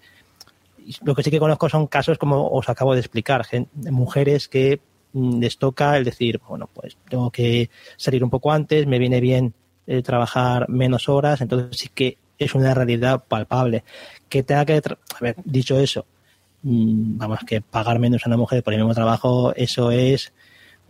lo 1.02 1.14
que 1.14 1.22
sí 1.22 1.30
que 1.30 1.38
conozco 1.38 1.70
son 1.70 1.86
casos 1.86 2.18
como 2.18 2.46
os 2.50 2.68
acabo 2.68 2.92
de 2.92 3.00
explicar, 3.00 3.46
gente, 3.46 3.90
mujeres 3.90 4.48
que 4.48 4.80
mm, 5.14 5.40
les 5.40 5.56
toca 5.56 5.96
el 5.96 6.04
decir, 6.04 6.42
bueno, 6.46 6.68
pues 6.74 6.98
tengo 7.08 7.30
que 7.30 7.70
salir 7.96 8.22
un 8.22 8.28
poco 8.28 8.52
antes, 8.52 8.86
me 8.86 8.98
viene 8.98 9.22
bien 9.22 9.54
eh, 9.86 10.02
trabajar 10.02 10.68
menos 10.68 11.08
horas, 11.08 11.40
entonces 11.40 11.68
sí 11.78 11.88
que 11.94 12.18
es 12.38 12.54
una 12.54 12.74
realidad 12.74 13.24
palpable. 13.26 13.84
Que 14.28 14.42
tenga 14.42 14.64
que, 14.64 14.74
a 14.74 15.20
ver, 15.20 15.36
dicho 15.44 15.78
eso, 15.78 16.06
mmm, 16.62 17.18
vamos, 17.18 17.40
que 17.46 17.60
pagar 17.60 17.98
menos 17.98 18.24
a 18.24 18.28
una 18.28 18.36
mujer 18.36 18.62
por 18.62 18.74
el 18.74 18.80
mismo 18.80 18.94
trabajo, 18.94 19.54
eso 19.54 19.90
es, 19.90 20.32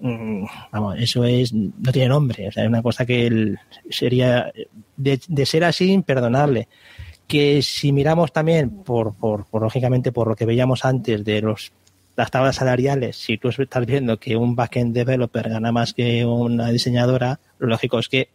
mmm, 0.00 0.44
vamos, 0.72 0.96
eso 0.98 1.24
es, 1.24 1.52
no 1.52 1.92
tiene 1.92 2.08
nombre, 2.08 2.48
o 2.48 2.52
sea, 2.52 2.64
es 2.64 2.68
una 2.68 2.82
cosa 2.82 3.06
que 3.06 3.26
el, 3.26 3.58
sería, 3.90 4.52
de, 4.96 5.46
ser 5.46 5.64
así, 5.64 5.92
imperdonable. 5.92 6.68
Que 7.26 7.60
si 7.62 7.92
miramos 7.92 8.32
también, 8.32 8.70
por, 8.84 9.14
por, 9.16 9.46
por, 9.46 9.62
lógicamente, 9.62 10.12
por 10.12 10.28
lo 10.28 10.36
que 10.36 10.46
veíamos 10.46 10.84
antes 10.84 11.24
de 11.24 11.42
los 11.42 11.72
las 12.16 12.30
tablas 12.30 12.56
salariales, 12.56 13.16
si 13.16 13.36
tú 13.36 13.48
estás 13.48 13.84
viendo 13.84 14.18
que 14.18 14.36
un 14.36 14.56
backend 14.56 14.94
developer 14.94 15.50
gana 15.50 15.70
más 15.70 15.92
que 15.92 16.24
una 16.24 16.70
diseñadora, 16.70 17.40
lo 17.58 17.68
lógico 17.68 17.98
es 17.98 18.08
que 18.08 18.30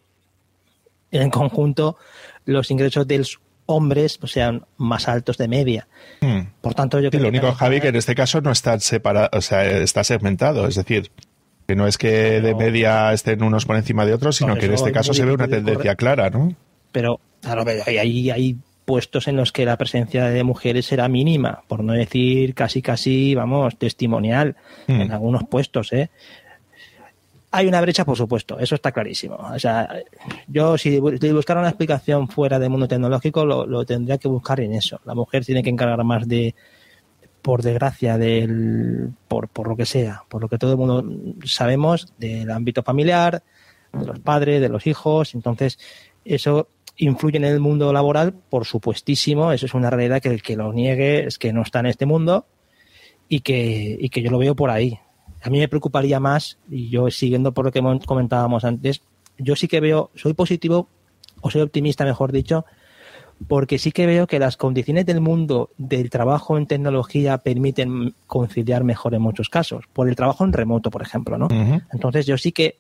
en 1.12 1.30
conjunto 1.30 1.98
los 2.46 2.72
ingresos 2.72 3.08
de 3.08 3.20
los 3.20 3.40
hombres 3.66 4.18
pues, 4.18 4.34
sean 4.34 4.66
más 4.78 5.08
altos 5.08 5.38
de 5.38 5.48
media. 5.48 5.88
Hmm. 6.22 6.42
Por 6.62 6.74
tanto, 6.74 7.00
yo 7.00 7.10
creo 7.10 7.24
Lo 7.24 7.30
único, 7.30 7.48
que 7.48 7.56
Javi, 7.56 7.82
que 7.82 7.88
en 7.90 7.96
este 7.96 8.16
caso 8.16 8.42
no 8.42 8.52
está 8.52 8.80
separado, 8.80 9.30
o 9.34 9.42
sea, 9.42 9.66
está 9.66 10.04
segmentado, 10.04 10.68
es 10.68 10.76
decir, 10.76 11.12
que 11.68 11.76
no 11.76 11.88
es 11.88 11.98
que 11.98 12.42
de 12.42 12.56
media 12.56 13.14
estén 13.14 13.44
unos 13.44 13.66
por 13.66 13.76
encima 13.76 14.06
de 14.06 14.14
otros, 14.14 14.36
sino 14.36 14.56
que 14.56 14.66
en 14.66 14.74
este 14.74 14.92
caso 14.92 15.14
se 15.14 15.26
ve 15.26 15.34
una 15.34 15.48
tendencia 15.48 15.96
clara, 15.96 16.30
¿no? 16.30 16.54
Pero, 16.92 17.20
claro, 17.42 17.64
hay, 17.86 17.98
hay, 17.98 18.30
hay 18.30 18.58
puestos 18.84 19.30
en 19.30 19.38
los 19.38 19.54
que 19.54 19.64
la 19.64 19.78
presencia 19.78 20.26
de 20.26 20.44
mujeres 20.44 20.88
será 20.88 21.08
mínima, 21.08 21.64
por 21.68 21.84
no 21.84 21.94
decir 21.94 22.54
casi, 22.54 22.82
casi, 22.82 23.36
vamos, 23.36 23.78
testimonial, 23.78 24.58
hmm. 24.88 25.02
en 25.02 25.12
algunos 25.12 25.44
puestos, 25.46 25.94
¿eh? 25.94 26.10
Hay 27.54 27.68
una 27.68 27.82
brecha, 27.82 28.06
por 28.06 28.16
supuesto, 28.16 28.58
eso 28.60 28.76
está 28.76 28.92
clarísimo. 28.92 29.36
O 29.36 29.60
sea, 29.60 29.90
yo 30.48 30.78
si, 30.78 31.00
buscara 31.00 31.60
una 31.60 31.70
explicación 31.70 32.30
fuera 32.30 32.58
del 32.60 32.70
mundo 32.70 32.88
tecnológico, 32.88 33.46
lo, 33.46 33.66
lo, 33.66 33.86
tendría 33.86 34.18
que 34.18 34.30
buscar 34.30 34.62
en 34.62 34.74
eso. 34.74 35.02
La 35.04 35.14
mujer 35.14 35.44
tiene 35.44 35.62
que 35.62 35.70
encargar 35.70 36.02
más 36.06 36.28
de, 36.28 36.56
por 37.42 37.62
desgracia, 37.62 38.18
del, 38.18 39.10
por, 39.28 39.50
por 39.50 39.68
lo 39.68 39.76
que 39.76 39.86
sea, 39.86 40.24
por 40.30 40.42
lo 40.42 40.48
que 40.48 40.58
todo 40.58 40.72
el 40.72 40.78
mundo 40.78 41.04
sabemos, 41.46 42.14
del 42.18 42.50
ámbito 42.52 42.84
familiar, 42.84 43.44
de 43.92 44.06
los 44.06 44.20
padres, 44.20 44.62
de 44.62 44.70
los 44.70 44.88
hijos. 44.88 45.36
Entonces, 45.36 45.80
eso 46.24 46.68
influye 46.98 47.38
en 47.38 47.46
el 47.46 47.60
mundo 47.60 47.92
laboral, 47.92 48.34
por 48.34 48.66
supuestísimo. 48.66 49.52
Eso 49.52 49.66
es 49.66 49.74
una 49.74 49.90
realidad 49.90 50.22
que 50.22 50.30
el 50.30 50.42
que 50.42 50.56
lo 50.56 50.72
niegue 50.72 51.26
es 51.26 51.38
que 51.38 51.54
no 51.54 51.64
está 51.64 51.80
en 51.80 51.88
este 51.88 52.06
mundo 52.06 52.46
y 53.28 53.42
que, 53.42 53.98
y 54.00 54.10
que 54.10 54.22
yo 54.22 54.32
lo 54.32 54.38
veo 54.38 54.56
por 54.56 54.70
ahí. 54.70 55.00
A 55.42 55.50
mí 55.50 55.60
me 55.60 55.68
preocuparía 55.68 56.20
más, 56.20 56.58
y 56.70 56.90
yo 56.90 57.10
siguiendo 57.10 57.52
por 57.52 57.66
lo 57.66 57.72
que 57.72 57.82
comentábamos 58.06 58.64
antes, 58.64 59.02
yo 59.38 59.56
sí 59.56 59.68
que 59.68 59.80
veo, 59.80 60.12
soy 60.16 60.34
positivo, 60.34 60.88
o 61.42 61.50
soy 61.50 61.62
optimista, 61.62 62.06
mejor 62.06 62.32
dicho, 62.32 62.66
porque 63.48 63.80
sí 63.80 63.92
que 63.92 64.06
veo 64.06 64.28
que 64.28 64.40
las 64.40 64.58
condiciones 64.58 65.06
del 65.06 65.20
mundo 65.20 65.72
del 65.78 66.10
trabajo 66.10 66.58
en 66.58 66.68
tecnología 66.68 67.40
permiten 67.40 68.14
conciliar 68.28 68.84
mejor 68.84 69.16
en 69.16 69.22
muchos 69.22 69.50
casos, 69.50 69.86
por 69.94 70.08
el 70.08 70.16
trabajo 70.16 70.44
en 70.44 70.54
remoto, 70.54 70.92
por 70.92 71.02
ejemplo, 71.02 71.38
¿no? 71.38 71.48
Entonces 71.92 72.26
yo 72.26 72.38
sí 72.38 72.52
que 72.52 72.78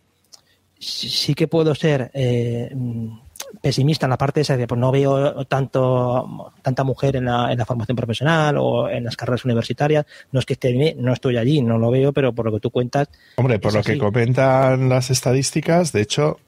sí 0.78 1.36
que 1.36 1.48
puedo 1.48 1.76
ser 1.76 2.10
eh, 2.14 2.76
pesimista 3.61 4.05
en 4.05 4.11
la 4.11 4.18
parte 4.18 4.41
esa 4.41 4.57
de 4.57 4.68
pues 4.68 4.80
no 4.80 4.91
veo 4.91 5.45
tanto 5.45 6.51
tanta 6.61 6.84
mujer 6.84 7.15
en 7.15 7.26
la, 7.26 7.51
en 7.51 7.57
la 7.57 7.65
formación 7.65 7.95
profesional 7.95 8.57
o 8.57 8.89
en 8.89 9.03
las 9.03 9.15
carreras 9.15 9.45
universitarias. 9.45 10.05
No 10.31 10.39
es 10.39 10.45
que 10.45 10.53
esté 10.53 10.95
no 10.97 11.13
estoy 11.13 11.38
allí, 11.38 11.61
no 11.61 11.77
lo 11.77 11.91
veo, 11.91 12.13
pero 12.13 12.34
por 12.34 12.45
lo 12.45 12.53
que 12.53 12.59
tú 12.59 12.72
cuentas. 12.72 13.09
Hombre, 13.35 13.59
por 13.59 13.73
lo 13.73 13.84
que 13.84 13.97
comentan 13.97 14.89
las 14.89 15.09
estadísticas, 15.09 15.91
de 15.91 16.01
hecho, 16.01 16.39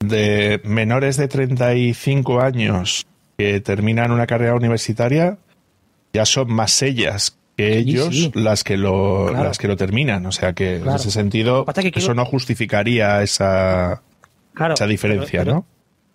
de 0.00 0.60
menores 0.64 1.16
de 1.16 1.28
35 1.28 2.40
años 2.40 3.06
que 3.36 3.60
terminan 3.60 4.10
una 4.10 4.26
carrera 4.26 4.54
universitaria, 4.54 5.38
ya 6.12 6.24
son 6.24 6.52
más 6.52 6.82
ellas 6.82 7.36
que 7.56 7.76
ellos 7.76 8.30
las 8.34 8.62
que 8.62 8.76
lo 8.76 9.32
las 9.32 9.58
que 9.58 9.66
lo 9.66 9.76
terminan 9.76 10.24
o 10.26 10.30
sea 10.30 10.52
que 10.52 10.76
en 10.76 10.88
ese 10.90 11.10
sentido 11.10 11.66
eso 11.92 12.14
no 12.14 12.24
justificaría 12.24 13.20
esa 13.20 14.02
esa 14.74 14.86
diferencia 14.86 15.44
no 15.44 15.66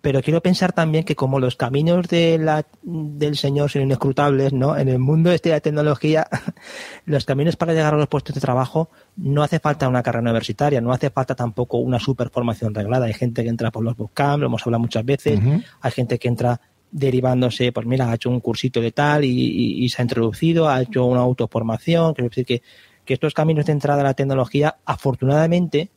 pero 0.04 0.20
quiero 0.20 0.42
pensar 0.42 0.74
también 0.74 1.02
que 1.04 1.16
como 1.16 1.40
los 1.40 1.56
caminos 1.56 2.06
de 2.08 2.36
la, 2.36 2.66
del 2.82 3.38
Señor 3.38 3.70
son 3.70 3.84
inescrutables, 3.84 4.52
¿no? 4.52 4.76
En 4.76 4.90
el 4.90 4.98
mundo 4.98 5.32
este 5.32 5.48
de 5.48 5.54
la 5.54 5.60
tecnología, 5.60 6.28
los 7.06 7.24
caminos 7.24 7.56
para 7.56 7.72
llegar 7.72 7.94
a 7.94 7.96
los 7.96 8.08
puestos 8.08 8.34
de 8.34 8.40
trabajo 8.42 8.90
no 9.16 9.42
hace 9.42 9.60
falta 9.60 9.88
una 9.88 10.02
carrera 10.02 10.20
universitaria, 10.20 10.82
no 10.82 10.92
hace 10.92 11.08
falta 11.08 11.34
tampoco 11.34 11.78
una 11.78 11.98
super 11.98 12.28
formación 12.28 12.74
reglada. 12.74 13.06
Hay 13.06 13.14
gente 13.14 13.42
que 13.42 13.48
entra 13.48 13.70
por 13.70 13.82
los 13.82 13.96
bootcamps, 13.96 14.40
lo 14.40 14.46
hemos 14.48 14.66
hablado 14.66 14.82
muchas 14.82 15.06
veces, 15.06 15.40
hay 15.80 15.90
gente 15.90 16.18
que 16.18 16.28
entra 16.28 16.60
derivándose, 16.90 17.72
pues 17.72 17.86
mira, 17.86 18.10
ha 18.10 18.14
hecho 18.16 18.28
un 18.28 18.40
cursito 18.40 18.82
de 18.82 18.92
tal 18.92 19.24
y, 19.24 19.88
se 19.88 20.02
ha 20.02 20.04
introducido, 20.04 20.68
ha 20.68 20.82
hecho 20.82 21.06
una 21.06 21.20
autoformación, 21.20 22.12
quiero 22.12 22.28
decir 22.28 22.44
que, 22.44 22.62
que 23.06 23.14
estos 23.14 23.32
caminos 23.32 23.64
de 23.64 23.72
entrada 23.72 24.02
a 24.02 24.04
la 24.04 24.14
tecnología, 24.14 24.76
afortunadamente, 24.84 25.88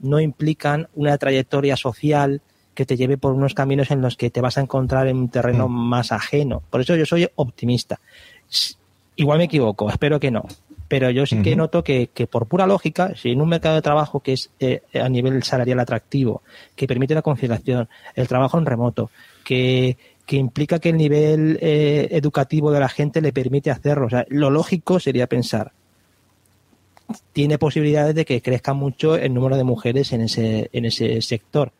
no 0.00 0.20
implican 0.20 0.88
una 0.94 1.16
trayectoria 1.18 1.76
social, 1.76 2.42
que 2.74 2.86
te 2.86 2.96
lleve 2.96 3.18
por 3.18 3.34
unos 3.34 3.54
caminos 3.54 3.90
en 3.90 4.00
los 4.00 4.16
que 4.16 4.30
te 4.30 4.40
vas 4.40 4.56
a 4.56 4.62
encontrar 4.62 5.06
en 5.06 5.16
un 5.18 5.28
terreno 5.28 5.68
mm. 5.68 5.88
más 5.88 6.12
ajeno. 6.12 6.62
Por 6.70 6.80
eso 6.80 6.96
yo 6.96 7.04
soy 7.04 7.28
optimista. 7.34 8.00
Igual 9.16 9.38
me 9.38 9.44
equivoco, 9.44 9.90
espero 9.90 10.18
que 10.18 10.30
no. 10.30 10.46
Pero 10.88 11.10
yo 11.10 11.24
sí 11.24 11.40
que 11.42 11.54
noto 11.54 11.84
que, 11.84 12.08
por 12.28 12.46
pura 12.46 12.66
lógica, 12.66 13.14
si 13.14 13.30
en 13.30 13.40
un 13.40 13.48
mercado 13.48 13.76
de 13.76 13.82
trabajo 13.82 14.20
que 14.20 14.32
es 14.32 14.50
eh, 14.58 14.82
a 14.94 15.08
nivel 15.08 15.42
salarial 15.44 15.78
atractivo, 15.78 16.42
que 16.74 16.88
permite 16.88 17.14
la 17.14 17.22
conciliación, 17.22 17.88
el 18.16 18.26
trabajo 18.26 18.58
en 18.58 18.66
remoto, 18.66 19.10
que, 19.44 19.96
implica 20.30 20.78
que 20.78 20.88
el 20.88 20.96
nivel 20.96 21.58
eh, 21.60 22.08
educativo 22.12 22.72
de 22.72 22.80
la 22.80 22.88
gente 22.88 23.20
le 23.20 23.32
permite 23.32 23.70
hacerlo. 23.70 24.06
O 24.06 24.10
sea, 24.10 24.24
lo 24.30 24.50
lógico 24.50 24.98
sería 24.98 25.28
pensar, 25.28 25.72
tiene 27.32 27.58
posibilidades 27.58 28.14
de 28.14 28.24
que 28.24 28.42
crezca 28.42 28.72
mucho 28.72 29.16
el 29.16 29.34
número 29.34 29.56
de 29.56 29.64
mujeres 29.64 30.12
en 30.12 30.22
ese, 30.22 30.70
en 30.72 30.84
ese 30.84 31.20
sector 31.22 31.72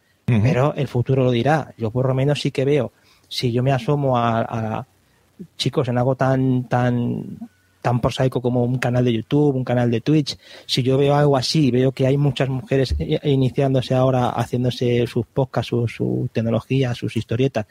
pero 0.42 0.74
el 0.74 0.88
futuro 0.88 1.24
lo 1.24 1.30
dirá. 1.30 1.74
Yo 1.76 1.90
por 1.90 2.06
lo 2.06 2.14
menos 2.14 2.40
sí 2.40 2.50
que 2.50 2.64
veo, 2.64 2.92
si 3.28 3.52
yo 3.52 3.62
me 3.62 3.72
asomo 3.72 4.16
a, 4.16 4.86
chicos 5.56 5.88
en 5.88 5.98
algo 5.98 6.14
tan, 6.14 6.68
tan, 6.68 7.38
tan 7.80 8.00
prosaico 8.00 8.40
como 8.40 8.62
un 8.62 8.78
canal 8.78 9.04
de 9.04 9.12
YouTube, 9.12 9.56
un 9.56 9.64
canal 9.64 9.90
de 9.90 10.00
Twitch, 10.00 10.38
si 10.66 10.82
yo 10.82 10.98
veo 10.98 11.14
algo 11.14 11.36
así, 11.36 11.70
veo 11.70 11.92
que 11.92 12.06
hay 12.06 12.16
muchas 12.16 12.48
mujeres 12.48 12.94
iniciándose 12.98 13.94
ahora, 13.94 14.30
haciéndose 14.30 15.06
sus 15.06 15.26
podcasts, 15.26 15.70
su, 15.70 15.88
su 15.88 16.28
tecnología, 16.32 16.94
sus 16.94 17.16
historietas, 17.16 17.66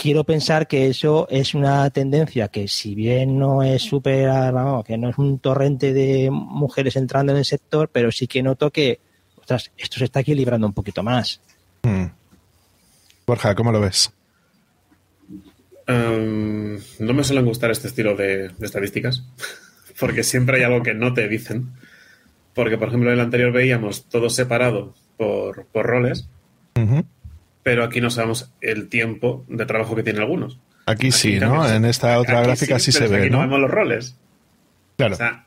quiero 0.00 0.24
pensar 0.24 0.66
que 0.66 0.86
eso 0.86 1.28
es 1.28 1.54
una 1.54 1.90
tendencia 1.90 2.48
que 2.48 2.68
si 2.68 2.94
bien 2.94 3.38
no 3.38 3.62
es 3.62 3.82
súper, 3.82 4.30
que 4.86 4.96
no 4.96 5.10
es 5.10 5.18
un 5.18 5.38
torrente 5.38 5.92
de 5.92 6.30
mujeres 6.30 6.96
entrando 6.96 7.32
en 7.32 7.38
el 7.38 7.44
sector, 7.44 7.90
pero 7.92 8.10
sí 8.10 8.26
que 8.26 8.42
noto 8.42 8.70
que 8.70 8.98
esto 9.76 9.98
se 9.98 10.04
está 10.04 10.20
equilibrando 10.20 10.66
un 10.66 10.72
poquito 10.72 11.02
más. 11.02 11.40
Hmm. 11.82 12.06
Borja, 13.26 13.54
¿cómo 13.54 13.72
lo 13.72 13.80
ves? 13.80 14.10
Em, 15.86 16.78
no 16.98 17.12
me 17.12 17.24
suelen 17.24 17.44
gustar 17.44 17.70
este 17.70 17.88
estilo 17.88 18.16
de, 18.16 18.52
estadísticas, 18.60 19.24
porque 20.00 20.22
siempre 20.22 20.58
hay 20.58 20.62
algo 20.62 20.82
que 20.82 20.94
no 20.94 21.12
te 21.12 21.28
dicen. 21.28 21.72
Porque, 22.54 22.78
por 22.78 22.88
ejemplo, 22.88 23.10
en 23.10 23.18
el 23.18 23.24
anterior 23.24 23.52
veíamos 23.52 24.06
todo 24.06 24.30
separado 24.30 24.94
por, 25.16 25.66
roles, 25.74 26.28
pero 27.62 27.84
aquí 27.84 28.00
no 28.00 28.10
sabemos 28.10 28.52
el 28.60 28.88
tiempo 28.88 29.44
de 29.48 29.66
trabajo 29.66 29.94
que 29.94 30.02
tienen 30.02 30.22
algunos. 30.22 30.58
Aquí, 30.86 31.12
sí, 31.12 31.38
¿no? 31.38 31.68
En 31.68 31.84
esta 31.84 32.18
otra 32.18 32.42
gráfica 32.42 32.78
sí, 32.78 32.90
se 32.92 33.06
ve. 33.06 33.18
Aquí 33.18 33.30
¿no? 33.30 33.40
vemos 33.40 33.60
los 33.60 33.70
roles. 33.70 34.16
Claro. 34.96 35.14
O 35.14 35.16
sea, 35.16 35.44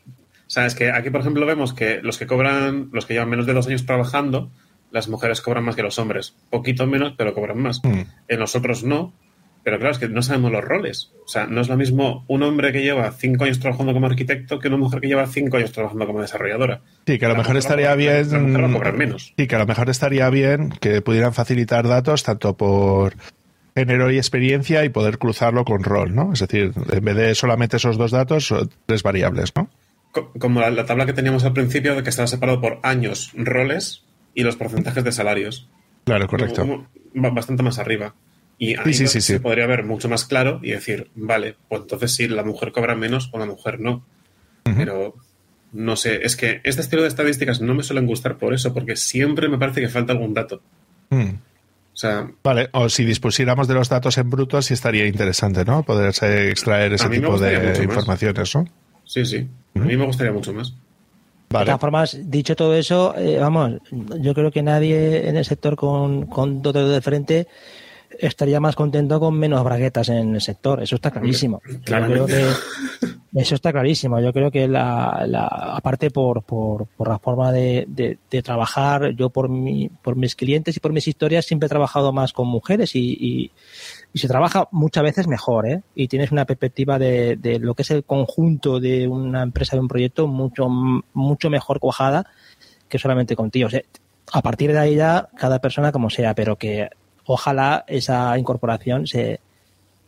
Sabes 0.54 0.76
que 0.76 0.92
aquí, 0.92 1.10
por 1.10 1.22
ejemplo, 1.22 1.48
vemos 1.48 1.74
que 1.74 2.00
los 2.04 2.20
que 2.20 2.28
cobran, 2.28 2.90
los 2.92 3.08
que 3.08 3.16
llevan 3.16 3.30
menos 3.30 3.48
de 3.48 3.54
dos 3.54 3.66
años 3.66 3.88
trabajando, 3.88 4.52
las 4.92 5.08
mujeres 5.08 5.42
cobran 5.42 5.64
más 5.64 5.76
que 5.76 5.82
los 5.82 5.98
hombres. 5.98 6.36
Poquito 6.52 6.86
menos, 6.86 7.16
pero 7.18 7.34
cobran 7.34 7.60
más. 7.60 7.82
Hmm. 7.84 8.04
En 8.28 8.40
nosotros 8.40 8.84
no. 8.84 9.14
Pero 9.64 9.78
claro, 9.80 9.94
es 9.94 9.98
que 9.98 10.10
no 10.10 10.22
sabemos 10.22 10.52
los 10.52 10.64
roles. 10.64 11.12
O 11.26 11.28
sea, 11.28 11.48
no 11.48 11.62
es 11.62 11.70
lo 11.70 11.78
mismo 11.78 12.26
un 12.28 12.44
hombre 12.44 12.74
que 12.74 12.82
lleva 12.82 13.12
cinco 13.12 13.46
años 13.46 13.60
trabajando 13.60 13.94
como 13.94 14.08
arquitecto 14.08 14.60
que 14.60 14.68
una 14.68 14.78
mujer 14.78 15.00
que 15.00 15.08
lleva 15.08 15.26
cinco 15.28 15.58
años 15.58 15.72
trabajando 15.72 16.06
como 16.06 16.22
desarrolladora. 16.22 16.82
Sí, 17.08 17.18
que 17.18 17.26
a 17.26 17.30
lo 17.30 17.36
mejor 17.36 17.56
estaría 17.56 17.96
bien. 17.96 18.28
menos. 18.98 19.34
Sí, 19.38 19.48
que 19.48 19.56
a 19.56 19.60
lo 19.60 19.66
mejor 19.66 19.90
estaría 19.90 20.30
bien 20.30 20.70
que 20.82 21.02
pudieran 21.02 21.34
facilitar 21.34 21.88
datos 21.88 22.24
tanto 22.24 22.58
por 22.58 23.14
género 23.76 24.12
y 24.12 24.18
experiencia 24.18 24.84
y 24.84 24.90
poder 24.90 25.18
cruzarlo 25.18 25.66
con 25.66 25.84
rol, 25.84 26.14
¿no? 26.14 26.34
Es 26.34 26.40
decir, 26.40 26.74
en 26.92 27.06
vez 27.06 27.16
de 27.16 27.34
solamente 27.34 27.78
esos 27.78 27.98
dos 27.98 28.12
datos, 28.12 28.54
tres 28.86 29.02
variables, 29.02 29.54
¿no? 29.56 29.70
como 30.40 30.62
la, 30.62 30.86
tabla 30.86 31.06
que 31.06 31.14
teníamos 31.14 31.44
al 31.44 31.54
principio, 31.54 31.96
de 31.96 32.04
que 32.04 32.10
estaba 32.10 32.28
separado 32.28 32.62
por 32.62 32.80
años, 32.84 33.32
roles 33.36 34.04
y 34.34 34.44
los 34.44 34.56
porcentajes 34.56 35.04
de 35.04 35.12
salarios. 35.12 35.68
Claro, 36.06 36.28
correcto. 36.28 36.86
bastante 37.14 37.64
más 37.64 37.80
arriba. 37.80 38.14
Y 38.64 38.76
ahí 38.78 38.94
se 38.94 39.40
podría 39.42 39.68
ver 39.68 39.84
mucho 39.84 40.08
más 40.08 40.24
claro 40.24 40.62
y 40.64 40.72
decir, 40.72 41.10
vale, 41.16 41.58
pues 41.68 41.82
entonces 41.82 42.16
sí, 42.16 42.30
la 42.30 42.46
mujer 42.46 42.72
cobra 42.72 42.96
menos 42.96 43.30
o 43.34 43.38
la 43.38 43.46
mujer 43.46 43.82
no. 43.82 44.06
Pero 44.64 45.16
no 45.74 45.98
sé, 45.98 46.26
es 46.26 46.38
que 46.38 46.62
este 46.64 46.80
estilo 46.80 47.02
de 47.02 47.10
estadísticas 47.10 47.60
no 47.60 47.74
me 47.74 47.84
suelen 47.84 48.08
gustar 48.08 48.38
por 48.38 48.54
eso, 48.54 48.74
porque 48.74 48.96
siempre 48.96 49.50
me 49.50 49.58
parece 49.58 49.82
que 49.82 49.90
falta 49.90 50.14
algún 50.14 50.34
dato. 50.34 50.62
Mm. 51.10 51.32
O 51.94 51.98
sea, 51.98 52.32
vale, 52.42 52.70
o 52.72 52.88
si 52.88 53.04
dispusiéramos 53.04 53.68
de 53.68 53.74
los 53.74 53.90
datos 53.90 54.18
en 54.18 54.30
bruto, 54.30 54.62
sí 54.62 54.74
estaría 54.74 55.08
interesante, 55.08 55.66
¿no? 55.66 55.84
Poderse 55.84 56.50
extraer 56.50 56.94
ese 56.94 57.10
tipo 57.10 57.38
de 57.38 57.84
informaciones, 57.84 58.56
¿no? 58.56 58.66
Sí, 59.04 59.26
sí. 59.26 59.46
A 59.76 59.80
mí 59.80 59.98
me 59.98 60.06
gustaría 60.06 60.32
mucho 60.32 60.54
más. 60.54 60.74
De 61.50 61.66
todas 61.66 61.82
formas, 61.82 62.18
dicho 62.24 62.56
todo 62.56 62.74
eso, 62.76 63.14
eh, 63.18 63.40
vamos, 63.40 63.74
yo 63.92 64.34
creo 64.34 64.52
que 64.52 64.64
nadie 64.64 65.28
en 65.28 65.36
el 65.36 65.44
sector 65.44 65.76
con, 65.76 66.28
con 66.28 66.62
dos 66.62 66.74
de 66.74 67.02
frente 67.02 67.48
estaría 68.20 68.60
más 68.60 68.76
contento 68.76 69.20
con 69.20 69.38
menos 69.38 69.64
braguetas 69.64 70.10
en 70.10 70.36
el 70.36 70.42
sector. 70.42 70.82
Eso 70.82 70.96
está 70.96 71.12
clarísimo. 71.12 71.62
eso 73.36 73.56
está 73.56 73.72
clarísimo. 73.72 74.20
Yo 74.20 74.34
creo 74.34 74.52
que 74.52 74.68
la, 74.68 75.26
la 75.28 75.46
aparte 75.48 76.12
por, 76.12 76.44
por, 76.44 76.88
por 76.88 77.08
la 77.08 77.20
forma 77.20 77.52
de, 77.52 77.86
de, 77.88 78.42
trabajar, 78.42 79.12
yo 79.16 79.30
por 79.30 79.50
mi, 79.50 79.90
por 79.90 80.16
mis 80.16 80.36
clientes 80.36 80.78
y 80.78 80.80
por 80.80 80.94
mis 80.94 81.08
historias 81.08 81.46
siempre 81.46 81.68
he 81.68 81.70
trabajado 81.70 82.12
más 82.12 82.34
con 82.34 82.48
mujeres 82.48 82.96
y, 82.96 83.52
y 84.14 84.20
se 84.20 84.28
trabaja 84.28 84.68
muchas 84.72 85.04
veces 85.04 85.28
mejor, 85.28 85.68
¿eh? 85.68 85.82
Y 85.96 86.08
tienes 86.08 86.32
una 86.32 86.46
perspectiva 86.46 87.00
de, 87.00 87.36
de, 87.36 87.60
lo 87.60 87.74
que 87.74 87.82
es 87.82 87.92
el 87.92 88.04
conjunto 88.04 88.80
de 88.80 89.08
una 89.08 89.42
empresa, 89.42 89.76
de 89.76 89.82
un 89.82 89.88
proyecto, 89.88 90.28
mucho, 90.28 90.70
mucho 90.70 91.50
mejor 91.50 91.80
cuajada 91.80 92.28
que 92.88 93.00
solamente 93.00 93.36
contigo. 93.36 93.70
a 94.32 94.42
partir 94.44 94.72
de 94.72 94.78
ahí 94.78 94.96
ya, 94.96 95.30
cada 95.36 95.60
persona 95.60 95.92
como 95.92 96.12
sea, 96.12 96.36
pero 96.36 96.58
que 96.58 96.90
ojalá 97.26 97.86
esa 97.88 98.38
incorporación 98.38 99.08
se, 99.08 99.40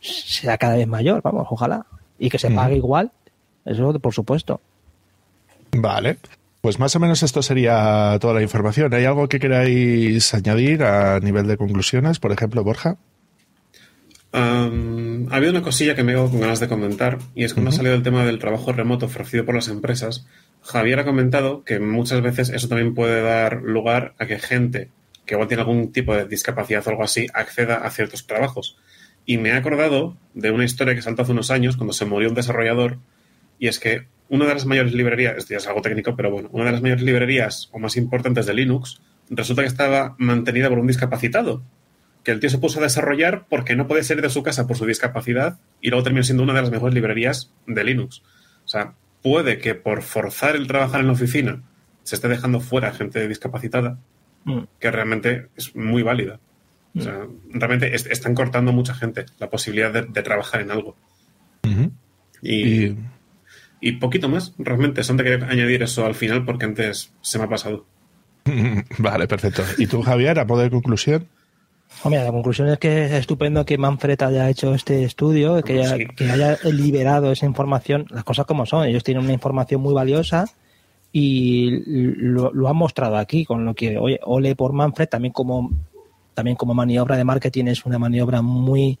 sea 0.00 0.58
cada 0.58 0.76
vez 0.76 0.86
mayor, 0.86 1.22
vamos, 1.22 1.46
ojalá. 1.50 1.86
Y 2.18 2.30
que 2.30 2.38
se 2.38 2.50
pague 2.50 2.76
igual, 2.76 3.12
eso 3.64 3.98
por 3.98 4.14
supuesto. 4.14 4.60
Vale. 5.72 6.18
Pues 6.60 6.78
más 6.78 6.96
o 6.96 7.00
menos 7.00 7.22
esto 7.22 7.42
sería 7.42 8.18
toda 8.20 8.34
la 8.34 8.42
información. 8.42 8.92
¿Hay 8.92 9.04
algo 9.04 9.28
que 9.28 9.38
queráis 9.38 10.34
añadir 10.34 10.82
a 10.82 11.20
nivel 11.20 11.46
de 11.46 11.56
conclusiones, 11.56 12.18
por 12.18 12.32
ejemplo, 12.32 12.64
Borja? 12.64 12.96
Um, 14.32 15.28
ha 15.30 15.36
habido 15.36 15.52
una 15.52 15.62
cosilla 15.62 15.94
que 15.94 16.02
me 16.02 16.12
hago 16.12 16.30
con 16.30 16.40
ganas 16.40 16.60
de 16.60 16.68
comentar 16.68 17.18
y 17.34 17.44
es 17.44 17.54
cuando 17.54 17.70
ha 17.70 17.72
salido 17.72 17.94
el 17.94 18.02
tema 18.02 18.24
del 18.24 18.38
trabajo 18.38 18.72
remoto 18.72 19.06
ofrecido 19.06 19.44
por 19.44 19.54
las 19.54 19.68
empresas. 19.68 20.26
Javier 20.62 20.98
ha 20.98 21.04
comentado 21.04 21.62
que 21.62 21.78
muchas 21.78 22.20
veces 22.20 22.50
eso 22.50 22.68
también 22.68 22.94
puede 22.94 23.22
dar 23.22 23.62
lugar 23.62 24.14
a 24.18 24.26
que 24.26 24.38
gente 24.38 24.90
que 25.26 25.34
igual 25.34 25.48
tiene 25.48 25.62
algún 25.62 25.92
tipo 25.92 26.14
de 26.14 26.24
discapacidad 26.26 26.86
o 26.86 26.90
algo 26.90 27.02
así 27.02 27.26
acceda 27.34 27.78
a 27.78 27.90
ciertos 27.90 28.26
trabajos. 28.26 28.78
Y 29.26 29.38
me 29.38 29.50
he 29.50 29.52
acordado 29.52 30.16
de 30.34 30.52
una 30.52 30.64
historia 30.64 30.94
que 30.94 31.02
saltó 31.02 31.22
hace 31.22 31.32
unos 31.32 31.50
años 31.50 31.76
cuando 31.76 31.92
se 31.92 32.04
murió 32.04 32.28
un 32.28 32.34
desarrollador 32.34 32.98
y 33.58 33.68
es 33.68 33.80
que 33.80 34.06
una 34.28 34.46
de 34.46 34.54
las 34.54 34.66
mayores 34.66 34.92
librerías, 34.92 35.36
esto 35.36 35.50
ya 35.50 35.58
es 35.58 35.66
algo 35.66 35.82
técnico, 35.82 36.16
pero 36.16 36.30
bueno, 36.30 36.48
una 36.52 36.66
de 36.66 36.72
las 36.72 36.82
mayores 36.82 37.04
librerías 37.04 37.68
o 37.72 37.78
más 37.78 37.96
importantes 37.96 38.46
de 38.46 38.54
Linux 38.54 39.00
resulta 39.28 39.62
que 39.62 39.68
estaba 39.68 40.14
mantenida 40.18 40.68
por 40.68 40.78
un 40.78 40.86
discapacitado. 40.86 41.62
Que 42.24 42.32
el 42.32 42.40
tío 42.40 42.50
se 42.50 42.58
puso 42.58 42.80
a 42.80 42.82
desarrollar 42.82 43.46
porque 43.48 43.76
no 43.76 43.86
puede 43.86 44.02
salir 44.02 44.22
de 44.22 44.30
su 44.30 44.42
casa 44.42 44.66
por 44.66 44.76
su 44.76 44.84
discapacidad 44.84 45.58
y 45.80 45.90
luego 45.90 46.02
terminó 46.02 46.24
siendo 46.24 46.42
una 46.42 46.54
de 46.54 46.62
las 46.62 46.70
mejores 46.70 46.94
librerías 46.94 47.52
de 47.66 47.84
Linux. 47.84 48.22
O 48.64 48.68
sea, 48.68 48.94
puede 49.22 49.58
que 49.58 49.74
por 49.76 50.02
forzar 50.02 50.56
el 50.56 50.66
trabajar 50.66 51.00
en 51.00 51.06
la 51.06 51.12
oficina 51.12 51.62
se 52.02 52.16
esté 52.16 52.28
dejando 52.28 52.60
fuera 52.60 52.92
gente 52.92 53.26
discapacitada, 53.28 53.98
mm. 54.46 54.62
que 54.80 54.90
realmente 54.90 55.48
es 55.56 55.76
muy 55.76 56.02
válida. 56.02 56.40
O 56.96 57.02
sea, 57.02 57.26
mm. 57.26 57.60
realmente 57.60 57.94
están 57.94 58.34
cortando 58.34 58.72
mucha 58.72 58.94
gente 58.94 59.26
la 59.38 59.50
posibilidad 59.50 59.92
de, 59.92 60.22
trabajar 60.22 60.62
en 60.62 60.70
algo. 60.70 60.96
y, 62.40 62.96
y, 63.80 63.92
poquito 63.92 64.28
más, 64.30 64.54
realmente. 64.56 65.02
Solo 65.02 65.18
te 65.18 65.24
quería 65.24 65.46
añadir 65.48 65.82
eso 65.82 66.06
al 66.06 66.14
final 66.14 66.44
porque 66.44 66.64
antes 66.64 67.12
se 67.20 67.38
me 67.38 67.44
ha 67.44 67.48
pasado. 67.48 67.86
Vale, 68.98 69.26
perfecto. 69.26 69.62
¿Y 69.76 69.86
tú, 69.86 70.00
Javier, 70.02 70.38
a 70.38 70.44
de 70.44 70.70
conclusión? 70.70 71.28
Hombre, 72.02 72.22
la 72.22 72.30
conclusión 72.30 72.68
es 72.68 72.78
que 72.78 73.06
es 73.06 73.12
estupendo 73.12 73.64
que 73.64 73.78
Manfred 73.78 74.20
haya 74.22 74.48
hecho 74.48 74.74
este 74.74 75.04
estudio, 75.04 75.62
que 75.62 75.82
haya, 75.82 75.96
que 75.98 76.30
haya 76.30 76.58
liberado 76.64 77.30
esa 77.30 77.46
información, 77.46 78.06
las 78.10 78.24
cosas 78.24 78.46
como 78.46 78.66
son. 78.66 78.86
Ellos 78.86 79.04
tienen 79.04 79.24
una 79.24 79.32
información 79.32 79.80
muy 79.80 79.94
valiosa 79.94 80.46
y 81.12 81.70
lo, 81.86 82.52
lo 82.52 82.68
han 82.68 82.76
mostrado 82.76 83.16
aquí, 83.16 83.44
con 83.44 83.64
lo 83.64 83.74
que, 83.74 83.96
oye, 83.98 84.20
ole 84.24 84.54
por 84.54 84.72
Manfred, 84.72 85.08
también 85.08 85.32
como, 85.32 85.70
también 86.34 86.56
como 86.56 86.74
maniobra 86.74 87.16
de 87.16 87.24
marketing 87.24 87.66
es 87.66 87.86
una 87.86 87.98
maniobra 87.98 88.42
muy, 88.42 88.98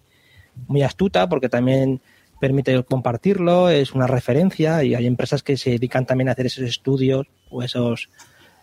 muy 0.66 0.82
astuta, 0.82 1.28
porque 1.28 1.48
también 1.48 2.00
permite 2.40 2.82
compartirlo, 2.84 3.68
es 3.68 3.92
una 3.92 4.06
referencia 4.06 4.82
y 4.84 4.94
hay 4.94 5.06
empresas 5.06 5.42
que 5.42 5.56
se 5.56 5.70
dedican 5.70 6.06
también 6.06 6.28
a 6.28 6.32
hacer 6.32 6.46
esos 6.46 6.64
estudios 6.64 7.26
o 7.50 7.62
esos 7.62 8.08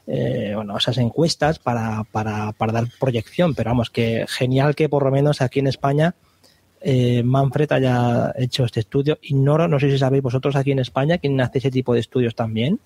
eh, 0.06 0.52
bueno, 0.56 0.78
esas 0.78 0.98
encuestas 0.98 1.60
para, 1.60 2.04
para, 2.12 2.52
para, 2.52 2.74
dar 2.74 2.88
proyección, 3.00 3.56
pero 3.56 3.70
vamos, 3.70 3.90
que 3.90 4.26
genial 4.28 4.76
que 4.76 4.90
por 4.90 5.04
lo 5.04 5.12
menos 5.12 5.42
aquí 5.42 5.60
en 5.60 5.68
España 5.68 6.16
eh, 6.82 7.24
Manfred 7.24 7.72
haya 7.72 8.34
hecho 8.36 8.66
este 8.66 8.82
estudio. 8.82 9.18
Ignoro, 9.22 9.68
no 9.70 9.80
sé 9.80 9.90
si 9.90 9.98
sabéis 9.98 10.22
vosotros 10.22 10.56
aquí 10.58 10.72
en 10.72 10.80
España 10.80 11.18
quién 11.18 11.40
hace 11.40 11.60
ese 11.60 11.72
tipo 11.72 11.94
de 11.94 12.02
estudios 12.02 12.36
también. 12.36 12.80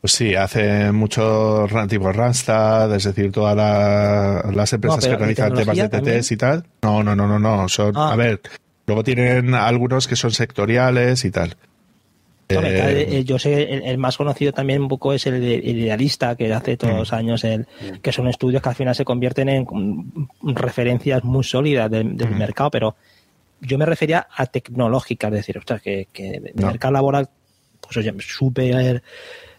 Pues 0.00 0.12
sí, 0.14 0.34
hace 0.34 0.92
mucho 0.92 1.66
tipo 1.88 2.10
Randstad, 2.10 2.94
es 2.94 3.04
decir, 3.04 3.30
todas 3.30 3.54
las 3.54 4.72
empresas 4.72 5.06
que 5.06 5.16
realizan 5.16 5.54
temas 5.54 5.76
de 5.76 5.88
TTS 5.88 6.32
y 6.32 6.36
tal. 6.38 6.64
No, 6.82 7.02
no, 7.02 7.14
no, 7.14 7.26
no, 7.26 7.38
no. 7.38 7.68
Son, 7.68 7.92
ah. 7.94 8.12
A 8.12 8.16
ver, 8.16 8.40
luego 8.86 9.04
tienen 9.04 9.54
algunos 9.54 10.08
que 10.08 10.16
son 10.16 10.30
sectoriales 10.30 11.24
y 11.26 11.30
tal. 11.30 11.54
Eh, 12.48 13.06
eh, 13.08 13.24
yo 13.24 13.38
sé, 13.38 13.62
el, 13.72 13.98
más 13.98 14.16
conocido 14.16 14.52
también 14.52 14.82
un 14.82 14.88
poco 14.88 15.12
es 15.12 15.26
el, 15.26 15.44
idealista, 15.44 16.34
que 16.34 16.52
hace 16.52 16.76
todos 16.76 16.94
los 16.94 17.12
mm. 17.12 17.14
años, 17.14 17.44
el, 17.44 17.60
mm. 17.60 17.98
que 18.02 18.10
son 18.10 18.26
estudios 18.26 18.62
que 18.62 18.68
al 18.70 18.74
final 18.74 18.94
se 18.94 19.04
convierten 19.04 19.48
en 19.48 19.66
referencias 20.42 21.22
muy 21.22 21.44
sólidas 21.44 21.90
del, 21.90 22.14
mm. 22.14 22.38
mercado, 22.38 22.70
pero 22.70 22.96
yo 23.60 23.78
me 23.78 23.86
refería 23.86 24.26
a 24.34 24.46
tecnológicas, 24.46 25.30
es 25.30 25.36
decir, 25.36 25.58
ostras, 25.58 25.82
que, 25.82 26.08
que 26.12 26.30
el 26.54 26.64
mercado 26.64 26.92
laboral, 26.92 27.28
pues 27.80 27.98
oye, 27.98 28.14
súper... 28.18 29.02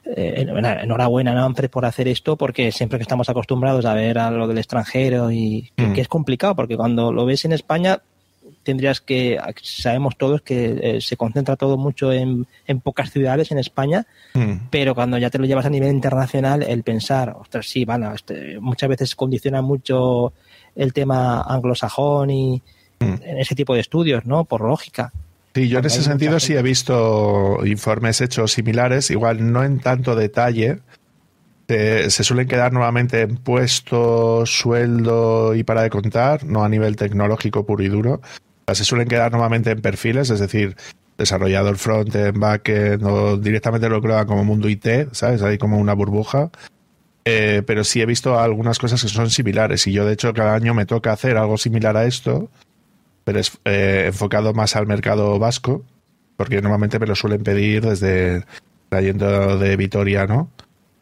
Eh, 0.03 0.47
enhorabuena 0.81 1.33
¿no? 1.33 1.53
por 1.69 1.85
hacer 1.85 2.07
esto, 2.07 2.35
porque 2.35 2.71
siempre 2.71 2.97
que 2.97 3.03
estamos 3.03 3.29
acostumbrados 3.29 3.85
a 3.85 3.93
ver 3.93 4.17
a 4.17 4.31
lo 4.31 4.47
del 4.47 4.57
extranjero 4.57 5.31
y 5.31 5.71
que 5.75 6.01
es 6.01 6.07
complicado, 6.07 6.55
porque 6.55 6.75
cuando 6.75 7.13
lo 7.13 7.23
ves 7.25 7.45
en 7.45 7.53
España 7.53 8.01
tendrías 8.63 9.01
que, 9.01 9.37
sabemos 9.61 10.17
todos 10.17 10.41
que 10.41 10.79
eh, 10.81 11.01
se 11.01 11.17
concentra 11.17 11.55
todo 11.55 11.77
mucho 11.77 12.11
en, 12.11 12.47
pocas 12.83 13.11
ciudades 13.11 13.51
en 13.51 13.59
España, 13.59 14.05
mm. 14.33 14.67
pero 14.69 14.95
cuando 14.95 15.17
ya 15.17 15.29
te 15.29 15.37
lo 15.37 15.45
llevas 15.45 15.65
a 15.65 15.69
nivel 15.69 15.91
internacional, 15.91 16.63
el 16.63 16.83
pensar, 16.83 17.35
ostras, 17.39 17.67
sí, 17.67 17.85
van 17.85 18.03
este, 18.13 18.59
muchas 18.59 18.89
veces 18.89 19.15
condiciona 19.15 19.61
mucho 19.61 20.33
el 20.75 20.93
tema 20.93 21.41
anglosajón 21.41 22.29
y 22.29 22.61
mm. 22.99 23.13
en 23.23 23.37
ese 23.37 23.55
tipo 23.55 23.73
de 23.73 23.81
estudios, 23.81 24.25
¿no? 24.25 24.45
Por 24.45 24.61
lógica. 24.61 25.11
Sí, 25.53 25.67
yo 25.67 25.79
en 25.79 25.85
ese 25.85 26.01
sentido 26.01 26.39
sí 26.39 26.53
he 26.53 26.61
visto 26.61 27.59
informes 27.65 28.21
hechos 28.21 28.53
similares, 28.53 29.11
igual 29.11 29.51
no 29.51 29.63
en 29.63 29.79
tanto 29.79 30.15
detalle, 30.15 30.79
se 31.67 32.23
suelen 32.23 32.47
quedar 32.47 32.73
nuevamente 32.73 33.21
en 33.21 33.37
puestos, 33.37 34.49
sueldo 34.49 35.55
y 35.55 35.63
para 35.63 35.83
de 35.83 35.89
contar, 35.89 36.43
no 36.45 36.63
a 36.63 36.69
nivel 36.69 36.95
tecnológico 36.95 37.65
puro 37.65 37.83
y 37.83 37.89
duro. 37.89 38.21
Se 38.73 38.85
suelen 38.85 39.07
quedar 39.07 39.31
nuevamente 39.31 39.71
en 39.71 39.81
perfiles, 39.81 40.29
es 40.29 40.39
decir, 40.39 40.75
desarrollador 41.17 41.77
front-end, 41.77 42.37
back-end, 42.37 43.03
o 43.05 43.37
directamente 43.37 43.89
lo 43.89 44.01
crean 44.01 44.27
como 44.27 44.43
mundo 44.43 44.69
IT, 44.69 45.13
¿sabes? 45.13 45.41
Hay 45.41 45.57
como 45.57 45.77
una 45.77 45.93
burbuja. 45.93 46.49
Eh, 47.23 47.61
pero 47.67 47.83
sí 47.83 48.01
he 48.01 48.05
visto 48.05 48.39
algunas 48.39 48.79
cosas 48.79 49.01
que 49.01 49.07
son 49.07 49.29
similares 49.29 49.85
y 49.85 49.91
yo 49.91 50.05
de 50.05 50.13
hecho 50.13 50.33
cada 50.33 50.55
año 50.55 50.73
me 50.73 50.87
toca 50.87 51.11
hacer 51.13 51.37
algo 51.37 51.55
similar 51.55 51.95
a 51.95 52.05
esto, 52.05 52.49
pero 53.23 53.39
es 53.39 53.57
eh, 53.65 54.05
enfocado 54.07 54.53
más 54.53 54.75
al 54.75 54.87
mercado 54.87 55.37
vasco, 55.39 55.83
porque 56.37 56.61
normalmente 56.61 56.99
me 56.99 57.07
lo 57.07 57.15
suelen 57.15 57.43
pedir 57.43 57.85
desde 57.85 58.45
trayendo 58.89 59.57
de 59.57 59.75
Vitoria, 59.77 60.25
¿no? 60.25 60.49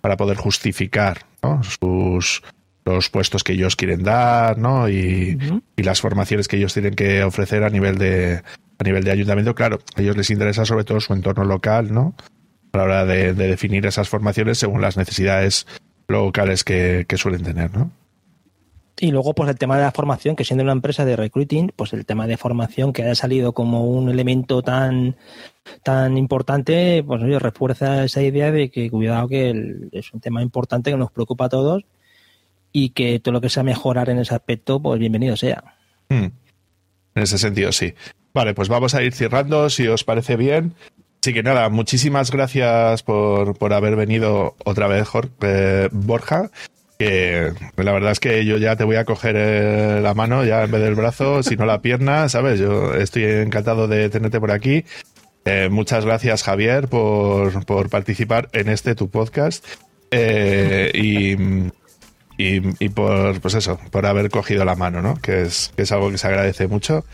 para 0.02 0.18
poder 0.18 0.38
justificar 0.38 1.26
sus 1.62 2.44
los 2.86 3.10
puestos 3.10 3.44
que 3.44 3.54
ellos 3.54 3.76
quieren 3.76 4.04
dar 4.04 4.58
¿no? 4.58 4.90
Y, 4.90 5.38
las 5.78 6.02
formaciones 6.02 6.48
que 6.48 6.58
ellos 6.58 6.74
tienen 6.74 6.96
que 6.96 7.24
ofrecer 7.24 7.64
a 7.64 7.70
nivel 7.70 7.98
de 7.98 8.42
a 8.78 8.84
nivel 8.84 9.04
de 9.04 9.12
ayuntamiento. 9.12 9.56
Claro 9.56 9.80
a 9.96 10.02
ellos 10.02 10.18
les 10.18 10.30
interesa 10.30 10.66
sobre 10.66 10.84
todo 10.84 11.00
su 11.00 11.14
entorno 11.14 11.44
local 11.44 11.94
no 11.94 12.16
a 12.72 12.78
la 12.78 12.84
hora 12.84 13.06
de, 13.06 13.34
definir 13.34 13.86
esas 13.86 14.10
formaciones 14.10 14.58
según 14.58 14.82
las 14.82 14.98
necesidades 14.98 15.68
locales 16.08 16.64
que, 16.64 17.06
que 17.08 17.18
suelen 17.18 17.44
tener 17.44 17.76
no 17.76 17.92
y 19.02 19.12
luego, 19.12 19.34
pues 19.34 19.50
el 19.50 19.58
tema 19.58 19.78
de 19.78 19.84
la 19.84 19.92
formación, 19.92 20.36
que 20.36 20.44
siendo 20.44 20.64
una 20.64 20.74
empresa 20.74 21.06
de 21.06 21.16
recruiting, 21.16 21.72
pues 21.74 21.94
el 21.94 22.06
tema 22.06 22.28
de 22.28 22.36
formación 22.36 22.92
que 22.92 23.04
haya 23.04 23.16
salido 23.16 23.54
como 23.54 23.86
un 23.86 24.10
elemento 24.10 24.62
tan, 24.62 25.16
tan 25.84 26.18
importante, 26.18 27.02
pues 27.04 27.24
oye, 27.24 27.40
refuerza 27.40 28.04
esa 28.04 28.22
idea 28.22 28.52
de 28.52 28.70
que 28.70 28.90
cuidado 28.90 29.30
que 29.30 29.90
es 29.94 30.14
un 30.14 30.20
tema 30.20 30.42
importante 30.42 30.92
que 30.92 30.98
nos 30.98 31.12
preocupa 31.12 31.46
a 31.46 31.50
todos 31.50 31.84
y 32.74 32.90
que 32.90 33.20
todo 33.20 33.34
lo 33.34 33.42
que 33.42 33.50
sea 33.50 33.64
mejorar 33.64 34.10
en 34.10 34.20
ese 34.20 34.36
aspecto, 34.36 34.82
pues 34.82 35.00
bienvenido 35.00 35.38
sea. 35.38 35.64
Hmm. 36.10 36.28
En 37.16 37.24
ese 37.24 37.38
sentido, 37.38 37.72
sí. 37.72 37.94
Vale, 38.34 38.54
pues 38.54 38.68
vamos 38.68 38.96
a 38.96 39.02
ir 39.02 39.14
cerrando, 39.14 39.70
si 39.70 39.88
os 39.88 40.04
parece 40.04 40.36
bien. 40.36 40.74
Así 41.22 41.34
que 41.34 41.44
nada, 41.44 41.70
muchísimas 41.70 42.32
gracias 42.32 43.04
por, 43.04 43.58
por 43.58 43.74
haber 43.74 43.96
venido 43.96 44.56
otra 44.66 44.88
vez, 44.88 45.08
Jorge, 45.08 45.32
eh, 45.42 45.90
Borja 45.92 46.50
que 47.00 47.54
la 47.78 47.94
verdad 47.94 48.12
es 48.12 48.20
que 48.20 48.44
yo 48.44 48.58
ya 48.58 48.76
te 48.76 48.84
voy 48.84 48.98
a 48.98 49.06
coger 49.06 49.36
eh, 49.38 50.02
la 50.02 50.14
mano 50.14 50.44
ya 50.44 50.64
en 50.64 50.72
vez 50.72 50.82
del 50.82 50.96
brazo, 50.96 51.42
si 51.44 51.56
no 51.56 51.66
la 51.66 51.82
pierna, 51.82 52.28
¿sabes? 52.28 52.60
Yo 52.60 52.94
estoy 52.94 53.24
encantado 53.24 53.88
de 53.88 54.10
tenerte 54.10 54.38
por 54.42 54.52
aquí. 54.52 54.84
Eh, 55.46 55.70
muchas 55.72 56.04
gracias, 56.06 56.44
Javier, 56.44 56.90
por, 56.90 57.66
por, 57.66 57.90
participar 57.90 58.50
en 58.52 58.68
este 58.68 58.96
tu 58.96 59.10
podcast. 59.10 59.66
Eh, 60.12 60.92
y, 60.94 61.38
y, 62.38 62.90
por, 62.90 63.40
pues 63.40 63.54
eso, 63.54 63.80
por 63.92 64.06
haber 64.06 64.30
cogido 64.30 64.66
la 64.66 64.76
mano, 64.76 65.02
¿no? 65.02 65.16
Que 65.22 65.44
es, 65.44 65.72
que 65.78 65.84
es 65.84 65.92
algo 65.94 66.12
que 66.12 66.18
se 66.18 66.28
agradece 66.28 66.68
mucho. 66.68 67.06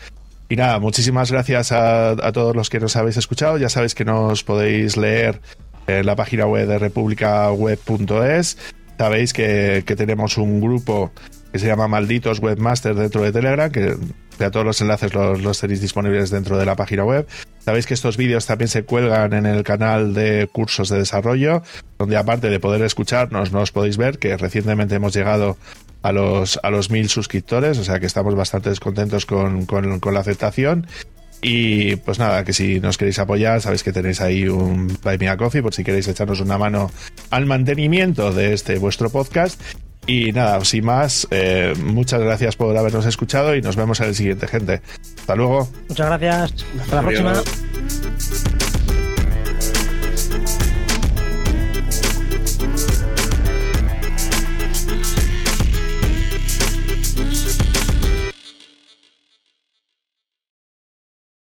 Y 0.48 0.56
nada, 0.56 0.80
muchísimas 0.80 1.30
gracias 1.30 1.70
a, 1.70 2.10
a 2.10 2.32
todos 2.32 2.56
los 2.56 2.70
que 2.70 2.80
nos 2.80 2.96
habéis 2.96 3.18
escuchado. 3.18 3.56
Ya 3.56 3.68
sabéis 3.68 3.94
que 3.94 4.04
nos 4.04 4.42
podéis 4.42 4.96
leer 4.96 5.40
en 5.86 6.04
la 6.06 6.16
página 6.16 6.46
web 6.46 6.66
de 6.66 6.78
republicaweb.es 6.80 8.58
Sabéis 8.98 9.32
que, 9.32 9.82
tenemos 9.96 10.38
un 10.38 10.60
grupo 10.60 11.12
que 11.52 11.58
se 11.58 11.66
llama 11.66 11.88
Malditos 11.88 12.40
Webmasters 12.40 12.96
dentro 12.96 13.22
de 13.22 13.32
Telegram, 13.32 13.70
que 13.70 13.96
ya 14.38 14.50
todos 14.50 14.64
los 14.64 14.80
enlaces 14.80 15.12
los, 15.14 15.60
tenéis 15.60 15.80
disponibles 15.80 16.30
dentro 16.30 16.58
de 16.58 16.66
la 16.66 16.76
página 16.76 17.04
web. 17.04 17.26
Sabéis 17.58 17.86
que 17.86 17.94
estos 17.94 18.16
vídeos 18.16 18.46
también 18.46 18.68
se 18.68 18.84
cuelgan 18.84 19.32
en 19.32 19.46
el 19.46 19.62
canal 19.64 20.14
de 20.14 20.48
cursos 20.52 20.88
de 20.88 20.98
desarrollo, 20.98 21.62
donde 21.98 22.16
aparte 22.16 22.48
de 22.48 22.60
poder 22.60 22.82
escucharnos, 22.82 23.52
nos 23.52 23.72
podéis 23.72 23.96
ver 23.96 24.18
que 24.18 24.36
recientemente 24.36 24.94
hemos 24.94 25.14
llegado 25.14 25.56
a 26.02 26.12
los, 26.12 26.60
a 26.62 26.70
los 26.70 26.90
mil 26.90 27.08
suscriptores, 27.08 27.78
o 27.78 27.84
sea 27.84 27.98
que 27.98 28.06
estamos 28.06 28.34
bastante 28.34 28.72
contentos 28.76 29.26
con, 29.26 29.66
con, 29.66 30.00
con 30.00 30.14
la 30.14 30.20
aceptación. 30.20 30.86
Y 31.42 31.96
pues 31.96 32.18
nada, 32.18 32.44
que 32.44 32.52
si 32.52 32.80
nos 32.80 32.98
queréis 32.98 33.18
apoyar, 33.18 33.60
sabéis 33.60 33.82
que 33.82 33.92
tenéis 33.92 34.20
ahí 34.20 34.48
un 34.48 34.98
Buy 35.02 35.18
Me 35.18 35.28
a 35.28 35.36
Coffee 35.36 35.62
por 35.62 35.74
si 35.74 35.84
queréis 35.84 36.08
echarnos 36.08 36.40
una 36.40 36.58
mano 36.58 36.90
al 37.30 37.46
mantenimiento 37.46 38.32
de 38.32 38.52
este 38.52 38.78
vuestro 38.78 39.10
podcast. 39.10 39.60
Y 40.06 40.32
nada, 40.32 40.64
sin 40.64 40.84
más, 40.84 41.26
eh, 41.30 41.74
muchas 41.82 42.20
gracias 42.20 42.54
por 42.54 42.76
habernos 42.76 43.06
escuchado 43.06 43.56
y 43.56 43.62
nos 43.62 43.74
vemos 43.74 44.00
en 44.00 44.06
el 44.06 44.14
siguiente, 44.14 44.46
gente. 44.46 44.80
Hasta 45.18 45.34
luego. 45.34 45.68
Muchas 45.88 46.06
gracias. 46.06 46.64
Hasta 46.80 46.96
la 46.96 47.02
próxima. 47.02 47.42